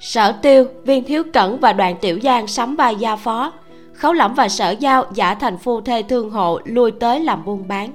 sở 0.00 0.32
tiêu, 0.32 0.64
viên 0.84 1.04
thiếu 1.04 1.22
cẩn 1.32 1.60
và 1.60 1.72
đoàn 1.72 1.96
tiểu 2.00 2.18
giang 2.22 2.46
sắm 2.46 2.76
vai 2.76 2.96
gia 2.96 3.16
phó. 3.16 3.52
Khấu 3.92 4.12
lẫm 4.12 4.34
và 4.34 4.48
sở 4.48 4.70
giao 4.70 5.04
giả 5.14 5.34
thành 5.34 5.58
phu 5.58 5.80
thê 5.80 6.02
thương 6.02 6.30
hộ, 6.30 6.60
lui 6.64 6.90
tới 6.90 7.20
làm 7.20 7.44
buôn 7.44 7.68
bán. 7.68 7.90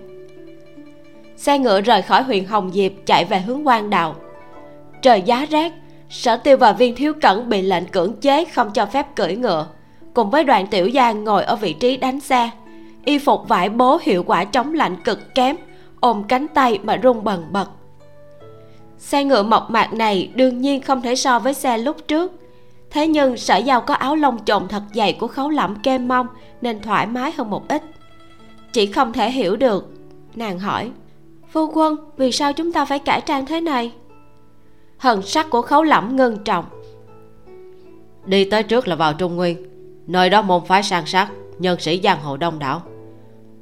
Xe 1.38 1.60
ngựa 1.60 1.82
rời 1.82 2.02
khỏi 2.02 2.24
huyện 2.24 2.46
hồng 2.46 2.72
diệp, 2.74 2.92
chạy 3.06 3.26
về 3.26 3.40
hướng 3.40 3.68
quan 3.68 3.90
đạo. 3.90 4.16
Trời 5.02 5.22
giá 5.22 5.46
rét, 5.46 5.72
sở 6.10 6.38
tiêu 6.38 6.58
và 6.58 6.72
viên 6.72 6.96
thiếu 6.96 7.14
cẩn 7.22 7.50
bị 7.50 7.62
lệnh 7.62 7.86
cưỡng 7.86 8.14
chế, 8.22 8.46
không 8.46 8.72
cho 8.74 8.86
phép 8.86 9.16
cưỡi 9.16 9.36
ngựa. 9.36 9.68
Cùng 10.14 10.30
với 10.30 10.44
đoàn 10.44 10.68
tiểu 10.68 10.90
giang 10.94 11.24
ngồi 11.24 11.44
ở 11.44 11.56
vị 11.56 11.74
trí 11.74 11.98
đánh 11.98 12.20
xe, 12.20 12.50
y 13.06 13.20
phục 13.20 13.48
vải 13.48 13.70
bố 13.70 14.00
hiệu 14.02 14.24
quả 14.24 14.46
chống 14.46 14.74
lạnh 14.74 14.96
cực 15.04 15.36
kém, 15.36 15.56
ôm 16.00 16.24
cánh 16.24 16.48
tay 16.48 16.80
mà 16.84 16.96
run 16.96 17.24
bần 17.24 17.46
bật 17.52 17.70
xe 19.04 19.24
ngựa 19.24 19.44
mộc 19.44 19.70
mạc 19.72 19.94
này 19.94 20.32
đương 20.36 20.62
nhiên 20.62 20.82
không 20.82 21.02
thể 21.02 21.16
so 21.16 21.40
với 21.40 21.54
xe 21.54 21.78
lúc 21.78 21.98
trước. 22.08 22.32
Thế 22.90 23.08
nhưng 23.08 23.38
sở 23.38 23.58
giao 23.58 23.82
có 23.82 23.94
áo 23.94 24.16
lông 24.16 24.46
chồn 24.46 24.68
thật 24.68 24.84
dày 24.94 25.14
của 25.14 25.28
khấu 25.28 25.50
lẫm 25.50 25.76
kem 25.76 26.08
mông 26.08 26.28
nên 26.62 26.82
thoải 26.82 27.08
mái 27.08 27.32
hơn 27.32 27.50
một 27.50 27.68
ít. 27.68 27.84
Chỉ 28.74 28.86
không 28.86 29.14
thể 29.14 29.32
hiểu 29.32 29.56
được, 29.56 29.90
nàng 30.36 30.60
hỏi. 30.60 30.92
Phu 31.52 31.72
quân, 31.74 31.96
vì 32.18 32.32
sao 32.32 32.54
chúng 32.54 32.72
ta 32.72 32.86
phải 32.86 33.00
cải 33.00 33.22
trang 33.22 33.46
thế 33.46 33.62
này? 33.62 33.92
Hần 34.98 35.22
sắc 35.22 35.50
của 35.50 35.62
khấu 35.62 35.84
lẫm 35.84 36.16
ngưng 36.16 36.44
trọng. 36.44 36.66
Đi 38.26 38.46
tới 38.46 38.64
trước 38.64 38.88
là 38.88 38.96
vào 38.96 39.14
trung 39.14 39.36
nguyên. 39.36 39.58
Nơi 40.08 40.30
đó 40.30 40.42
môn 40.42 40.66
phái 40.66 40.84
sang 40.84 41.06
sát, 41.06 41.28
nhân 41.60 41.80
sĩ 41.80 42.02
giang 42.04 42.22
hồ 42.22 42.38
đông 42.38 42.60
đảo. 42.60 42.82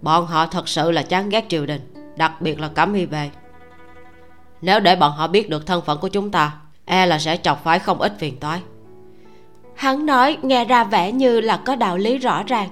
Bọn 0.01 0.25
họ 0.25 0.45
thật 0.45 0.67
sự 0.69 0.91
là 0.91 1.03
chán 1.03 1.29
ghét 1.29 1.45
triều 1.49 1.65
đình, 1.65 1.81
đặc 2.17 2.41
biệt 2.41 2.59
là 2.59 2.67
cẩm 2.67 2.93
y 2.93 3.05
về 3.05 3.29
nếu 4.61 4.79
để 4.79 4.95
bọn 4.95 5.11
họ 5.11 5.27
biết 5.27 5.49
được 5.49 5.65
thân 5.65 5.81
phận 5.85 5.99
của 5.99 6.07
chúng 6.07 6.31
ta 6.31 6.53
e 6.85 7.05
là 7.05 7.19
sẽ 7.19 7.37
chọc 7.37 7.63
phải 7.63 7.79
không 7.79 8.01
ít 8.01 8.13
phiền 8.19 8.37
toái. 8.37 8.61
Hắn 9.75 10.05
nói, 10.05 10.37
nghe 10.41 10.65
ra 10.65 10.83
vẻ 10.83 11.11
như 11.11 11.41
là 11.41 11.57
có 11.57 11.75
đạo 11.75 11.97
lý 11.97 12.17
rõ 12.17 12.43
ràng. 12.43 12.69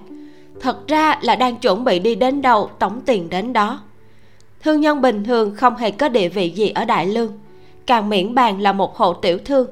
Thật 0.62 0.88
ra 0.88 1.20
là 1.22 1.36
đang 1.36 1.56
chuẩn 1.56 1.84
bị 1.84 2.00
đi 2.00 2.16
đến 2.16 2.42
đâu, 2.42 2.70
tổng 2.80 3.02
tiền 3.02 3.30
đến 3.30 3.54
đó. 3.54 3.80
Thương 4.64 4.82
nhân 4.82 5.02
bình 5.02 5.24
thường 5.24 5.56
không 5.56 5.76
hề 5.76 5.92
có 5.92 6.10
địa 6.10 6.30
vị 6.30 6.50
gì 6.50 6.70
ở 6.70 6.86
đại 6.86 7.06
lương. 7.06 7.32
Càng 7.86 8.10
miễn 8.10 8.36
bàn 8.36 8.62
là 8.62 8.74
một 8.74 8.98
hộ 8.98 9.14
tiểu 9.14 9.38
thương. 9.46 9.68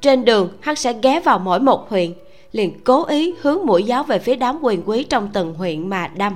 Trên 0.00 0.24
đường, 0.24 0.48
hắn 0.60 0.76
sẽ 0.76 0.94
ghé 1.02 1.20
vào 1.20 1.38
mỗi 1.38 1.60
một 1.60 1.90
huyện, 1.90 2.12
liền 2.52 2.80
cố 2.84 3.04
ý 3.04 3.34
hướng 3.42 3.66
mũi 3.66 3.82
giáo 3.82 4.02
về 4.02 4.18
phía 4.18 4.36
đám 4.36 4.58
quyền 4.62 4.82
quý 4.86 5.04
trong 5.04 5.28
từng 5.32 5.54
huyện 5.54 5.88
mà 5.88 6.08
đâm. 6.16 6.34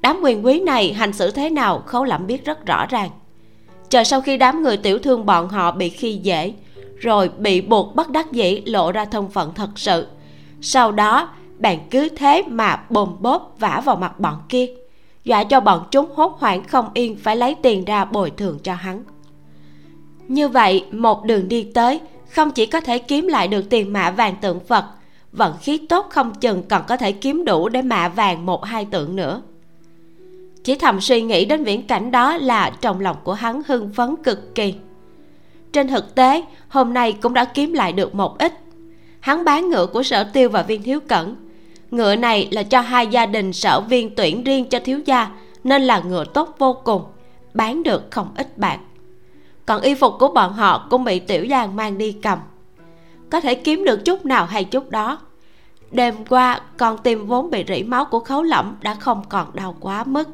Đám 0.00 0.20
quyền 0.22 0.44
quý 0.44 0.60
này 0.60 0.92
hành 0.92 1.12
xử 1.12 1.30
thế 1.30 1.50
nào, 1.50 1.82
khấu 1.86 2.04
lẩm 2.04 2.26
biết 2.26 2.44
rất 2.44 2.66
rõ 2.66 2.86
ràng 2.86 3.10
chờ 3.90 4.04
sau 4.04 4.20
khi 4.20 4.36
đám 4.36 4.62
người 4.62 4.76
tiểu 4.76 4.98
thương 4.98 5.26
bọn 5.26 5.48
họ 5.48 5.72
bị 5.72 5.88
khi 5.88 6.14
dễ, 6.22 6.52
rồi 6.98 7.30
bị 7.38 7.60
buộc 7.60 7.94
bất 7.94 8.10
đắc 8.10 8.32
dĩ 8.32 8.62
lộ 8.66 8.92
ra 8.92 9.04
thân 9.04 9.30
phận 9.30 9.54
thật 9.54 9.70
sự. 9.76 10.06
Sau 10.60 10.92
đó, 10.92 11.28
bạn 11.58 11.78
cứ 11.90 12.08
thế 12.08 12.42
mà 12.48 12.82
bồm 12.90 13.16
bốp 13.20 13.56
vả 13.58 13.82
vào 13.84 13.96
mặt 13.96 14.20
bọn 14.20 14.42
kia, 14.48 14.66
dọa 15.24 15.44
cho 15.44 15.60
bọn 15.60 15.86
chúng 15.90 16.06
hốt 16.14 16.36
hoảng 16.38 16.64
không 16.64 16.88
yên 16.94 17.16
phải 17.16 17.36
lấy 17.36 17.54
tiền 17.62 17.84
ra 17.84 18.04
bồi 18.04 18.30
thường 18.30 18.58
cho 18.62 18.74
hắn. 18.74 19.04
Như 20.28 20.48
vậy, 20.48 20.84
một 20.92 21.24
đường 21.24 21.48
đi 21.48 21.62
tới, 21.62 22.00
không 22.30 22.50
chỉ 22.50 22.66
có 22.66 22.80
thể 22.80 22.98
kiếm 22.98 23.26
lại 23.26 23.48
được 23.48 23.70
tiền 23.70 23.92
mạ 23.92 24.10
vàng 24.10 24.36
tượng 24.40 24.60
phật, 24.60 24.84
vận 25.32 25.54
khí 25.60 25.78
tốt 25.88 26.06
không 26.10 26.34
chừng 26.34 26.62
còn 26.68 26.82
có 26.88 26.96
thể 26.96 27.12
kiếm 27.12 27.44
đủ 27.44 27.68
để 27.68 27.82
mạ 27.82 28.08
vàng 28.08 28.46
một 28.46 28.64
hai 28.64 28.84
tượng 28.84 29.16
nữa 29.16 29.42
chỉ 30.64 30.74
thầm 30.74 31.00
suy 31.00 31.22
nghĩ 31.22 31.44
đến 31.44 31.64
viễn 31.64 31.86
cảnh 31.86 32.10
đó 32.10 32.36
là 32.36 32.70
trong 32.80 33.00
lòng 33.00 33.16
của 33.24 33.34
hắn 33.34 33.62
hưng 33.66 33.90
phấn 33.94 34.16
cực 34.16 34.54
kỳ. 34.54 34.74
Trên 35.72 35.88
thực 35.88 36.14
tế, 36.14 36.44
hôm 36.68 36.94
nay 36.94 37.12
cũng 37.12 37.34
đã 37.34 37.44
kiếm 37.44 37.72
lại 37.72 37.92
được 37.92 38.14
một 38.14 38.38
ít. 38.38 38.52
Hắn 39.20 39.44
bán 39.44 39.70
ngựa 39.70 39.86
của 39.86 40.02
sở 40.02 40.24
tiêu 40.24 40.48
và 40.48 40.62
viên 40.62 40.82
thiếu 40.82 41.00
cẩn. 41.00 41.36
Ngựa 41.90 42.16
này 42.16 42.48
là 42.50 42.62
cho 42.62 42.80
hai 42.80 43.06
gia 43.06 43.26
đình 43.26 43.52
sở 43.52 43.80
viên 43.80 44.14
tuyển 44.14 44.44
riêng 44.44 44.64
cho 44.64 44.78
thiếu 44.84 45.00
gia, 45.04 45.30
nên 45.64 45.82
là 45.82 46.00
ngựa 46.00 46.24
tốt 46.24 46.54
vô 46.58 46.72
cùng, 46.84 47.02
bán 47.54 47.82
được 47.82 48.10
không 48.10 48.28
ít 48.36 48.58
bạc. 48.58 48.78
Còn 49.66 49.82
y 49.82 49.94
phục 49.94 50.14
của 50.18 50.28
bọn 50.28 50.52
họ 50.52 50.86
cũng 50.90 51.04
bị 51.04 51.18
tiểu 51.18 51.46
giang 51.50 51.76
mang 51.76 51.98
đi 51.98 52.12
cầm. 52.12 52.38
Có 53.30 53.40
thể 53.40 53.54
kiếm 53.54 53.84
được 53.84 54.04
chút 54.04 54.26
nào 54.26 54.46
hay 54.46 54.64
chút 54.64 54.90
đó. 54.90 55.18
Đêm 55.90 56.14
qua, 56.28 56.60
con 56.76 56.98
tim 56.98 57.26
vốn 57.26 57.50
bị 57.50 57.64
rỉ 57.68 57.82
máu 57.82 58.04
của 58.04 58.20
khấu 58.20 58.42
lẫm 58.42 58.76
đã 58.80 58.94
không 58.94 59.22
còn 59.28 59.46
đau 59.54 59.76
quá 59.80 60.04
mức 60.04 60.28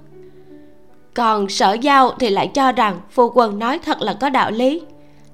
còn 1.17 1.49
sở 1.49 1.73
giao 1.73 2.11
thì 2.19 2.31
lại 2.31 2.49
cho 2.49 2.73
rằng 2.73 3.01
phu 3.11 3.31
quân 3.35 3.59
nói 3.59 3.79
thật 3.79 4.01
là 4.01 4.17
có 4.21 4.31
đạo 4.31 4.51
lý. 4.51 4.83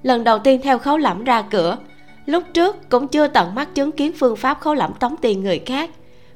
Lần 0.03 0.23
đầu 0.23 0.39
tiên 0.39 0.61
theo 0.63 0.79
khấu 0.79 0.97
lẫm 0.97 1.23
ra 1.23 1.41
cửa, 1.41 1.77
lúc 2.25 2.43
trước 2.53 2.89
cũng 2.89 3.07
chưa 3.07 3.27
tận 3.27 3.55
mắt 3.55 3.75
chứng 3.75 3.91
kiến 3.91 4.11
phương 4.19 4.35
pháp 4.35 4.59
khấu 4.59 4.73
lẫm 4.73 4.93
tống 4.99 5.15
tiền 5.21 5.43
người 5.43 5.59
khác. 5.59 5.89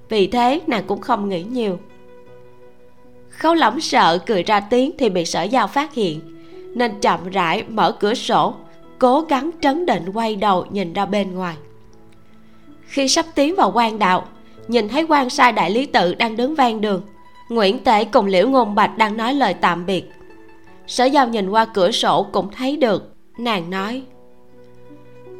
Vì 0.09 0.27
thế, 0.27 0.61
nàng 0.67 0.83
cũng 0.87 1.01
không 1.01 1.29
nghĩ 1.29 1.43
nhiều. 1.43 1.79
Khấu 3.29 3.53
lẫm 3.53 3.81
sợ 3.81 4.17
cười 4.25 4.43
ra 4.43 4.59
tiếng 4.59 4.91
thì 4.97 5.09
bị 5.09 5.25
sở 5.25 5.43
giao 5.43 5.67
phát 5.67 5.93
hiện, 5.93 6.21
nên 6.75 6.99
chậm 7.01 7.29
rãi 7.29 7.63
mở 7.67 7.91
cửa 7.91 8.13
sổ, 8.13 8.53
cố 8.99 9.21
gắng 9.21 9.49
trấn 9.61 9.85
định 9.85 10.09
quay 10.13 10.35
đầu 10.35 10.65
nhìn 10.69 10.93
ra 10.93 11.05
bên 11.05 11.35
ngoài. 11.35 11.55
Khi 12.87 13.07
sắp 13.07 13.25
tiến 13.35 13.55
vào 13.55 13.71
quan 13.75 13.99
đạo, 13.99 14.27
nhìn 14.67 14.89
thấy 14.89 15.03
quan 15.03 15.29
sai 15.29 15.51
đại 15.51 15.71
lý 15.71 15.85
tự 15.85 16.13
đang 16.13 16.37
đứng 16.37 16.55
ven 16.55 16.81
đường 16.81 17.01
nguyễn 17.49 17.83
tể 17.83 18.05
cùng 18.05 18.25
liễu 18.25 18.49
ngôn 18.49 18.75
bạch 18.75 18.97
đang 18.97 19.17
nói 19.17 19.33
lời 19.33 19.53
tạm 19.53 19.85
biệt. 19.85 20.11
Sở 20.87 21.05
giao 21.05 21.27
nhìn 21.27 21.49
qua 21.49 21.65
cửa 21.65 21.91
sổ 21.91 22.27
cũng 22.33 22.51
thấy 22.51 22.77
được, 22.77 23.13
nàng 23.37 23.69
nói, 23.69 24.03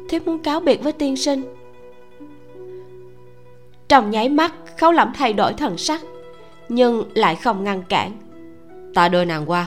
thiếp 0.08 0.26
muốn 0.26 0.38
cáo 0.38 0.60
biệt 0.60 0.82
với 0.82 0.92
tiên 0.92 1.16
sinh. 1.16 1.42
Trong 3.88 4.10
nháy 4.10 4.28
mắt, 4.28 4.54
khấu 4.78 4.92
lẩm 4.92 5.12
thay 5.14 5.32
đổi 5.32 5.52
thần 5.52 5.78
sắc, 5.78 6.00
nhưng 6.68 7.04
lại 7.14 7.36
không 7.36 7.64
ngăn 7.64 7.82
cản. 7.82 8.12
Ta 8.94 9.08
đưa 9.08 9.24
nàng 9.24 9.50
qua. 9.50 9.66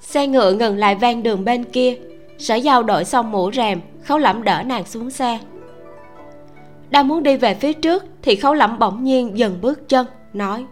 Xe 0.00 0.26
ngựa 0.26 0.52
ngừng 0.52 0.76
lại 0.76 0.94
ven 0.94 1.22
đường 1.22 1.44
bên 1.44 1.64
kia, 1.64 1.96
sở 2.38 2.54
giao 2.54 2.82
đội 2.82 3.04
xong 3.04 3.32
mũ 3.32 3.50
rèm, 3.52 3.80
khấu 4.04 4.18
lẩm 4.18 4.42
đỡ 4.42 4.62
nàng 4.66 4.84
xuống 4.84 5.10
xe. 5.10 5.38
Đang 6.90 7.08
muốn 7.08 7.22
đi 7.22 7.36
về 7.36 7.54
phía 7.54 7.72
trước 7.72 8.04
thì 8.22 8.36
khấu 8.36 8.54
lẩm 8.54 8.78
bỗng 8.78 9.04
nhiên 9.04 9.38
dừng 9.38 9.60
bước 9.60 9.88
chân, 9.88 10.06
nói 10.32 10.66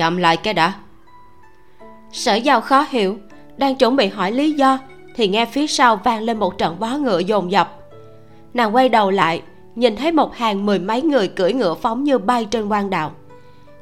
chậm 0.00 0.16
lại 0.16 0.36
cái 0.36 0.54
đã. 0.54 0.72
Sở 2.12 2.34
giao 2.34 2.60
khó 2.60 2.86
hiểu, 2.88 3.18
đang 3.56 3.76
chuẩn 3.76 3.96
bị 3.96 4.06
hỏi 4.06 4.32
lý 4.32 4.52
do, 4.52 4.78
thì 5.14 5.28
nghe 5.28 5.46
phía 5.46 5.66
sau 5.66 5.96
vang 5.96 6.22
lên 6.22 6.38
một 6.38 6.58
trận 6.58 6.76
vó 6.78 6.88
ngựa 6.88 7.18
dồn 7.18 7.52
dập. 7.52 7.76
Nàng 8.54 8.74
quay 8.74 8.88
đầu 8.88 9.10
lại, 9.10 9.42
nhìn 9.74 9.96
thấy 9.96 10.12
một 10.12 10.36
hàng 10.36 10.66
mười 10.66 10.78
mấy 10.78 11.02
người 11.02 11.28
cưỡi 11.28 11.52
ngựa 11.52 11.74
phóng 11.74 12.04
như 12.04 12.18
bay 12.18 12.44
trên 12.44 12.68
quan 12.68 12.90
đạo. 12.90 13.12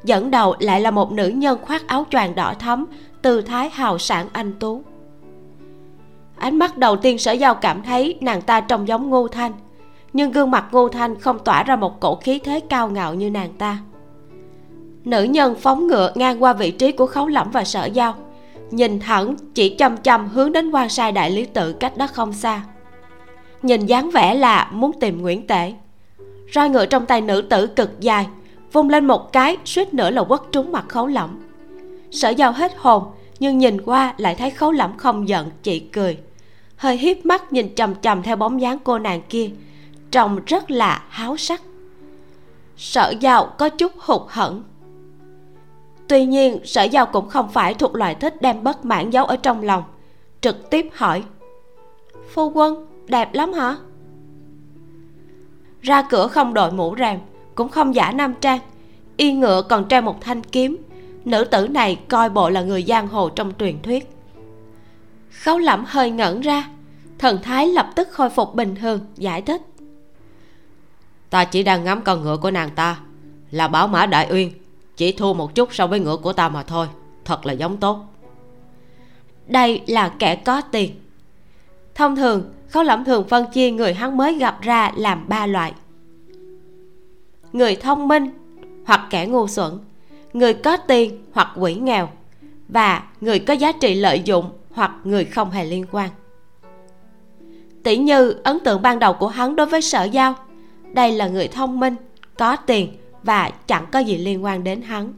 Dẫn 0.03 0.31
đầu 0.31 0.55
lại 0.59 0.81
là 0.81 0.91
một 0.91 1.11
nữ 1.11 1.27
nhân 1.27 1.57
khoác 1.61 1.87
áo 1.87 2.05
choàng 2.11 2.35
đỏ 2.35 2.53
thắm, 2.59 2.85
tư 3.21 3.41
thái 3.41 3.69
hào 3.69 3.97
sản 3.97 4.27
anh 4.33 4.53
tú. 4.59 4.81
Ánh 6.37 6.57
mắt 6.57 6.77
đầu 6.77 6.95
tiên 6.95 7.17
sở 7.17 7.31
giao 7.31 7.55
cảm 7.55 7.83
thấy 7.83 8.15
nàng 8.21 8.41
ta 8.41 8.61
trông 8.61 8.87
giống 8.87 9.09
ngô 9.09 9.27
thanh, 9.27 9.51
nhưng 10.13 10.31
gương 10.31 10.51
mặt 10.51 10.65
ngô 10.71 10.89
thanh 10.89 11.19
không 11.19 11.39
tỏa 11.39 11.63
ra 11.63 11.75
một 11.75 11.99
cổ 11.99 12.15
khí 12.15 12.39
thế 12.43 12.59
cao 12.59 12.89
ngạo 12.89 13.13
như 13.13 13.29
nàng 13.29 13.53
ta 13.57 13.77
nữ 15.05 15.23
nhân 15.23 15.55
phóng 15.55 15.87
ngựa 15.87 16.11
ngang 16.15 16.43
qua 16.43 16.53
vị 16.53 16.71
trí 16.71 16.91
của 16.91 17.05
khấu 17.05 17.27
lẫm 17.27 17.51
và 17.51 17.63
sở 17.63 17.85
giao. 17.85 18.15
Nhìn 18.71 18.99
thẳng, 18.99 19.35
chỉ 19.53 19.69
chăm 19.69 19.97
chăm 19.97 20.27
hướng 20.27 20.51
đến 20.51 20.71
quan 20.71 20.89
sai 20.89 21.11
đại 21.11 21.31
lý 21.31 21.45
tự 21.45 21.73
cách 21.73 21.97
đó 21.97 22.07
không 22.07 22.33
xa. 22.33 22.61
Nhìn 23.61 23.85
dáng 23.85 24.11
vẻ 24.11 24.35
là 24.35 24.69
muốn 24.71 24.91
tìm 24.99 25.21
nguyễn 25.21 25.47
tể. 25.47 25.73
Roi 26.53 26.69
ngựa 26.69 26.85
trong 26.85 27.05
tay 27.05 27.21
nữ 27.21 27.41
tử 27.41 27.67
cực 27.67 27.99
dài, 27.99 28.27
vung 28.73 28.89
lên 28.89 29.05
một 29.05 29.33
cái, 29.33 29.57
suýt 29.65 29.93
nữa 29.93 30.09
là 30.09 30.23
quất 30.23 30.41
trúng 30.51 30.71
mặt 30.71 30.85
khấu 30.87 31.07
lẫm. 31.07 31.39
Sở 32.11 32.29
giao 32.29 32.51
hết 32.51 32.71
hồn, 32.77 33.03
nhưng 33.39 33.57
nhìn 33.57 33.81
qua 33.81 34.13
lại 34.17 34.35
thấy 34.35 34.49
khấu 34.49 34.71
lẫm 34.71 34.97
không 34.97 35.27
giận, 35.27 35.49
chỉ 35.63 35.79
cười. 35.79 36.17
Hơi 36.75 36.97
hiếp 36.97 37.25
mắt 37.25 37.53
nhìn 37.53 37.75
chằm 37.75 37.95
chằm 37.95 38.23
theo 38.23 38.35
bóng 38.35 38.61
dáng 38.61 38.77
cô 38.83 38.99
nàng 38.99 39.21
kia, 39.29 39.49
trông 40.11 40.39
rất 40.45 40.71
là 40.71 41.03
háo 41.09 41.37
sắc. 41.37 41.61
Sở 42.77 43.13
giao 43.19 43.45
có 43.57 43.69
chút 43.69 43.91
hụt 43.97 44.21
hẫng 44.27 44.63
tuy 46.09 46.25
nhiên, 46.25 46.59
sở 46.65 46.83
giao 46.83 47.05
cũng 47.05 47.29
không 47.29 47.49
phải 47.49 47.73
thuộc 47.73 47.95
loại 47.95 48.15
thích 48.15 48.41
đem 48.41 48.63
bất 48.63 48.85
mãn 48.85 49.09
giấu 49.09 49.25
ở 49.25 49.35
trong 49.35 49.63
lòng. 49.63 49.83
Trực 50.41 50.69
tiếp 50.69 50.89
hỏi, 50.93 51.23
phu 52.33 52.49
quân, 52.49 52.87
đẹp 53.07 53.33
lắm 53.33 53.53
hả? 53.53 53.75
Ra 55.81 56.01
cửa 56.01 56.27
không 56.27 56.53
đội 56.53 56.71
mũ 56.71 56.95
rèm, 56.99 57.19
cũng 57.55 57.69
không 57.69 57.95
giả 57.95 58.11
nam 58.11 58.33
trang, 58.41 58.59
y 59.17 59.33
ngựa 59.33 59.61
còn 59.61 59.87
treo 59.87 60.01
một 60.01 60.21
thanh 60.21 60.43
kiếm. 60.43 60.77
Nữ 61.25 61.43
tử 61.43 61.67
này 61.67 61.95
coi 62.07 62.29
bộ 62.29 62.49
là 62.49 62.61
người 62.61 62.83
giang 62.83 63.07
hồ 63.07 63.29
trong 63.29 63.53
truyền 63.59 63.81
thuyết. 63.81 64.15
Khấu 65.43 65.57
lẩm 65.57 65.83
hơi 65.87 66.11
ngẩn 66.11 66.41
ra, 66.41 66.69
thần 67.17 67.39
thái 67.43 67.67
lập 67.67 67.89
tức 67.95 68.07
khôi 68.11 68.29
phục 68.29 68.55
bình 68.55 68.75
thường, 68.75 68.99
giải 69.15 69.41
thích. 69.41 69.61
Ta 71.29 71.45
chỉ 71.45 71.63
đang 71.63 71.83
ngắm 71.83 72.01
con 72.01 72.23
ngựa 72.23 72.37
của 72.37 72.51
nàng 72.51 72.69
ta, 72.69 72.99
là 73.51 73.67
bảo 73.67 73.87
mã 73.87 74.05
đại 74.05 74.27
uyên 74.31 74.51
chỉ 74.99 75.11
thua 75.11 75.33
một 75.33 75.55
chút 75.55 75.73
so 75.73 75.87
với 75.87 75.99
ngựa 75.99 76.17
của 76.17 76.33
ta 76.33 76.49
mà 76.49 76.63
thôi. 76.63 76.87
Thật 77.25 77.45
là 77.45 77.53
giống 77.53 77.77
tốt. 77.77 78.05
Đây 79.47 79.81
là 79.87 80.09
kẻ 80.19 80.35
có 80.35 80.61
tiền. 80.61 80.91
Thông 81.95 82.15
thường, 82.15 82.53
khấu 82.69 82.83
lẩm 82.83 83.05
thường 83.05 83.27
phân 83.27 83.45
chia 83.53 83.71
người 83.71 83.93
hắn 83.93 84.17
mới 84.17 84.33
gặp 84.33 84.61
ra 84.61 84.91
làm 84.95 85.25
ba 85.27 85.45
loại. 85.45 85.73
Người 87.53 87.75
thông 87.75 88.07
minh 88.07 88.29
hoặc 88.85 89.07
kẻ 89.09 89.25
ngu 89.25 89.47
xuẩn, 89.47 89.79
người 90.33 90.53
có 90.53 90.77
tiền 90.77 91.23
hoặc 91.33 91.47
quỷ 91.55 91.75
nghèo, 91.75 92.09
và 92.67 93.03
người 93.21 93.39
có 93.39 93.53
giá 93.53 93.71
trị 93.71 93.95
lợi 93.95 94.21
dụng 94.25 94.51
hoặc 94.71 94.91
người 95.03 95.25
không 95.25 95.51
hề 95.51 95.65
liên 95.65 95.85
quan. 95.91 96.09
Tỷ 97.83 97.97
như 97.97 98.35
ấn 98.43 98.59
tượng 98.59 98.81
ban 98.81 98.99
đầu 98.99 99.13
của 99.13 99.27
hắn 99.27 99.55
đối 99.55 99.65
với 99.65 99.81
sở 99.81 100.03
giao, 100.03 100.35
đây 100.93 101.11
là 101.11 101.27
người 101.27 101.47
thông 101.47 101.79
minh, 101.79 101.95
có 102.37 102.55
tiền 102.55 102.97
và 103.23 103.51
chẳng 103.67 103.85
có 103.91 103.99
gì 103.99 104.17
liên 104.17 104.43
quan 104.43 104.63
đến 104.63 104.81
hắn. 104.81 105.13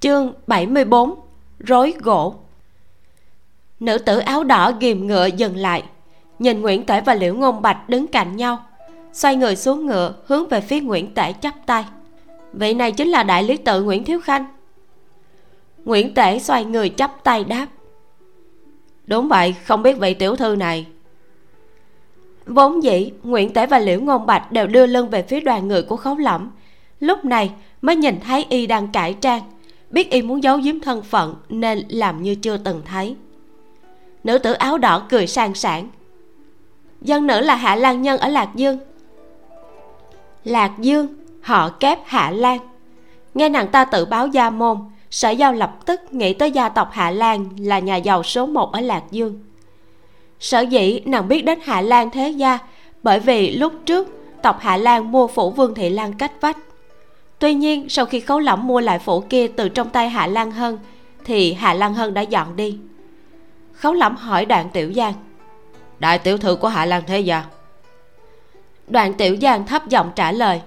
Chương 0.00 0.32
74 0.46 1.14
rối 1.58 1.94
gỗ. 2.00 2.34
Nữ 3.80 3.98
tử 3.98 4.18
áo 4.18 4.44
đỏ 4.44 4.72
ghìm 4.80 5.06
ngựa 5.06 5.26
dừng 5.26 5.56
lại, 5.56 5.84
nhìn 6.38 6.60
nguyễn 6.60 6.86
tể 6.86 7.00
và 7.00 7.14
liễu 7.14 7.34
ngôn 7.34 7.62
bạch 7.62 7.88
đứng 7.88 8.06
cạnh 8.06 8.36
nhau, 8.36 8.64
xoay 9.12 9.36
người 9.36 9.56
xuống 9.56 9.86
ngựa, 9.86 10.14
hướng 10.26 10.48
về 10.48 10.60
phía 10.60 10.80
nguyễn 10.80 11.14
tể 11.14 11.32
chắp 11.40 11.54
tay. 11.66 11.84
Vị 12.52 12.74
này 12.74 12.92
chính 12.92 13.08
là 13.08 13.22
đại 13.22 13.42
lý 13.42 13.56
tự 13.56 13.82
nguyễn 13.82 14.04
thiếu 14.04 14.20
khanh. 14.20 14.46
Nguyễn 15.84 16.14
tể 16.14 16.38
xoay 16.38 16.64
người 16.64 16.88
chắp 16.88 17.24
tay 17.24 17.44
đáp. 17.44 17.66
Đúng 19.06 19.28
vậy, 19.28 19.54
không 19.64 19.82
biết 19.82 19.98
vị 19.98 20.14
tiểu 20.14 20.36
thư 20.36 20.56
này 20.56 20.86
vốn 22.46 22.82
dĩ, 22.82 23.12
nguyễn 23.22 23.52
tể 23.52 23.66
và 23.66 23.78
liễu 23.78 24.00
ngôn 24.00 24.26
bạch 24.26 24.52
đều 24.52 24.66
đưa 24.66 24.86
lưng 24.86 25.10
về 25.10 25.22
phía 25.22 25.40
đoàn 25.40 25.68
người 25.68 25.82
của 25.82 25.96
khấu 25.96 26.16
lẫm. 26.16 26.50
Lúc 27.00 27.24
này, 27.24 27.50
mới 27.82 27.96
nhìn 27.96 28.20
thấy 28.20 28.46
y 28.48 28.66
đang 28.66 28.88
cải 28.88 29.14
trang. 29.14 29.42
Biết 29.90 30.10
y 30.10 30.22
muốn 30.22 30.42
giấu 30.42 30.56
giếm 30.58 30.80
thân 30.80 31.02
phận, 31.02 31.34
nên 31.48 31.82
làm 31.88 32.22
như 32.22 32.34
chưa 32.34 32.56
từng 32.56 32.82
thấy. 32.84 33.16
Nữ 34.24 34.38
tử 34.38 34.52
áo 34.52 34.78
đỏ 34.78 35.06
cười 35.10 35.26
sang 35.26 35.54
sảng. 35.54 35.88
Dân 37.00 37.26
nữ 37.26 37.40
là 37.40 37.54
hạ 37.54 37.76
lan 37.76 38.02
nhân 38.02 38.18
ở 38.18 38.28
lạc 38.28 38.48
dương. 38.54 38.78
Lạc 40.44 40.72
dương, 40.78 41.06
họ 41.42 41.68
kép 41.68 41.98
hạ 42.04 42.30
lan. 42.30 42.58
Nghe 43.34 43.48
nàng 43.48 43.68
ta 43.68 43.84
tự 43.84 44.04
báo 44.04 44.26
gia 44.26 44.50
môn, 44.50 44.78
sở 45.10 45.30
giao 45.30 45.52
lập 45.52 45.76
tức 45.86 46.00
nghĩ 46.14 46.34
tới 46.34 46.50
gia 46.50 46.68
tộc 46.68 46.88
hạ 46.92 47.10
lan 47.10 47.48
là 47.58 47.78
nhà 47.78 47.96
giàu 47.96 48.22
số 48.22 48.46
một 48.46 48.72
ở 48.72 48.80
lạc 48.80 49.02
dương 49.10 49.40
sở 50.40 50.60
dĩ 50.60 51.00
nàng 51.04 51.28
biết 51.28 51.44
đến 51.44 51.58
hạ 51.64 51.80
lan 51.80 52.10
thế 52.10 52.28
gia 52.28 52.58
bởi 53.02 53.20
vì 53.20 53.56
lúc 53.56 53.72
trước 53.86 54.08
tộc 54.42 54.60
hạ 54.60 54.76
lan 54.76 55.12
mua 55.12 55.26
phủ 55.26 55.50
vương 55.50 55.74
thị 55.74 55.90
lan 55.90 56.12
cách 56.12 56.32
vách. 56.40 56.56
Tuy 57.38 57.54
nhiên 57.54 57.88
sau 57.88 58.06
khi 58.06 58.20
khấu 58.20 58.38
lẫm 58.38 58.66
mua 58.66 58.80
lại 58.80 58.98
phủ 58.98 59.20
kia 59.20 59.48
từ 59.48 59.68
trong 59.68 59.90
tay 59.90 60.08
hạ 60.08 60.26
lan 60.26 60.50
hân 60.50 60.78
thì 61.24 61.52
hạ 61.52 61.74
lan 61.74 61.94
hân 61.94 62.14
đã 62.14 62.22
dọn 62.22 62.56
đi. 62.56 62.78
Khấu 63.72 63.92
lẫm 63.92 64.16
hỏi 64.16 64.44
đoạn 64.44 64.68
tiểu 64.72 64.92
giang. 64.92 65.12
Đại 65.98 66.18
tiểu 66.18 66.38
thư 66.38 66.56
của 66.56 66.68
hạ 66.68 66.84
lan 66.86 67.02
thế 67.06 67.20
gia? 67.20 67.44
Đoạn 68.88 69.14
tiểu 69.14 69.36
giang 69.42 69.66
thấp 69.66 69.88
giọng 69.88 70.10
trả 70.14 70.32
lời. 70.32 70.60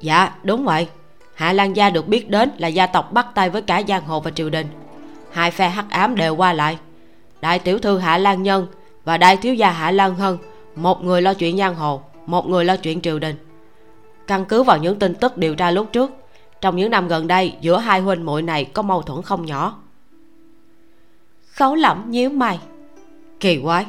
Dạ 0.00 0.34
đúng 0.42 0.64
vậy. 0.64 0.88
Hạ 1.34 1.52
lan 1.52 1.76
gia 1.76 1.90
được 1.90 2.08
biết 2.08 2.30
đến 2.30 2.50
là 2.58 2.68
gia 2.68 2.86
tộc 2.86 3.12
bắt 3.12 3.26
tay 3.34 3.50
với 3.50 3.62
cả 3.62 3.82
giang 3.88 4.04
hồ 4.04 4.20
và 4.20 4.30
triều 4.30 4.50
đình. 4.50 4.66
Hai 5.32 5.50
phe 5.50 5.68
hắc 5.68 5.90
ám 5.90 6.16
đều 6.16 6.36
qua 6.36 6.52
lại 6.52 6.78
đại 7.46 7.58
tiểu 7.58 7.78
thư 7.78 7.98
hạ 7.98 8.18
lan 8.18 8.42
nhân 8.42 8.66
và 9.04 9.18
đại 9.18 9.36
thiếu 9.36 9.54
gia 9.54 9.70
hạ 9.70 9.90
lan 9.90 10.14
hân 10.14 10.38
một 10.76 11.04
người 11.04 11.22
lo 11.22 11.34
chuyện 11.34 11.56
giang 11.56 11.74
hồ 11.74 12.02
một 12.26 12.48
người 12.48 12.64
lo 12.64 12.76
chuyện 12.76 13.00
triều 13.00 13.18
đình. 13.18 13.36
Căn 14.26 14.44
cứ 14.44 14.62
vào 14.62 14.78
những 14.78 14.98
tin 14.98 15.14
tức 15.14 15.36
điều 15.36 15.54
tra 15.54 15.70
lúc 15.70 15.92
trước 15.92 16.10
trong 16.60 16.76
những 16.76 16.90
năm 16.90 17.08
gần 17.08 17.26
đây 17.26 17.54
giữa 17.60 17.78
hai 17.78 18.00
huynh 18.00 18.26
muội 18.26 18.42
này 18.42 18.64
có 18.64 18.82
mâu 18.82 19.02
thuẫn 19.02 19.22
không 19.22 19.46
nhỏ. 19.46 19.78
Khấu 21.50 21.74
lẩm 21.74 22.10
nhíu 22.10 22.30
mày. 22.30 22.58
Kỳ 23.40 23.60
quái. 23.62 23.86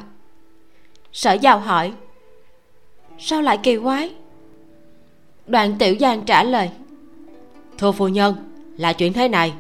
Sở 1.14 1.34
giao 1.34 1.60
hỏi. 1.60 1.94
Sao 3.20 3.42
lại 3.42 3.60
kỳ 3.64 3.78
quái? 3.78 4.14
Đoạn 5.48 5.78
tiểu 5.78 5.96
giang 6.00 6.26
trả 6.26 6.44
lời. 6.44 6.70
Thưa 7.78 7.92
phu 7.92 8.08
nhân 8.08 8.36
là 8.78 8.94
chuyện 8.94 9.14
thế 9.14 9.28
này 9.28 9.54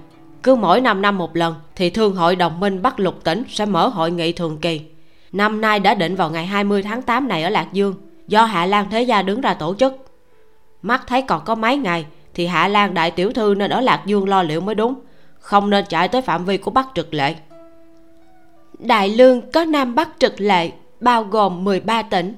cứ 0.48 0.56
mỗi 0.56 0.82
năm 0.82 1.02
năm 1.02 1.18
một 1.18 1.36
lần, 1.36 1.56
thì 1.76 1.90
thương 1.90 2.15
hội 2.15 2.36
đồng 2.36 2.60
minh 2.60 2.82
bắc 2.82 2.99
lục 2.99 3.24
tỉnh 3.24 3.44
sẽ 3.49 3.65
mở 3.65 3.88
hội 3.88 4.11
nghị 4.11 4.32
thường 4.32 4.57
kỳ. 4.57 4.82
Năm 5.32 5.61
nay 5.61 5.80
đã 5.80 5.94
định 5.94 6.15
vào 6.15 6.30
ngày 6.30 6.45
20 6.45 6.84
tháng 6.84 7.02
8 7.02 7.28
này 7.28 7.44
ở 7.44 7.49
lạc 7.49 7.68
dương, 7.74 7.95
do 8.28 8.45
hạ 8.45 8.65
lan 8.65 8.86
thế 8.91 9.02
gia 9.02 9.22
đứng 9.22 9.41
ra 9.41 9.53
tổ 9.53 9.76
chức. 9.76 9.94
Mắt 10.82 11.03
thấy 11.07 11.22
còn 11.22 11.41
có 11.45 11.56
mấy 11.56 11.78
ngày, 11.78 12.06
thì 12.34 12.48
hạ 12.48 12.68
lan 12.68 12.94
đại 12.94 13.11
tiểu 13.11 13.32
thư 13.32 13.56
nên 13.57 13.72
ở 13.72 13.82
lạc 13.82 14.02
dương 14.06 14.30
lo 14.30 14.44
liệu 14.44 14.61
mới 14.61 14.76
đúng, 14.76 14.95
không 15.40 15.69
nên 15.69 15.86
chạy 15.90 16.07
tới 16.07 16.22
phạm 16.22 16.45
vi 16.45 16.57
của 16.57 16.72
bắc 16.72 16.88
trực 16.95 17.14
lệ. 17.14 17.36
Đại 18.80 19.10
lương 19.10 19.52
có 19.52 19.65
nam 19.65 19.95
bắc 19.95 20.10
trực 20.19 20.41
lệ, 20.41 20.72
bao 20.99 21.24
gồm 21.24 21.64
13 21.64 22.02
tỉnh. 22.02 22.36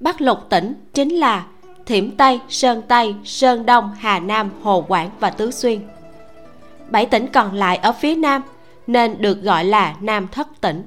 Bắc 0.00 0.20
lục 0.20 0.38
tỉnh 0.48 0.74
chính 0.94 1.08
là 1.08 1.46
thiểm 1.86 2.10
tây, 2.10 2.40
sơn 2.48 2.82
tây, 2.88 3.14
sơn 3.24 3.66
đông, 3.66 3.94
hà 3.98 4.18
nam, 4.18 4.50
hồ 4.62 4.84
quảng 4.88 5.10
và 5.20 5.30
tứ 5.30 5.50
xuyên 5.50 5.80
bảy 6.90 7.06
tỉnh 7.06 7.26
còn 7.26 7.54
lại 7.54 7.76
ở 7.76 7.92
phía 7.92 8.14
nam, 8.14 8.42
nên 8.86 9.22
được 9.22 9.42
gọi 9.42 9.64
là 9.64 9.94
nam 10.00 10.28
thất 10.32 10.48
tỉnh. 10.60 10.82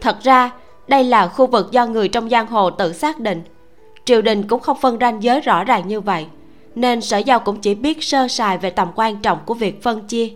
Thật 0.00 0.16
ra, 0.22 0.50
đây 0.88 1.04
là 1.04 1.28
khu 1.28 1.46
vực 1.46 1.72
do 1.72 1.86
người 1.86 2.08
trong 2.08 2.28
giang 2.28 2.46
hồ 2.46 2.70
tự 2.70 2.92
xác 2.92 3.20
định. 3.20 3.42
Triều 4.04 4.22
đình 4.22 4.48
cũng 4.48 4.60
không 4.60 4.80
phân 4.80 4.98
ranh 5.00 5.22
giới 5.22 5.40
rõ 5.40 5.64
ràng 5.64 5.88
như 5.88 6.00
vậy, 6.00 6.26
nên 6.74 7.00
sở 7.00 7.18
giao 7.18 7.40
cũng 7.40 7.60
chỉ 7.60 7.74
biết 7.74 8.04
sơ 8.04 8.28
sài 8.28 8.58
về 8.58 8.70
tầm 8.70 8.88
quan 8.94 9.16
trọng 9.16 9.38
của 9.46 9.54
việc 9.54 9.82
phân 9.82 10.06
chia. 10.06 10.28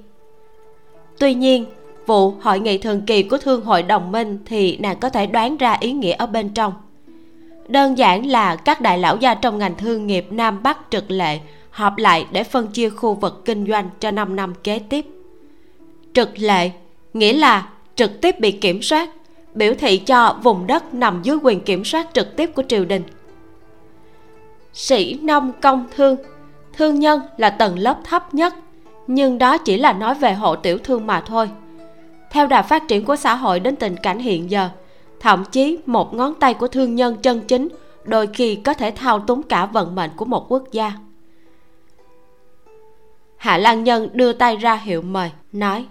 Tuy 1.18 1.34
nhiên, 1.34 1.66
vụ 2.06 2.30
hội 2.30 2.60
nghị 2.60 2.78
thường 2.78 3.02
kỳ 3.06 3.22
của 3.22 3.38
thương 3.38 3.64
hội 3.64 3.82
đồng 3.82 4.12
minh 4.12 4.38
thì 4.46 4.76
nàng 4.76 5.00
có 5.00 5.08
thể 5.08 5.26
đoán 5.26 5.56
ra 5.56 5.76
ý 5.80 5.92
nghĩa 5.92 6.12
ở 6.12 6.26
bên 6.26 6.48
trong. 6.48 6.72
Đơn 7.68 7.98
giản 7.98 8.26
là 8.26 8.56
các 8.56 8.80
đại 8.80 8.98
lão 8.98 9.16
gia 9.16 9.34
trong 9.34 9.58
ngành 9.58 9.74
thương 9.74 10.06
nghiệp 10.06 10.26
nam 10.30 10.62
bắc 10.62 10.78
trực 10.90 11.10
lệ 11.10 11.38
họp 11.70 11.96
lại 11.96 12.26
để 12.32 12.44
phân 12.44 12.66
chia 12.66 12.90
khu 12.90 13.14
vực 13.14 13.42
kinh 13.44 13.66
doanh 13.66 13.90
cho 14.00 14.10
5 14.10 14.36
năm 14.36 14.54
kế 14.64 14.78
tiếp. 14.78 15.06
Trực 16.12 16.38
lệ, 16.38 16.70
nghĩa 17.14 17.32
là 17.32 17.68
trực 17.94 18.20
tiếp 18.20 18.40
bị 18.40 18.52
kiểm 18.52 18.82
soát, 18.82 19.10
biểu 19.54 19.74
thị 19.74 19.98
cho 19.98 20.38
vùng 20.42 20.66
đất 20.66 20.94
nằm 20.94 21.22
dưới 21.22 21.36
quyền 21.42 21.60
kiểm 21.60 21.84
soát 21.84 22.08
trực 22.12 22.36
tiếp 22.36 22.50
của 22.54 22.62
triều 22.68 22.84
đình. 22.84 23.02
Sĩ 24.72 25.18
nông 25.22 25.52
công 25.60 25.86
thương 25.96 26.16
thương 26.72 26.98
nhân 27.00 27.20
là 27.36 27.50
tầng 27.50 27.78
lớp 27.78 27.98
thấp 28.04 28.34
nhất, 28.34 28.54
nhưng 29.06 29.38
đó 29.38 29.58
chỉ 29.58 29.76
là 29.76 29.92
nói 29.92 30.14
về 30.14 30.34
hộ 30.34 30.56
tiểu 30.56 30.78
thương 30.78 31.06
mà 31.06 31.22
thôi. 31.26 31.50
Theo 32.30 32.46
đà 32.46 32.62
phát 32.62 32.88
triển 32.88 33.04
của 33.04 33.16
xã 33.16 33.34
hội 33.34 33.60
đến 33.60 33.76
tình 33.76 33.96
cảnh 33.96 34.18
hiện 34.18 34.50
giờ, 34.50 34.68
thậm 35.20 35.44
chí 35.52 35.78
một 35.86 36.14
ngón 36.14 36.34
tay 36.34 36.54
của 36.54 36.68
thương 36.68 36.94
nhân 36.94 37.16
chân 37.22 37.40
chính 37.40 37.68
đôi 38.04 38.26
khi 38.26 38.56
có 38.56 38.74
thể 38.74 38.90
thao 38.90 39.20
túng 39.20 39.42
cả 39.42 39.66
vận 39.66 39.94
mệnh 39.94 40.10
của 40.16 40.24
một 40.24 40.52
quốc 40.52 40.64
gia 40.72 40.92
hạ 43.40 43.58
lan 43.58 43.84
nhân 43.84 44.08
đưa 44.12 44.32
tay 44.32 44.56
ra 44.56 44.74
hiệu 44.74 45.02
mời, 45.02 45.30
nói, 45.52 45.86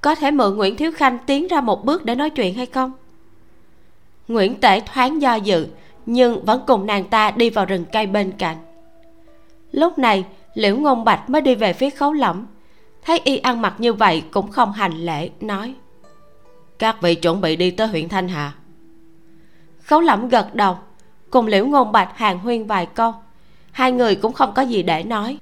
có 0.00 0.14
thể 0.14 0.30
mượn 0.30 0.56
nguyễn 0.56 0.76
thiếu 0.76 0.92
khanh 0.92 1.18
tiến 1.26 1.46
ra 1.46 1.60
một 1.60 1.84
bước 1.84 2.04
để 2.04 2.14
nói 2.14 2.30
chuyện 2.30 2.54
hay 2.54 2.66
không? 2.66 2.92
Nguyễn 4.28 4.60
tể 4.60 4.80
thoáng 4.80 5.22
do 5.22 5.34
dự, 5.34 5.66
nhưng 6.06 6.44
vẫn 6.44 6.62
cùng 6.66 6.86
nàng 6.86 7.04
ta 7.04 7.30
đi 7.30 7.50
vào 7.50 7.64
rừng 7.64 7.84
cây 7.92 8.06
bên 8.06 8.32
cạnh. 8.32 8.56
Lúc 9.72 9.98
này, 9.98 10.24
liễu 10.54 10.76
ngôn 10.76 11.04
bạch 11.04 11.30
mới 11.30 11.40
đi 11.40 11.54
về 11.54 11.72
phía 11.72 11.90
khấu 11.90 12.12
lẫm, 12.12 12.46
thấy 13.04 13.20
y 13.24 13.36
ăn 13.36 13.62
mặc 13.62 13.74
như 13.78 13.92
vậy 13.92 14.22
cũng 14.30 14.50
không 14.50 14.72
hành 14.72 14.92
lễ, 14.92 15.30
nói, 15.40 15.74
các 16.78 17.02
vị 17.02 17.14
chuẩn 17.14 17.40
bị 17.40 17.56
đi 17.56 17.70
tới 17.70 17.86
huyện 17.86 18.08
thanh 18.08 18.28
hà. 18.28 18.52
Khấu 19.82 20.00
lẫm 20.00 20.28
gật 20.28 20.54
đầu, 20.54 20.78
cùng 21.30 21.46
liễu 21.46 21.66
ngôn 21.66 21.92
bạch 21.92 22.18
hàng 22.18 22.38
huyên 22.38 22.66
vài 22.66 22.86
câu. 22.86 23.14
Hai 23.70 23.92
người 23.92 24.14
cũng 24.14 24.32
không 24.32 24.52
có 24.54 24.62
gì 24.62 24.82
để 24.82 25.02
nói 25.02 25.38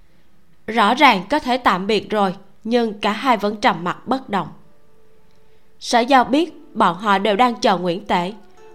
rõ 0.69 0.95
ràng 0.95 1.23
có 1.31 1.39
thể 1.39 1.57
tạm 1.57 1.87
biệt 1.87 2.11
rồi, 2.11 2.35
nhưng 2.65 3.01
cả 3.01 3.13
hai 3.13 3.37
vẫn 3.37 3.57
trầm 3.57 3.85
mặc 3.85 3.99
bất 4.07 4.29
động. 4.29 4.49
Sở 5.81 6.01
giao 6.01 6.25
biết 6.25 6.75
bọn 6.75 6.97
họ 6.97 7.19
đều 7.19 7.37
đang 7.37 7.55
chờ 7.61 7.79
nguyễn 7.79 8.07
tể, 8.07 8.33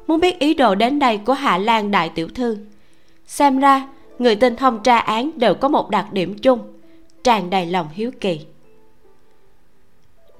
muốn 0.07 0.20
biết 0.20 0.40
ý 0.40 0.53
đồ 0.53 0.76
đến 0.76 0.99
đây 0.99 1.18
của 1.18 1.34
hạ 1.34 1.57
lan 1.57 1.91
đại 1.91 2.10
tiểu 2.10 2.28
thư. 2.36 2.57
Xem 3.28 3.60
ra, 3.60 3.88
người 4.20 4.36
tinh 4.36 4.56
thông 4.56 4.84
tra 4.84 4.98
án 4.98 5.32
đều 5.36 5.53
có 5.53 5.68
một 5.68 5.90
đặc 5.90 6.14
điểm 6.14 6.38
chung, 6.38 6.60
tràn 7.24 7.49
đầy 7.49 7.65
lòng 7.65 7.88
hiếu 7.94 8.11
kỳ. 8.20 8.41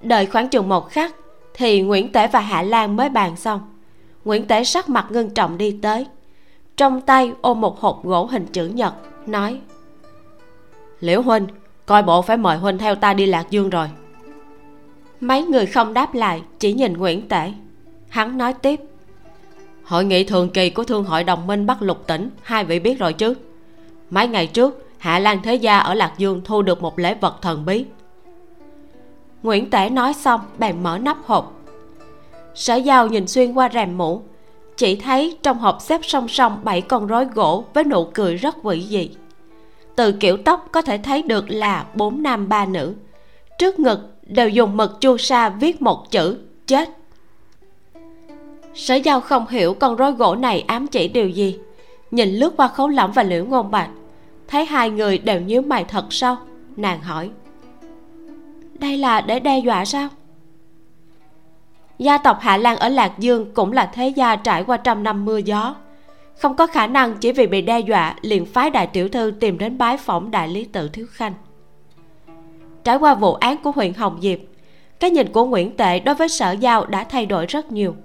Đợi 0.01 0.25
khoảng 0.25 0.49
chừng 0.49 0.69
một 0.69 0.89
khắc, 0.89 1.15
thì 1.53 1.81
nguyễn 1.81 2.11
tể 2.11 2.27
và 2.27 2.39
hạ 2.39 2.61
lan 2.61 2.95
mới 2.95 3.09
bàn 3.09 3.35
xong. 3.35 3.61
Nguyễn 4.25 4.47
tể 4.47 4.63
sắc 4.63 4.89
mặt 4.89 5.05
ngưng 5.09 5.30
trọng 5.30 5.57
đi 5.57 5.80
tới, 5.81 6.05
trong 6.77 7.01
tay 7.01 7.31
ôm 7.41 7.61
một 7.61 7.80
hộp 7.80 8.03
gỗ 8.03 8.25
hình 8.25 8.45
chữ 8.45 8.67
nhật, 8.67 8.93
nói 9.27 9.59
liễu 11.03 11.21
huynh 11.21 11.47
coi 11.85 12.03
bộ 12.03 12.21
phải 12.21 12.38
mời 12.38 12.57
huynh 12.57 12.77
theo 12.77 12.95
ta 12.95 13.13
đi 13.13 13.25
lạc 13.25 13.45
dương 13.49 13.69
rồi. 13.69 13.89
Mấy 15.19 15.43
người 15.43 15.65
không 15.65 15.93
đáp 15.93 16.13
lại 16.13 16.41
chỉ 16.59 16.73
nhìn 16.73 16.93
nguyễn 16.93 17.27
tể. 17.27 17.51
Hắn 18.09 18.38
nói 18.38 18.53
tiếp. 18.53 18.80
Hội 19.84 20.05
nghị 20.05 20.23
thường 20.23 20.49
kỳ 20.49 20.69
của 20.69 20.84
thương 20.84 21.03
hội 21.03 21.23
đồng 21.23 21.47
minh 21.47 21.65
bắc 21.65 21.81
lục 21.81 22.07
tỉnh 22.07 22.30
hai 22.43 22.65
vị 22.65 22.80
biết 22.80 22.99
rồi 22.99 23.13
chứ? 23.13 23.34
Mấy 24.09 24.27
ngày 24.27 24.47
trước 24.47 24.88
hạ 24.97 25.19
lan 25.19 25.39
thế 25.43 25.55
gia 25.55 25.77
ở 25.80 25.93
lạc 25.93 26.13
dương 26.17 26.41
thu 26.45 26.61
được 26.61 26.81
một 26.81 26.99
lễ 26.99 27.15
vật 27.21 27.41
thần 27.41 27.65
bí. 27.65 27.85
Nguyễn 29.43 29.69
tể 29.69 29.89
nói 29.89 30.13
xong 30.13 30.41
bèn 30.57 30.84
mở 30.84 30.97
nắp 30.97 31.17
hộp. 31.25 31.61
Sở 32.55 32.75
giao 32.75 33.07
nhìn 33.07 33.27
xuyên 33.27 33.53
qua 33.53 33.69
rèm 33.73 33.97
mũ 33.97 34.21
chỉ 34.77 34.95
thấy 34.95 35.38
trong 35.43 35.57
hộp 35.57 35.81
xếp 35.81 36.01
song 36.03 36.27
song 36.27 36.59
bảy 36.63 36.81
con 36.81 37.07
rối 37.07 37.25
gỗ 37.25 37.63
với 37.73 37.84
nụ 37.84 38.05
cười 38.13 38.35
rất 38.35 38.55
quỷ 38.63 38.81
dị 38.89 39.09
từ 39.95 40.11
kiểu 40.11 40.37
tóc 40.37 40.67
có 40.71 40.81
thể 40.81 40.97
thấy 40.97 41.21
được 41.21 41.49
là 41.49 41.85
bốn 41.93 42.23
nam 42.23 42.49
ba 42.49 42.65
nữ. 42.65 42.93
Trước 43.59 43.79
ngực 43.79 43.99
đều 44.23 44.49
dùng 44.49 44.77
mực 44.77 45.01
chu 45.01 45.17
sa 45.17 45.49
viết 45.49 45.81
một 45.81 46.11
chữ, 46.11 46.37
chết. 46.67 46.89
Sở 48.73 48.95
giao 48.95 49.21
không 49.21 49.47
hiểu 49.47 49.73
con 49.73 49.95
rối 49.95 50.11
gỗ 50.11 50.35
này 50.35 50.63
ám 50.67 50.87
chỉ 50.87 51.07
điều 51.07 51.29
gì. 51.29 51.59
Nhìn 52.11 52.29
lướt 52.29 52.53
qua 52.57 52.67
khấu 52.67 52.87
lỏng 52.87 53.11
và 53.11 53.23
liễu 53.23 53.45
ngôn 53.45 53.71
bạch, 53.71 53.89
thấy 54.47 54.65
hai 54.65 54.89
người 54.89 55.17
đều 55.17 55.41
nhíu 55.41 55.61
mày 55.61 55.83
thật 55.83 56.05
sâu. 56.09 56.35
Nàng 56.75 57.01
hỏi, 57.01 57.29
đây 58.79 58.97
là 58.97 59.21
để 59.21 59.39
đe 59.39 59.59
dọa 59.59 59.85
sao? 59.85 60.09
Gia 61.99 62.17
tộc 62.17 62.37
hạ 62.41 62.57
lan 62.57 62.77
ở 62.77 62.89
lạc 62.89 63.19
dương 63.19 63.53
cũng 63.53 63.71
là 63.71 63.85
thế 63.93 64.07
gia 64.07 64.35
trải 64.35 64.63
qua 64.63 64.77
trăm 64.77 65.03
năm 65.03 65.25
mưa 65.25 65.37
gió 65.37 65.75
không 66.38 66.55
có 66.55 66.68
khả 66.68 66.88
năng 66.88 67.18
chỉ 67.18 67.31
vì 67.31 67.47
bị 67.47 67.61
đe 67.61 67.80
dọa, 67.80 68.15
liền 68.22 68.45
phái 68.45 68.69
đại 68.69 68.88
tiểu 68.88 69.10
thư 69.10 69.34
tìm 69.39 69.57
đến 69.57 69.77
bái 69.77 69.97
phỏng 69.97 70.31
đại 70.31 70.47
lý 70.47 70.64
tự 70.64 70.89
thiếu 70.89 71.05
khanh. 71.11 71.34
Trải 72.84 72.95
qua 72.95 73.15
vụ 73.15 73.34
án 73.34 73.57
của 73.64 73.72
huyện 73.72 73.93
hồng 73.93 74.19
diệp, 74.22 74.39
cái 74.99 75.11
nhìn 75.11 75.31
của 75.31 75.45
nguyễn 75.45 75.77
tệ 75.77 75.99
đối 75.99 76.15
với 76.15 76.30
sở 76.30 76.51
giao 76.51 76.85
đã 76.85 77.03
thay 77.03 77.26
đổi 77.26 77.45
rất 77.45 77.72
nhiều. 77.72 77.95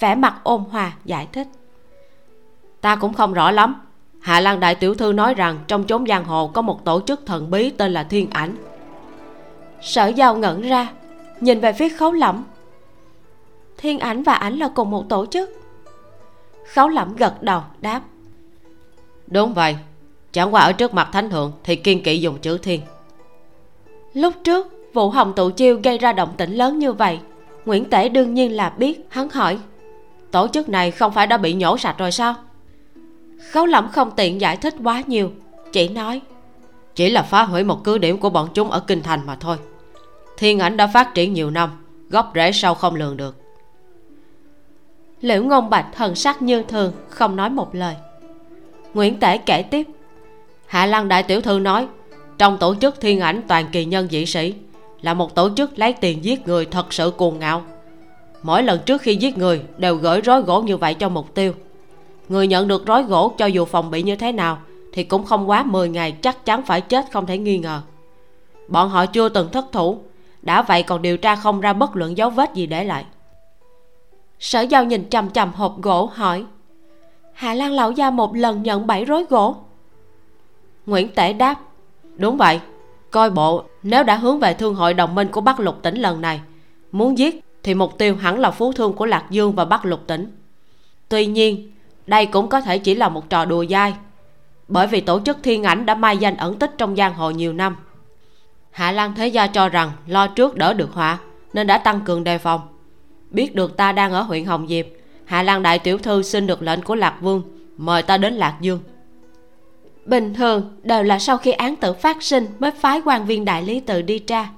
Vẻ 0.00 0.14
mặt 0.14 0.34
ôn 0.42 0.64
hòa, 0.70 0.92
giải 1.04 1.28
thích. 1.32 1.48
Ta 2.80 2.96
cũng 2.96 3.12
không 3.12 3.32
rõ 3.32 3.50
lắm. 3.50 3.80
Hạ 4.20 4.40
lan 4.40 4.60
đại 4.60 4.74
tiểu 4.74 4.94
thư 4.94 5.12
nói 5.12 5.34
rằng 5.34 5.58
trong 5.66 5.84
chốn 5.84 6.06
giang 6.06 6.24
hồ 6.24 6.50
có 6.54 6.62
một 6.62 6.84
tổ 6.84 7.00
chức 7.00 7.26
thần 7.26 7.50
bí 7.50 7.70
tên 7.70 7.92
là 7.92 8.04
thiên 8.04 8.30
ảnh. 8.30 8.56
Sở 9.80 10.06
giao 10.06 10.36
ngẩn 10.36 10.62
ra, 10.62 10.88
nhìn 11.40 11.60
về 11.60 11.72
phía 11.72 11.88
khấu 11.88 12.12
lẫm. 12.12 12.44
Thiên 13.78 13.98
ảnh 13.98 14.22
và 14.22 14.34
ảnh 14.34 14.58
là 14.58 14.68
cùng 14.68 14.90
một 14.90 15.08
tổ 15.08 15.26
chức 15.26 15.63
khấu 16.72 16.88
lẫm 16.88 17.16
gật 17.16 17.42
đầu 17.42 17.62
đáp. 17.80 18.02
Đúng 19.26 19.54
vậy. 19.54 19.76
Chẳng 20.32 20.54
qua 20.54 20.62
ở 20.62 20.72
trước 20.72 20.94
mặt 20.94 21.08
thánh 21.12 21.30
thượng 21.30 21.52
thì 21.64 21.76
kiên 21.76 22.02
kỵ 22.02 22.18
dùng 22.18 22.38
chữ 22.38 22.58
thiên. 22.58 22.80
Lúc 24.14 24.34
trước 24.44 24.72
vụ 24.92 25.10
hồng 25.10 25.32
tụ 25.36 25.50
chiêu 25.50 25.80
gây 25.82 25.98
ra 25.98 26.12
động 26.12 26.34
tĩnh 26.36 26.54
lớn 26.54 26.78
như 26.78 26.92
vậy. 26.92 27.18
Nguyễn 27.64 27.84
tể 27.84 28.08
đương 28.08 28.34
nhiên 28.34 28.56
là 28.56 28.70
biết 28.70 29.06
hắn 29.08 29.28
hỏi. 29.28 29.58
Tổ 30.30 30.48
chức 30.48 30.68
này 30.68 30.90
không 30.90 31.12
phải 31.12 31.26
đã 31.26 31.36
bị 31.36 31.54
nhổ 31.54 31.78
sạch 31.78 31.98
rồi 31.98 32.12
sao? 32.12 32.34
Khấu 33.50 33.66
lẫm 33.66 33.88
không 33.88 34.10
tiện 34.10 34.40
giải 34.40 34.56
thích 34.56 34.74
quá 34.84 35.02
nhiều 35.06 35.30
chỉ 35.72 35.88
nói. 35.88 36.20
Chỉ 36.94 37.10
là 37.10 37.22
phá 37.22 37.42
hủy 37.42 37.64
một 37.64 37.84
cứ 37.84 37.98
điểm 37.98 38.18
của 38.18 38.30
bọn 38.30 38.48
chúng 38.54 38.70
ở 38.70 38.80
kinh 38.80 39.02
thành 39.02 39.20
mà 39.26 39.36
thôi. 39.36 39.56
Thiên 40.36 40.58
ảnh 40.58 40.76
đã 40.76 40.86
phát 40.86 41.14
triển 41.14 41.32
nhiều 41.32 41.50
năm 41.50 41.70
gốc 42.08 42.32
rễ 42.34 42.52
sâu 42.52 42.74
không 42.74 42.94
lường 42.94 43.16
được 43.16 43.43
liễu 45.24 45.42
ngôn 45.42 45.70
bạch 45.70 45.86
thần 45.92 46.14
sắc 46.14 46.42
như 46.42 46.62
thường, 46.62 46.92
không 47.08 47.36
nói 47.36 47.50
một 47.50 47.74
lời. 47.74 47.94
Nguyễn 48.94 49.20
tể 49.20 49.38
kể 49.38 49.62
tiếp. 49.62 49.86
Hạ 50.66 50.86
lăng 50.86 51.08
đại 51.08 51.22
tiểu 51.22 51.40
thư 51.40 51.58
nói, 51.58 51.86
trong 52.38 52.58
tổ 52.58 52.74
chức 52.74 53.00
thiên 53.00 53.20
ảnh 53.20 53.40
toàn 53.48 53.66
kỳ 53.72 53.84
nhân 53.84 54.08
dị 54.10 54.26
sĩ, 54.26 54.54
là 55.02 55.14
một 55.14 55.34
tổ 55.34 55.50
chức 55.56 55.78
lấy 55.78 55.92
tiền 55.92 56.24
giết 56.24 56.48
người 56.48 56.66
thật 56.66 56.92
sự 56.92 57.10
cuồng 57.10 57.38
ngạo. 57.38 57.62
Mỗi 58.42 58.62
lần 58.62 58.80
trước 58.86 59.02
khi 59.02 59.16
giết 59.16 59.38
người 59.38 59.62
đều 59.76 59.96
gửi 59.96 60.20
rối 60.20 60.42
gỗ 60.42 60.62
như 60.62 60.76
vậy 60.76 60.94
cho 60.94 61.08
mục 61.08 61.34
tiêu. 61.34 61.52
Người 62.28 62.46
nhận 62.46 62.68
được 62.68 62.86
rối 62.86 63.02
gỗ 63.02 63.32
cho 63.38 63.46
dù 63.46 63.64
phòng 63.64 63.90
bị 63.90 64.02
như 64.02 64.16
thế 64.16 64.32
nào 64.32 64.58
thì 64.92 65.04
cũng 65.04 65.24
không 65.24 65.50
quá 65.50 65.62
10 65.62 65.88
ngày 65.88 66.12
chắc 66.12 66.44
chắn 66.44 66.62
phải 66.62 66.80
chết 66.80 67.06
không 67.12 67.26
thể 67.26 67.38
nghi 67.38 67.58
ngờ. 67.58 67.80
Bọn 68.68 68.88
họ 68.88 69.06
chưa 69.06 69.28
từng 69.28 69.48
thất 69.52 69.64
thủ, 69.72 69.98
đã 70.42 70.62
vậy 70.62 70.82
còn 70.82 71.02
điều 71.02 71.16
tra 71.16 71.36
không 71.36 71.60
ra 71.60 71.72
bất 71.72 71.96
luận 71.96 72.16
dấu 72.16 72.30
vết 72.30 72.54
gì 72.54 72.66
để 72.66 72.84
lại 72.84 73.04
sở 74.40 74.60
giao 74.60 74.84
nhìn 74.84 75.10
chằm 75.10 75.30
chằm 75.30 75.52
hộp 75.52 75.82
gỗ, 75.82 76.10
hỏi 76.14 76.44
hạ 77.34 77.54
lan 77.54 77.72
lão 77.72 77.90
gia 77.90 78.10
một 78.10 78.36
lần 78.36 78.62
nhận 78.62 78.86
bảy 78.86 79.04
rối 79.04 79.24
gỗ? 79.24 79.56
Nguyễn 80.86 81.08
tể 81.14 81.32
đáp, 81.32 81.54
đúng 82.16 82.36
vậy, 82.36 82.60
coi 83.10 83.30
bộ, 83.30 83.64
nếu 83.82 84.04
đã 84.04 84.16
hướng 84.16 84.38
về 84.38 84.54
thương 84.54 84.74
hội 84.74 84.94
đồng 84.94 85.14
minh 85.14 85.28
của 85.28 85.40
bắc 85.40 85.60
lục 85.60 85.82
tỉnh 85.82 85.94
lần 85.96 86.20
này, 86.20 86.40
muốn 86.92 87.18
giết 87.18 87.44
thì 87.62 87.74
mục 87.74 87.98
tiêu 87.98 88.16
hẳn 88.16 88.38
là 88.38 88.50
phú 88.50 88.72
thương 88.72 88.92
của 88.92 89.06
lạc 89.06 89.26
dương 89.30 89.52
và 89.52 89.64
bắc 89.64 89.84
lục 89.84 90.00
tỉnh. 90.06 90.32
Tuy 91.08 91.26
nhiên, 91.26 91.72
đây 92.06 92.26
cũng 92.26 92.48
có 92.48 92.60
thể 92.60 92.78
chỉ 92.78 92.94
là 92.94 93.08
một 93.08 93.30
trò 93.30 93.44
đùa 93.44 93.64
dai, 93.70 93.94
bởi 94.68 94.86
vì 94.86 95.00
tổ 95.00 95.20
chức 95.20 95.38
thiên 95.42 95.62
ảnh 95.62 95.86
đã 95.86 95.94
mai 95.94 96.16
danh 96.16 96.36
ẩn 96.36 96.58
tích 96.58 96.74
trong 96.78 96.96
giang 96.96 97.14
hồ 97.14 97.30
nhiều 97.30 97.52
năm. 97.52 97.76
Hạ 98.70 98.92
lan 98.92 99.14
thế 99.14 99.28
gia 99.28 99.46
cho 99.46 99.68
rằng 99.68 99.90
lo 100.06 100.26
trước 100.26 100.56
đỡ 100.56 100.74
được 100.74 100.92
họa, 100.92 101.18
nên 101.52 101.66
đã 101.66 101.78
tăng 101.78 102.00
cường 102.00 102.24
đề 102.24 102.38
phòng 102.38 102.60
biết 103.34 103.54
được 103.54 103.76
ta 103.76 103.92
đang 103.92 104.12
ở 104.12 104.22
huyện 104.22 104.44
hồng 104.44 104.66
diệp, 104.68 104.86
hạ 105.24 105.42
lan 105.42 105.62
đại 105.62 105.78
tiểu 105.78 105.98
thư 105.98 106.22
xin 106.22 106.46
được 106.46 106.62
lệnh 106.62 106.82
của 106.82 106.94
lạc 106.94 107.16
vương, 107.20 107.42
mời 107.76 108.02
ta 108.02 108.16
đến 108.16 108.34
lạc 108.34 108.56
dương. 108.60 108.80
Bình 110.04 110.34
thường, 110.34 110.76
đều 110.82 111.02
là 111.02 111.18
sau 111.18 111.36
khi 111.36 111.52
án 111.52 111.76
tử 111.76 111.92
phát 111.92 112.22
sinh 112.22 112.46
mới 112.58 112.70
phái 112.70 113.02
quan 113.04 113.26
viên 113.26 113.44
đại 113.44 113.62
lý 113.62 113.80
tự 113.80 114.02
đi 114.02 114.18
tra. 114.18 114.48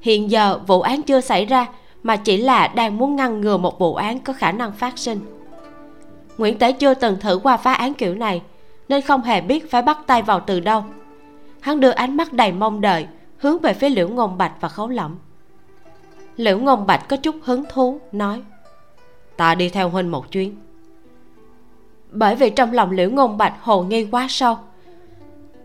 Hiện 0.00 0.30
giờ, 0.30 0.60
vụ 0.66 0.80
án 0.80 1.02
chưa 1.02 1.20
xảy 1.20 1.46
ra, 1.46 1.66
mà 2.02 2.16
chỉ 2.16 2.36
là 2.36 2.68
đang 2.68 2.98
muốn 2.98 3.16
ngăn 3.16 3.40
ngừa 3.40 3.56
một 3.56 3.78
vụ 3.78 3.94
án 3.94 4.18
có 4.18 4.32
khả 4.32 4.52
năng 4.52 4.72
phát 4.72 4.98
sinh. 4.98 5.20
Nguyễn 6.38 6.58
tế 6.58 6.72
chưa 6.72 6.94
từng 6.94 7.20
thử 7.20 7.38
qua 7.42 7.56
phá 7.56 7.72
án 7.72 7.94
kiểu 7.94 8.14
này, 8.14 8.42
nên 8.88 9.02
không 9.02 9.22
hề 9.22 9.40
biết 9.40 9.70
phải 9.70 9.82
bắt 9.82 9.98
tay 10.06 10.22
vào 10.22 10.40
từ 10.40 10.60
đâu. 10.60 10.84
Hắn 11.60 11.80
đưa 11.80 11.90
ánh 11.90 12.16
mắt 12.16 12.32
đầy 12.32 12.52
mong 12.52 12.80
đợi, 12.80 13.06
hướng 13.36 13.58
về 13.58 13.74
phía 13.74 13.88
liễu 13.88 14.08
ngôn 14.08 14.38
bạch 14.38 14.52
và 14.60 14.68
khấu 14.68 14.88
lỏng 14.88 15.16
liễu 16.36 16.58
ngôn 16.58 16.86
bạch 16.86 17.08
có 17.08 17.16
chút 17.16 17.36
hứng 17.42 17.64
thú, 17.72 18.00
nói, 18.12 18.42
ta 19.36 19.54
đi 19.54 19.68
theo 19.68 19.88
huynh 19.88 20.10
một 20.10 20.32
chuyến. 20.32 20.56
Bởi 22.10 22.34
vì 22.34 22.50
trong 22.50 22.72
lòng 22.72 22.90
liễu 22.90 23.10
ngôn 23.10 23.38
bạch 23.38 23.54
hồ 23.60 23.82
nghi 23.82 24.08
quá 24.10 24.26
sâu, 24.28 24.56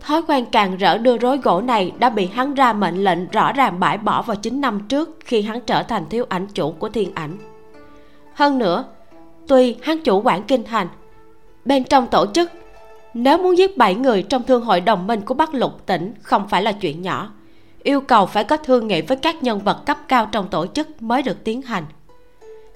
thói 0.00 0.22
quen 0.22 0.46
càng 0.52 0.76
rỡ 0.76 0.98
đưa 0.98 1.18
rối 1.18 1.38
gỗ 1.38 1.60
này 1.60 1.92
đã 1.98 2.10
bị 2.10 2.26
hắn 2.26 2.54
ra 2.54 2.72
mệnh 2.72 3.04
lệnh 3.04 3.28
rõ 3.28 3.52
ràng 3.52 3.80
bãi 3.80 3.98
bỏ 3.98 4.22
vào 4.22 4.36
9 4.36 4.60
năm 4.60 4.80
trước 4.88 5.16
khi 5.24 5.42
hắn 5.42 5.60
trở 5.60 5.82
thành 5.82 6.04
thiếu 6.10 6.26
ảnh 6.28 6.46
chủ 6.46 6.72
của 6.72 6.88
thiên 6.88 7.14
ảnh. 7.14 7.36
Hơn 8.34 8.58
nữa, 8.58 8.84
tuy 9.48 9.76
hắn 9.82 10.02
chủ 10.02 10.22
quản 10.24 10.42
kinh 10.42 10.64
thành, 10.64 10.88
bên 11.64 11.84
trong 11.84 12.06
tổ 12.06 12.26
chức, 12.34 12.50
nếu 13.14 13.38
muốn 13.38 13.58
giết 13.58 13.76
bảy 13.76 13.94
người 13.94 14.22
trong 14.22 14.42
thương 14.42 14.64
hội 14.64 14.80
đồng 14.80 15.06
minh 15.06 15.20
của 15.20 15.34
bắc 15.34 15.54
lục 15.54 15.86
tỉnh 15.86 16.14
không 16.22 16.48
phải 16.48 16.62
là 16.62 16.72
chuyện 16.72 17.02
nhỏ 17.02 17.30
yêu 17.82 18.00
cầu 18.00 18.26
phải 18.26 18.44
có 18.44 18.56
thương 18.56 18.86
nghị 18.86 19.02
với 19.02 19.16
các 19.16 19.42
nhân 19.42 19.58
vật 19.58 19.82
cấp 19.86 19.98
cao 20.08 20.28
trong 20.32 20.48
tổ 20.48 20.66
chức 20.66 21.02
mới 21.02 21.22
được 21.22 21.44
tiến 21.44 21.62
hành. 21.62 21.84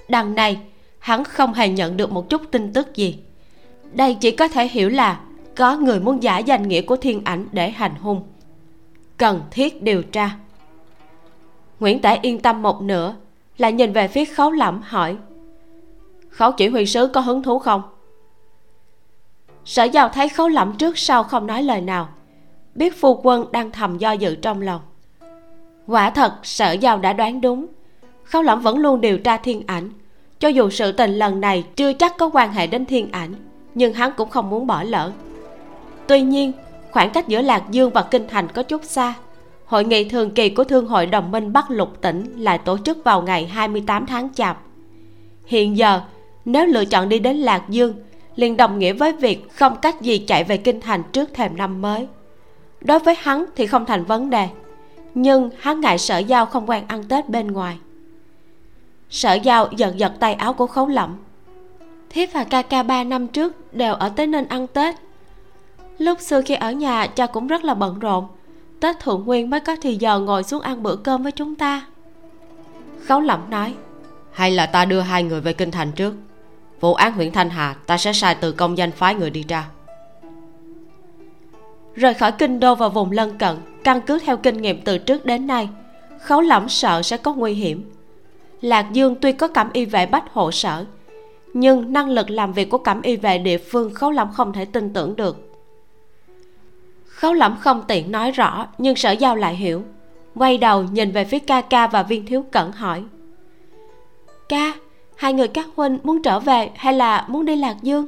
Đằng 0.09 0.35
này, 0.35 0.61
hắn 0.99 1.25
không 1.25 1.55
hề 1.55 1.69
nhận 1.69 1.97
được 1.97 2.13
một 2.13 2.29
chút 2.29 2.43
tin 2.51 2.73
tức 2.73 2.95
gì. 2.95 3.19
Đây 3.93 4.15
chỉ 4.15 4.31
có 4.31 4.49
thể 4.49 4.69
hiểu 4.69 4.89
là 4.89 5.21
có 5.57 5.77
người 5.77 6.01
muốn 6.01 6.23
giả 6.23 6.39
danh 6.39 6.69
nghĩa 6.69 6.83
của 6.83 6.97
thiên 6.97 7.25
ảnh 7.25 7.47
để 7.53 7.71
hành 7.71 7.95
hung. 7.95 8.23
Cần 9.17 9.43
thiết 9.51 9.83
điều 9.83 10.03
tra. 10.03 10.37
Nguyễn 11.81 12.01
tể 12.01 12.19
yên 12.23 12.41
tâm 12.41 12.63
một 12.63 12.83
nửa 12.83 13.15
là 13.59 13.71
nhìn 13.71 13.93
về 13.93 14.09
phía 14.09 14.25
khấu 14.25 14.51
lẩm 14.51 14.83
hỏi, 14.85 15.17
khấu 16.29 16.53
chỉ 16.53 16.69
huy 16.69 16.87
sứ 16.87 17.07
có 17.07 17.21
hứng 17.21 17.43
thú 17.43 17.59
không? 17.59 17.83
Sở 19.65 19.85
giàu 19.85 20.09
thấy 20.09 20.29
khấu 20.29 20.49
lẩm 20.49 20.77
trước 20.79 20.99
sau 20.99 21.23
không 21.25 21.47
nói 21.47 21.63
lời 21.63 21.81
nào, 21.81 22.09
biết 22.75 23.01
phu 23.01 23.21
quân 23.23 23.53
đang 23.53 23.71
thầm 23.71 23.99
do 23.99 24.13
dự 24.13 24.35
trong 24.35 24.61
lòng 24.61 24.81
quả 25.93 26.11
thật, 26.11 26.33
sở 26.43 26.73
giao 26.73 26.99
đã 26.99 27.13
đoán 27.13 27.41
đúng. 27.41 27.67
Khâu 28.25 28.43
lẩm 28.43 28.61
vẫn 28.61 28.79
luôn 28.79 29.01
điều 29.01 29.19
tra 29.19 29.37
thiên 29.37 29.63
ảnh. 29.67 29.91
Cho 30.41 30.49
dù 30.49 30.71
sự 30.71 30.93
tình 30.93 31.15
lần 31.15 31.41
này 31.41 31.65
chưa 31.77 31.93
chắc 31.93 32.17
có 32.19 32.31
quan 32.33 32.53
hệ 32.53 32.67
đến 32.67 32.87
thiên 32.87 33.13
ảnh, 33.13 33.35
nhưng 33.75 33.95
hắn 33.95 34.13
cũng 34.17 34.31
không 34.31 34.51
muốn 34.51 34.67
bỏ 34.67 34.83
lỡ. 34.83 35.13
Tuy 36.07 36.21
nhiên, 36.21 36.53
khoảng 36.91 37.11
cách 37.11 37.29
giữa 37.29 37.43
lạc 37.43 37.63
dương 37.71 37.91
và 37.91 38.03
kinh 38.03 38.29
thành 38.29 38.49
có 38.49 38.63
chút 38.63 38.85
xa. 38.85 39.15
Hội 39.67 39.85
nghị 39.85 40.09
thường 40.09 40.31
kỳ 40.31 40.49
của 40.49 40.65
thương 40.65 40.87
hội 40.87 41.07
đồng 41.07 41.31
minh 41.31 41.53
bắc 41.53 41.71
lục 41.71 42.01
tỉnh 42.01 42.35
lại 42.37 42.59
tổ 42.59 42.79
chức 42.79 43.05
vào 43.05 43.23
ngày 43.23 43.47
28 43.47 44.07
tháng 44.07 44.35
chạp. 44.35 44.59
Hiện 45.47 45.77
giờ, 45.77 46.01
nếu 46.45 46.67
lựa 46.67 46.85
chọn 46.85 47.09
đi 47.09 47.19
đến 47.19 47.37
lạc 47.37 47.63
dương, 47.69 47.95
liền 48.37 48.57
đồng 48.57 48.79
nghĩa 48.79 48.93
với 48.93 49.13
việc 49.13 49.53
không 49.55 49.77
cách 49.83 50.01
gì 50.01 50.19
chạy 50.19 50.45
về 50.45 50.57
kinh 50.57 50.81
thành 50.81 51.03
trước 51.13 51.35
thềm 51.35 51.57
năm 51.57 51.83
mới. 51.83 52.07
Đối 52.81 52.99
với 52.99 53.15
hắn 53.19 53.45
thì 53.57 53.67
không 53.67 53.87
thành 53.87 54.05
vấn 54.05 54.31
đề 54.31 54.49
nhưng 55.15 55.51
hắn 55.59 55.81
ngại 55.81 55.99
sở 55.99 56.19
giao 56.19 56.47
không 56.47 56.71
quen 56.71 56.85
ăn 56.89 57.05
tết 57.05 57.29
bên 57.29 57.53
ngoài. 57.53 57.79
Sở 59.11 59.35
giao 59.35 59.69
giật 59.77 59.97
giật 59.97 60.13
tay 60.21 60.35
áo 60.35 60.53
của 60.53 60.67
khấu 60.67 60.87
lẩm 60.87 61.17
thiếp 62.13 62.33
và 62.33 62.45
ca 62.45 62.63
ca 62.63 62.83
ba 62.83 63.05
năm 63.05 63.29
trước 63.29 63.75
đều 63.75 63.95
ở 63.95 64.09
tới 64.09 64.27
nên 64.27 64.49
ăn 64.49 64.67
tết. 64.67 64.95
Lúc 65.99 66.21
xưa 66.21 66.43
khi 66.47 66.55
ở 66.55 66.73
nhà 66.73 67.07
cha 67.07 67.27
cũng 67.27 67.47
rất 67.47 67.65
là 67.65 67.75
bận 67.75 67.99
rộn. 67.99 68.27
Tết 68.81 69.01
thượng 69.01 69.25
nguyên 69.25 69.51
mới 69.51 69.61
có 69.61 69.77
thì 69.83 69.97
giờ 69.97 70.19
ngồi 70.19 70.43
xuống 70.43 70.61
ăn 70.61 70.83
bữa 70.83 70.97
cơm 70.97 71.23
với 71.23 71.33
chúng 71.33 71.55
ta. 71.55 71.87
Khấu 73.05 73.21
lẩm 73.21 73.51
nói 73.51 73.75
hay 74.33 74.51
là 74.51 74.67
ta 74.67 74.85
đưa 74.85 75.01
hai 75.01 75.23
người 75.23 75.41
về 75.41 75.53
kinh 75.53 75.71
thành 75.71 75.93
trước. 75.93 76.15
Vụ 76.81 76.95
án 76.95 77.13
huyện 77.13 77.33
thanh 77.33 77.51
hà 77.51 77.75
ta 77.87 77.99
sẽ 77.99 78.13
sai 78.13 78.35
từ 78.35 78.53
công 78.53 78.79
danh 78.79 78.91
phái 78.93 79.15
người 79.15 79.31
đi 79.31 79.45
ra. 79.49 79.69
Rời 81.95 82.15
khỏi 82.15 82.33
kinh 82.33 82.61
đô 82.61 82.75
và 82.75 82.89
vùng 82.89 83.11
lân 83.11 83.39
cận 83.39 83.57
căn 83.85 84.01
cứ 84.07 84.19
theo 84.19 84.37
kinh 84.37 84.57
nghiệm 84.57 84.81
từ 84.81 84.99
trước 84.99 85.27
đến 85.27 85.47
nay, 85.47 85.69
khấu 86.21 86.41
lẫm 86.41 86.69
sợ 86.69 87.03
sẽ 87.03 87.17
có 87.17 87.35
nguy 87.35 87.53
hiểm. 87.53 87.91
Lạc 88.61 88.87
dương 88.93 89.15
tuy 89.21 89.33
có 89.33 89.49
cẩm 89.49 89.71
y 89.73 89.85
vệ 89.85 90.07
bách 90.07 90.33
hộ 90.33 90.51
sở, 90.51 90.85
nhưng 91.55 91.93
năng 91.93 92.09
lực 92.09 92.31
làm 92.31 92.53
việc 92.53 92.71
của 92.71 92.79
cẩm 92.79 93.03
y 93.03 93.17
vệ 93.17 93.39
địa 93.39 93.59
phương 93.59 93.95
khấu 93.95 94.11
lẫm 94.11 94.33
không 94.33 94.53
thể 94.53 94.65
tin 94.65 94.93
tưởng 94.93 95.17
được. 95.17 95.49
Khấu 97.07 97.33
lẫm 97.33 97.57
không 97.61 97.83
tiện 97.89 98.13
nói 98.13 98.31
rõ, 98.31 98.67
nhưng 98.79 98.97
sở 98.97 99.11
giao 99.11 99.37
lại 99.37 99.57
hiểu, 99.57 99.83
quay 100.35 100.59
đầu 100.59 100.83
nhìn 100.83 101.11
về 101.11 101.25
phía 101.25 101.39
ca 101.39 101.61
ca 101.61 101.87
và 101.87 102.03
viên 102.03 102.27
thiếu 102.27 102.45
cẩn 102.51 102.73
hỏi. 102.73 103.05
Ca, 104.49 104.73
hai 105.17 105.33
người 105.33 105.49
các 105.49 105.67
huynh 105.77 105.99
muốn 106.03 106.23
trở 106.23 106.41
về 106.41 106.71
hay 106.77 106.93
là 106.95 107.27
muốn 107.29 107.45
đi 107.45 107.57
lạc 107.57 107.77
dương? 107.83 108.07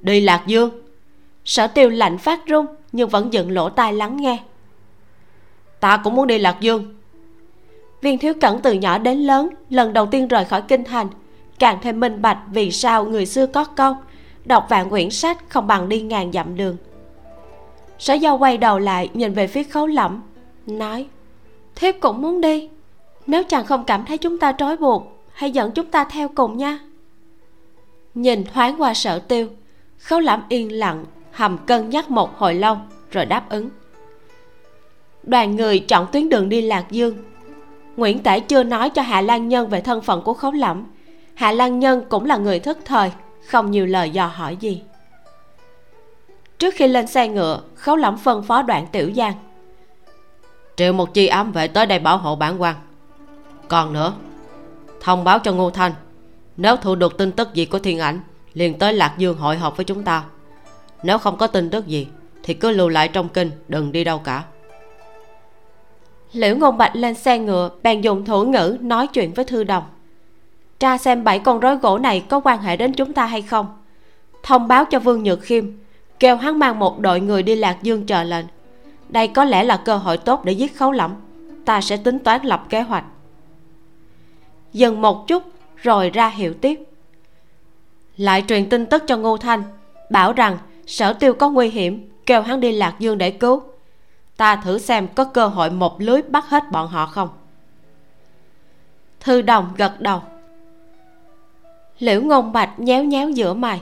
Đi 0.00 0.20
lạc 0.20 0.42
dương 0.46 0.70
sở 1.44 1.66
tiêu 1.66 1.88
lạnh 1.88 2.18
phát 2.18 2.46
run, 2.46 2.66
nhưng 2.92 3.08
vẫn 3.08 3.32
dựng 3.32 3.50
lỗ 3.50 3.68
tai 3.68 3.92
lắng 3.92 4.16
nghe. 4.16 4.38
Ta 5.80 5.96
cũng 5.96 6.14
muốn 6.14 6.26
đi 6.26 6.38
lạc 6.38 6.56
dương. 6.60 6.94
Viên 8.00 8.18
thiếu 8.18 8.34
cẩn 8.40 8.60
từ 8.60 8.72
nhỏ 8.72 8.98
đến 8.98 9.18
lớn, 9.18 9.48
lần 9.70 9.92
đầu 9.92 10.06
tiên 10.06 10.28
rời 10.28 10.44
khỏi 10.44 10.62
kinh 10.62 10.84
thành, 10.84 11.08
càng 11.58 11.78
thêm 11.82 12.00
minh 12.00 12.22
bạch 12.22 12.38
vì 12.52 12.70
sao 12.70 13.04
người 13.04 13.26
xưa 13.26 13.46
có 13.46 13.64
câu 13.64 13.96
đọc 14.44 14.66
vạn 14.68 14.90
quyển 14.90 15.10
sách 15.10 15.38
không 15.48 15.66
bằng 15.66 15.88
đi 15.88 16.00
ngàn 16.00 16.32
dặm 16.32 16.56
đường. 16.56 16.76
Sở 17.98 18.14
giao 18.14 18.38
quay 18.38 18.58
đầu 18.58 18.78
lại, 18.78 19.10
nhìn 19.14 19.32
về 19.32 19.46
phía 19.46 19.62
khấu 19.62 19.86
lẩm 19.86 20.22
nói, 20.66 21.06
thiếp 21.74 21.94
cũng 22.00 22.22
muốn 22.22 22.40
đi, 22.40 22.68
nếu 23.26 23.44
chàng 23.44 23.66
không 23.66 23.84
cảm 23.84 24.04
thấy 24.04 24.18
chúng 24.18 24.38
ta 24.38 24.52
trói 24.52 24.76
buộc, 24.76 25.24
hãy 25.32 25.50
dẫn 25.50 25.72
chúng 25.72 25.86
ta 25.86 26.04
theo 26.04 26.28
cùng 26.28 26.58
nha. 26.58 26.78
Nhìn 28.14 28.44
thoáng 28.44 28.82
qua 28.82 28.94
sở 28.94 29.18
tiêu, 29.18 29.48
khấu 29.98 30.20
lẩm 30.20 30.42
yên 30.48 30.72
lặng 30.72 31.04
hầm 31.32 31.58
cân 31.58 31.90
nhắc 31.90 32.10
một 32.10 32.38
hồi 32.38 32.54
lâu 32.54 32.76
rồi 33.10 33.24
đáp 33.24 33.48
ứng. 33.48 33.68
Đoàn 35.22 35.56
người 35.56 35.78
chọn 35.78 36.06
tuyến 36.12 36.28
đường 36.28 36.48
đi 36.48 36.62
lạc 36.62 36.84
dương. 36.90 37.16
Nguyễn 37.96 38.22
tể 38.22 38.40
chưa 38.40 38.62
nói 38.62 38.90
cho 38.90 39.02
hạ 39.02 39.20
lan 39.20 39.48
nhân 39.48 39.68
về 39.68 39.80
thân 39.80 40.00
phận 40.00 40.22
của 40.22 40.34
khấu 40.34 40.52
lẫm 40.52 40.84
hạ 41.34 41.52
lan 41.52 41.78
nhân 41.78 42.04
cũng 42.08 42.24
là 42.24 42.36
người 42.36 42.60
thức 42.60 42.78
thời, 42.84 43.12
không 43.46 43.70
nhiều 43.70 43.86
lời 43.86 44.10
dò 44.10 44.26
hỏi 44.26 44.56
gì. 44.56 44.82
Trước 46.58 46.74
khi 46.76 46.88
lên 46.88 47.06
xe 47.06 47.28
ngựa, 47.28 47.60
khấu 47.74 47.96
lẫm 47.96 48.18
phân 48.18 48.42
phó 48.42 48.62
đoạn 48.62 48.86
tiểu 48.92 49.10
giang. 49.16 49.34
Triệu 50.76 50.92
một 50.92 51.14
chi 51.14 51.26
ám 51.26 51.52
vệ 51.52 51.68
tới 51.68 51.86
đây 51.86 51.98
bảo 51.98 52.18
hộ 52.18 52.36
bản 52.36 52.62
quan 52.62 52.74
còn 53.68 53.92
nữa, 53.92 54.12
thông 55.00 55.24
báo 55.24 55.38
cho 55.38 55.52
ngô 55.52 55.70
thanh, 55.70 55.92
nếu 56.56 56.76
thu 56.76 56.94
được 56.94 57.18
tin 57.18 57.32
tức 57.32 57.54
gì 57.54 57.64
của 57.64 57.78
thiên 57.78 57.98
ảnh, 57.98 58.20
liền 58.54 58.78
tới 58.78 58.92
lạc 58.92 59.14
dương 59.18 59.38
hội 59.38 59.56
họp 59.56 59.76
với 59.76 59.84
chúng 59.84 60.02
ta 60.02 60.24
nếu 61.02 61.18
không 61.18 61.36
có 61.36 61.46
tin 61.46 61.70
tức 61.70 61.86
gì, 61.86 62.06
thì 62.42 62.54
cứ 62.54 62.70
lưu 62.70 62.88
lại 62.88 63.08
trong 63.08 63.28
kinh, 63.28 63.50
đừng 63.68 63.92
đi 63.92 64.04
đâu 64.04 64.18
cả. 64.18 64.44
Liễu 66.32 66.56
ngôn 66.56 66.76
bạch 66.76 66.96
lên 66.96 67.14
xe 67.14 67.38
ngựa, 67.38 67.70
bèn 67.82 68.00
dùng 68.00 68.24
thủ 68.24 68.44
ngữ 68.44 68.76
nói 68.80 69.06
chuyện 69.06 69.32
với 69.32 69.44
thư 69.44 69.64
đồng. 69.64 69.84
Tra 70.78 70.98
xem 70.98 71.24
bảy 71.24 71.38
con 71.38 71.60
rối 71.60 71.76
gỗ 71.76 71.98
này 71.98 72.24
có 72.28 72.40
quan 72.40 72.62
hệ 72.62 72.76
đến 72.76 72.92
chúng 72.92 73.12
ta 73.12 73.26
hay 73.26 73.42
không. 73.42 73.66
Thông 74.42 74.68
báo 74.68 74.84
cho 74.84 74.98
vương 74.98 75.22
nhược 75.22 75.42
khiêm, 75.42 75.66
kêu 76.18 76.36
hắn 76.36 76.58
mang 76.58 76.78
một 76.78 77.00
đội 77.00 77.20
người 77.20 77.42
đi 77.42 77.54
lạc 77.54 77.78
dương 77.82 78.06
chờ 78.06 78.22
lệnh. 78.22 78.46
Đây 79.08 79.28
có 79.28 79.44
lẽ 79.44 79.64
là 79.64 79.76
cơ 79.76 79.96
hội 79.96 80.18
tốt 80.18 80.44
để 80.44 80.52
giết 80.52 80.76
khấu 80.76 80.92
lẫm. 80.92 81.14
Ta 81.64 81.80
sẽ 81.80 81.96
tính 81.96 82.18
toán 82.18 82.44
lập 82.44 82.64
kế 82.68 82.80
hoạch. 82.80 83.04
Dừng 84.72 85.00
một 85.00 85.28
chút, 85.28 85.42
rồi 85.76 86.10
ra 86.10 86.28
hiệu 86.28 86.54
tiếp. 86.54 86.80
Lại 88.16 88.44
truyền 88.48 88.68
tin 88.68 88.86
tức 88.86 89.02
cho 89.06 89.16
ngô 89.16 89.36
thanh, 89.36 89.62
bảo 90.10 90.32
rằng 90.32 90.58
sở 90.86 91.12
tiêu 91.12 91.34
có 91.34 91.50
nguy 91.50 91.68
hiểm, 91.68 92.10
kêu 92.26 92.42
hắn 92.42 92.60
đi 92.60 92.72
lạc 92.72 92.94
dương 92.98 93.18
để 93.18 93.30
cứu. 93.30 93.62
Ta 94.36 94.56
thử 94.56 94.78
xem 94.78 95.08
có 95.14 95.24
cơ 95.24 95.46
hội 95.46 95.70
một 95.70 96.00
lưới 96.00 96.22
bắt 96.22 96.48
hết 96.48 96.70
bọn 96.72 96.88
họ 96.88 97.06
không. 97.06 97.28
Thư 99.20 99.42
đồng 99.42 99.72
gật 99.76 100.00
đầu. 100.00 100.20
Liễu 101.98 102.22
ngôn 102.22 102.52
bạch 102.52 102.80
nhéo 102.80 103.04
nhéo 103.04 103.30
giữa 103.30 103.54
mày. 103.54 103.80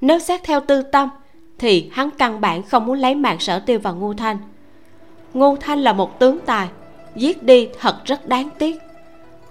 Nếu 0.00 0.18
xét 0.18 0.40
theo 0.44 0.60
tư 0.60 0.82
tâm, 0.82 1.08
thì 1.58 1.90
hắn 1.92 2.10
căn 2.10 2.40
bản 2.40 2.62
không 2.62 2.86
muốn 2.86 2.98
lấy 2.98 3.14
mạng 3.14 3.40
sở 3.40 3.58
tiêu 3.58 3.78
và 3.82 3.92
ngu 3.92 4.14
thanh. 4.14 4.38
Ngu 5.34 5.56
thanh 5.56 5.82
là 5.82 5.92
một 5.92 6.18
tướng 6.18 6.38
tài, 6.46 6.68
giết 7.14 7.42
đi 7.42 7.68
thật 7.80 8.04
rất 8.04 8.28
đáng 8.28 8.48
tiếc. 8.58 8.76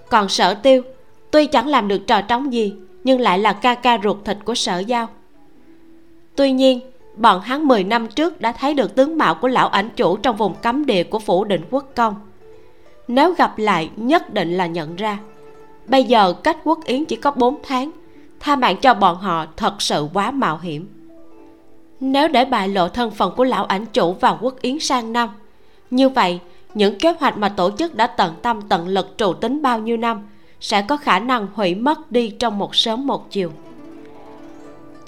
Còn 0.08 0.28
sở 0.28 0.54
tiêu, 0.54 0.82
tuy 1.30 1.46
chẳng 1.46 1.66
làm 1.66 1.88
được 1.88 2.06
trò 2.06 2.22
trống 2.22 2.52
gì, 2.52 2.74
nhưng 3.04 3.20
lại 3.20 3.38
là 3.38 3.52
ca 3.52 3.74
ca 3.74 3.98
ruột 4.02 4.16
thịt 4.24 4.38
của 4.44 4.54
sở 4.54 4.78
giao 4.78 5.08
tuy 6.36 6.52
nhiên, 6.52 6.80
bọn 7.16 7.40
hắn 7.40 7.68
10 7.68 7.84
năm 7.84 8.08
trước 8.08 8.40
đã 8.40 8.52
thấy 8.52 8.74
được 8.74 8.94
tướng 8.94 9.18
mạo 9.18 9.34
của 9.34 9.48
lão 9.48 9.68
ảnh 9.68 9.90
chủ 9.96 10.16
trong 10.16 10.36
vùng 10.36 10.54
cấm 10.62 10.86
địa 10.86 11.04
của 11.04 11.18
phủ 11.18 11.44
định 11.44 11.62
quốc 11.70 11.84
công. 11.94 12.14
Nếu 13.08 13.32
gặp 13.32 13.58
lại, 13.58 13.90
nhất 13.96 14.34
định 14.34 14.56
là 14.56 14.66
nhận 14.66 14.96
ra. 14.96 15.18
Bây 15.86 16.04
giờ 16.04 16.32
cách 16.32 16.58
quốc 16.64 16.84
yến 16.84 17.04
chỉ 17.04 17.16
có 17.16 17.30
4 17.30 17.58
tháng, 17.62 17.90
tha 18.40 18.56
mạng 18.56 18.76
cho 18.76 18.94
bọn 18.94 19.16
họ 19.16 19.46
thật 19.56 19.82
sự 19.82 20.08
quá 20.14 20.30
mạo 20.30 20.58
hiểm. 20.62 20.88
Nếu 22.00 22.28
để 22.28 22.44
bại 22.44 22.68
lộ 22.68 22.88
thân 22.88 23.10
phận 23.10 23.34
của 23.36 23.44
lão 23.44 23.64
ảnh 23.64 23.86
chủ 23.86 24.12
vào 24.12 24.38
quốc 24.40 24.60
yến 24.60 24.78
sang 24.78 25.12
năm, 25.12 25.28
như 25.90 26.08
vậy, 26.08 26.40
những 26.74 26.98
kế 26.98 27.14
hoạch 27.20 27.38
mà 27.38 27.48
tổ 27.48 27.70
chức 27.70 27.94
đã 27.94 28.06
tận 28.06 28.34
tâm 28.42 28.62
tận 28.68 28.88
lực 28.88 29.18
trụ 29.18 29.32
tính 29.32 29.62
bao 29.62 29.78
nhiêu 29.78 29.96
năm 29.96 30.28
sẽ 30.60 30.82
có 30.82 30.96
khả 30.96 31.18
năng 31.18 31.46
hủy 31.54 31.74
mất 31.74 32.12
đi 32.12 32.30
trong 32.30 32.58
một 32.58 32.76
sớm 32.76 33.06
một 33.06 33.30
chiều 33.30 33.50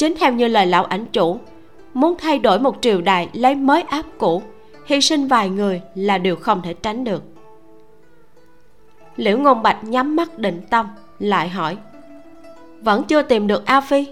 chính 0.04 0.14
theo 0.16 0.32
như 0.32 0.48
lời 0.48 0.66
lão 0.66 0.84
ảnh 0.84 1.06
chủ, 1.12 1.38
muốn 1.94 2.14
thay 2.18 2.38
đổi 2.38 2.58
một 2.58 2.76
triều 2.80 3.00
đại 3.00 3.28
lấy 3.32 3.54
mới 3.54 3.82
áp 3.82 4.06
cũ, 4.18 4.42
hy 4.86 5.00
sinh 5.00 5.28
vài 5.28 5.48
người 5.48 5.82
là 5.94 6.18
điều 6.18 6.36
không 6.36 6.62
thể 6.62 6.74
tránh 6.74 7.04
được. 7.04 7.22
Liễu 9.16 9.38
ngôn 9.38 9.62
bạch 9.62 9.84
nhắm 9.84 10.16
mắt 10.16 10.38
định 10.38 10.62
tâm, 10.70 10.86
lại 11.18 11.48
hỏi, 11.48 11.76
vẫn 12.80 13.04
chưa 13.04 13.22
tìm 13.22 13.46
được 13.46 13.66
a 13.66 13.80
phi? 13.80 14.06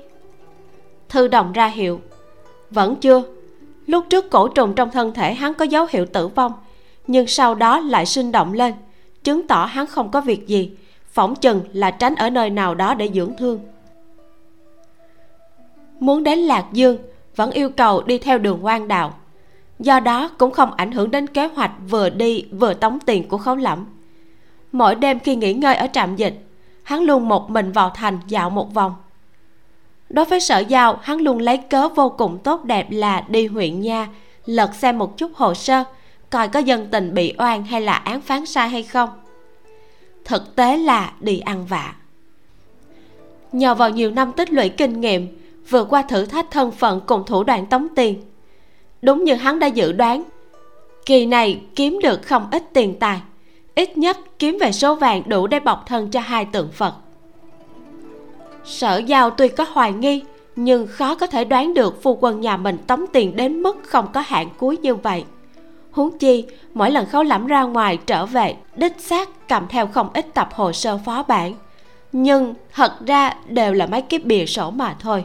Thư 1.08 1.28
đồng 1.28 1.52
ra 1.52 1.66
hiệu, 1.66 2.00
vẫn 2.70 2.96
chưa. 2.96 3.22
Lúc 3.86 4.04
trước 4.10 4.30
cổ 4.30 4.48
trùng 4.48 4.74
trong 4.74 4.90
thân 4.90 5.14
thể 5.14 5.34
hắn 5.34 5.54
có 5.54 5.64
dấu 5.64 5.86
hiệu 5.90 6.06
tử 6.06 6.28
vong, 6.28 6.52
nhưng 7.06 7.26
sau 7.26 7.54
đó 7.54 7.80
lại 7.80 8.06
sinh 8.06 8.32
động 8.32 8.52
lên, 8.52 8.74
chứng 9.24 9.46
tỏ 9.46 9.64
hắn 9.64 9.86
không 9.86 10.10
có 10.10 10.20
việc 10.20 10.46
gì, 10.46 10.70
phỏng 11.12 11.34
chừng 11.34 11.60
là 11.72 11.90
tránh 11.90 12.14
ở 12.14 12.30
nơi 12.30 12.50
nào 12.50 12.74
đó 12.74 12.94
để 12.94 13.10
dưỡng 13.14 13.36
thương 13.38 13.60
muốn 16.02 16.22
đến 16.22 16.38
lạc 16.38 16.64
dương, 16.72 16.98
vẫn 17.36 17.50
yêu 17.50 17.70
cầu 17.70 18.02
đi 18.02 18.18
theo 18.18 18.38
đường 18.38 18.64
quan 18.64 18.88
đạo. 18.88 19.14
Do 19.78 20.00
đó 20.00 20.30
cũng 20.38 20.50
không 20.50 20.72
ảnh 20.74 20.92
hưởng 20.92 21.10
đến 21.10 21.26
kế 21.26 21.46
hoạch 21.46 21.70
vừa 21.88 22.10
đi 22.10 22.44
vừa 22.52 22.74
tống 22.74 22.98
tiền 23.06 23.28
của 23.28 23.38
khấu 23.38 23.56
lẫm. 23.56 23.86
Mỗi 24.72 24.94
đêm 24.94 25.18
khi 25.18 25.36
nghỉ 25.36 25.52
ngơi 25.52 25.74
ở 25.74 25.86
trạm 25.92 26.16
dịch, 26.16 26.44
hắn 26.82 27.02
luôn 27.02 27.28
một 27.28 27.50
mình 27.50 27.72
vào 27.72 27.90
thành 27.90 28.18
dạo 28.28 28.50
một 28.50 28.74
vòng. 28.74 28.94
Đối 30.10 30.24
với 30.24 30.40
sở 30.40 30.58
giao, 30.58 30.98
hắn 31.02 31.18
luôn 31.18 31.38
lấy 31.38 31.56
cớ 31.56 31.88
vô 31.88 32.08
cùng 32.08 32.38
tốt 32.38 32.64
đẹp 32.64 32.86
là 32.90 33.24
đi 33.28 33.46
huyện 33.46 33.80
nha, 33.80 34.08
lật 34.46 34.74
xem 34.74 34.98
một 34.98 35.18
chút 35.18 35.30
hồ 35.34 35.54
sơ, 35.54 35.84
coi 36.30 36.48
có 36.48 36.60
dân 36.60 36.88
tình 36.90 37.14
bị 37.14 37.34
oan 37.38 37.64
hay 37.64 37.80
là 37.80 37.92
án 37.92 38.20
phán 38.20 38.46
sai 38.46 38.68
hay 38.68 38.82
không. 38.82 39.10
Thực 40.24 40.56
tế 40.56 40.76
là 40.76 41.12
đi 41.20 41.38
ăn 41.38 41.66
vạ. 41.66 41.94
Nhờ 43.52 43.74
vào 43.74 43.90
nhiều 43.90 44.10
năm 44.10 44.32
tích 44.32 44.50
lũy 44.50 44.68
kinh 44.68 45.00
nghiệm 45.00 45.41
vượt 45.68 45.86
qua 45.90 46.02
thử 46.02 46.24
thách 46.24 46.50
thân 46.50 46.70
phận 46.70 47.00
cùng 47.06 47.24
thủ 47.26 47.42
đoạn 47.42 47.66
tống 47.66 47.88
tiền. 47.96 48.22
Đúng 49.02 49.24
như 49.24 49.34
hắn 49.34 49.58
đã 49.58 49.66
dự 49.66 49.92
đoán, 49.92 50.22
kỳ 51.06 51.26
này 51.26 51.60
kiếm 51.74 51.98
được 52.02 52.22
không 52.22 52.48
ít 52.50 52.62
tiền 52.72 52.98
tài, 52.98 53.20
ít 53.74 53.98
nhất 53.98 54.18
kiếm 54.38 54.58
về 54.60 54.72
số 54.72 54.94
vàng 54.94 55.22
đủ 55.26 55.46
để 55.46 55.60
bọc 55.60 55.86
thân 55.86 56.10
cho 56.10 56.20
hai 56.20 56.44
tượng 56.44 56.68
phật. 56.72 56.94
Sở 58.64 58.98
giao 58.98 59.30
tuy 59.30 59.48
có 59.48 59.66
hoài 59.72 59.92
nghi, 59.92 60.22
nhưng 60.56 60.86
khó 60.86 61.14
có 61.14 61.26
thể 61.26 61.44
đoán 61.44 61.74
được 61.74 62.02
phu 62.02 62.18
quân 62.20 62.40
nhà 62.40 62.56
mình 62.56 62.78
tống 62.78 63.04
tiền 63.12 63.36
đến 63.36 63.62
mức 63.62 63.76
không 63.82 64.06
có 64.12 64.20
hạn 64.20 64.48
cuối 64.58 64.76
như 64.76 64.94
vậy. 64.94 65.24
Huống 65.90 66.18
chi, 66.18 66.44
mỗi 66.74 66.90
lần 66.90 67.06
khấu 67.06 67.22
lẫm 67.22 67.46
ra 67.46 67.62
ngoài 67.62 67.98
trở 68.06 68.26
về, 68.26 68.56
đích 68.76 69.00
xác 69.00 69.48
cầm 69.48 69.66
theo 69.68 69.86
không 69.86 70.08
ít 70.14 70.34
tập 70.34 70.48
hồ 70.54 70.72
sơ 70.72 70.98
phó 71.04 71.22
bản. 71.22 71.54
Nhưng 72.12 72.54
thật 72.72 72.92
ra 73.06 73.34
đều 73.48 73.72
là 73.72 73.86
mấy 73.86 74.02
cái 74.02 74.20
bìa 74.20 74.46
sổ 74.46 74.70
mà 74.70 74.96
thôi 75.00 75.24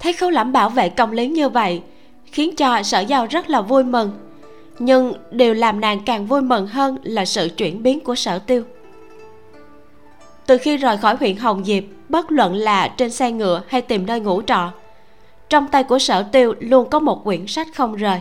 thấy 0.00 0.12
khấu 0.12 0.30
lẫm 0.30 0.52
bảo 0.52 0.68
vệ 0.68 0.88
công 0.88 1.12
lý 1.12 1.28
như 1.28 1.48
vậy, 1.48 1.82
khiến 2.24 2.56
cho 2.56 2.82
sở 2.82 3.00
giao 3.00 3.26
rất 3.26 3.50
là 3.50 3.60
vui 3.60 3.84
mừng. 3.84 4.12
Nhưng 4.78 5.12
điều 5.30 5.54
làm 5.54 5.80
nàng 5.80 6.00
càng 6.06 6.26
vui 6.26 6.42
mừng 6.42 6.66
hơn 6.66 6.98
là 7.02 7.24
sự 7.24 7.48
chuyển 7.56 7.82
biến 7.82 8.00
của 8.00 8.14
sở 8.14 8.38
tiêu. 8.38 8.62
Từ 10.46 10.58
khi 10.58 10.76
rời 10.76 10.96
khỏi 10.96 11.16
huyện 11.16 11.36
hồng 11.36 11.64
diệp, 11.64 11.84
bất 12.08 12.32
luận 12.32 12.54
là 12.54 12.88
trên 12.88 13.10
xe 13.10 13.32
ngựa 13.32 13.62
hay 13.68 13.82
tìm 13.82 14.06
nơi 14.06 14.20
ngủ 14.20 14.42
trọ, 14.42 14.72
trong 15.48 15.66
tay 15.66 15.84
của 15.84 15.98
sở 15.98 16.22
tiêu 16.22 16.54
luôn 16.60 16.90
có 16.90 16.98
một 16.98 17.24
quyển 17.24 17.46
sách 17.46 17.68
không 17.74 17.96
rời. 17.96 18.20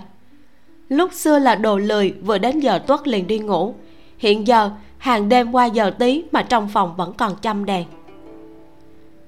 Lúc 0.90 1.14
xưa 1.14 1.40
là 1.40 1.56
đồ 1.56 1.78
lười 1.78 2.14
vừa 2.24 2.38
đến 2.38 2.60
giờ 2.60 2.80
tuất 2.88 3.08
liền 3.08 3.28
đi 3.28 3.40
ngủ, 3.40 3.76
hiện 4.18 4.48
giờ 4.48 4.72
hàng 4.98 5.30
đêm 5.30 5.52
qua 5.52 5.66
giờ 5.66 5.92
tí 6.00 6.24
mà 6.32 6.42
trong 6.42 6.68
phòng 6.68 6.94
vẫn 6.98 7.14
còn 7.14 7.36
chăm 7.36 7.66
đèn 7.66 7.86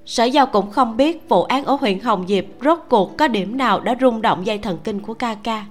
sở 0.06 0.24
giao 0.24 0.46
cũng 0.46 0.72
không 0.72 0.98
biết 0.98 1.30
vụ 1.30 1.44
án 1.44 1.66
ở 1.66 1.78
huyện 1.80 2.00
hồng 2.00 2.26
diệp 2.28 2.46
rốt 2.62 2.80
cuộc 2.90 3.18
có 3.18 3.28
điểm 3.28 3.58
nào 3.58 3.80
đã 3.80 3.96
rung 4.02 4.22
động 4.22 4.46
dây 4.46 4.58
thần 4.58 4.78
kinh 4.84 5.00
của 5.00 5.14
ca 5.14 5.36
ca. 5.36 5.66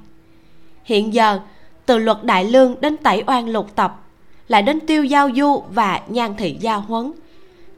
Hiện 0.84 1.14
giờ, 1.14 1.40
từ 1.86 1.98
luật 1.98 2.24
đại 2.24 2.44
lương 2.44 2.80
đến 2.80 2.96
tẩy 2.96 3.24
oan 3.26 3.48
lục 3.48 3.66
tập, 3.74 4.00
lại 4.48 4.62
đến 4.62 4.80
tiêu 4.80 5.04
giao 5.04 5.28
du 5.36 5.62
và 5.70 6.00
nhan 6.08 6.34
thị 6.36 6.56
giao 6.60 6.80
huấn 6.80 7.12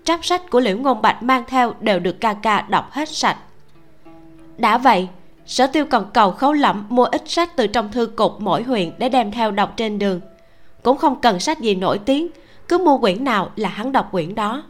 tráp 0.05 0.25
sách 0.25 0.51
của 0.51 0.61
liễu 0.61 0.79
ngôn 0.79 1.03
bạch 1.03 1.23
mang 1.23 1.45
theo 1.47 1.75
đều 1.81 1.99
được 1.99 2.21
ca 2.21 2.35
ca 2.35 2.61
đọc 2.61 2.93
hết 2.93 3.09
sạch. 3.09 3.37
Đã 4.59 4.79
vậy, 4.79 5.09
sở 5.47 5.67
tiêu 5.67 5.85
còn 5.85 6.11
cầu 6.15 6.31
khấu 6.31 6.53
lẫm 6.53 6.87
mua 6.89 7.05
ít 7.05 7.23
sách 7.27 7.57
từ 7.57 7.67
trong 7.67 7.93
thư 7.93 8.07
cục 8.07 8.41
mỗi 8.41 8.63
huyện 8.63 8.91
để 8.99 9.09
đem 9.09 9.33
theo 9.33 9.51
đọc 9.51 9.73
trên 9.77 9.99
đường. 9.99 10.21
Cũng 10.83 10.97
không 10.97 11.21
cần 11.21 11.41
sách 11.41 11.61
gì 11.61 11.75
nổi 11.75 11.99
tiếng, 11.99 12.29
cứ 12.69 12.79
mua 12.79 12.99
quyển 12.99 13.25
nào 13.25 13.51
là 13.57 13.69
hắn 13.69 13.93
đọc 13.93 14.09
quyển 14.13 14.35
đó 14.35 14.63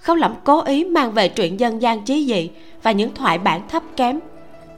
khấu 0.00 0.16
lẩm 0.16 0.34
cố 0.44 0.62
ý 0.62 0.84
mang 0.84 1.12
về 1.12 1.28
truyện 1.28 1.60
dân 1.60 1.82
gian 1.82 2.04
chí 2.04 2.26
dị 2.26 2.50
và 2.82 2.92
những 2.92 3.14
thoại 3.14 3.38
bản 3.38 3.68
thấp 3.68 3.82
kém. 3.96 4.20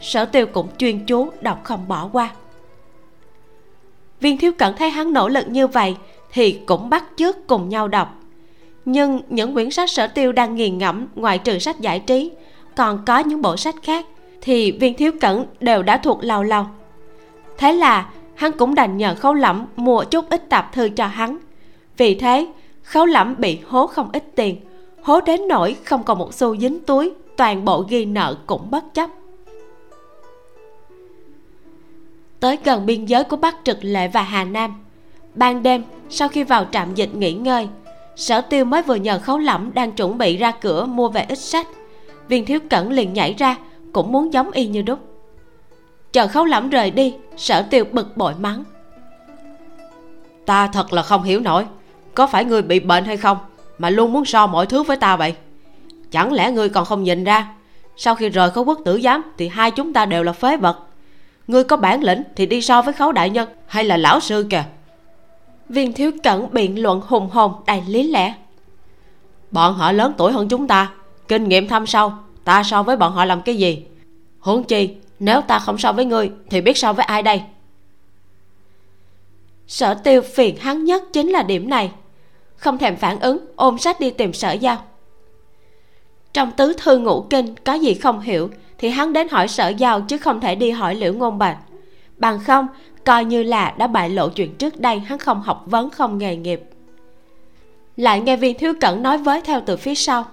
Sở 0.00 0.24
tiêu 0.24 0.46
cũng 0.46 0.68
chuyên 0.78 1.06
chú 1.06 1.28
đọc 1.40 1.60
không 1.64 1.88
bỏ 1.88 2.08
qua. 2.12 2.30
Viên 4.20 4.38
thiếu 4.38 4.52
cẩn 4.52 4.76
thấy 4.76 4.90
hắn 4.90 5.12
nỗ 5.12 5.28
lực 5.28 5.48
như 5.48 5.66
vậy 5.66 5.96
thì 6.32 6.60
cũng 6.66 6.90
bắt 6.90 7.04
chước 7.16 7.46
cùng 7.46 7.68
nhau 7.68 7.88
đọc. 7.88 8.14
Nhưng 8.84 9.20
những 9.28 9.54
quyển 9.54 9.70
sách 9.70 9.90
sở 9.90 10.06
tiêu 10.06 10.32
đang 10.32 10.54
nghiền 10.54 10.78
ngẫm 10.78 11.06
ngoài 11.14 11.38
trừ 11.38 11.58
sách 11.58 11.80
giải 11.80 11.98
trí, 11.98 12.30
còn 12.76 13.04
có 13.06 13.18
những 13.18 13.42
bộ 13.42 13.56
sách 13.56 13.74
khác 13.82 14.06
thì 14.40 14.72
viên 14.72 14.94
thiếu 14.94 15.12
cẩn 15.20 15.46
đều 15.60 15.82
đã 15.82 15.96
thuộc 15.96 16.24
lâu 16.24 16.42
lâu 16.42 16.66
thế 17.62 17.72
là 17.72 18.10
hắn 18.34 18.52
cũng 18.52 18.74
đành 18.74 18.96
nhờ 18.96 19.14
khấu 19.14 19.34
Lẩm 19.34 19.66
mua 19.76 20.04
chút 20.04 20.30
ít 20.30 20.48
tạp 20.48 20.72
thư 20.72 20.88
cho 20.88 21.06
hắn. 21.06 21.38
Vì 21.96 22.14
thế, 22.14 22.46
khấu 22.82 23.06
Lẩm 23.06 23.34
bị 23.38 23.58
hố 23.66 23.86
không 23.86 24.10
ít 24.12 24.24
tiền 24.36 24.56
hố 25.02 25.20
đến 25.20 25.40
nỗi 25.48 25.76
không 25.84 26.04
còn 26.04 26.18
một 26.18 26.34
xu 26.34 26.56
dính 26.56 26.80
túi, 26.80 27.12
toàn 27.36 27.64
bộ 27.64 27.84
ghi 27.88 28.04
nợ 28.04 28.36
cũng 28.46 28.70
bất 28.70 28.94
chấp. 28.94 29.10
Tới 32.40 32.58
gần 32.64 32.86
biên 32.86 33.04
giới 33.04 33.24
của 33.24 33.36
bắc 33.36 33.56
trực 33.64 33.78
lệ 33.80 34.08
và 34.08 34.22
hà 34.22 34.44
nam, 34.44 34.84
ban 35.34 35.62
đêm, 35.62 35.82
sau 36.10 36.28
khi 36.28 36.44
vào 36.44 36.66
trạm 36.72 36.94
dịch 36.94 37.14
nghỉ 37.14 37.32
ngơi, 37.32 37.68
sở 38.16 38.40
tiêu 38.40 38.64
mới 38.64 38.82
vừa 38.82 38.94
nhờ 38.94 39.18
khấu 39.18 39.38
lẫm 39.38 39.74
đang 39.74 39.92
chuẩn 39.92 40.18
bị 40.18 40.36
ra 40.36 40.50
cửa 40.50 40.86
mua 40.86 41.08
về 41.08 41.26
ít 41.28 41.38
sách. 41.38 41.66
Viên 42.28 42.46
thiếu 42.46 42.60
cẩn 42.70 42.92
liền 42.92 43.12
nhảy 43.12 43.34
ra, 43.34 43.56
cũng 43.92 44.12
muốn 44.12 44.32
giống 44.32 44.50
y 44.50 44.66
như 44.66 44.82
đúc. 44.82 44.98
Chờ 46.12 46.28
khấu 46.28 46.44
lẫm 46.44 46.70
rời 46.70 46.90
đi, 46.90 47.14
sở 47.36 47.62
tiêu 47.62 47.84
bực 47.92 48.16
bội 48.16 48.34
mắng. 48.38 48.64
Ta 50.46 50.66
thật 50.66 50.92
là 50.92 51.02
không 51.02 51.22
hiểu 51.22 51.40
nổi, 51.40 51.66
có 52.14 52.26
phải 52.26 52.44
người 52.44 52.62
bị 52.62 52.80
bệnh 52.80 53.04
hay 53.04 53.16
không? 53.16 53.38
Mà 53.82 53.90
luôn 53.90 54.12
muốn 54.12 54.24
so 54.24 54.46
mọi 54.46 54.66
thứ 54.66 54.82
với 54.82 54.96
ta 54.96 55.16
vậy? 55.16 55.34
Chẳng 56.10 56.32
lẽ 56.32 56.50
ngươi 56.50 56.68
còn 56.68 56.84
không 56.84 57.02
nhìn 57.02 57.24
ra 57.24 57.48
sau 57.96 58.14
khi 58.14 58.28
rời 58.28 58.50
khấu 58.50 58.64
quốc 58.64 58.78
tử 58.84 59.00
giám 59.04 59.22
thì 59.38 59.48
hai 59.48 59.70
chúng 59.70 59.92
ta 59.92 60.06
đều 60.06 60.22
là 60.22 60.32
phế 60.32 60.56
vật? 60.56 60.78
Ngươi 61.46 61.64
có 61.64 61.76
bản 61.76 62.02
lĩnh 62.02 62.22
thì 62.36 62.46
đi 62.46 62.62
so 62.62 62.82
với 62.82 62.94
khấu 62.94 63.12
đại 63.12 63.30
nhân 63.30 63.48
hay 63.66 63.84
là 63.84 63.96
lão 63.96 64.20
sư 64.20 64.46
kìa? 64.50 64.64
Viên 65.68 65.92
thiếu 65.92 66.10
cẩn 66.22 66.48
biện 66.52 66.82
luận 66.82 67.00
hùng 67.06 67.28
hồn 67.30 67.54
đầy 67.66 67.82
lý 67.88 68.02
lẽ. 68.02 68.34
Bọn 69.50 69.74
họ 69.74 69.92
lớn 69.92 70.12
tuổi 70.18 70.32
hơn 70.32 70.48
chúng 70.48 70.68
ta 70.68 70.92
kinh 71.28 71.48
nghiệm 71.48 71.68
thâm 71.68 71.86
sâu 71.86 72.12
ta 72.44 72.62
so 72.62 72.82
với 72.82 72.96
bọn 72.96 73.12
họ 73.12 73.24
làm 73.24 73.42
cái 73.42 73.56
gì? 73.56 73.84
Huống 74.40 74.64
chi 74.64 74.94
nếu 75.18 75.40
ta 75.40 75.58
không 75.58 75.78
so 75.78 75.92
với 75.92 76.04
ngươi 76.04 76.30
thì 76.50 76.60
biết 76.60 76.76
so 76.76 76.92
với 76.92 77.04
ai 77.04 77.22
đây? 77.22 77.42
Sở 79.66 79.94
tiêu 79.94 80.22
phiền 80.34 80.56
hắn 80.56 80.84
nhất 80.84 81.02
chính 81.12 81.28
là 81.28 81.42
điểm 81.42 81.70
này 81.70 81.90
không 82.62 82.78
thèm 82.78 82.96
phản 82.96 83.20
ứng, 83.20 83.38
ôm 83.56 83.78
sách 83.78 84.00
đi 84.00 84.10
tìm 84.10 84.32
sở 84.32 84.52
giao. 84.52 84.76
Trong 86.32 86.52
tứ 86.52 86.72
thư 86.78 86.98
ngũ 86.98 87.26
kinh, 87.30 87.54
có 87.64 87.74
gì 87.74 87.94
không 87.94 88.20
hiểu, 88.20 88.50
thì 88.78 88.88
hắn 88.88 89.12
đến 89.12 89.28
hỏi 89.28 89.48
sở 89.48 89.68
giao 89.68 90.00
chứ 90.00 90.18
không 90.18 90.40
thể 90.40 90.54
đi 90.54 90.70
hỏi 90.70 90.94
liễu 90.94 91.12
ngôn 91.12 91.38
bạch. 91.38 91.58
Bằng 92.16 92.38
không, 92.38 92.66
coi 93.04 93.24
như 93.24 93.42
là 93.42 93.74
đã 93.78 93.86
bại 93.86 94.10
lộ 94.10 94.28
chuyện 94.28 94.54
trước 94.54 94.80
đây, 94.80 94.98
hắn 94.98 95.18
không 95.18 95.42
học 95.42 95.62
vấn, 95.66 95.90
không 95.90 96.18
nghề 96.18 96.36
nghiệp. 96.36 96.62
Lại 97.96 98.20
nghe 98.20 98.36
viên 98.36 98.58
thiếu 98.58 98.72
cẩn 98.80 99.02
nói 99.02 99.18
với 99.18 99.40
theo 99.40 99.60
từ 99.66 99.76
phía 99.76 99.94
sau. 99.94 100.24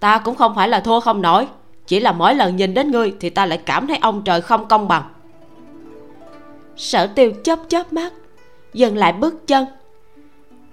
Ta 0.00 0.18
cũng 0.18 0.34
không 0.34 0.54
phải 0.54 0.68
là 0.68 0.80
thua 0.80 1.00
không 1.00 1.22
nổi, 1.22 1.46
chỉ 1.86 2.00
là 2.00 2.12
mỗi 2.12 2.34
lần 2.34 2.56
nhìn 2.56 2.74
đến 2.74 2.90
ngươi 2.90 3.14
thì 3.20 3.30
ta 3.30 3.46
lại 3.46 3.58
cảm 3.66 3.86
thấy 3.86 3.96
ông 3.96 4.22
trời 4.24 4.40
không 4.40 4.68
công 4.68 4.88
bằng. 4.88 5.02
Sở 6.76 7.06
tiêu 7.06 7.32
chớp 7.44 7.58
chớp 7.68 7.92
mắt, 7.92 8.12
dừng 8.72 8.96
lại 8.96 9.12
bước 9.12 9.46
chân 9.46 9.66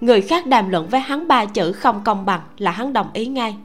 người 0.02 0.20
khác 0.20 0.46
đàm 0.46 0.70
luận 0.70 0.88
với 0.88 1.00
hắn 1.00 1.28
ba 1.28 1.44
chữ 1.44 1.72
không 1.72 2.00
công 2.04 2.26
bằng 2.26 2.40
là 2.58 2.70
hắn 2.70 2.92
đồng 2.92 3.06
ý 3.12 3.26
ngay. 3.26 3.56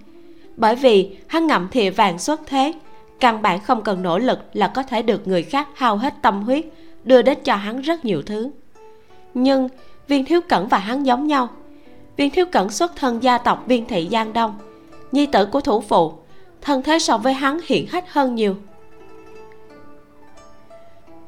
Bởi 0.57 0.75
vì 0.75 1.17
hắn 1.27 1.47
ngậm 1.47 1.67
thìa 1.71 1.89
vàng 1.89 2.19
xuất 2.19 2.41
thế, 2.45 2.73
căn 3.19 3.41
bản 3.41 3.59
không 3.59 3.83
cần 3.83 4.01
nỗ 4.03 4.17
lực 4.17 4.39
là 4.53 4.67
có 4.67 4.83
thể 4.83 5.01
được 5.01 5.27
người 5.27 5.43
khác 5.43 5.67
hao 5.75 5.97
hết 5.97 6.13
tâm 6.21 6.43
huyết, 6.43 6.65
đưa 7.03 7.21
đến 7.21 7.37
cho 7.43 7.55
hắn 7.55 7.81
rất 7.81 8.05
nhiều 8.05 8.21
thứ. 8.21 8.51
Nhưng 9.33 9.69
viên 10.07 10.25
thiếu 10.25 10.41
cẩn 10.41 10.67
và 10.67 10.77
hắn 10.77 11.05
giống 11.05 11.27
nhau. 11.27 11.49
Viên 12.17 12.29
thiếu 12.29 12.45
cẩn 12.45 12.69
xuất 12.69 12.95
thân 12.95 13.23
gia 13.23 13.37
tộc 13.37 13.63
viên 13.67 13.85
thị 13.85 14.07
giang 14.11 14.33
đông, 14.33 14.57
nhi 15.11 15.25
tử 15.25 15.45
của 15.45 15.61
thủ 15.61 15.81
phụ, 15.81 16.13
thân 16.61 16.83
thế 16.83 16.99
so 16.99 17.17
với 17.17 17.33
hắn 17.33 17.59
hiện 17.65 17.87
hách 17.87 18.13
hơn 18.13 18.35
nhiều. 18.35 18.55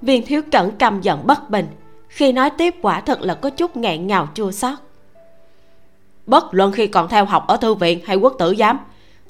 Viên 0.02 0.26
thiếu 0.26 0.42
cẩn 0.52 0.72
cầm 0.80 1.02
giận 1.02 1.28
bất 1.28 1.50
bình, 1.50 1.68
khi 2.08 2.32
nói 2.32 2.50
tiếp 2.50 2.76
quả 2.82 3.02
thật 3.02 3.22
là 3.22 3.34
có 3.34 3.50
chút 3.50 3.78
nghẹn 3.78 4.08
ngào 4.08 4.28
chua 4.34 4.52
xót 4.52 4.80
bất 6.30 6.46
luận 6.52 6.72
khi 6.72 6.88
còn 6.88 7.08
theo 7.08 7.26
học 7.26 7.48
ở 7.48 7.58
thư 7.58 7.74
viện 7.74 8.00
hay 8.06 8.18
quốc 8.18 8.34
tử 8.40 8.56
giám, 8.60 8.80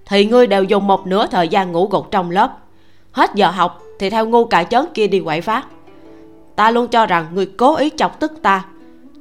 thì 0.06 0.26
ngươi 0.26 0.48
đều 0.48 0.64
dùng 0.64 0.88
một 0.88 1.08
nửa 1.08 1.28
thời 1.28 1.48
gian 1.48 1.72
ngủ 1.72 1.88
gục 1.88 2.12
trong 2.12 2.32
lớp. 2.32 2.58
Hết 3.12 3.32
giờ 3.36 3.50
học 3.52 3.82
thì 4.00 4.10
theo 4.10 4.26
ngu 4.26 4.46
cà 4.46 4.64
chớn 4.64 4.86
kia 4.94 5.08
đi 5.08 5.20
quậy 5.20 5.42
phá 5.42 5.64
ta 6.60 6.72
luôn 6.72 6.88
cho 6.88 7.06
rằng 7.06 7.26
ngươi 7.34 7.46
cố 7.46 7.76
ý 7.76 7.90
chọc 7.98 8.20
tức 8.20 8.32
ta, 8.42 8.66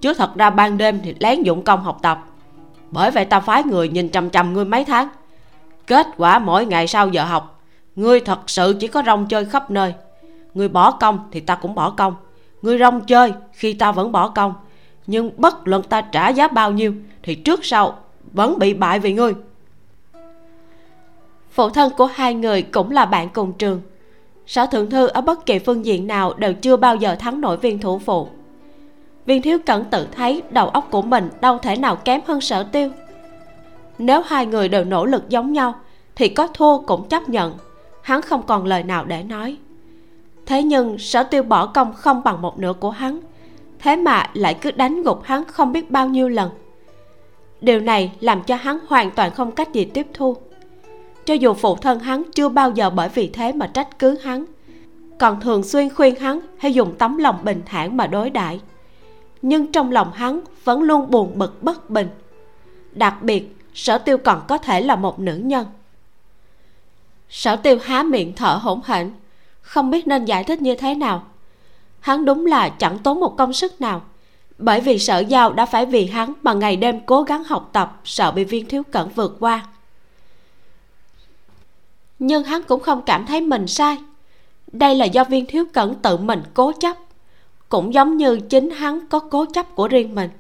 chứ 0.01 0.15
thật 0.15 0.31
ra 0.35 0.51
ban 0.51 0.79
đêm 0.79 1.01
thì 1.05 1.15
lén 1.19 1.43
dụng 1.43 1.63
công 1.63 1.83
học 1.83 1.99
tập. 2.03 2.25
Bởi 2.91 3.11
vậy 3.11 3.25
ta 3.25 3.41
phái 3.41 3.63
người 3.65 3.89
nhìn 3.89 4.11
chằm 4.11 4.31
chằm 4.31 4.55
ngươi 4.55 4.65
mấy 4.65 4.85
tháng. 4.85 5.09
Kết 5.87 6.07
quả 6.17 6.39
mỗi 6.39 6.67
ngày 6.67 6.87
sau 6.87 7.09
giờ 7.09 7.25
học, 7.25 7.61
ngươi 7.97 8.21
thật 8.21 8.39
sự 8.47 8.77
chỉ 8.81 8.87
có 8.87 9.03
rong 9.07 9.27
chơi 9.27 9.45
khắp 9.45 9.71
nơi. 9.71 9.95
Ngươi 10.55 10.69
bỏ 10.69 10.91
công 10.91 11.29
thì 11.33 11.41
ta 11.41 11.55
cũng 11.55 11.75
bỏ 11.75 11.91
công. 11.91 12.15
Ngươi 12.63 12.79
rong 12.79 13.01
chơi 13.01 13.33
khi 13.53 13.73
ta 13.73 13.93
vẫn 13.93 14.13
bỏ 14.13 14.29
công 14.29 14.55
nhưng 15.09 15.31
bất 15.37 15.69
luận 15.69 15.83
ta 15.83 16.01
trả 16.01 16.29
giá 16.29 16.49
bao 16.49 16.73
nhiêu, 16.73 16.95
thì 17.23 17.35
trước 17.35 17.65
sau 17.65 17.99
vẫn 18.33 18.59
bị 18.59 18.75
bại 18.75 18.99
vì 18.99 19.13
ngươi. 19.13 19.35
Phụ 21.51 21.71
thân 21.71 21.93
của 21.97 22.07
hai 22.07 22.35
người 22.35 22.63
cũng 22.63 22.91
là 22.91 23.07
bạn 23.07 23.29
cùng 23.29 23.53
trường. 23.53 23.81
Sở 24.47 24.67
thượng 24.67 24.91
thư 24.91 25.07
ở 25.07 25.21
bất 25.21 25.47
kỳ 25.47 25.59
phương 25.59 25.85
diện 25.85 26.07
nào 26.07 26.35
đều 26.35 26.53
chưa 26.53 26.77
bao 26.77 26.97
giờ 26.97 27.15
thắng 27.15 27.41
nổi 27.41 27.57
viên 27.57 27.79
thủ 27.79 27.99
phụ. 27.99 28.29
Viên 29.27 29.43
thiếu 29.43 29.59
cẩn 29.67 29.85
tự 29.85 30.07
thấy 30.13 30.43
đầu 30.51 30.69
óc 30.69 30.89
của 30.91 31.03
mình 31.03 31.29
đâu 31.41 31.59
thể 31.59 31.77
nào 31.77 31.97
kém 31.97 32.21
hơn 32.27 32.41
sở 32.41 32.63
tiêu. 32.63 32.91
Nếu 33.99 34.23
hai 34.27 34.47
người 34.47 34.69
đều 34.69 34.85
nỗ 34.85 35.05
lực 35.05 35.29
giống 35.29 35.53
nhau, 35.53 35.75
thì 36.17 36.29
có 36.29 36.47
thua 36.47 36.79
cũng 36.79 37.09
chấp 37.09 37.29
nhận. 37.29 37.53
Hắn 38.03 38.23
không 38.23 38.43
còn 38.47 38.67
lời 38.67 38.83
nào 38.83 39.05
để 39.05 39.23
nói. 39.23 39.57
Thế 40.47 40.63
nhưng 40.63 40.99
sở 40.99 41.23
tiêu 41.23 41.43
bỏ 41.43 41.67
công 41.67 41.93
không 41.93 42.23
bằng 42.25 42.43
một 42.43 42.59
nửa 42.59 42.73
của 42.73 42.91
hắn 42.91 43.21
thế 43.79 43.97
mà 43.97 44.31
lại 44.35 44.55
cứ 44.55 44.71
đánh 44.71 45.03
gục 45.03 45.23
hắn 45.23 45.45
không 45.45 45.73
biết 45.73 45.91
bao 45.91 46.09
nhiêu 46.09 46.29
lần. 46.29 46.51
Điều 47.61 47.81
này 47.81 48.13
làm 48.21 48.43
cho 48.43 48.57
hắn 48.57 48.79
hoàn 48.89 49.11
toàn 49.11 49.31
không 49.35 49.53
cách 49.53 49.73
gì 49.73 49.85
tiếp 49.85 50.07
thu. 50.15 50.37
Cho 51.25 51.35
dù 51.35 51.55
phụ 51.55 51.77
thân 51.77 52.01
hắn 52.01 52.23
chưa 52.35 52.49
bao 52.49 52.71
giờ 52.71 52.91
bởi 52.91 53.09
vì 53.09 53.29
thế 53.29 53.53
mà 53.53 53.67
trách 53.67 53.99
cứ 53.99 54.19
hắn, 54.19 54.45
còn 55.19 55.41
thường 55.41 55.63
xuyên 55.63 55.95
khuyên 55.95 56.15
hắn 56.15 56.41
hãy 56.59 56.75
dùng 56.75 56.95
tấm 56.99 57.17
lòng 57.17 57.39
bình 57.45 57.63
thản 57.67 57.97
mà 57.97 58.07
đối 58.07 58.31
đãi. 58.31 58.61
Nhưng 59.43 59.73
trong 59.73 59.93
lòng 59.93 60.13
hắn 60.13 60.41
vẫn 60.65 60.83
luôn 60.83 61.11
buồn 61.11 61.33
bực 61.39 61.63
bất 61.63 61.91
bình. 61.91 62.09
Đặc 62.93 63.23
biệt, 63.23 63.57
sở 63.75 63.99
tiêu 63.99 64.19
còn 64.19 64.43
có 64.49 64.59
thể 64.59 64.81
là 64.81 64.97
một 64.97 65.21
nữ 65.21 65.37
nhân. 65.37 65.67
Sở 67.29 67.57
tiêu 67.57 67.79
há 67.83 68.03
miệng 68.03 68.33
thở 68.37 68.59
hổn 68.63 68.81
hển, 68.85 69.11
không 69.61 69.91
biết 69.91 70.07
nên 70.07 70.25
giải 70.25 70.45
thích 70.45 70.63
như 70.63 70.75
thế 70.75 70.95
nào 70.95 71.25
hắn 72.01 72.25
đúng 72.25 72.47
là 72.47 72.69
chẳng 72.69 72.99
tốn 72.99 73.21
một 73.21 73.37
công 73.39 73.53
sức 73.53 73.81
nào. 73.81 74.03
Bởi 74.59 74.81
vì 74.81 74.99
sở 74.99 75.19
giao 75.19 75.53
đã 75.53 75.67
phải 75.67 75.87
vì 75.87 76.07
hắn 76.07 76.33
mà 76.43 76.53
ngày 76.53 76.77
đêm 76.77 77.01
cố 77.07 77.23
gắng 77.23 77.45
học 77.45 77.71
tập, 77.73 78.01
sợ 78.05 78.33
bị 78.33 78.45
viên 78.45 78.67
thiếu 78.67 78.83
cẩn 78.83 79.09
vượt 79.09 79.37
qua. 79.41 79.67
Nhưng 82.19 82.45
hắn 82.45 82.63
cũng 82.63 82.81
không 82.81 83.03
cảm 83.03 83.27
thấy 83.27 83.41
mình 83.41 83.67
sai. 83.67 83.99
Đây 84.73 84.95
là 84.95 85.05
do 85.05 85.25
viên 85.25 85.47
thiếu 85.47 85.65
cẩn 85.73 85.95
tự 85.95 86.17
mình 86.17 86.43
cố 86.55 86.73
chấp, 86.73 86.97
cũng 87.69 87.95
giống 87.95 88.17
như 88.17 88.41
chính 88.41 88.71
hắn 88.71 89.07
có 89.07 89.19
cố 89.19 89.45
chấp 89.55 89.75
của 89.75 89.89
riêng 89.89 90.15
mình. 90.15 90.31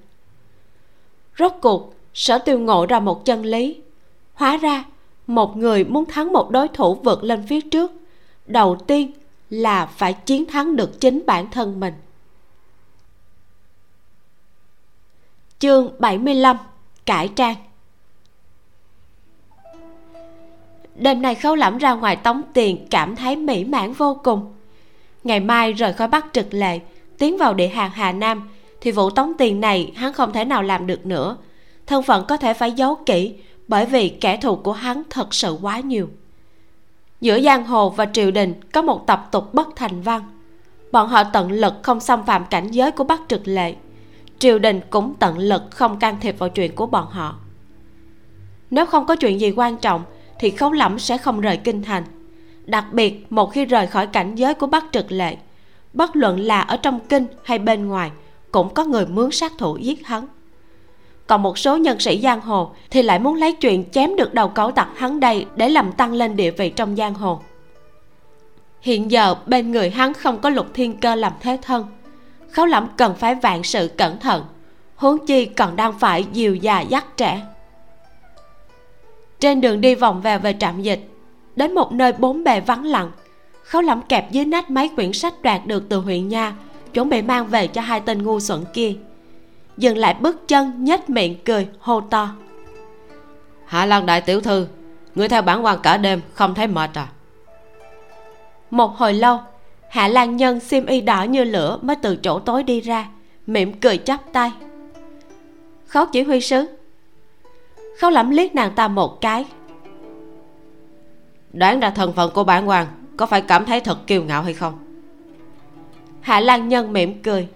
Rốt 1.38 1.52
cuộc, 1.60 1.94
sở 2.14 2.38
tiêu 2.38 2.58
ngộ 2.58 2.86
ra 2.86 3.00
một 3.00 3.24
chân 3.24 3.42
lý. 3.42 3.76
Hóa 4.34 4.56
ra, 4.56 4.84
một 5.26 5.56
người 5.56 5.84
muốn 5.84 6.04
thắng 6.04 6.32
một 6.32 6.50
đối 6.50 6.68
thủ 6.68 6.94
vượt 6.94 7.24
lên 7.24 7.46
phía 7.48 7.60
trước, 7.60 7.92
đầu 8.46 8.76
tiên 8.86 9.12
là 9.50 9.86
phải 9.86 10.12
chiến 10.12 10.46
thắng 10.46 10.76
được 10.76 11.00
chính 11.00 11.22
bản 11.26 11.50
thân 11.50 11.80
mình. 11.80 11.94
Chương 15.58 15.92
75 15.98 16.56
cải 17.06 17.28
trang. 17.28 17.54
Đêm 20.94 21.22
nay 21.22 21.34
khấu 21.34 21.54
lẫm 21.54 21.78
ra 21.78 21.94
ngoài 21.94 22.16
tống 22.16 22.42
tiền 22.54 22.86
cảm 22.90 23.16
thấy 23.16 23.36
mỹ 23.36 23.64
mãn 23.64 23.92
vô 23.92 24.20
cùng. 24.24 24.54
Ngày 25.24 25.40
mai 25.40 25.72
rời 25.72 25.92
khỏi 25.92 26.08
bắc 26.08 26.26
trực 26.32 26.54
lệ, 26.54 26.80
tiến 27.18 27.38
vào 27.38 27.54
địa 27.54 27.68
hàng 27.68 27.90
hà 27.90 28.12
nam, 28.12 28.48
thì 28.80 28.90
vụ 28.90 29.10
tống 29.10 29.32
tiền 29.38 29.60
này 29.60 29.92
hắn 29.96 30.12
không 30.12 30.32
thể 30.32 30.44
nào 30.44 30.62
làm 30.62 30.86
được 30.86 31.06
nữa. 31.06 31.36
Thân 31.86 32.02
phận 32.02 32.24
có 32.28 32.36
thể 32.36 32.54
phải 32.54 32.72
giấu 32.72 32.94
kỹ 33.06 33.34
bởi 33.68 33.86
vì 33.86 34.08
kẻ 34.08 34.36
thù 34.36 34.56
của 34.56 34.72
hắn 34.72 35.02
thật 35.10 35.34
sự 35.34 35.58
quá 35.62 35.80
nhiều 35.80 36.08
giữa 37.20 37.40
giang 37.40 37.66
hồ 37.66 37.90
và 37.90 38.06
triều 38.12 38.30
đình 38.30 38.54
có 38.72 38.82
một 38.82 39.06
tập 39.06 39.28
tục 39.32 39.54
bất 39.54 39.68
thành 39.76 40.02
văn. 40.02 40.22
Bọn 40.92 41.08
họ 41.08 41.24
tận 41.24 41.52
lực 41.52 41.74
không 41.82 42.00
xâm 42.00 42.26
phạm 42.26 42.44
cảnh 42.50 42.70
giới 42.70 42.90
của 42.90 43.04
bắc 43.04 43.20
trực 43.28 43.48
lệ. 43.48 43.74
Triều 44.38 44.58
đình 44.58 44.80
cũng 44.90 45.14
tận 45.18 45.38
lực 45.38 45.62
không 45.70 45.98
can 45.98 46.16
thiệp 46.20 46.38
vào 46.38 46.48
chuyện 46.48 46.74
của 46.74 46.86
bọn 46.86 47.06
họ. 47.10 47.36
Nếu 48.70 48.86
không 48.86 49.06
có 49.06 49.16
chuyện 49.16 49.40
gì 49.40 49.52
quan 49.56 49.76
trọng, 49.76 50.02
thì 50.38 50.50
khấu 50.50 50.72
lẫm 50.72 50.98
sẽ 50.98 51.18
không 51.18 51.40
rời 51.40 51.56
kinh 51.56 51.82
thành. 51.82 52.04
Đặc 52.64 52.84
biệt, 52.92 53.32
một 53.32 53.52
khi 53.52 53.64
rời 53.64 53.86
khỏi 53.86 54.06
cảnh 54.06 54.34
giới 54.34 54.54
của 54.54 54.66
bắc 54.66 54.84
trực 54.92 55.12
lệ, 55.12 55.36
bất 55.92 56.16
luận 56.16 56.40
là 56.40 56.60
ở 56.60 56.76
trong 56.76 57.00
kinh 57.08 57.26
hay 57.44 57.58
bên 57.58 57.88
ngoài, 57.88 58.10
cũng 58.52 58.74
có 58.74 58.84
người 58.84 59.06
mướn 59.06 59.30
sát 59.30 59.52
thủ 59.58 59.76
giết 59.76 60.06
hắn 60.06 60.26
còn 61.28 61.42
một 61.42 61.58
số 61.58 61.76
nhân 61.76 62.00
sĩ 62.00 62.20
giang 62.20 62.40
hồ 62.40 62.70
thì 62.90 63.02
lại 63.02 63.18
muốn 63.18 63.34
lấy 63.34 63.52
chuyện 63.52 63.84
chém 63.90 64.16
được 64.16 64.34
đầu 64.34 64.48
cẩu 64.48 64.70
tặc 64.70 64.88
hắn 64.96 65.20
đây 65.20 65.46
để 65.56 65.68
làm 65.68 65.92
tăng 65.92 66.12
lên 66.12 66.36
địa 66.36 66.50
vị 66.50 66.70
trong 66.70 66.96
giang 66.96 67.14
hồ. 67.14 67.40
Hiện 68.80 69.10
giờ 69.10 69.34
bên 69.46 69.70
người 69.70 69.90
hắn 69.90 70.14
không 70.14 70.38
có 70.38 70.50
lục 70.50 70.66
thiên 70.74 70.96
cơ 70.96 71.14
làm 71.14 71.32
thế 71.40 71.58
thân. 71.62 71.86
Khấu 72.50 72.66
lẫm 72.66 72.88
cần 72.96 73.14
phải 73.14 73.34
vạn 73.34 73.62
sự 73.64 73.90
cẩn 73.96 74.18
thận, 74.18 74.44
huống 74.96 75.26
chi 75.26 75.44
còn 75.46 75.76
đang 75.76 75.98
phải 75.98 76.26
dìu 76.32 76.54
già 76.54 76.80
dắt 76.80 77.06
trẻ. 77.16 77.42
Trên 79.40 79.60
đường 79.60 79.80
đi 79.80 79.94
vòng 79.94 80.20
về 80.20 80.38
về 80.38 80.56
trạm 80.58 80.82
dịch, 80.82 81.08
đến 81.56 81.74
một 81.74 81.92
nơi 81.92 82.12
bốn 82.12 82.44
bề 82.44 82.60
vắng 82.60 82.84
lặng, 82.84 83.10
khấu 83.62 83.82
lẫm 83.82 84.02
kẹp 84.02 84.32
dưới 84.32 84.44
nách 84.44 84.70
mấy 84.70 84.88
quyển 84.88 85.12
sách 85.12 85.42
đoạt 85.42 85.66
được 85.66 85.88
từ 85.88 85.98
huyện 85.98 86.28
nha, 86.28 86.54
chuẩn 86.94 87.08
bị 87.08 87.22
mang 87.22 87.46
về 87.46 87.66
cho 87.66 87.80
hai 87.80 88.00
tên 88.00 88.22
ngu 88.22 88.40
xuẩn 88.40 88.64
kia 88.72 88.94
dừng 89.78 89.98
lại 89.98 90.14
bước 90.20 90.48
chân 90.48 90.84
nhếch 90.84 91.10
miệng 91.10 91.36
cười 91.44 91.68
hô 91.78 92.00
to. 92.00 92.34
Hạ 93.64 93.86
lan 93.86 94.06
đại 94.06 94.20
tiểu 94.20 94.40
thư 94.40 94.66
người 95.14 95.28
theo 95.28 95.42
bản 95.42 95.64
quan 95.64 95.78
cả 95.82 95.96
đêm 95.96 96.20
không 96.34 96.54
thấy 96.54 96.66
mệt 96.66 96.90
à? 96.94 97.08
Một 98.70 98.96
hồi 98.96 99.14
lâu 99.14 99.40
hạ 99.90 100.08
lan 100.08 100.36
nhân 100.36 100.60
xiêm 100.60 100.86
y 100.86 101.00
đỏ 101.00 101.22
như 101.22 101.44
lửa 101.44 101.78
mới 101.82 101.96
từ 101.96 102.16
chỗ 102.16 102.38
tối 102.38 102.62
đi 102.62 102.80
ra 102.80 103.08
mỉm 103.46 103.80
cười 103.80 103.98
chắp 103.98 104.20
tay. 104.32 104.52
Khấu 105.86 106.06
chỉ 106.06 106.22
huy 106.22 106.40
sứ 106.40 106.66
khấu 107.98 108.10
lẩm 108.10 108.30
liếc 108.30 108.54
nàng 108.54 108.74
ta 108.74 108.88
một 108.88 109.20
cái. 109.20 109.44
Đoán 111.52 111.80
ra 111.80 111.90
thân 111.90 112.12
phận 112.12 112.30
của 112.34 112.44
bản 112.44 112.68
quan 112.68 112.86
có 113.16 113.26
phải 113.26 113.40
cảm 113.40 113.64
thấy 113.64 113.80
thật 113.80 114.06
kiêu 114.06 114.22
ngạo 114.22 114.42
hay 114.42 114.54
không? 114.54 114.78
Hạ 116.20 116.40
lan 116.40 116.68
nhân 116.68 116.92
mỉm 116.92 117.22
cười 117.22 117.48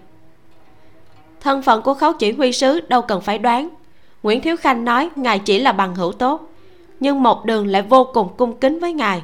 thân 1.43 1.61
phận 1.61 1.81
của 1.81 1.93
khấu 1.93 2.13
chỉ 2.13 2.31
huy 2.31 2.51
sứ 2.51 2.79
đâu 2.79 3.01
cần 3.01 3.21
phải 3.21 3.37
đoán. 3.37 3.69
Nguyễn 4.23 4.41
thiếu 4.41 4.57
khanh 4.57 4.85
nói 4.85 5.09
ngài 5.15 5.39
chỉ 5.39 5.59
là 5.59 5.71
bằng 5.71 5.95
hữu 5.95 6.11
tốt, 6.11 6.49
nhưng 6.99 7.23
một 7.23 7.45
đường 7.45 7.67
lại 7.67 7.81
vô 7.81 8.09
cùng 8.13 8.29
cung 8.37 8.57
kính 8.57 8.79
với 8.79 8.93
ngài. 8.93 9.21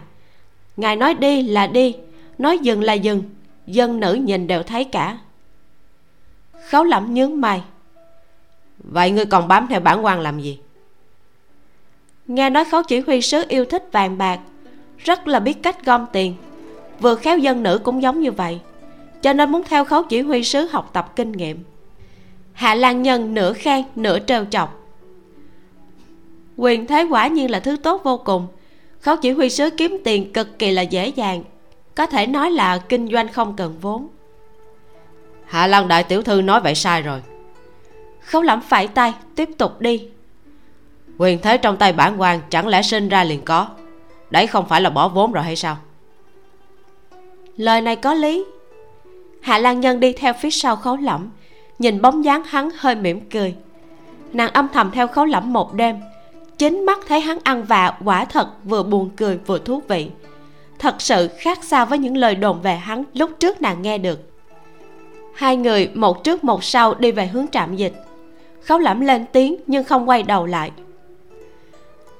Ngài 0.77 0.95
nói 0.95 1.13
đi 1.13 1.43
là 1.43 1.67
đi, 1.67 1.95
nói 2.37 2.57
dừng 2.57 2.83
là 2.83 2.93
dừng, 2.93 3.23
dân 3.67 3.99
nữ 3.99 4.13
nhìn 4.13 4.47
đều 4.47 4.63
thấy 4.63 4.83
cả. 4.83 5.17
Khấu 6.69 6.83
lẩm 6.83 7.13
nhướng 7.13 7.41
mày. 7.41 7.61
Vậy 8.77 9.11
ngươi 9.11 9.25
còn 9.25 9.47
bám 9.47 9.67
theo 9.67 9.79
bản 9.79 10.05
quan 10.05 10.19
làm 10.19 10.39
gì? 10.39 10.59
Nghe 12.27 12.49
nói 12.49 12.65
khấu 12.65 12.83
chỉ 12.83 12.99
huy 12.99 13.21
sứ 13.21 13.43
yêu 13.47 13.65
thích 13.65 13.89
vàng 13.91 14.17
bạc, 14.17 14.39
rất 14.97 15.27
là 15.27 15.39
biết 15.39 15.63
cách 15.63 15.85
gom 15.85 16.05
tiền. 16.11 16.35
Vừa 16.99 17.15
khéo 17.15 17.37
dân 17.37 17.63
nữ 17.63 17.79
cũng 17.83 18.01
giống 18.01 18.21
như 18.21 18.31
vậy, 18.31 18.59
cho 19.21 19.33
nên 19.33 19.51
muốn 19.51 19.63
theo 19.63 19.85
khấu 19.85 20.03
chỉ 20.03 20.21
huy 20.21 20.43
sứ 20.43 20.65
học 20.71 20.89
tập 20.93 21.15
kinh 21.15 21.31
nghiệm 21.31 21.63
hạ 22.59 22.75
lan 22.75 23.01
nhân 23.01 23.33
nửa 23.33 23.53
khen 23.53 23.83
nửa 23.95 24.19
trêu 24.19 24.45
chọc. 24.45 24.79
Quyền 26.57 26.87
thế 26.87 27.03
quả 27.09 27.27
nhiên 27.27 27.51
là 27.51 27.59
thứ 27.59 27.77
tốt 27.77 28.01
vô 28.03 28.17
cùng. 28.17 28.47
Khấu 28.99 29.15
chỉ 29.15 29.31
huy 29.31 29.49
sứ 29.49 29.69
kiếm 29.69 29.97
tiền 30.03 30.33
cực 30.33 30.59
kỳ 30.59 30.71
là 30.71 30.81
dễ 30.81 31.07
dàng. 31.07 31.43
Có 31.95 32.05
thể 32.05 32.27
nói 32.27 32.51
là 32.51 32.77
kinh 32.77 33.07
doanh 33.07 33.27
không 33.27 33.55
cần 33.55 33.77
vốn. 33.81 34.07
Hạ 35.45 35.67
lan 35.67 35.87
đại 35.87 36.03
tiểu 36.03 36.21
thư 36.21 36.41
nói 36.41 36.61
vậy 36.61 36.75
sai 36.75 37.01
rồi. 37.01 37.21
Khấu 38.21 38.41
lẩm 38.41 38.61
phải 38.61 38.87
tay 38.87 39.13
tiếp 39.35 39.49
tục 39.57 39.81
đi. 39.81 40.07
Quyền 41.17 41.39
thế 41.41 41.57
trong 41.57 41.77
tay 41.77 41.93
bản 41.93 42.21
quan 42.21 42.39
chẳng 42.49 42.67
lẽ 42.67 42.81
sinh 42.81 43.09
ra 43.09 43.23
liền 43.23 43.45
có? 43.45 43.67
Đấy 44.29 44.47
không 44.47 44.67
phải 44.67 44.81
là 44.81 44.89
bỏ 44.89 45.07
vốn 45.07 45.31
rồi 45.31 45.43
hay 45.43 45.55
sao? 45.55 45.77
Lời 47.57 47.81
này 47.81 47.95
có 47.95 48.13
lý. 48.13 48.45
Hạ 49.41 49.57
lan 49.57 49.79
nhân 49.79 49.99
đi 49.99 50.13
theo 50.13 50.33
phía 50.33 50.51
sau 50.51 50.75
khấu 50.75 50.97
lẩm 50.97 51.29
nhìn 51.79 52.01
bóng 52.01 52.25
dáng 52.25 52.43
hắn 52.43 52.69
hơi 52.77 52.95
mỉm 52.95 53.29
cười. 53.29 53.55
Nàng 54.33 54.53
âm 54.53 54.67
thầm 54.73 54.91
theo 54.91 55.07
khấu 55.07 55.25
lẫm 55.25 55.53
một 55.53 55.73
đêm. 55.73 55.99
Chính 56.57 56.85
mắt 56.85 56.99
thấy 57.07 57.19
hắn 57.19 57.37
ăn 57.43 57.63
vạ 57.63 57.97
quả 58.05 58.25
thật 58.25 58.47
vừa 58.63 58.83
buồn 58.83 59.09
cười 59.17 59.37
vừa 59.37 59.59
thú 59.59 59.81
vị. 59.87 60.09
Thật 60.79 60.95
sự 61.01 61.29
khác 61.37 61.63
xa 61.63 61.85
với 61.85 61.97
những 61.97 62.17
lời 62.17 62.35
đồn 62.35 62.61
về 62.61 62.75
hắn 62.75 63.03
lúc 63.13 63.31
trước 63.39 63.61
nàng 63.61 63.81
nghe 63.81 63.97
được. 63.97 64.19
Hai 65.35 65.57
người 65.57 65.89
một 65.93 66.23
trước 66.23 66.43
một 66.43 66.63
sau 66.63 66.93
đi 66.93 67.11
về 67.11 67.27
hướng 67.27 67.47
trạm 67.47 67.75
dịch. 67.75 67.93
Khấu 68.63 68.79
lẫm 68.79 68.99
lên 68.99 69.25
tiếng 69.31 69.55
nhưng 69.67 69.83
không 69.83 70.09
quay 70.09 70.23
đầu 70.23 70.45
lại. 70.45 70.71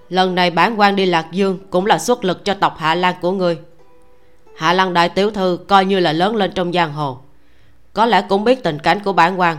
Lần 0.10 0.36
này 0.36 0.52
bản 0.52 0.80
quan 0.80 0.96
đi 0.96 1.06
lạc 1.06 1.26
dương 1.32 1.60
cũng 1.70 1.86
là 1.86 2.00
xuất 2.00 2.24
lực 2.24 2.46
cho 2.46 2.54
tộc 2.54 2.78
hạ 2.78 2.96
lan 2.96 3.16
của 3.22 3.32
người, 3.32 3.58
hạ 4.56 4.74
lan 4.74 4.94
đại 4.94 5.10
tiểu 5.10 5.32
thư 5.32 5.60
coi 5.68 5.86
như 5.86 6.00
là 6.00 6.14
lớn 6.14 6.36
lên 6.36 6.52
trong 6.56 6.74
giang 6.74 6.94
hồ 6.94 7.18
có 7.94 8.06
lẽ 8.06 8.22
cũng 8.30 8.44
biết 8.44 8.64
tình 8.64 8.80
cảnh 8.80 9.00
của 9.04 9.14
bản 9.14 9.40
quan 9.40 9.58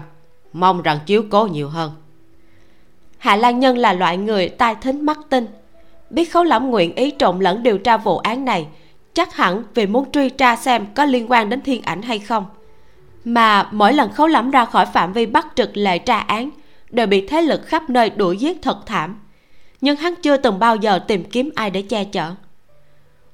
mong 0.52 0.82
rằng 0.82 0.98
chiếu 1.06 1.22
cố 1.30 1.46
nhiều 1.46 1.68
hơn. 1.68 1.92
Hạ 3.18 3.36
lan 3.36 3.60
nhân 3.60 3.78
là 3.78 3.92
loại 3.92 4.16
người 4.16 4.48
tai 4.48 4.74
thính 4.74 5.06
mắt 5.06 5.18
tinh. 5.28 5.46
Biết 6.10 6.32
khấu 6.32 6.44
lẩm 6.44 6.70
nguyện 6.70 6.94
ý 6.94 7.12
trộn 7.18 7.40
lẫn 7.40 7.62
điều 7.62 7.78
tra 7.78 7.96
vụ 7.96 8.18
án 8.18 8.44
này, 8.44 8.66
chắc 9.12 9.36
hẳn 9.36 9.62
vì 9.74 9.86
muốn 9.86 10.12
truy 10.12 10.28
tra 10.30 10.56
xem 10.56 10.86
có 10.94 11.04
liên 11.04 11.30
quan 11.30 11.48
đến 11.48 11.60
thiên 11.60 11.82
ảnh 11.82 12.02
hay 12.02 12.18
không. 12.18 12.46
Mà 13.24 13.68
mỗi 13.72 13.92
lần 13.92 14.12
khấu 14.12 14.26
lẩm 14.26 14.50
ra 14.50 14.64
khỏi 14.64 14.86
phạm 14.86 15.12
vi 15.12 15.26
bắt 15.26 15.46
trực 15.54 15.76
lệ 15.76 15.98
tra 15.98 16.18
án, 16.18 16.50
đều 16.90 17.06
bị 17.06 17.26
thế 17.26 17.42
lực 17.42 17.66
khắp 17.66 17.90
nơi 17.90 18.10
đuổi 18.10 18.36
giết 18.36 18.62
thật 18.62 18.86
thảm. 18.86 19.16
Nhưng 19.80 19.96
hắn 19.96 20.14
chưa 20.22 20.36
từng 20.36 20.58
bao 20.58 20.76
giờ 20.76 20.98
tìm 20.98 21.24
kiếm 21.24 21.50
ai 21.54 21.70
để 21.70 21.82
che 21.82 22.04
chở. 22.04 22.34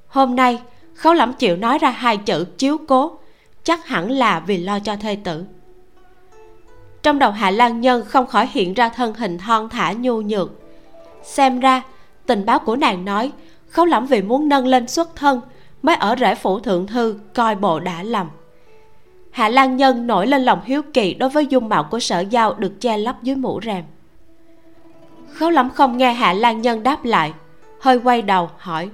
Hôm 0.07 0.35
nay, 0.35 0.59
khấu 0.93 1.13
lẩm 1.13 1.33
chịu 1.33 1.57
nói 1.57 1.77
ra 1.77 1.89
hai 1.89 2.17
chữ 2.17 2.45
chiếu 2.57 2.77
cố 2.87 3.19
chắc 3.67 3.87
hẳn 3.87 4.11
là 4.11 4.39
vì 4.39 4.57
lo 4.57 4.79
cho 4.79 4.95
thê 4.95 5.17
tử. 5.23 5.45
Trong 7.03 7.19
đầu 7.19 7.31
hạ 7.31 7.51
lan 7.51 7.81
nhân 7.81 8.05
không 8.05 8.27
khỏi 8.27 8.47
hiện 8.51 8.73
ra 8.73 8.89
thân 8.89 9.13
hình 9.13 9.37
thon 9.37 9.69
thả 9.69 9.93
nhu 9.93 10.21
nhược. 10.21 10.51
Xem 11.23 11.59
ra, 11.59 11.81
tình 12.25 12.45
báo 12.45 12.59
của 12.59 12.75
nàng 12.75 13.05
nói 13.05 13.31
khấu 13.69 13.85
lẫm 13.85 14.05
vì 14.05 14.21
muốn 14.21 14.49
nâng 14.49 14.67
lên 14.67 14.87
xuất 14.87 15.15
thân, 15.15 15.41
mới 15.81 15.95
ở 15.95 16.15
rễ 16.19 16.35
phủ 16.35 16.59
thượng 16.59 16.87
thư 16.87 17.19
coi 17.33 17.55
bộ 17.55 17.79
đã 17.79 18.03
lầm. 18.03 18.29
Hạ 19.31 19.49
lan 19.49 19.77
nhân 19.77 20.07
nổi 20.07 20.27
lên 20.27 20.43
lòng 20.43 20.61
hiếu 20.65 20.81
kỳ 20.93 21.13
đối 21.13 21.29
với 21.29 21.45
dung 21.45 21.69
mạo 21.69 21.83
của 21.83 21.99
sở 21.99 22.19
giao 22.19 22.53
được 22.53 22.81
che 22.81 22.97
lấp 22.97 23.23
dưới 23.23 23.35
mũ 23.35 23.59
rèm. 23.63 23.83
Khấu 25.33 25.49
lẫm 25.49 25.69
không 25.69 25.97
nghe 25.97 26.13
hạ 26.13 26.33
lan 26.33 26.61
nhân 26.61 26.83
đáp 26.83 27.05
lại, 27.05 27.33
hơi 27.81 27.99
quay 28.03 28.21
đầu 28.21 28.49
hỏi, 28.57 28.89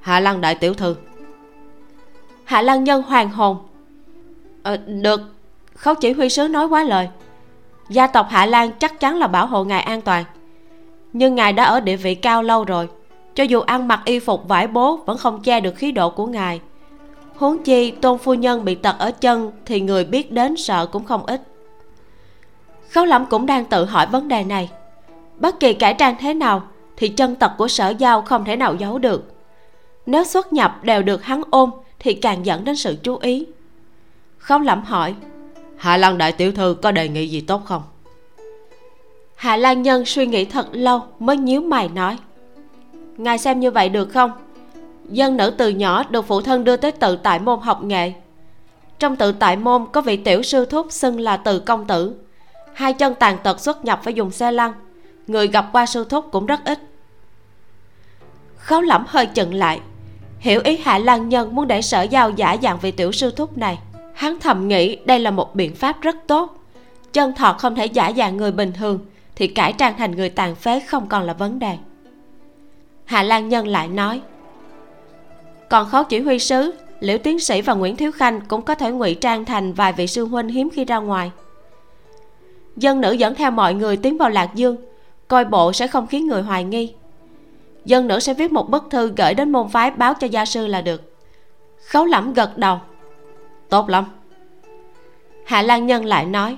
hạ 0.00 0.20
lan 0.20 0.40
đại 0.40 0.54
tiểu 0.54 0.74
thư 0.74 0.96
hạ 2.50 2.62
lan 2.62 2.84
nhân 2.84 3.02
hoàng 3.02 3.30
hồn. 3.30 3.56
Ờ, 4.62 4.76
được. 4.76 5.20
Khấu 5.74 5.94
chỉ 5.94 6.12
huy 6.12 6.28
sứ 6.28 6.48
nói 6.48 6.66
quá 6.66 6.84
lời. 6.84 7.08
Gia 7.88 8.06
tộc 8.06 8.26
hạ 8.30 8.46
lan 8.46 8.70
chắc 8.78 9.00
chắn 9.00 9.16
là 9.16 9.26
bảo 9.26 9.46
hộ 9.46 9.64
ngài 9.64 9.82
an 9.82 10.00
toàn. 10.00 10.24
Nhưng 11.12 11.34
ngài 11.34 11.52
đã 11.52 11.64
ở 11.64 11.80
địa 11.80 11.96
vị 11.96 12.14
cao 12.14 12.42
lâu 12.42 12.64
rồi. 12.64 12.88
Cho 13.34 13.44
dù 13.44 13.60
ăn 13.60 13.88
mặc 13.88 14.00
y 14.04 14.18
phục 14.18 14.48
vải 14.48 14.66
bố 14.66 14.96
vẫn 14.96 15.18
không 15.18 15.42
che 15.42 15.60
được 15.60 15.76
khí 15.76 15.92
độ 15.92 16.10
của 16.10 16.26
ngài. 16.26 16.60
Huống 17.36 17.62
chi 17.62 17.90
tôn 17.90 18.18
phu 18.18 18.34
nhân 18.34 18.64
bị 18.64 18.74
tật 18.74 18.96
ở 18.98 19.10
chân 19.10 19.52
thì 19.66 19.80
người 19.80 20.04
biết 20.04 20.32
đến 20.32 20.56
sợ 20.56 20.86
cũng 20.86 21.04
không 21.04 21.26
ít. 21.26 21.42
Khấu 22.90 23.04
lẩm 23.04 23.26
cũng 23.26 23.46
đang 23.46 23.64
tự 23.64 23.84
hỏi 23.84 24.06
vấn 24.06 24.28
đề 24.28 24.44
này. 24.44 24.70
Bất 25.36 25.60
kỳ 25.60 25.74
cải 25.74 25.94
trang 25.94 26.14
thế 26.20 26.34
nào 26.34 26.62
thì 26.96 27.08
chân 27.08 27.34
tật 27.34 27.52
của 27.58 27.68
sở 27.68 27.88
giao 27.88 28.22
không 28.22 28.44
thể 28.44 28.56
nào 28.56 28.74
giấu 28.74 28.98
được. 28.98 29.34
Nếu 30.06 30.24
xuất 30.24 30.52
nhập 30.52 30.78
đều 30.82 31.02
được 31.02 31.22
hắn 31.24 31.42
ôm 31.50 31.70
thì 32.00 32.14
càng 32.14 32.46
dẫn 32.46 32.64
đến 32.64 32.76
sự 32.76 32.96
chú 33.02 33.16
ý. 33.16 33.46
Khấu 34.38 34.58
lẩm 34.58 34.84
hỏi 34.84 35.14
hạ 35.76 35.96
lan 35.96 36.18
đại 36.18 36.32
tiểu 36.32 36.52
thư 36.52 36.76
có 36.82 36.92
đề 36.92 37.08
nghị 37.08 37.28
gì 37.28 37.40
tốt 37.40 37.62
không? 37.64 37.82
Hạ 39.36 39.56
lan 39.56 39.82
nhân 39.82 40.04
suy 40.04 40.26
nghĩ 40.26 40.44
thật 40.44 40.66
lâu 40.72 41.02
mới 41.18 41.36
nhíu 41.36 41.60
mày 41.60 41.88
nói 41.88 42.18
ngài 43.16 43.38
xem 43.38 43.60
như 43.60 43.70
vậy 43.70 43.88
được 43.88 44.08
không? 44.12 44.32
Dân 45.04 45.36
nữ 45.36 45.50
từ 45.58 45.68
nhỏ 45.68 46.04
được 46.10 46.26
phụ 46.26 46.40
thân 46.40 46.64
đưa 46.64 46.76
tới 46.76 46.92
tự 46.92 47.16
tại 47.16 47.38
môn 47.38 47.60
học 47.60 47.82
nghệ. 47.82 48.12
Trong 48.98 49.16
tự 49.16 49.32
tại 49.32 49.56
môn 49.56 49.86
có 49.92 50.00
vị 50.00 50.16
tiểu 50.16 50.42
sư 50.42 50.64
thúc 50.64 50.86
xưng 50.90 51.20
là 51.20 51.36
từ 51.36 51.58
công 51.58 51.86
tử. 51.86 52.14
Hai 52.72 52.92
chân 52.92 53.14
tàn 53.14 53.38
tật 53.42 53.60
xuất 53.60 53.84
nhập 53.84 54.00
phải 54.04 54.14
dùng 54.14 54.30
xe 54.30 54.52
lăn. 54.52 54.72
Người 55.26 55.48
gặp 55.48 55.66
qua 55.72 55.86
sư 55.86 56.06
thúc 56.08 56.24
cũng 56.32 56.46
rất 56.46 56.64
ít. 56.64 56.78
Khấu 58.56 58.80
lẩm 58.80 59.04
hơi 59.08 59.26
chừng 59.26 59.54
lại 59.54 59.80
hiểu 60.40 60.60
ý 60.64 60.76
hạ 60.76 60.98
lan 60.98 61.28
nhân 61.28 61.54
muốn 61.54 61.68
để 61.68 61.82
sở 61.82 62.02
giao 62.02 62.30
giả 62.30 62.56
dạng 62.62 62.78
vị 62.78 62.90
tiểu 62.90 63.12
sư 63.12 63.30
thúc 63.30 63.58
này. 63.58 63.78
Hắn 64.14 64.40
thầm 64.40 64.68
nghĩ 64.68 64.96
đây 64.96 65.18
là 65.18 65.30
một 65.30 65.54
biện 65.54 65.74
pháp 65.74 66.00
rất 66.02 66.16
tốt. 66.26 66.56
Chân 67.12 67.34
thọt 67.34 67.58
không 67.58 67.74
thể 67.74 67.86
giả 67.86 68.12
dạng 68.16 68.36
người 68.36 68.52
bình 68.52 68.72
thường, 68.72 68.98
thì 69.36 69.46
cải 69.46 69.72
trang 69.72 69.94
thành 69.98 70.16
người 70.16 70.28
tàn 70.28 70.54
phế 70.54 70.80
không 70.80 71.06
còn 71.06 71.22
là 71.22 71.32
vấn 71.32 71.58
đề. 71.58 71.76
Hạ 73.04 73.22
lan 73.22 73.48
nhân 73.48 73.66
lại 73.66 73.88
nói, 73.88 74.20
còn 75.68 75.88
khó 75.88 76.02
chỉ 76.02 76.20
huy 76.20 76.38
sứ, 76.38 76.74
liễu 77.00 77.18
tiến 77.18 77.40
sĩ 77.40 77.62
và 77.62 77.74
nguyễn 77.74 77.96
thiếu 77.96 78.12
khanh 78.12 78.40
cũng 78.40 78.62
có 78.62 78.74
thể 78.74 78.90
ngụy 78.90 79.14
trang 79.14 79.44
thành 79.44 79.72
vài 79.72 79.92
vị 79.92 80.06
sư 80.06 80.24
huynh 80.24 80.48
hiếm 80.48 80.70
khi 80.70 80.84
ra 80.84 80.98
ngoài. 80.98 81.30
Dân 82.76 83.00
nữ 83.00 83.12
dẫn 83.12 83.34
theo 83.34 83.50
mọi 83.50 83.74
người 83.74 83.96
tiến 83.96 84.18
vào 84.18 84.30
lạc 84.30 84.50
dương, 84.54 84.76
coi 85.28 85.44
bộ 85.44 85.72
sẽ 85.72 85.86
không 85.86 86.06
khiến 86.06 86.26
người 86.26 86.42
hoài 86.42 86.64
nghi 86.64 86.92
dân 87.84 88.08
nữ 88.08 88.20
sẽ 88.20 88.34
viết 88.34 88.52
một 88.52 88.70
bức 88.70 88.84
thư 88.90 89.12
gửi 89.16 89.34
đến 89.34 89.52
môn 89.52 89.68
phái 89.68 89.90
báo 89.90 90.14
cho 90.14 90.26
gia 90.26 90.44
sư 90.44 90.66
là 90.66 90.80
được. 90.80 91.14
Khấu 91.88 92.06
lẩm 92.06 92.32
gật 92.32 92.58
đầu. 92.58 92.80
Tốt 93.68 93.88
lắm. 93.88 94.04
Hạ 95.44 95.62
lan 95.62 95.86
nhân 95.86 96.04
lại 96.04 96.26
nói. 96.26 96.56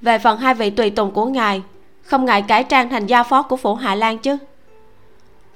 Về 0.00 0.18
phần 0.18 0.38
hai 0.38 0.54
vị 0.54 0.70
tùy 0.70 0.90
tùng 0.90 1.10
của 1.10 1.26
ngài, 1.26 1.62
không 2.02 2.24
ngại 2.24 2.42
cải 2.42 2.64
trang 2.64 2.88
thành 2.88 3.06
gia 3.06 3.22
phó 3.22 3.42
của 3.42 3.56
phủ 3.56 3.74
hạ 3.74 3.94
lan 3.94 4.18
chứ? 4.18 4.36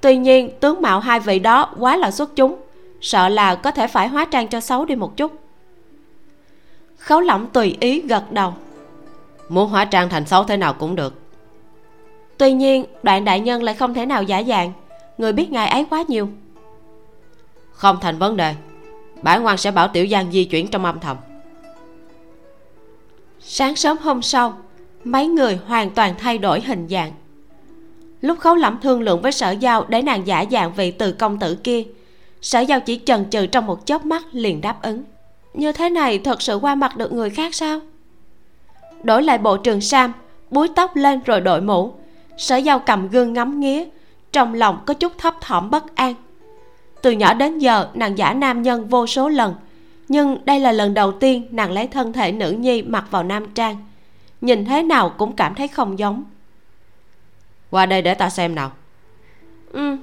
Tuy 0.00 0.16
nhiên, 0.16 0.50
tướng 0.60 0.82
mạo 0.82 1.00
hai 1.00 1.20
vị 1.20 1.38
đó 1.38 1.74
quá 1.78 1.96
là 1.96 2.10
xuất 2.10 2.36
chúng, 2.36 2.56
sợ 3.00 3.28
là 3.28 3.54
có 3.54 3.70
thể 3.70 3.86
phải 3.86 4.08
hóa 4.08 4.24
trang 4.24 4.48
cho 4.48 4.60
xấu 4.60 4.84
đi 4.84 4.94
một 4.94 5.16
chút. 5.16 5.32
Khấu 6.98 7.20
lỏng 7.20 7.46
tùy 7.46 7.76
ý 7.80 8.00
gật 8.00 8.32
đầu. 8.32 8.54
Muốn 9.48 9.70
hóa 9.70 9.84
trang 9.84 10.08
thành 10.08 10.26
xấu 10.26 10.44
thế 10.44 10.56
nào 10.56 10.74
cũng 10.74 10.96
được 10.96 11.19
tuy 12.40 12.52
nhiên, 12.52 12.84
đoạn 13.02 13.24
đại 13.24 13.40
nhân 13.40 13.62
lại 13.62 13.74
không 13.74 13.94
thể 13.94 14.06
nào 14.06 14.22
giả 14.22 14.42
dạng. 14.42 14.72
Người 15.18 15.32
biết 15.32 15.50
ngài 15.50 15.68
ấy 15.68 15.86
quá 15.90 16.04
nhiều. 16.08 16.28
Không 17.72 17.98
thành 18.00 18.18
vấn 18.18 18.36
đề. 18.36 18.54
Bản 19.22 19.46
quan 19.46 19.58
sẽ 19.58 19.70
bảo 19.70 19.88
tiểu 19.88 20.06
giang 20.10 20.32
di 20.32 20.44
chuyển 20.44 20.68
trong 20.68 20.84
âm 20.84 21.00
thầm. 21.00 21.16
Sáng 23.40 23.76
sớm 23.76 23.96
hôm 24.00 24.22
sau, 24.22 24.58
mấy 25.04 25.26
người 25.26 25.58
hoàn 25.66 25.90
toàn 25.90 26.14
thay 26.18 26.38
đổi 26.38 26.60
hình 26.60 26.88
dạng. 26.90 27.12
Lúc 28.20 28.38
khấu 28.38 28.54
lẩm 28.54 28.78
thương 28.82 29.00
lượng 29.00 29.20
với 29.22 29.32
sở 29.32 29.50
giao 29.50 29.84
để 29.88 30.02
nàng 30.02 30.26
giả 30.26 30.44
dạng 30.50 30.74
vị 30.74 30.90
từ 30.90 31.12
công 31.12 31.38
tử 31.38 31.54
kia, 31.54 31.82
sở 32.42 32.60
giao 32.60 32.80
chỉ 32.80 33.00
chần 33.04 33.30
chừ 33.30 33.46
trong 33.46 33.66
một 33.66 33.86
chớp 33.86 34.04
mắt 34.04 34.22
liền 34.32 34.60
đáp 34.60 34.82
ứng. 34.82 35.02
Như 35.54 35.72
thế 35.72 35.90
này 35.90 36.18
thật 36.18 36.42
sự 36.42 36.56
qua 36.56 36.74
mặt 36.74 36.96
được 36.96 37.12
người 37.12 37.30
khác 37.30 37.54
sao? 37.54 37.80
Đổi 39.02 39.22
lại 39.22 39.38
bộ 39.38 39.56
trường 39.56 39.80
sam, 39.80 40.12
búi 40.50 40.68
tóc 40.76 40.96
lên 40.96 41.20
rồi 41.24 41.40
đội 41.40 41.60
mũ 41.60 41.99
sở 42.40 42.56
giao 42.56 42.78
cầm 42.78 43.08
gương 43.08 43.32
ngắm 43.32 43.60
nghía 43.60 43.84
trong 44.32 44.54
lòng 44.54 44.82
có 44.86 44.94
chút 44.94 45.12
thấp 45.18 45.34
thỏm 45.40 45.70
bất 45.70 45.94
an. 45.94 46.14
Từ 47.02 47.10
nhỏ 47.10 47.34
đến 47.34 47.58
giờ 47.58 47.88
nàng 47.94 48.18
giả 48.18 48.34
nam 48.34 48.62
nhân 48.62 48.88
vô 48.88 49.06
số 49.06 49.28
lần 49.28 49.54
nhưng 50.08 50.44
đây 50.44 50.60
là 50.60 50.72
lần 50.72 50.94
đầu 50.94 51.12
tiên 51.12 51.48
nàng 51.50 51.70
lấy 51.70 51.86
thân 51.86 52.12
thể 52.12 52.32
nữ 52.32 52.50
nhi 52.50 52.82
mặc 52.82 53.04
vào 53.10 53.22
nam 53.22 53.46
trang. 53.54 53.76
Nhìn 54.40 54.64
thế 54.64 54.82
nào 54.82 55.14
cũng 55.18 55.36
cảm 55.36 55.54
thấy 55.54 55.68
không 55.68 55.98
giống. 55.98 56.24
Qua 57.70 57.86
đây 57.86 58.02
để 58.02 58.14
ta 58.14 58.30
xem 58.30 58.54
nào. 58.54 58.72
Ừ. 59.72 59.96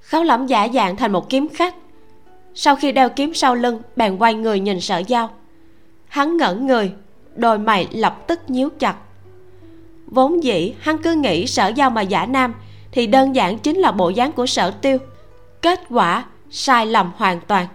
Khấu 0.00 0.22
lẩm 0.22 0.46
giả 0.46 0.68
dạng 0.74 0.96
thành 0.96 1.12
một 1.12 1.28
kiếm 1.28 1.48
khách. 1.48 1.74
Sau 2.54 2.76
khi 2.76 2.92
đeo 2.92 3.08
kiếm 3.08 3.34
sau 3.34 3.54
lưng 3.54 3.82
bèn 3.96 4.16
quay 4.16 4.34
người 4.34 4.60
nhìn 4.60 4.80
sở 4.80 4.98
giao. 4.98 5.30
Hắn 6.08 6.36
ngẩn 6.36 6.66
người 6.66 6.92
đôi 7.34 7.58
mày 7.58 7.88
lập 7.92 8.24
tức 8.26 8.40
nhíu 8.50 8.68
chặt 8.78 8.96
vốn 10.10 10.44
dĩ, 10.44 10.74
hắn 10.80 10.98
cứ 10.98 11.14
nghĩ 11.14 11.46
sở 11.46 11.68
giao 11.68 11.90
mà 11.90 12.00
giả 12.00 12.26
nam 12.26 12.54
thì 12.92 13.06
đơn 13.06 13.34
giản 13.34 13.58
chính 13.58 13.78
là 13.78 13.92
bộ 13.92 14.08
dáng 14.08 14.32
của 14.32 14.46
sở 14.46 14.70
tiêu. 14.70 14.98
Kết 15.62 15.80
quả, 15.90 16.24
sai 16.50 16.86
lầm 16.86 17.12
hoàn 17.16 17.40
toàn. 17.40 17.66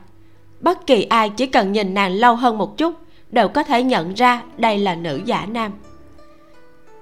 Bất 0.60 0.88
kỳ 0.88 1.04
ai 1.04 1.30
chỉ 1.30 1.46
cần 1.46 1.72
nhìn 1.72 1.94
nàng 1.94 2.12
lâu 2.12 2.36
hơn 2.36 2.58
một 2.58 2.78
chút 2.78 2.94
đều 3.32 3.48
có 3.48 3.64
thể 3.64 3.84
nhận 3.84 4.14
ra 4.14 4.42
đây 4.58 4.78
là 4.78 4.96
nữ 4.96 5.22
giả 5.26 5.46
nam. 5.46 5.72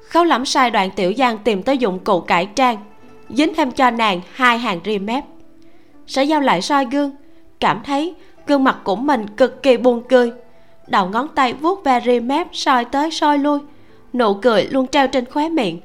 Khấu 0.07 0.23
lẩm 0.23 0.45
sai 0.45 0.71
đoạn 0.71 0.89
tiểu 0.91 1.13
giang 1.17 1.37
tìm 1.37 1.63
tới 1.63 1.77
dụng 1.77 1.99
cụ 1.99 2.21
cải 2.21 2.45
trang, 2.45 2.77
dính 3.29 3.53
thêm 3.53 3.71
cho 3.71 3.91
nàng 3.91 4.21
hai 4.33 4.57
hàng 4.57 4.79
ria 4.85 4.97
mép. 4.97 5.23
Sở 6.07 6.21
giao 6.21 6.41
lại 6.41 6.61
soi 6.61 6.85
gương, 6.85 7.11
cảm 7.59 7.81
thấy 7.85 8.15
gương 8.47 8.63
mặt 8.63 8.77
của 8.83 8.95
mình 8.95 9.27
cực 9.27 9.63
kỳ 9.63 9.77
buồn 9.77 10.01
cười. 10.09 10.31
Đầu 10.87 11.09
ngón 11.09 11.27
tay 11.35 11.53
vuốt 11.53 11.83
ve 11.83 12.01
ria 12.05 12.19
mép 12.19 12.47
soi 12.51 12.85
tới 12.85 13.11
soi 13.11 13.37
lui 13.37 13.59
nụ 14.13 14.33
cười 14.33 14.67
luôn 14.67 14.87
treo 14.87 15.07
trên 15.07 15.25
khóe 15.25 15.49
miệng. 15.49 15.79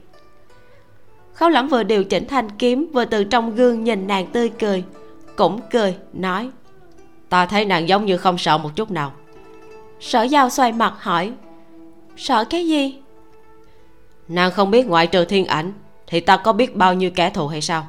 Khấu 1.32 1.48
lẩm 1.48 1.68
vừa 1.68 1.82
điều 1.82 2.04
chỉnh 2.04 2.26
thanh 2.28 2.50
kiếm 2.50 2.90
vừa 2.92 3.04
từ 3.04 3.24
trong 3.24 3.54
gương 3.54 3.84
nhìn 3.84 4.06
nàng 4.06 4.26
tươi 4.26 4.48
cười 4.58 4.84
cũng 5.36 5.60
cười 5.70 5.96
nói 6.12 6.50
ta 7.28 7.46
thấy 7.46 7.64
nàng 7.64 7.88
giống 7.88 8.06
như 8.06 8.16
không 8.16 8.38
sợ 8.38 8.58
một 8.58 8.70
chút 8.76 8.90
nào. 8.90 9.12
Sở 10.00 10.22
giao 10.22 10.50
xoay 10.50 10.72
mặt 10.72 10.94
hỏi 10.98 11.32
sợ 12.16 12.44
cái 12.44 12.66
gì? 12.68 13.02
Nàng 14.28 14.50
không 14.50 14.70
biết 14.70 14.86
ngoại 14.86 15.06
trừ 15.06 15.24
thiên 15.24 15.46
ảnh 15.46 15.72
thì 16.06 16.20
ta 16.20 16.36
có 16.36 16.52
biết 16.52 16.76
bao 16.76 16.94
nhiêu 16.94 17.10
kẻ 17.10 17.30
thù 17.30 17.46
hay 17.46 17.60
sao? 17.60 17.86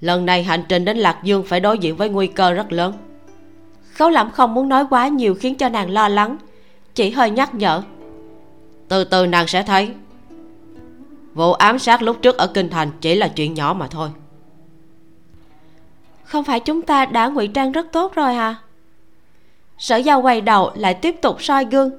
Lần 0.00 0.26
này 0.26 0.42
hành 0.42 0.62
trình 0.68 0.84
đến 0.84 0.96
lạc 0.96 1.18
dương 1.22 1.42
phải 1.42 1.60
đối 1.60 1.78
diện 1.78 1.96
với 1.96 2.08
nguy 2.08 2.26
cơ 2.26 2.52
rất 2.52 2.72
lớn. 2.72 2.92
Khấu 3.94 4.10
lẩm 4.10 4.30
không 4.30 4.54
muốn 4.54 4.68
nói 4.68 4.84
quá 4.90 5.08
nhiều 5.08 5.34
khiến 5.34 5.54
cho 5.54 5.68
nàng 5.68 5.90
lo 5.90 6.08
lắng 6.08 6.36
chỉ 6.94 7.10
hơi 7.10 7.30
nhắc 7.30 7.54
nhở 7.54 7.82
từ 8.90 9.04
từ 9.04 9.26
nàng 9.26 9.46
sẽ 9.46 9.62
thấy. 9.62 9.90
Vụ 11.34 11.52
ám 11.52 11.78
sát 11.78 12.02
lúc 12.02 12.22
trước 12.22 12.38
ở 12.38 12.46
kinh 12.46 12.68
thành 12.68 12.90
chỉ 13.00 13.14
là 13.14 13.28
chuyện 13.28 13.54
nhỏ 13.54 13.74
mà 13.78 13.86
thôi. 13.86 14.10
Không 16.24 16.44
phải 16.44 16.60
chúng 16.60 16.82
ta 16.82 17.06
đã 17.06 17.28
ngụy 17.28 17.48
trang 17.48 17.72
rất 17.72 17.92
tốt 17.92 18.14
rồi 18.14 18.34
hả? 18.34 18.54
Sở 19.78 19.96
giao 19.96 20.22
quay 20.22 20.40
đầu 20.40 20.70
lại 20.74 20.94
tiếp 20.94 21.16
tục 21.22 21.42
soi 21.42 21.64
gương, 21.64 21.90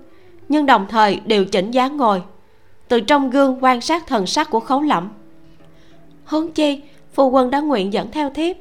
nhưng 0.49 0.65
đồng 0.65 0.87
thời 0.89 1.21
điều 1.25 1.45
chỉnh 1.45 1.71
dáng 1.71 1.97
ngồi, 1.97 2.21
từ 2.87 2.99
trong 2.99 3.29
gương 3.29 3.63
quan 3.63 3.81
sát 3.81 4.07
thần 4.07 4.27
sắc 4.27 4.49
của 4.49 4.59
khấu 4.59 4.81
lẩm 4.81 5.09
huống 6.25 6.51
chi, 6.51 6.81
phu 7.13 7.29
quân 7.29 7.51
đã 7.51 7.59
nguyện 7.59 7.93
dẫn 7.93 8.11
theo 8.11 8.29
thiếp, 8.29 8.55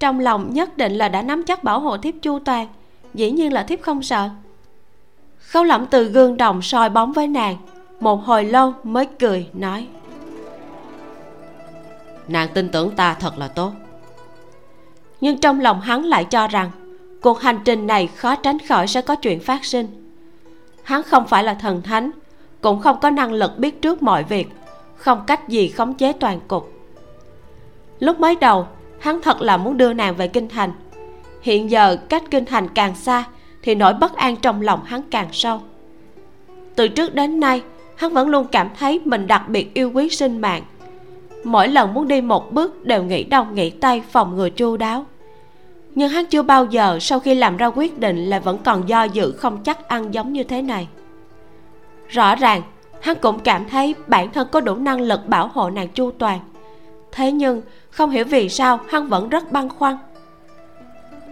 trong 0.00 0.20
lòng 0.20 0.54
nhất 0.54 0.76
định 0.76 0.92
là 0.92 1.08
đã 1.08 1.22
nắm 1.22 1.42
chắc 1.44 1.64
bảo 1.64 1.80
hộ 1.80 1.96
thiếp 1.96 2.14
chu 2.22 2.38
toàn, 2.38 2.68
dĩ 3.14 3.30
nhiên 3.30 3.52
là 3.52 3.62
thiếp 3.62 3.82
không 3.82 4.02
sợ. 4.02 4.30
Khấu 5.38 5.64
lẩm 5.64 5.86
từ 5.86 6.04
gương 6.04 6.36
đồng 6.36 6.62
soi 6.62 6.90
bóng 6.90 7.12
với 7.12 7.26
nàng 7.26 7.56
một 8.02 8.24
hồi 8.24 8.44
lâu 8.44 8.74
mới 8.82 9.06
cười 9.06 9.46
nói. 9.52 9.86
Nàng 12.28 12.48
tin 12.54 12.68
tưởng 12.68 12.90
ta 12.90 13.14
thật 13.14 13.38
là 13.38 13.48
tốt. 13.48 13.72
Nhưng 15.20 15.38
trong 15.38 15.60
lòng 15.60 15.80
hắn 15.80 16.04
lại 16.04 16.24
cho 16.24 16.48
rằng 16.48 16.70
cuộc 17.20 17.40
hành 17.40 17.58
trình 17.64 17.86
này 17.86 18.06
khó 18.06 18.34
tránh 18.34 18.58
khỏi 18.58 18.86
sẽ 18.86 19.00
có 19.00 19.14
chuyện 19.14 19.40
phát 19.40 19.64
sinh. 19.64 20.14
Hắn 20.82 21.02
không 21.02 21.26
phải 21.26 21.44
là 21.44 21.54
thần 21.54 21.82
thánh 21.82 22.10
cũng 22.60 22.80
không 22.80 23.00
có 23.00 23.10
năng 23.10 23.32
lực 23.32 23.58
biết 23.58 23.82
trước 23.82 24.02
mọi 24.02 24.24
việc 24.24 24.48
không 24.96 25.24
cách 25.26 25.48
gì 25.48 25.68
khống 25.68 25.94
chế 25.94 26.12
toàn 26.12 26.40
cục. 26.48 26.72
Lúc 27.98 28.20
mới 28.20 28.36
đầu 28.36 28.66
hắn 29.00 29.22
thật 29.22 29.40
là 29.40 29.56
muốn 29.56 29.76
đưa 29.76 29.92
nàng 29.92 30.16
về 30.16 30.28
kinh 30.28 30.48
thành. 30.48 30.72
Hiện 31.42 31.70
giờ 31.70 31.96
cách 32.08 32.22
kinh 32.30 32.44
thành 32.44 32.68
càng 32.68 32.94
xa 32.94 33.24
thì 33.62 33.74
nỗi 33.74 33.94
bất 33.94 34.16
an 34.16 34.36
trong 34.36 34.60
lòng 34.60 34.84
hắn 34.84 35.02
càng 35.10 35.28
sâu. 35.32 35.60
Từ 36.76 36.88
trước 36.88 37.14
đến 37.14 37.40
nay 37.40 37.62
hắn 38.02 38.12
vẫn 38.12 38.28
luôn 38.28 38.46
cảm 38.52 38.68
thấy 38.78 39.00
mình 39.04 39.26
đặc 39.26 39.48
biệt 39.48 39.74
yêu 39.74 39.90
quý 39.94 40.08
sinh 40.08 40.40
mạng. 40.40 40.62
Mỗi 41.44 41.68
lần 41.68 41.94
muốn 41.94 42.08
đi 42.08 42.20
một 42.20 42.52
bước 42.52 42.84
đều 42.84 43.02
nghĩ 43.02 43.24
đông, 43.24 43.54
nghĩ 43.54 43.70
tay 43.70 44.02
phòng 44.10 44.36
ngừa 44.36 44.50
chu 44.50 44.76
đáo. 44.76 45.06
Nhưng 45.94 46.08
hắn 46.08 46.26
chưa 46.26 46.42
bao 46.42 46.64
giờ, 46.64 46.98
sau 47.00 47.20
khi 47.20 47.34
làm 47.34 47.56
ra 47.56 47.66
quyết 47.66 47.98
định 47.98 48.30
lại 48.30 48.40
vẫn 48.40 48.58
còn 48.64 48.88
do 48.88 49.04
dự, 49.04 49.32
không 49.32 49.62
chắc 49.64 49.88
ăn 49.88 50.14
giống 50.14 50.32
như 50.32 50.44
thế 50.44 50.62
này. 50.62 50.88
Rõ 52.08 52.34
ràng, 52.34 52.62
hắn 53.00 53.16
cũng 53.20 53.38
cảm 53.38 53.68
thấy 53.68 53.94
bản 54.06 54.30
thân 54.30 54.48
có 54.52 54.60
đủ 54.60 54.74
năng 54.74 55.00
lực 55.00 55.28
bảo 55.28 55.50
hộ 55.54 55.70
nàng 55.70 55.88
chu 55.88 56.10
toàn. 56.10 56.40
Thế 57.12 57.32
nhưng, 57.32 57.62
không 57.90 58.10
hiểu 58.10 58.24
vì 58.24 58.48
sao 58.48 58.80
hắn 58.88 59.08
vẫn 59.08 59.28
rất 59.28 59.52
băn 59.52 59.68
khoăn. 59.68 59.96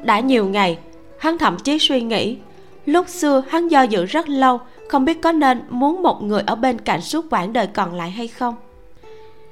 Đã 0.02 0.20
nhiều 0.20 0.46
ngày, 0.46 0.78
hắn 1.18 1.38
thậm 1.38 1.58
chí 1.58 1.78
suy 1.78 2.00
nghĩ, 2.00 2.36
lúc 2.86 3.08
xưa 3.08 3.42
hắn 3.48 3.68
do 3.68 3.82
dự 3.82 4.04
rất 4.04 4.28
lâu 4.28 4.60
không 4.90 5.04
biết 5.04 5.22
có 5.22 5.32
nên 5.32 5.62
muốn 5.68 6.02
một 6.02 6.22
người 6.22 6.42
ở 6.46 6.54
bên 6.54 6.78
cạnh 6.78 7.00
suốt 7.00 7.26
quãng 7.30 7.52
đời 7.52 7.66
còn 7.66 7.94
lại 7.94 8.10
hay 8.10 8.28
không? 8.28 8.54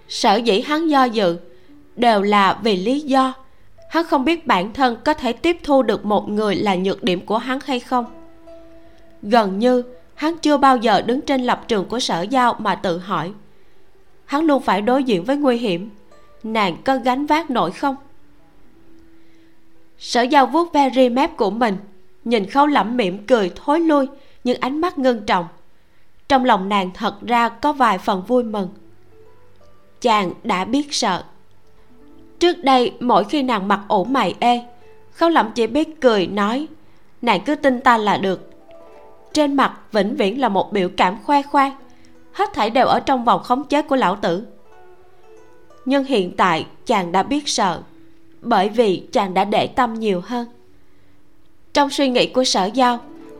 Sở 0.09 0.36
dĩ 0.36 0.60
hắn 0.60 0.89
do 0.89 1.05
dự 1.05 1.36
đều 1.97 2.23
là 2.23 2.59
vì 2.62 2.77
lý 2.77 3.01
do. 3.01 3.35
Hắn 3.90 4.05
không 4.05 4.24
biết 4.24 4.47
bản 4.47 4.73
thân 4.73 4.97
có 5.05 5.15
thể 5.15 5.32
tiếp 5.32 5.56
thu 5.62 5.82
được 5.82 6.05
một 6.05 6.28
người 6.28 6.55
là 6.55 6.74
nhược 6.74 7.05
điểm 7.05 7.27
của 7.27 7.39
hắn 7.39 7.59
hay 7.65 7.81
không. 7.81 8.05
Gần 9.23 9.59
như, 9.59 9.82
hắn 10.15 10.39
chưa 10.39 10.56
bao 10.56 10.77
giờ 10.77 11.01
đứng 11.02 11.20
trên 11.20 11.43
lập 11.43 11.65
trường 11.69 11.85
của 11.85 12.01
sở 12.01 12.23
giao 12.23 12.56
mà 12.59 12.74
tự 12.74 12.98
hỏi, 12.98 13.32
hắn 14.24 14.44
luôn 14.44 14.62
phải 14.62 14.82
đối 14.82 15.05
diện 15.05 15.24
với 15.24 15.36
nguy 15.36 15.56
hiểm, 15.56 15.90
nàng 16.43 16.77
có 16.85 16.97
gánh 16.97 17.27
vác 17.27 17.51
nổi 17.51 17.70
không? 17.70 17.97
Sở 19.98 20.23
giao 20.23 20.47
vuốt 20.47 20.73
ve 20.73 20.90
ri 20.94 21.09
mép 21.09 21.36
của 21.36 21.51
mình, 21.51 21.77
nhìn 22.24 22.47
khâu 22.47 22.66
lẩm 22.66 22.97
mỉm 22.97 23.27
cười 23.27 23.52
thối 23.56 23.81
lui 23.81 24.06
nhưng 24.48 24.60
ánh 24.60 24.80
mắt 24.80 24.98
ngưng 24.98 25.26
trọng. 25.26 25.46
Trong 26.28 26.44
lòng 26.44 26.68
nàng 26.68 26.90
thật 26.94 27.14
ra 27.26 27.48
có 27.48 27.72
vài 27.72 27.98
phần 27.98 28.22
vui 28.22 28.44
mừng. 28.44 28.68
Chàng 30.00 30.32
đã 30.44 30.64
biết 30.64 30.94
sợ. 30.94 31.24
Trước 32.38 32.64
đây, 32.64 32.92
mỗi 33.00 33.24
khi 33.24 33.42
nàng 33.42 33.68
mặc 33.68 33.80
ủ 33.88 34.04
mày 34.04 34.34
ê 34.40 34.62
khâu 35.12 35.28
lẩm 35.28 35.50
chỉ 35.54 35.66
biết 35.66 36.00
cười, 36.00 36.26
nói 36.26 36.66
nàng 37.22 37.40
cứ 37.44 37.54
tin 37.54 37.80
ta 37.80 37.98
là 37.98 38.16
được. 38.16 38.50
Trên 39.32 39.54
mặt 39.54 39.78
vĩnh 39.92 40.16
viễn 40.16 40.40
là 40.40 40.48
một 40.48 40.72
biểu 40.72 40.88
cảm 40.96 41.18
khoe 41.24 41.42
khoang, 41.42 41.72
hết 42.32 42.50
thảy 42.54 42.70
đều 42.70 42.86
ở 42.86 43.00
trong 43.00 43.24
vòng 43.24 43.42
khống 43.42 43.64
chế 43.64 43.82
của 43.82 43.96
lão 43.96 44.16
tử. 44.16 44.46
Nhưng 45.84 46.04
hiện 46.04 46.36
tại, 46.36 46.66
chàng 46.86 47.12
đã 47.12 47.22
biết 47.22 47.48
sợ, 47.48 47.82
bởi 48.40 48.68
vì 48.68 49.06
chàng 49.12 49.34
đã 49.34 49.44
để 49.44 49.66
tâm 49.66 49.94
nhiều 49.94 50.20
hơn. 50.24 50.48
Trong 51.72 51.90
suy 51.90 52.08
nghĩ 52.08 52.26
của 52.26 52.44
sở 52.44 52.64
giao 52.64 52.98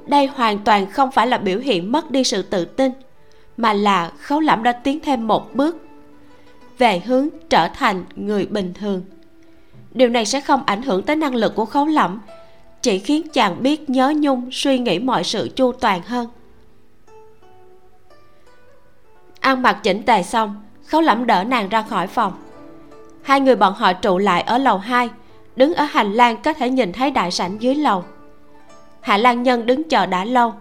đây 0.09 0.27
hoàn 0.27 0.59
toàn 0.59 0.91
không 0.91 1.11
phải 1.11 1.27
là 1.27 1.39
biểu 1.39 1.59
hiện 1.59 1.93
mất 1.93 2.11
đi 2.11 2.25
sự 2.25 2.43
tự 2.43 2.65
tin, 2.65 2.93
mà 3.57 3.73
là 3.73 4.11
khấu 4.21 4.41
Lãm 4.41 4.63
đã 4.63 4.73
tiến 4.73 5.01
thêm 5.01 5.27
một 5.27 5.55
bước 5.55 5.77
về 6.79 7.03
hướng 7.07 7.29
trở 7.51 7.69
thành 7.69 8.05
người 8.17 8.47
bình 8.47 8.75
thường. 8.75 9.03
Điều 9.93 10.09
này 10.09 10.25
sẽ 10.25 10.41
không 10.41 10.63
ảnh 10.67 10.83
hưởng 10.83 11.03
tới 11.03 11.17
năng 11.17 11.35
lực 11.35 11.55
của 11.55 11.65
khấu 11.65 11.87
lẫm 11.87 12.21
chỉ 12.83 12.99
khiến 12.99 13.29
chàng 13.29 13.63
biết 13.63 13.91
nhớ 13.91 14.13
nhung, 14.17 14.49
suy 14.53 14.79
nghĩ 14.79 14.99
mọi 14.99 15.25
sự 15.25 15.49
chu 15.57 15.73
toàn 15.73 16.03
hơn. 16.03 16.29
Ăn 19.41 19.63
mặc 19.63 19.81
chỉnh 19.83 20.03
tề 20.03 20.23
xong, 20.23 20.63
khấu 20.87 21.01
lẫm 21.01 21.27
đỡ 21.27 21.45
nàng 21.45 21.69
ra 21.69 21.83
khỏi 21.83 22.07
phòng. 22.07 22.33
Hai 23.23 23.41
người 23.41 23.57
bọn 23.57 23.75
họ 23.75 23.93
trụ 23.93 24.19
lại 24.19 24.43
ở 24.43 24.59
lầu 24.59 24.79
2 24.79 25.11
đứng 25.57 25.75
ở 25.75 25.85
hành 25.85 26.13
lang 26.13 26.37
có 26.43 26.53
thể 26.53 26.71
nhìn 26.71 26.93
thấy 26.93 27.11
đại 27.11 27.31
sảnh 27.31 27.63
dưới 27.63 27.75
lầu 27.75 28.05
hạ 29.01 29.17
lan 29.17 29.43
nhân 29.43 29.67
đứng 29.67 29.89
chờ 29.89 30.07
đã 30.07 30.25
lâu. 30.25 30.53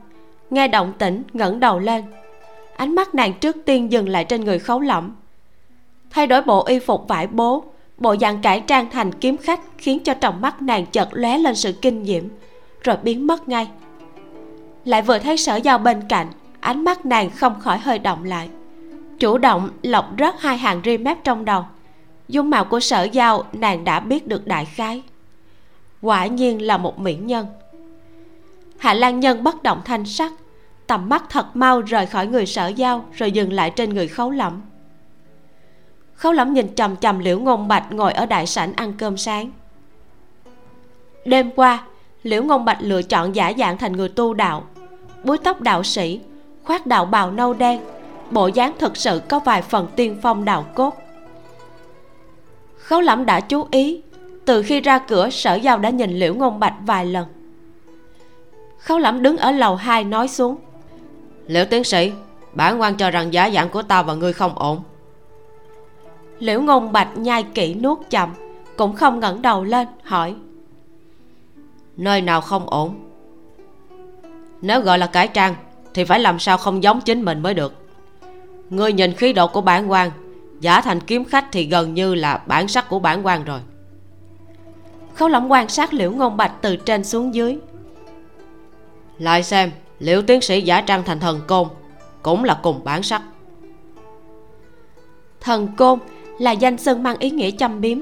Nghe 0.49 0.67
động 0.67 0.93
tĩnh, 0.97 1.23
ngẩng 1.33 1.59
đầu 1.59 1.79
lên. 1.79 2.03
Ánh 2.77 2.95
mắt 2.95 3.15
nàng 3.15 3.33
trước 3.33 3.55
tiên 3.65 3.91
dừng 3.91 4.09
lại 4.09 4.25
trên 4.25 4.45
người 4.45 4.59
khấu 4.59 4.79
lẫm. 4.79 5.15
Thay 6.09 6.27
đổi 6.27 6.41
bộ 6.41 6.65
y 6.65 6.79
phục 6.79 7.07
vải 7.07 7.27
bố, 7.27 7.63
bộ 7.97 8.15
dạng 8.21 8.41
cải 8.41 8.59
trang 8.59 8.89
thành 8.91 9.13
kiếm 9.13 9.37
khách 9.37 9.59
khiến 9.77 9.99
cho 9.99 10.13
trong 10.13 10.41
mắt 10.41 10.61
nàng 10.61 10.85
chợt 10.85 11.09
lóe 11.11 11.37
lên 11.37 11.55
sự 11.55 11.71
kinh 11.81 12.05
diễm, 12.05 12.23
rồi 12.83 12.97
biến 13.03 13.27
mất 13.27 13.49
ngay. 13.49 13.67
Lại 14.85 15.01
vừa 15.01 15.19
thấy 15.19 15.37
sở 15.37 15.55
giao 15.55 15.77
bên 15.77 16.01
cạnh, 16.09 16.27
ánh 16.59 16.83
mắt 16.83 17.05
nàng 17.05 17.29
không 17.29 17.59
khỏi 17.59 17.77
hơi 17.77 17.99
động 17.99 18.23
lại. 18.23 18.49
Chủ 19.19 19.37
động 19.37 19.69
lọc 19.81 20.05
rớt 20.19 20.35
hai 20.39 20.57
hàng 20.57 20.81
ri 20.85 20.97
mép 20.97 21.23
trong 21.23 21.45
đầu. 21.45 21.65
Dung 22.27 22.49
mạo 22.49 22.65
của 22.65 22.79
sở 22.79 23.03
giao 23.03 23.43
nàng 23.53 23.83
đã 23.83 23.99
biết 23.99 24.27
được 24.27 24.47
đại 24.47 24.65
khái. 24.65 25.03
Quả 26.01 26.25
nhiên 26.25 26.61
là 26.61 26.77
một 26.77 26.99
mỹ 26.99 27.15
nhân 27.15 27.45
hạ 28.79 28.93
lan 28.93 29.19
nhân 29.19 29.43
bất 29.43 29.63
động 29.63 29.81
thanh 29.85 30.05
sắc. 30.05 30.33
Tầm 30.87 31.09
mắt 31.09 31.23
thật 31.29 31.55
mau 31.55 31.81
rời 31.81 32.05
khỏi 32.05 32.27
người 32.27 32.45
sở 32.45 32.67
giao, 32.67 33.05
rồi 33.13 33.31
dừng 33.31 33.53
lại 33.53 33.69
trên 33.69 33.93
người 33.93 34.07
khấu 34.07 34.31
lẫm 34.31 34.61
khấu 36.17 36.31
lẫm 36.31 36.53
nhìn 36.53 36.75
chằm 36.75 36.95
chằm 36.95 37.19
liễu 37.19 37.39
ngôn 37.39 37.67
bạch 37.67 37.91
ngồi 37.91 38.13
ở 38.13 38.25
đại 38.25 38.47
sảnh 38.47 38.73
ăn 38.73 38.93
cơm 38.97 39.17
sáng. 39.17 39.51
Đêm 41.25 41.51
qua, 41.55 41.83
liễu 42.23 42.43
ngôn 42.43 42.65
bạch 42.65 42.77
lựa 42.81 43.01
chọn 43.01 43.35
giả 43.35 43.53
dạng 43.57 43.77
thành 43.77 43.93
người 43.93 44.09
tu 44.09 44.33
đạo. 44.33 44.63
Búi 45.23 45.37
tóc 45.37 45.61
đạo 45.61 45.83
sĩ, 45.83 46.19
khoác 46.63 46.87
đạo 46.87 47.05
bào 47.05 47.31
nâu 47.31 47.53
đen, 47.53 47.81
bộ 48.31 48.47
dáng 48.47 48.73
thực 48.79 48.97
sự 48.97 49.21
có 49.27 49.39
vài 49.39 49.61
phần 49.61 49.87
tiên 49.95 50.19
phong 50.21 50.45
đạo 50.45 50.65
cốt. 50.75 50.97
Khấu 52.77 53.01
lẫm 53.01 53.25
đã 53.25 53.39
chú 53.39 53.67
ý, 53.71 54.01
từ 54.45 54.63
khi 54.63 54.81
ra 54.81 54.99
cửa, 54.99 55.29
sở 55.29 55.55
giao 55.55 55.77
đã 55.77 55.89
nhìn 55.89 56.11
liễu 56.11 56.35
ngôn 56.35 56.59
bạch 56.59 56.75
vài 56.85 57.05
lần 57.05 57.25
khấu 58.77 58.99
lẫm 58.99 59.21
đứng 59.23 59.37
ở 59.37 59.51
lầu 59.51 59.75
2 59.75 60.03
nói 60.03 60.27
xuống. 60.27 60.57
Liễu 61.47 61.65
tiến 61.65 61.83
sĩ 61.83 62.11
bản 62.53 62.81
quan 62.81 62.95
cho 62.95 63.11
rằng 63.11 63.33
giả 63.33 63.49
dạng 63.49 63.69
của 63.69 63.81
ta 63.81 64.01
và 64.01 64.13
ngươi 64.13 64.33
không 64.33 64.59
ổn. 64.59 64.83
Liễu 66.39 66.61
ngôn 66.61 66.91
bạch 66.91 67.17
nhai 67.17 67.43
kỹ 67.43 67.73
nuốt 67.73 67.97
chậm 68.09 68.33
cũng 68.77 68.93
không 68.93 69.19
ngẩng 69.19 69.41
đầu 69.41 69.63
lên 69.63 69.87
hỏi. 70.03 70.35
Nơi 71.97 72.21
nào 72.21 72.41
không 72.41 72.69
ổn? 72.69 72.95
Nếu 74.61 74.81
gọi 74.81 74.97
là 74.97 75.07
cải 75.07 75.27
trang 75.27 75.55
thì 75.93 76.03
phải 76.03 76.19
làm 76.19 76.39
sao 76.39 76.57
không 76.57 76.83
giống 76.83 77.01
chính 77.01 77.21
mình 77.21 77.41
mới 77.41 77.53
được? 77.53 77.73
Ngươi 78.69 78.93
nhìn 78.93 79.13
khí 79.13 79.33
độ 79.33 79.47
của 79.47 79.61
bản 79.61 79.91
quan 79.91 80.11
giả 80.59 80.81
thành 80.81 80.99
kiếm 80.99 81.25
khách 81.25 81.45
thì 81.51 81.63
gần 81.63 81.93
như 81.93 82.15
là 82.15 82.41
bản 82.45 82.67
sắc 82.67 82.89
của 82.89 82.99
bản 82.99 83.25
quan 83.25 83.43
rồi. 83.43 83.59
Khấu 85.13 85.27
lẫm 85.27 85.51
quan 85.51 85.69
sát 85.69 85.93
liễu 85.93 86.11
ngôn 86.11 86.37
bạch 86.37 86.51
từ 86.61 86.75
trên 86.75 87.03
xuống 87.03 87.35
dưới 87.35 87.59
lại 89.19 89.43
xem, 89.43 89.71
liệu 89.99 90.21
tiến 90.21 90.41
sĩ 90.41 90.61
giả 90.61 90.81
trang 90.81 91.03
thành 91.03 91.19
thần 91.19 91.41
côn 91.47 91.67
cũng 92.21 92.43
là 92.43 92.59
cùng 92.63 92.83
bản 92.83 93.03
sắc. 93.03 93.21
Thần 95.39 95.67
côn 95.77 95.99
là 96.39 96.51
danh 96.51 96.77
xưng 96.77 97.03
mang 97.03 97.17
ý 97.19 97.29
nghĩa 97.29 97.51
châm 97.51 97.81
biếm, 97.81 97.99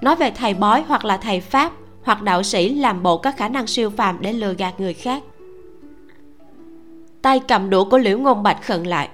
nói 0.00 0.16
về 0.16 0.30
thầy 0.30 0.54
bói 0.54 0.84
hoặc 0.88 1.04
là 1.04 1.16
thầy 1.16 1.40
pháp 1.40 1.72
hoặc 2.04 2.22
đạo 2.22 2.42
sĩ 2.42 2.74
làm 2.74 3.02
bộ 3.02 3.18
các 3.18 3.36
khả 3.36 3.48
năng 3.48 3.66
siêu 3.66 3.90
phàm 3.90 4.18
để 4.20 4.32
lừa 4.32 4.54
gạt 4.54 4.80
người 4.80 4.94
khác. 4.94 5.22
Tay 7.22 7.40
cầm 7.48 7.70
đũa 7.70 7.84
của 7.84 7.98
liễu 7.98 8.18
ngôn 8.18 8.42
bạch 8.42 8.62
khẩn 8.62 8.82
lại. 8.82 9.08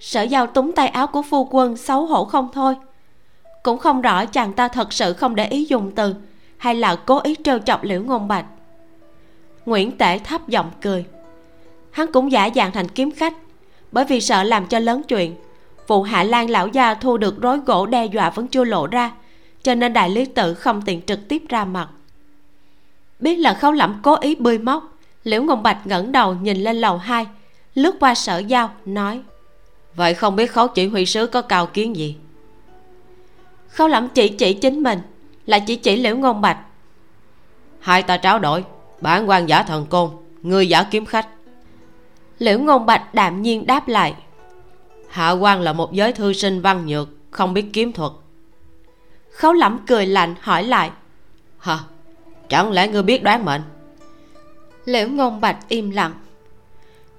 Sở 0.00 0.22
giao 0.22 0.46
túng 0.46 0.72
tay 0.72 0.88
áo 0.88 1.06
của 1.06 1.22
phu 1.22 1.48
quân 1.50 1.76
xấu 1.76 2.06
hổ 2.06 2.24
không 2.24 2.48
thôi. 2.52 2.76
Cũng 3.62 3.78
không 3.78 4.00
rõ 4.00 4.26
chàng 4.26 4.52
ta 4.52 4.68
thật 4.68 4.92
sự 4.92 5.12
không 5.12 5.34
để 5.34 5.46
ý 5.46 5.64
dùng 5.64 5.90
từ 5.94 6.14
hay 6.56 6.74
là 6.74 6.96
cố 6.96 7.20
ý 7.22 7.34
trêu 7.44 7.58
chọc 7.58 7.84
liễu 7.84 8.02
ngôn 8.02 8.28
bạch 8.28 8.44
nguyễn 9.68 9.98
tể 9.98 10.18
thấp 10.18 10.48
giọng 10.48 10.70
cười. 10.80 11.04
Hắn 11.90 12.12
cũng 12.12 12.32
giả 12.32 12.50
dạng 12.54 12.72
thành 12.72 12.88
kiếm 12.88 13.10
khách, 13.10 13.34
bởi 13.92 14.04
vì 14.04 14.20
sợ 14.20 14.42
làm 14.42 14.66
cho 14.66 14.78
lớn 14.78 15.02
chuyện. 15.08 15.36
Vụ 15.86 16.02
hạ 16.02 16.22
lan 16.22 16.50
lão 16.50 16.68
gia 16.68 16.94
thu 16.94 17.16
được 17.16 17.42
rối 17.42 17.58
gỗ 17.58 17.86
đe 17.86 18.06
dọa 18.06 18.30
vẫn 18.30 18.48
chưa 18.48 18.64
lộ 18.64 18.86
ra, 18.86 19.12
cho 19.62 19.74
nên 19.74 19.92
đại 19.92 20.10
lý 20.10 20.24
tự 20.24 20.54
không 20.54 20.82
tiện 20.82 21.02
trực 21.02 21.28
tiếp 21.28 21.42
ra 21.48 21.64
mặt. 21.64 21.88
Biết 23.20 23.36
là 23.36 23.54
khấu 23.54 23.72
lẩm 23.72 24.00
cố 24.02 24.16
ý 24.20 24.34
bươi 24.34 24.58
móc, 24.58 24.98
liễu 25.24 25.42
ngôn 25.42 25.62
bạch 25.62 25.86
ngẩng 25.86 26.12
đầu 26.12 26.34
nhìn 26.34 26.56
lên 26.56 26.76
lầu 26.76 26.98
hai, 26.98 27.26
lướt 27.74 27.94
qua 28.00 28.14
sở 28.14 28.38
giao, 28.38 28.70
nói, 28.84 29.20
vậy 29.94 30.14
không 30.14 30.36
biết 30.36 30.52
khấu 30.52 30.68
chỉ 30.68 30.86
huy 30.88 31.06
sứ 31.06 31.26
có 31.26 31.42
cao 31.42 31.66
kiến 31.66 31.96
gì? 31.96 32.16
Khấu 33.68 33.88
lẩm 33.88 34.08
chỉ 34.08 34.28
chỉ 34.28 34.54
chính 34.54 34.82
mình 34.82 34.98
là 35.46 35.58
chỉ 35.58 35.76
chỉ 35.76 35.96
liễu 35.96 36.16
ngôn 36.16 36.40
bạch, 36.40 36.58
hai 37.80 38.02
ta 38.02 38.16
tráo 38.16 38.38
đổi 38.38 38.64
bản 39.00 39.28
quan 39.28 39.48
giả 39.48 39.62
thần 39.62 39.86
côn 39.86 40.10
người 40.42 40.68
giả 40.68 40.82
kiếm 40.82 41.06
khách. 41.06 41.28
Liễu 42.38 42.58
ngôn 42.58 42.86
bạch 42.86 43.14
đạm 43.14 43.42
nhiên 43.42 43.66
đáp 43.66 43.88
lại. 43.88 44.14
Hạ 45.08 45.30
quan 45.30 45.60
là 45.60 45.72
một 45.72 45.92
giới 45.92 46.12
thư 46.12 46.32
sinh 46.32 46.60
văn 46.60 46.86
nhược 46.86 47.08
không 47.30 47.54
biết 47.54 47.66
kiếm 47.72 47.92
thuật. 47.92 48.12
Khấu 49.30 49.52
lẩm 49.52 49.78
cười 49.86 50.06
lạnh 50.06 50.34
hỏi 50.40 50.64
lại. 50.64 50.90
Hả? 51.58 51.78
Chẳng 52.48 52.72
lẽ 52.72 52.88
ngươi 52.88 53.02
biết 53.02 53.22
đoán 53.22 53.44
mệnh? 53.44 53.62
Liễu 54.84 55.08
ngôn 55.08 55.40
bạch 55.40 55.68
im 55.68 55.90
lặng. 55.90 56.12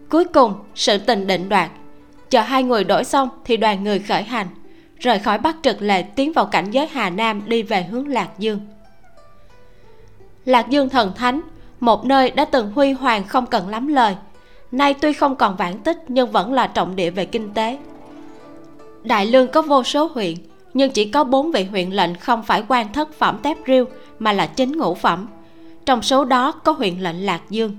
Cuối 0.10 0.26
cùng 0.26 0.54
sự 0.76 0.98
tình 0.98 1.28
định 1.28 1.50
đoạt. 1.50 1.70
Chờ 2.30 2.42
hai 2.42 2.64
người 2.64 2.84
đổi 2.84 3.04
xong 3.04 3.30
thì 3.46 3.58
đoàn 3.58 3.84
người 3.84 4.00
khởi 4.00 4.24
hành 4.24 4.48
rời 5.00 5.20
khỏi 5.20 5.38
bắc 5.38 5.56
trực 5.64 5.82
lệ 5.82 6.04
tiến 6.04 6.34
vào 6.34 6.46
cảnh 6.46 6.72
giới 6.72 6.88
hà 6.88 7.10
nam 7.10 7.42
đi 7.46 7.64
về 7.64 7.84
hướng 7.84 8.08
lạc 8.08 8.30
dương. 8.38 8.60
Lạc 10.46 10.70
dương 10.70 10.90
thần 10.90 11.12
thánh 11.16 11.42
một 11.80 12.06
nơi 12.06 12.32
đã 12.32 12.46
từng 12.46 12.72
huy 12.72 12.92
hoàng 12.92 13.24
không 13.28 13.46
cần 13.46 13.70
lắm 13.70 13.88
lời. 13.88 14.16
Nay 14.72 14.94
tuy 14.94 15.14
không 15.14 15.36
còn 15.36 15.56
vãn 15.56 15.78
tích, 15.78 15.98
nhưng 16.08 16.32
vẫn 16.32 16.54
là 16.54 16.68
trọng 16.68 16.96
địa 16.96 17.10
về 17.10 17.26
kinh 17.26 17.54
tế. 17.54 17.78
Đại 19.04 19.26
lương 19.26 19.48
có 19.48 19.62
vô 19.62 19.84
số 19.84 20.10
huyện, 20.14 20.36
nhưng 20.74 20.92
chỉ 20.92 21.06
có 21.06 21.24
bốn 21.24 21.52
vị 21.52 21.64
huyện 21.64 21.90
lệnh 21.90 22.16
không 22.16 22.44
phải 22.44 22.64
quan 22.68 22.94
thất 22.94 23.14
phẩm 23.14 23.40
tép 23.44 23.58
riêu, 23.66 23.86
mà 24.20 24.34
là 24.34 24.46
chính 24.46 24.78
ngũ 24.78 24.96
phẩm. 24.96 25.28
Trong 25.86 26.02
số 26.02 26.26
đó 26.26 26.52
có 26.52 26.72
huyện 26.72 27.00
lệnh 27.00 27.26
lạc 27.26 27.42
dương. 27.50 27.78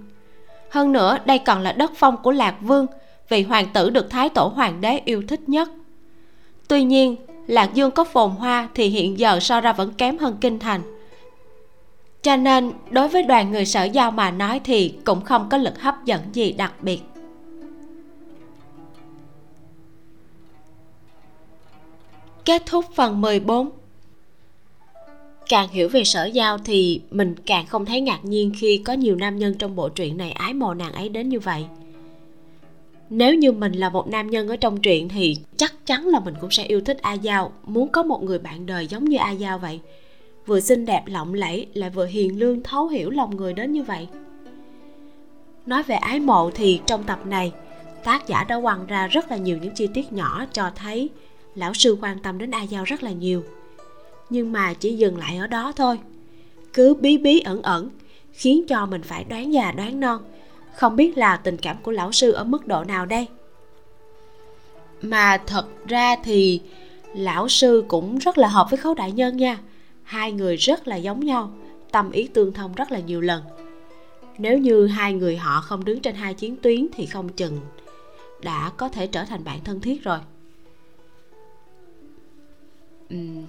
Hơn 0.70 0.92
nữa, 0.92 1.18
đây 1.24 1.38
còn 1.38 1.60
là 1.60 1.72
đất 1.72 1.92
phong 1.96 2.16
của 2.16 2.30
lạc 2.30 2.54
vương 2.60 2.86
vị 3.28 3.42
hoàng 3.42 3.66
tử 3.72 3.90
được 3.90 4.10
thái 4.10 4.28
tổ 4.28 4.52
hoàng 4.54 4.80
đế 4.80 5.00
yêu 5.04 5.22
thích 5.28 5.48
nhất. 5.48 5.68
Tuy 6.68 6.82
nhiên, 6.82 7.16
lạc 7.46 7.74
dương 7.74 7.90
có 7.90 8.04
phồn 8.04 8.30
hoa 8.30 8.68
thì 8.74 8.86
hiện 8.86 9.18
giờ 9.18 9.40
so 9.40 9.60
ra 9.60 9.72
vẫn 9.72 9.92
kém 9.92 10.18
hơn 10.18 10.36
kinh 10.40 10.58
thành 10.58 10.80
cho 12.22 12.36
nên, 12.36 12.72
đối 12.90 13.08
với 13.08 13.22
đoàn 13.22 13.52
người 13.52 13.64
sở 13.64 13.84
giao 13.84 14.10
mà 14.10 14.30
nói 14.30 14.60
thì 14.64 14.94
cũng 15.04 15.20
không 15.20 15.48
có 15.50 15.56
lực 15.56 15.80
hấp 15.80 16.04
dẫn 16.04 16.20
gì 16.32 16.52
đặc 16.52 16.72
biệt. 16.82 17.00
Kết 22.44 22.62
thúc 22.66 22.84
phần 22.94 23.20
14 23.20 23.70
Càng 25.48 25.68
hiểu 25.68 25.88
về 25.88 26.04
sở 26.04 26.24
giao 26.24 26.58
thì 26.58 27.00
mình 27.10 27.34
càng 27.46 27.66
không 27.66 27.84
thấy 27.84 28.00
ngạc 28.00 28.24
nhiên 28.24 28.52
khi 28.58 28.82
có 28.84 28.92
nhiều 28.92 29.16
nam 29.16 29.38
nhân 29.38 29.54
trong 29.58 29.76
bộ 29.76 29.88
truyện 29.88 30.16
này 30.16 30.32
ái 30.32 30.54
mộ 30.54 30.74
nàng 30.74 30.92
ấy 30.92 31.08
đến 31.08 31.28
như 31.28 31.40
vậy. 31.40 31.64
Nếu 33.10 33.34
như 33.34 33.52
mình 33.52 33.72
là 33.72 33.90
một 33.90 34.08
nam 34.08 34.30
nhân 34.30 34.48
ở 34.48 34.56
trong 34.56 34.80
truyện 34.80 35.08
thì 35.08 35.36
chắc 35.56 35.86
chắn 35.86 36.06
là 36.06 36.20
mình 36.20 36.34
cũng 36.40 36.50
sẽ 36.50 36.64
yêu 36.64 36.80
thích 36.80 36.98
a 37.02 37.12
giao. 37.12 37.52
Muốn 37.66 37.88
có 37.88 38.02
một 38.02 38.22
người 38.22 38.38
bạn 38.38 38.66
đời 38.66 38.86
giống 38.86 39.04
như 39.04 39.16
a 39.16 39.30
giao 39.30 39.58
vậy 39.58 39.80
vừa 40.46 40.60
xinh 40.60 40.86
đẹp 40.86 41.02
lộng 41.06 41.34
lẫy 41.34 41.66
lại 41.74 41.90
vừa 41.90 42.06
hiền 42.06 42.38
lương 42.38 42.62
thấu 42.62 42.88
hiểu 42.88 43.10
lòng 43.10 43.36
người 43.36 43.52
đến 43.52 43.72
như 43.72 43.82
vậy. 43.82 44.08
Nói 45.66 45.82
về 45.82 45.94
ái 45.94 46.20
mộ 46.20 46.50
thì 46.50 46.80
trong 46.86 47.04
tập 47.04 47.26
này, 47.26 47.52
tác 48.04 48.26
giả 48.26 48.44
đã 48.44 48.60
quăng 48.60 48.86
ra 48.86 49.06
rất 49.06 49.30
là 49.30 49.36
nhiều 49.36 49.58
những 49.58 49.74
chi 49.74 49.88
tiết 49.94 50.12
nhỏ 50.12 50.44
cho 50.52 50.70
thấy 50.76 51.08
lão 51.54 51.74
sư 51.74 51.98
quan 52.00 52.18
tâm 52.18 52.38
đến 52.38 52.50
a 52.50 52.62
giao 52.62 52.84
rất 52.84 53.02
là 53.02 53.10
nhiều. 53.10 53.44
Nhưng 54.30 54.52
mà 54.52 54.74
chỉ 54.74 54.96
dừng 54.96 55.18
lại 55.18 55.36
ở 55.36 55.46
đó 55.46 55.72
thôi. 55.76 55.98
Cứ 56.72 56.94
bí 56.94 57.18
bí 57.18 57.40
ẩn 57.40 57.62
ẩn, 57.62 57.90
khiến 58.32 58.66
cho 58.68 58.86
mình 58.86 59.02
phải 59.02 59.24
đoán 59.24 59.52
già 59.52 59.72
đoán 59.72 60.00
non. 60.00 60.22
Không 60.74 60.96
biết 60.96 61.18
là 61.18 61.36
tình 61.36 61.56
cảm 61.56 61.76
của 61.82 61.90
lão 61.90 62.12
sư 62.12 62.32
ở 62.32 62.44
mức 62.44 62.66
độ 62.66 62.84
nào 62.84 63.06
đây? 63.06 63.26
Mà 65.02 65.38
thật 65.46 65.66
ra 65.86 66.16
thì 66.24 66.60
lão 67.14 67.48
sư 67.48 67.84
cũng 67.88 68.18
rất 68.18 68.38
là 68.38 68.48
hợp 68.48 68.66
với 68.70 68.76
khấu 68.76 68.94
đại 68.94 69.12
nhân 69.12 69.36
nha 69.36 69.58
hai 70.10 70.32
người 70.32 70.56
rất 70.56 70.88
là 70.88 70.96
giống 70.96 71.20
nhau 71.20 71.52
tâm 71.92 72.10
ý 72.10 72.28
tương 72.28 72.52
thông 72.52 72.74
rất 72.74 72.92
là 72.92 72.98
nhiều 72.98 73.20
lần. 73.20 73.42
Nếu 74.38 74.58
như 74.58 74.86
hai 74.86 75.12
người 75.12 75.36
họ 75.36 75.60
không 75.60 75.84
đứng 75.84 76.00
trên 76.00 76.14
hai 76.14 76.34
chiến 76.34 76.56
tuyến 76.56 76.86
thì 76.92 77.06
không 77.06 77.28
chừng 77.28 77.60
đã 78.42 78.72
có 78.76 78.88
thể 78.88 79.06
trở 79.06 79.24
thành 79.24 79.44
bạn 79.44 79.58
thân 79.64 79.80
thiết 79.80 80.04
rồi. 80.04 80.18
Uhm, 83.14 83.44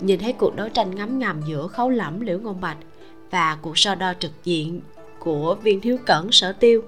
nhìn 0.00 0.18
thấy 0.18 0.32
cuộc 0.32 0.56
đấu 0.56 0.68
tranh 0.68 0.94
ngấm 0.94 1.18
ngầm 1.18 1.40
giữa 1.46 1.66
khấu 1.66 1.90
lẫm 1.90 2.20
liễu 2.20 2.38
ngôn 2.38 2.60
bạch 2.60 2.78
và 3.30 3.58
cuộc 3.62 3.78
so 3.78 3.94
đo 3.94 4.14
trực 4.18 4.32
diện 4.44 4.80
của 5.18 5.54
viên 5.62 5.80
thiếu 5.80 5.98
cẩn 6.06 6.32
sở 6.32 6.52
tiêu 6.52 6.82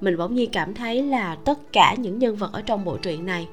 mình 0.00 0.16
bỗng 0.16 0.34
nhiên 0.34 0.50
cảm 0.52 0.74
thấy 0.74 1.02
là 1.02 1.36
tất 1.44 1.72
cả 1.72 1.94
những 1.98 2.18
nhân 2.18 2.36
vật 2.36 2.52
ở 2.52 2.62
trong 2.62 2.84
bộ 2.84 2.96
truyện 2.96 3.26
này 3.26 3.48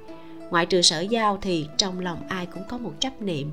ngoại 0.50 0.66
trừ 0.66 0.82
sở 0.82 1.00
giao 1.00 1.38
thì 1.42 1.68
trong 1.78 2.00
lòng 2.00 2.22
ai 2.30 2.46
cũng 2.46 2.64
có 2.70 2.78
một 2.78 2.94
chấp 3.00 3.22
niệm 3.22 3.52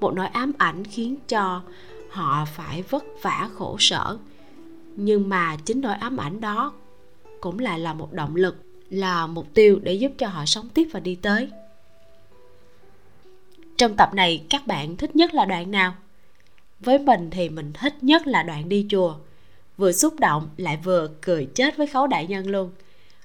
một 0.00 0.14
nỗi 0.14 0.26
ám 0.26 0.52
ảnh 0.58 0.84
khiến 0.84 1.16
cho 1.28 1.62
họ 2.10 2.44
phải 2.44 2.82
vất 2.82 3.04
vả 3.22 3.48
khổ 3.54 3.76
sở. 3.78 4.18
Nhưng 4.96 5.28
mà 5.28 5.56
chính 5.64 5.80
nỗi 5.80 5.94
ám 5.94 6.16
ảnh 6.16 6.40
đó 6.40 6.72
cũng 7.40 7.58
lại 7.58 7.78
là 7.78 7.94
một 7.94 8.12
động 8.12 8.36
lực, 8.36 8.56
là 8.90 9.26
mục 9.26 9.46
tiêu 9.54 9.78
để 9.82 9.94
giúp 9.94 10.12
cho 10.18 10.28
họ 10.28 10.44
sống 10.46 10.68
tiếp 10.68 10.88
và 10.92 11.00
đi 11.00 11.14
tới. 11.14 11.48
Trong 13.76 13.96
tập 13.96 14.14
này, 14.14 14.44
các 14.50 14.66
bạn 14.66 14.96
thích 14.96 15.16
nhất 15.16 15.34
là 15.34 15.44
đoạn 15.44 15.70
nào? 15.70 15.94
Với 16.80 16.98
mình 16.98 17.30
thì 17.30 17.48
mình 17.48 17.72
thích 17.72 17.94
nhất 18.02 18.26
là 18.26 18.42
đoạn 18.42 18.68
đi 18.68 18.86
chùa. 18.90 19.14
Vừa 19.76 19.92
xúc 19.92 20.20
động, 20.20 20.48
lại 20.56 20.78
vừa 20.84 21.08
cười 21.20 21.48
chết 21.54 21.76
với 21.76 21.86
khấu 21.86 22.06
đại 22.06 22.26
nhân 22.26 22.46
luôn. 22.46 22.70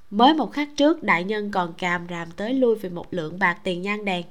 Mới 0.10 0.34
một 0.34 0.52
khắc 0.52 0.70
trước, 0.78 1.04
đại 1.04 1.24
nhân 1.24 1.52
còn 1.52 1.74
càm 1.74 2.08
ràm 2.10 2.32
tới 2.32 2.54
lui 2.54 2.76
về 2.76 2.90
một 2.90 3.14
lượng 3.14 3.40
bạc 3.40 3.58
tiền 3.64 3.82
nhang 3.82 4.06
đèn. 4.06 4.26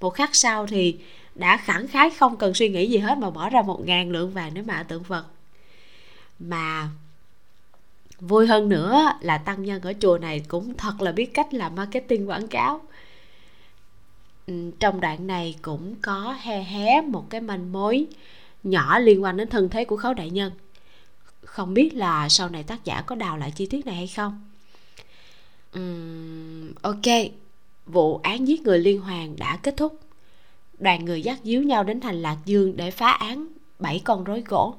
Một 0.00 0.10
khắc 0.10 0.34
sau 0.34 0.66
thì 0.66 0.98
đã 1.34 1.56
khẳng 1.56 1.88
khái 1.88 2.10
không 2.10 2.36
cần 2.36 2.54
suy 2.54 2.68
nghĩ 2.68 2.90
gì 2.90 2.98
hết 2.98 3.18
mà 3.18 3.30
bỏ 3.30 3.48
ra 3.48 3.62
một 3.62 3.86
ngàn 3.86 4.10
lượng 4.10 4.30
vàng 4.30 4.54
để 4.54 4.62
mà 4.62 4.82
tượng 4.82 5.04
phật. 5.04 5.24
Mà 6.38 6.88
vui 8.20 8.46
hơn 8.46 8.68
nữa 8.68 9.12
là 9.20 9.38
tăng 9.38 9.64
nhân 9.64 9.82
ở 9.82 9.92
chùa 10.00 10.18
này 10.18 10.44
cũng 10.48 10.74
thật 10.74 11.00
là 11.00 11.12
biết 11.12 11.34
cách 11.34 11.54
làm 11.54 11.74
marketing 11.74 12.28
quảng 12.28 12.48
cáo. 12.48 12.80
Ừ, 14.46 14.70
trong 14.80 15.00
đoạn 15.00 15.26
này 15.26 15.54
cũng 15.62 15.94
có 16.02 16.36
he 16.40 16.62
hé 16.62 17.00
một 17.00 17.30
cái 17.30 17.40
manh 17.40 17.72
mối 17.72 18.06
nhỏ 18.62 18.98
liên 18.98 19.22
quan 19.22 19.36
đến 19.36 19.48
thân 19.48 19.68
thế 19.68 19.84
của 19.84 19.96
khấu 19.96 20.14
đại 20.14 20.30
nhân. 20.30 20.52
Không 21.44 21.74
biết 21.74 21.94
là 21.94 22.28
sau 22.28 22.48
này 22.48 22.62
tác 22.62 22.84
giả 22.84 23.02
có 23.06 23.14
đào 23.14 23.36
lại 23.36 23.52
chi 23.56 23.66
tiết 23.66 23.86
này 23.86 23.94
hay 23.94 24.06
không. 24.06 24.48
Uhm, 25.78 26.72
ok 26.82 27.32
vụ 27.86 28.20
án 28.22 28.48
giết 28.48 28.62
người 28.62 28.78
liên 28.78 29.00
hoàn 29.00 29.36
đã 29.36 29.56
kết 29.62 29.74
thúc 29.76 30.00
đoàn 30.82 31.04
người 31.04 31.22
dắt 31.22 31.38
díu 31.44 31.62
nhau 31.62 31.84
đến 31.84 32.00
thành 32.00 32.22
lạc 32.22 32.36
dương 32.44 32.76
để 32.76 32.90
phá 32.90 33.10
án 33.10 33.46
bảy 33.78 34.00
con 34.04 34.24
rối 34.24 34.42
gỗ. 34.46 34.74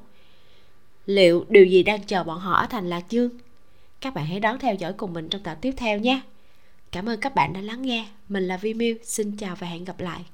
Liệu 1.06 1.46
điều 1.50 1.66
gì 1.66 1.84
đang 1.84 2.04
chờ 2.04 2.24
bọn 2.24 2.40
họ 2.40 2.54
ở 2.54 2.68
thành 2.70 2.90
lạc 2.90 3.10
dương? 3.10 3.30
Các 4.02 4.14
bạn 4.14 4.26
hãy 4.26 4.40
đón 4.40 4.60
theo 4.60 4.76
dõi 4.76 4.94
cùng 4.94 5.14
mình 5.14 5.30
trong 5.30 5.44
tập 5.44 5.58
tiếp 5.62 5.72
theo 5.78 6.00
nhé. 6.00 6.22
Cảm 6.92 7.10
ơn 7.10 7.20
các 7.20 7.36
bạn 7.36 7.54
đã 7.54 7.62
lắng 7.62 7.82
nghe. 7.82 8.08
Mình 8.30 8.48
là 8.48 8.58
vi 8.58 8.74
miu, 8.74 8.96
xin 9.04 9.38
chào 9.38 9.56
và 9.56 9.68
hẹn 9.68 9.86
gặp 9.86 10.00
lại. 10.00 10.26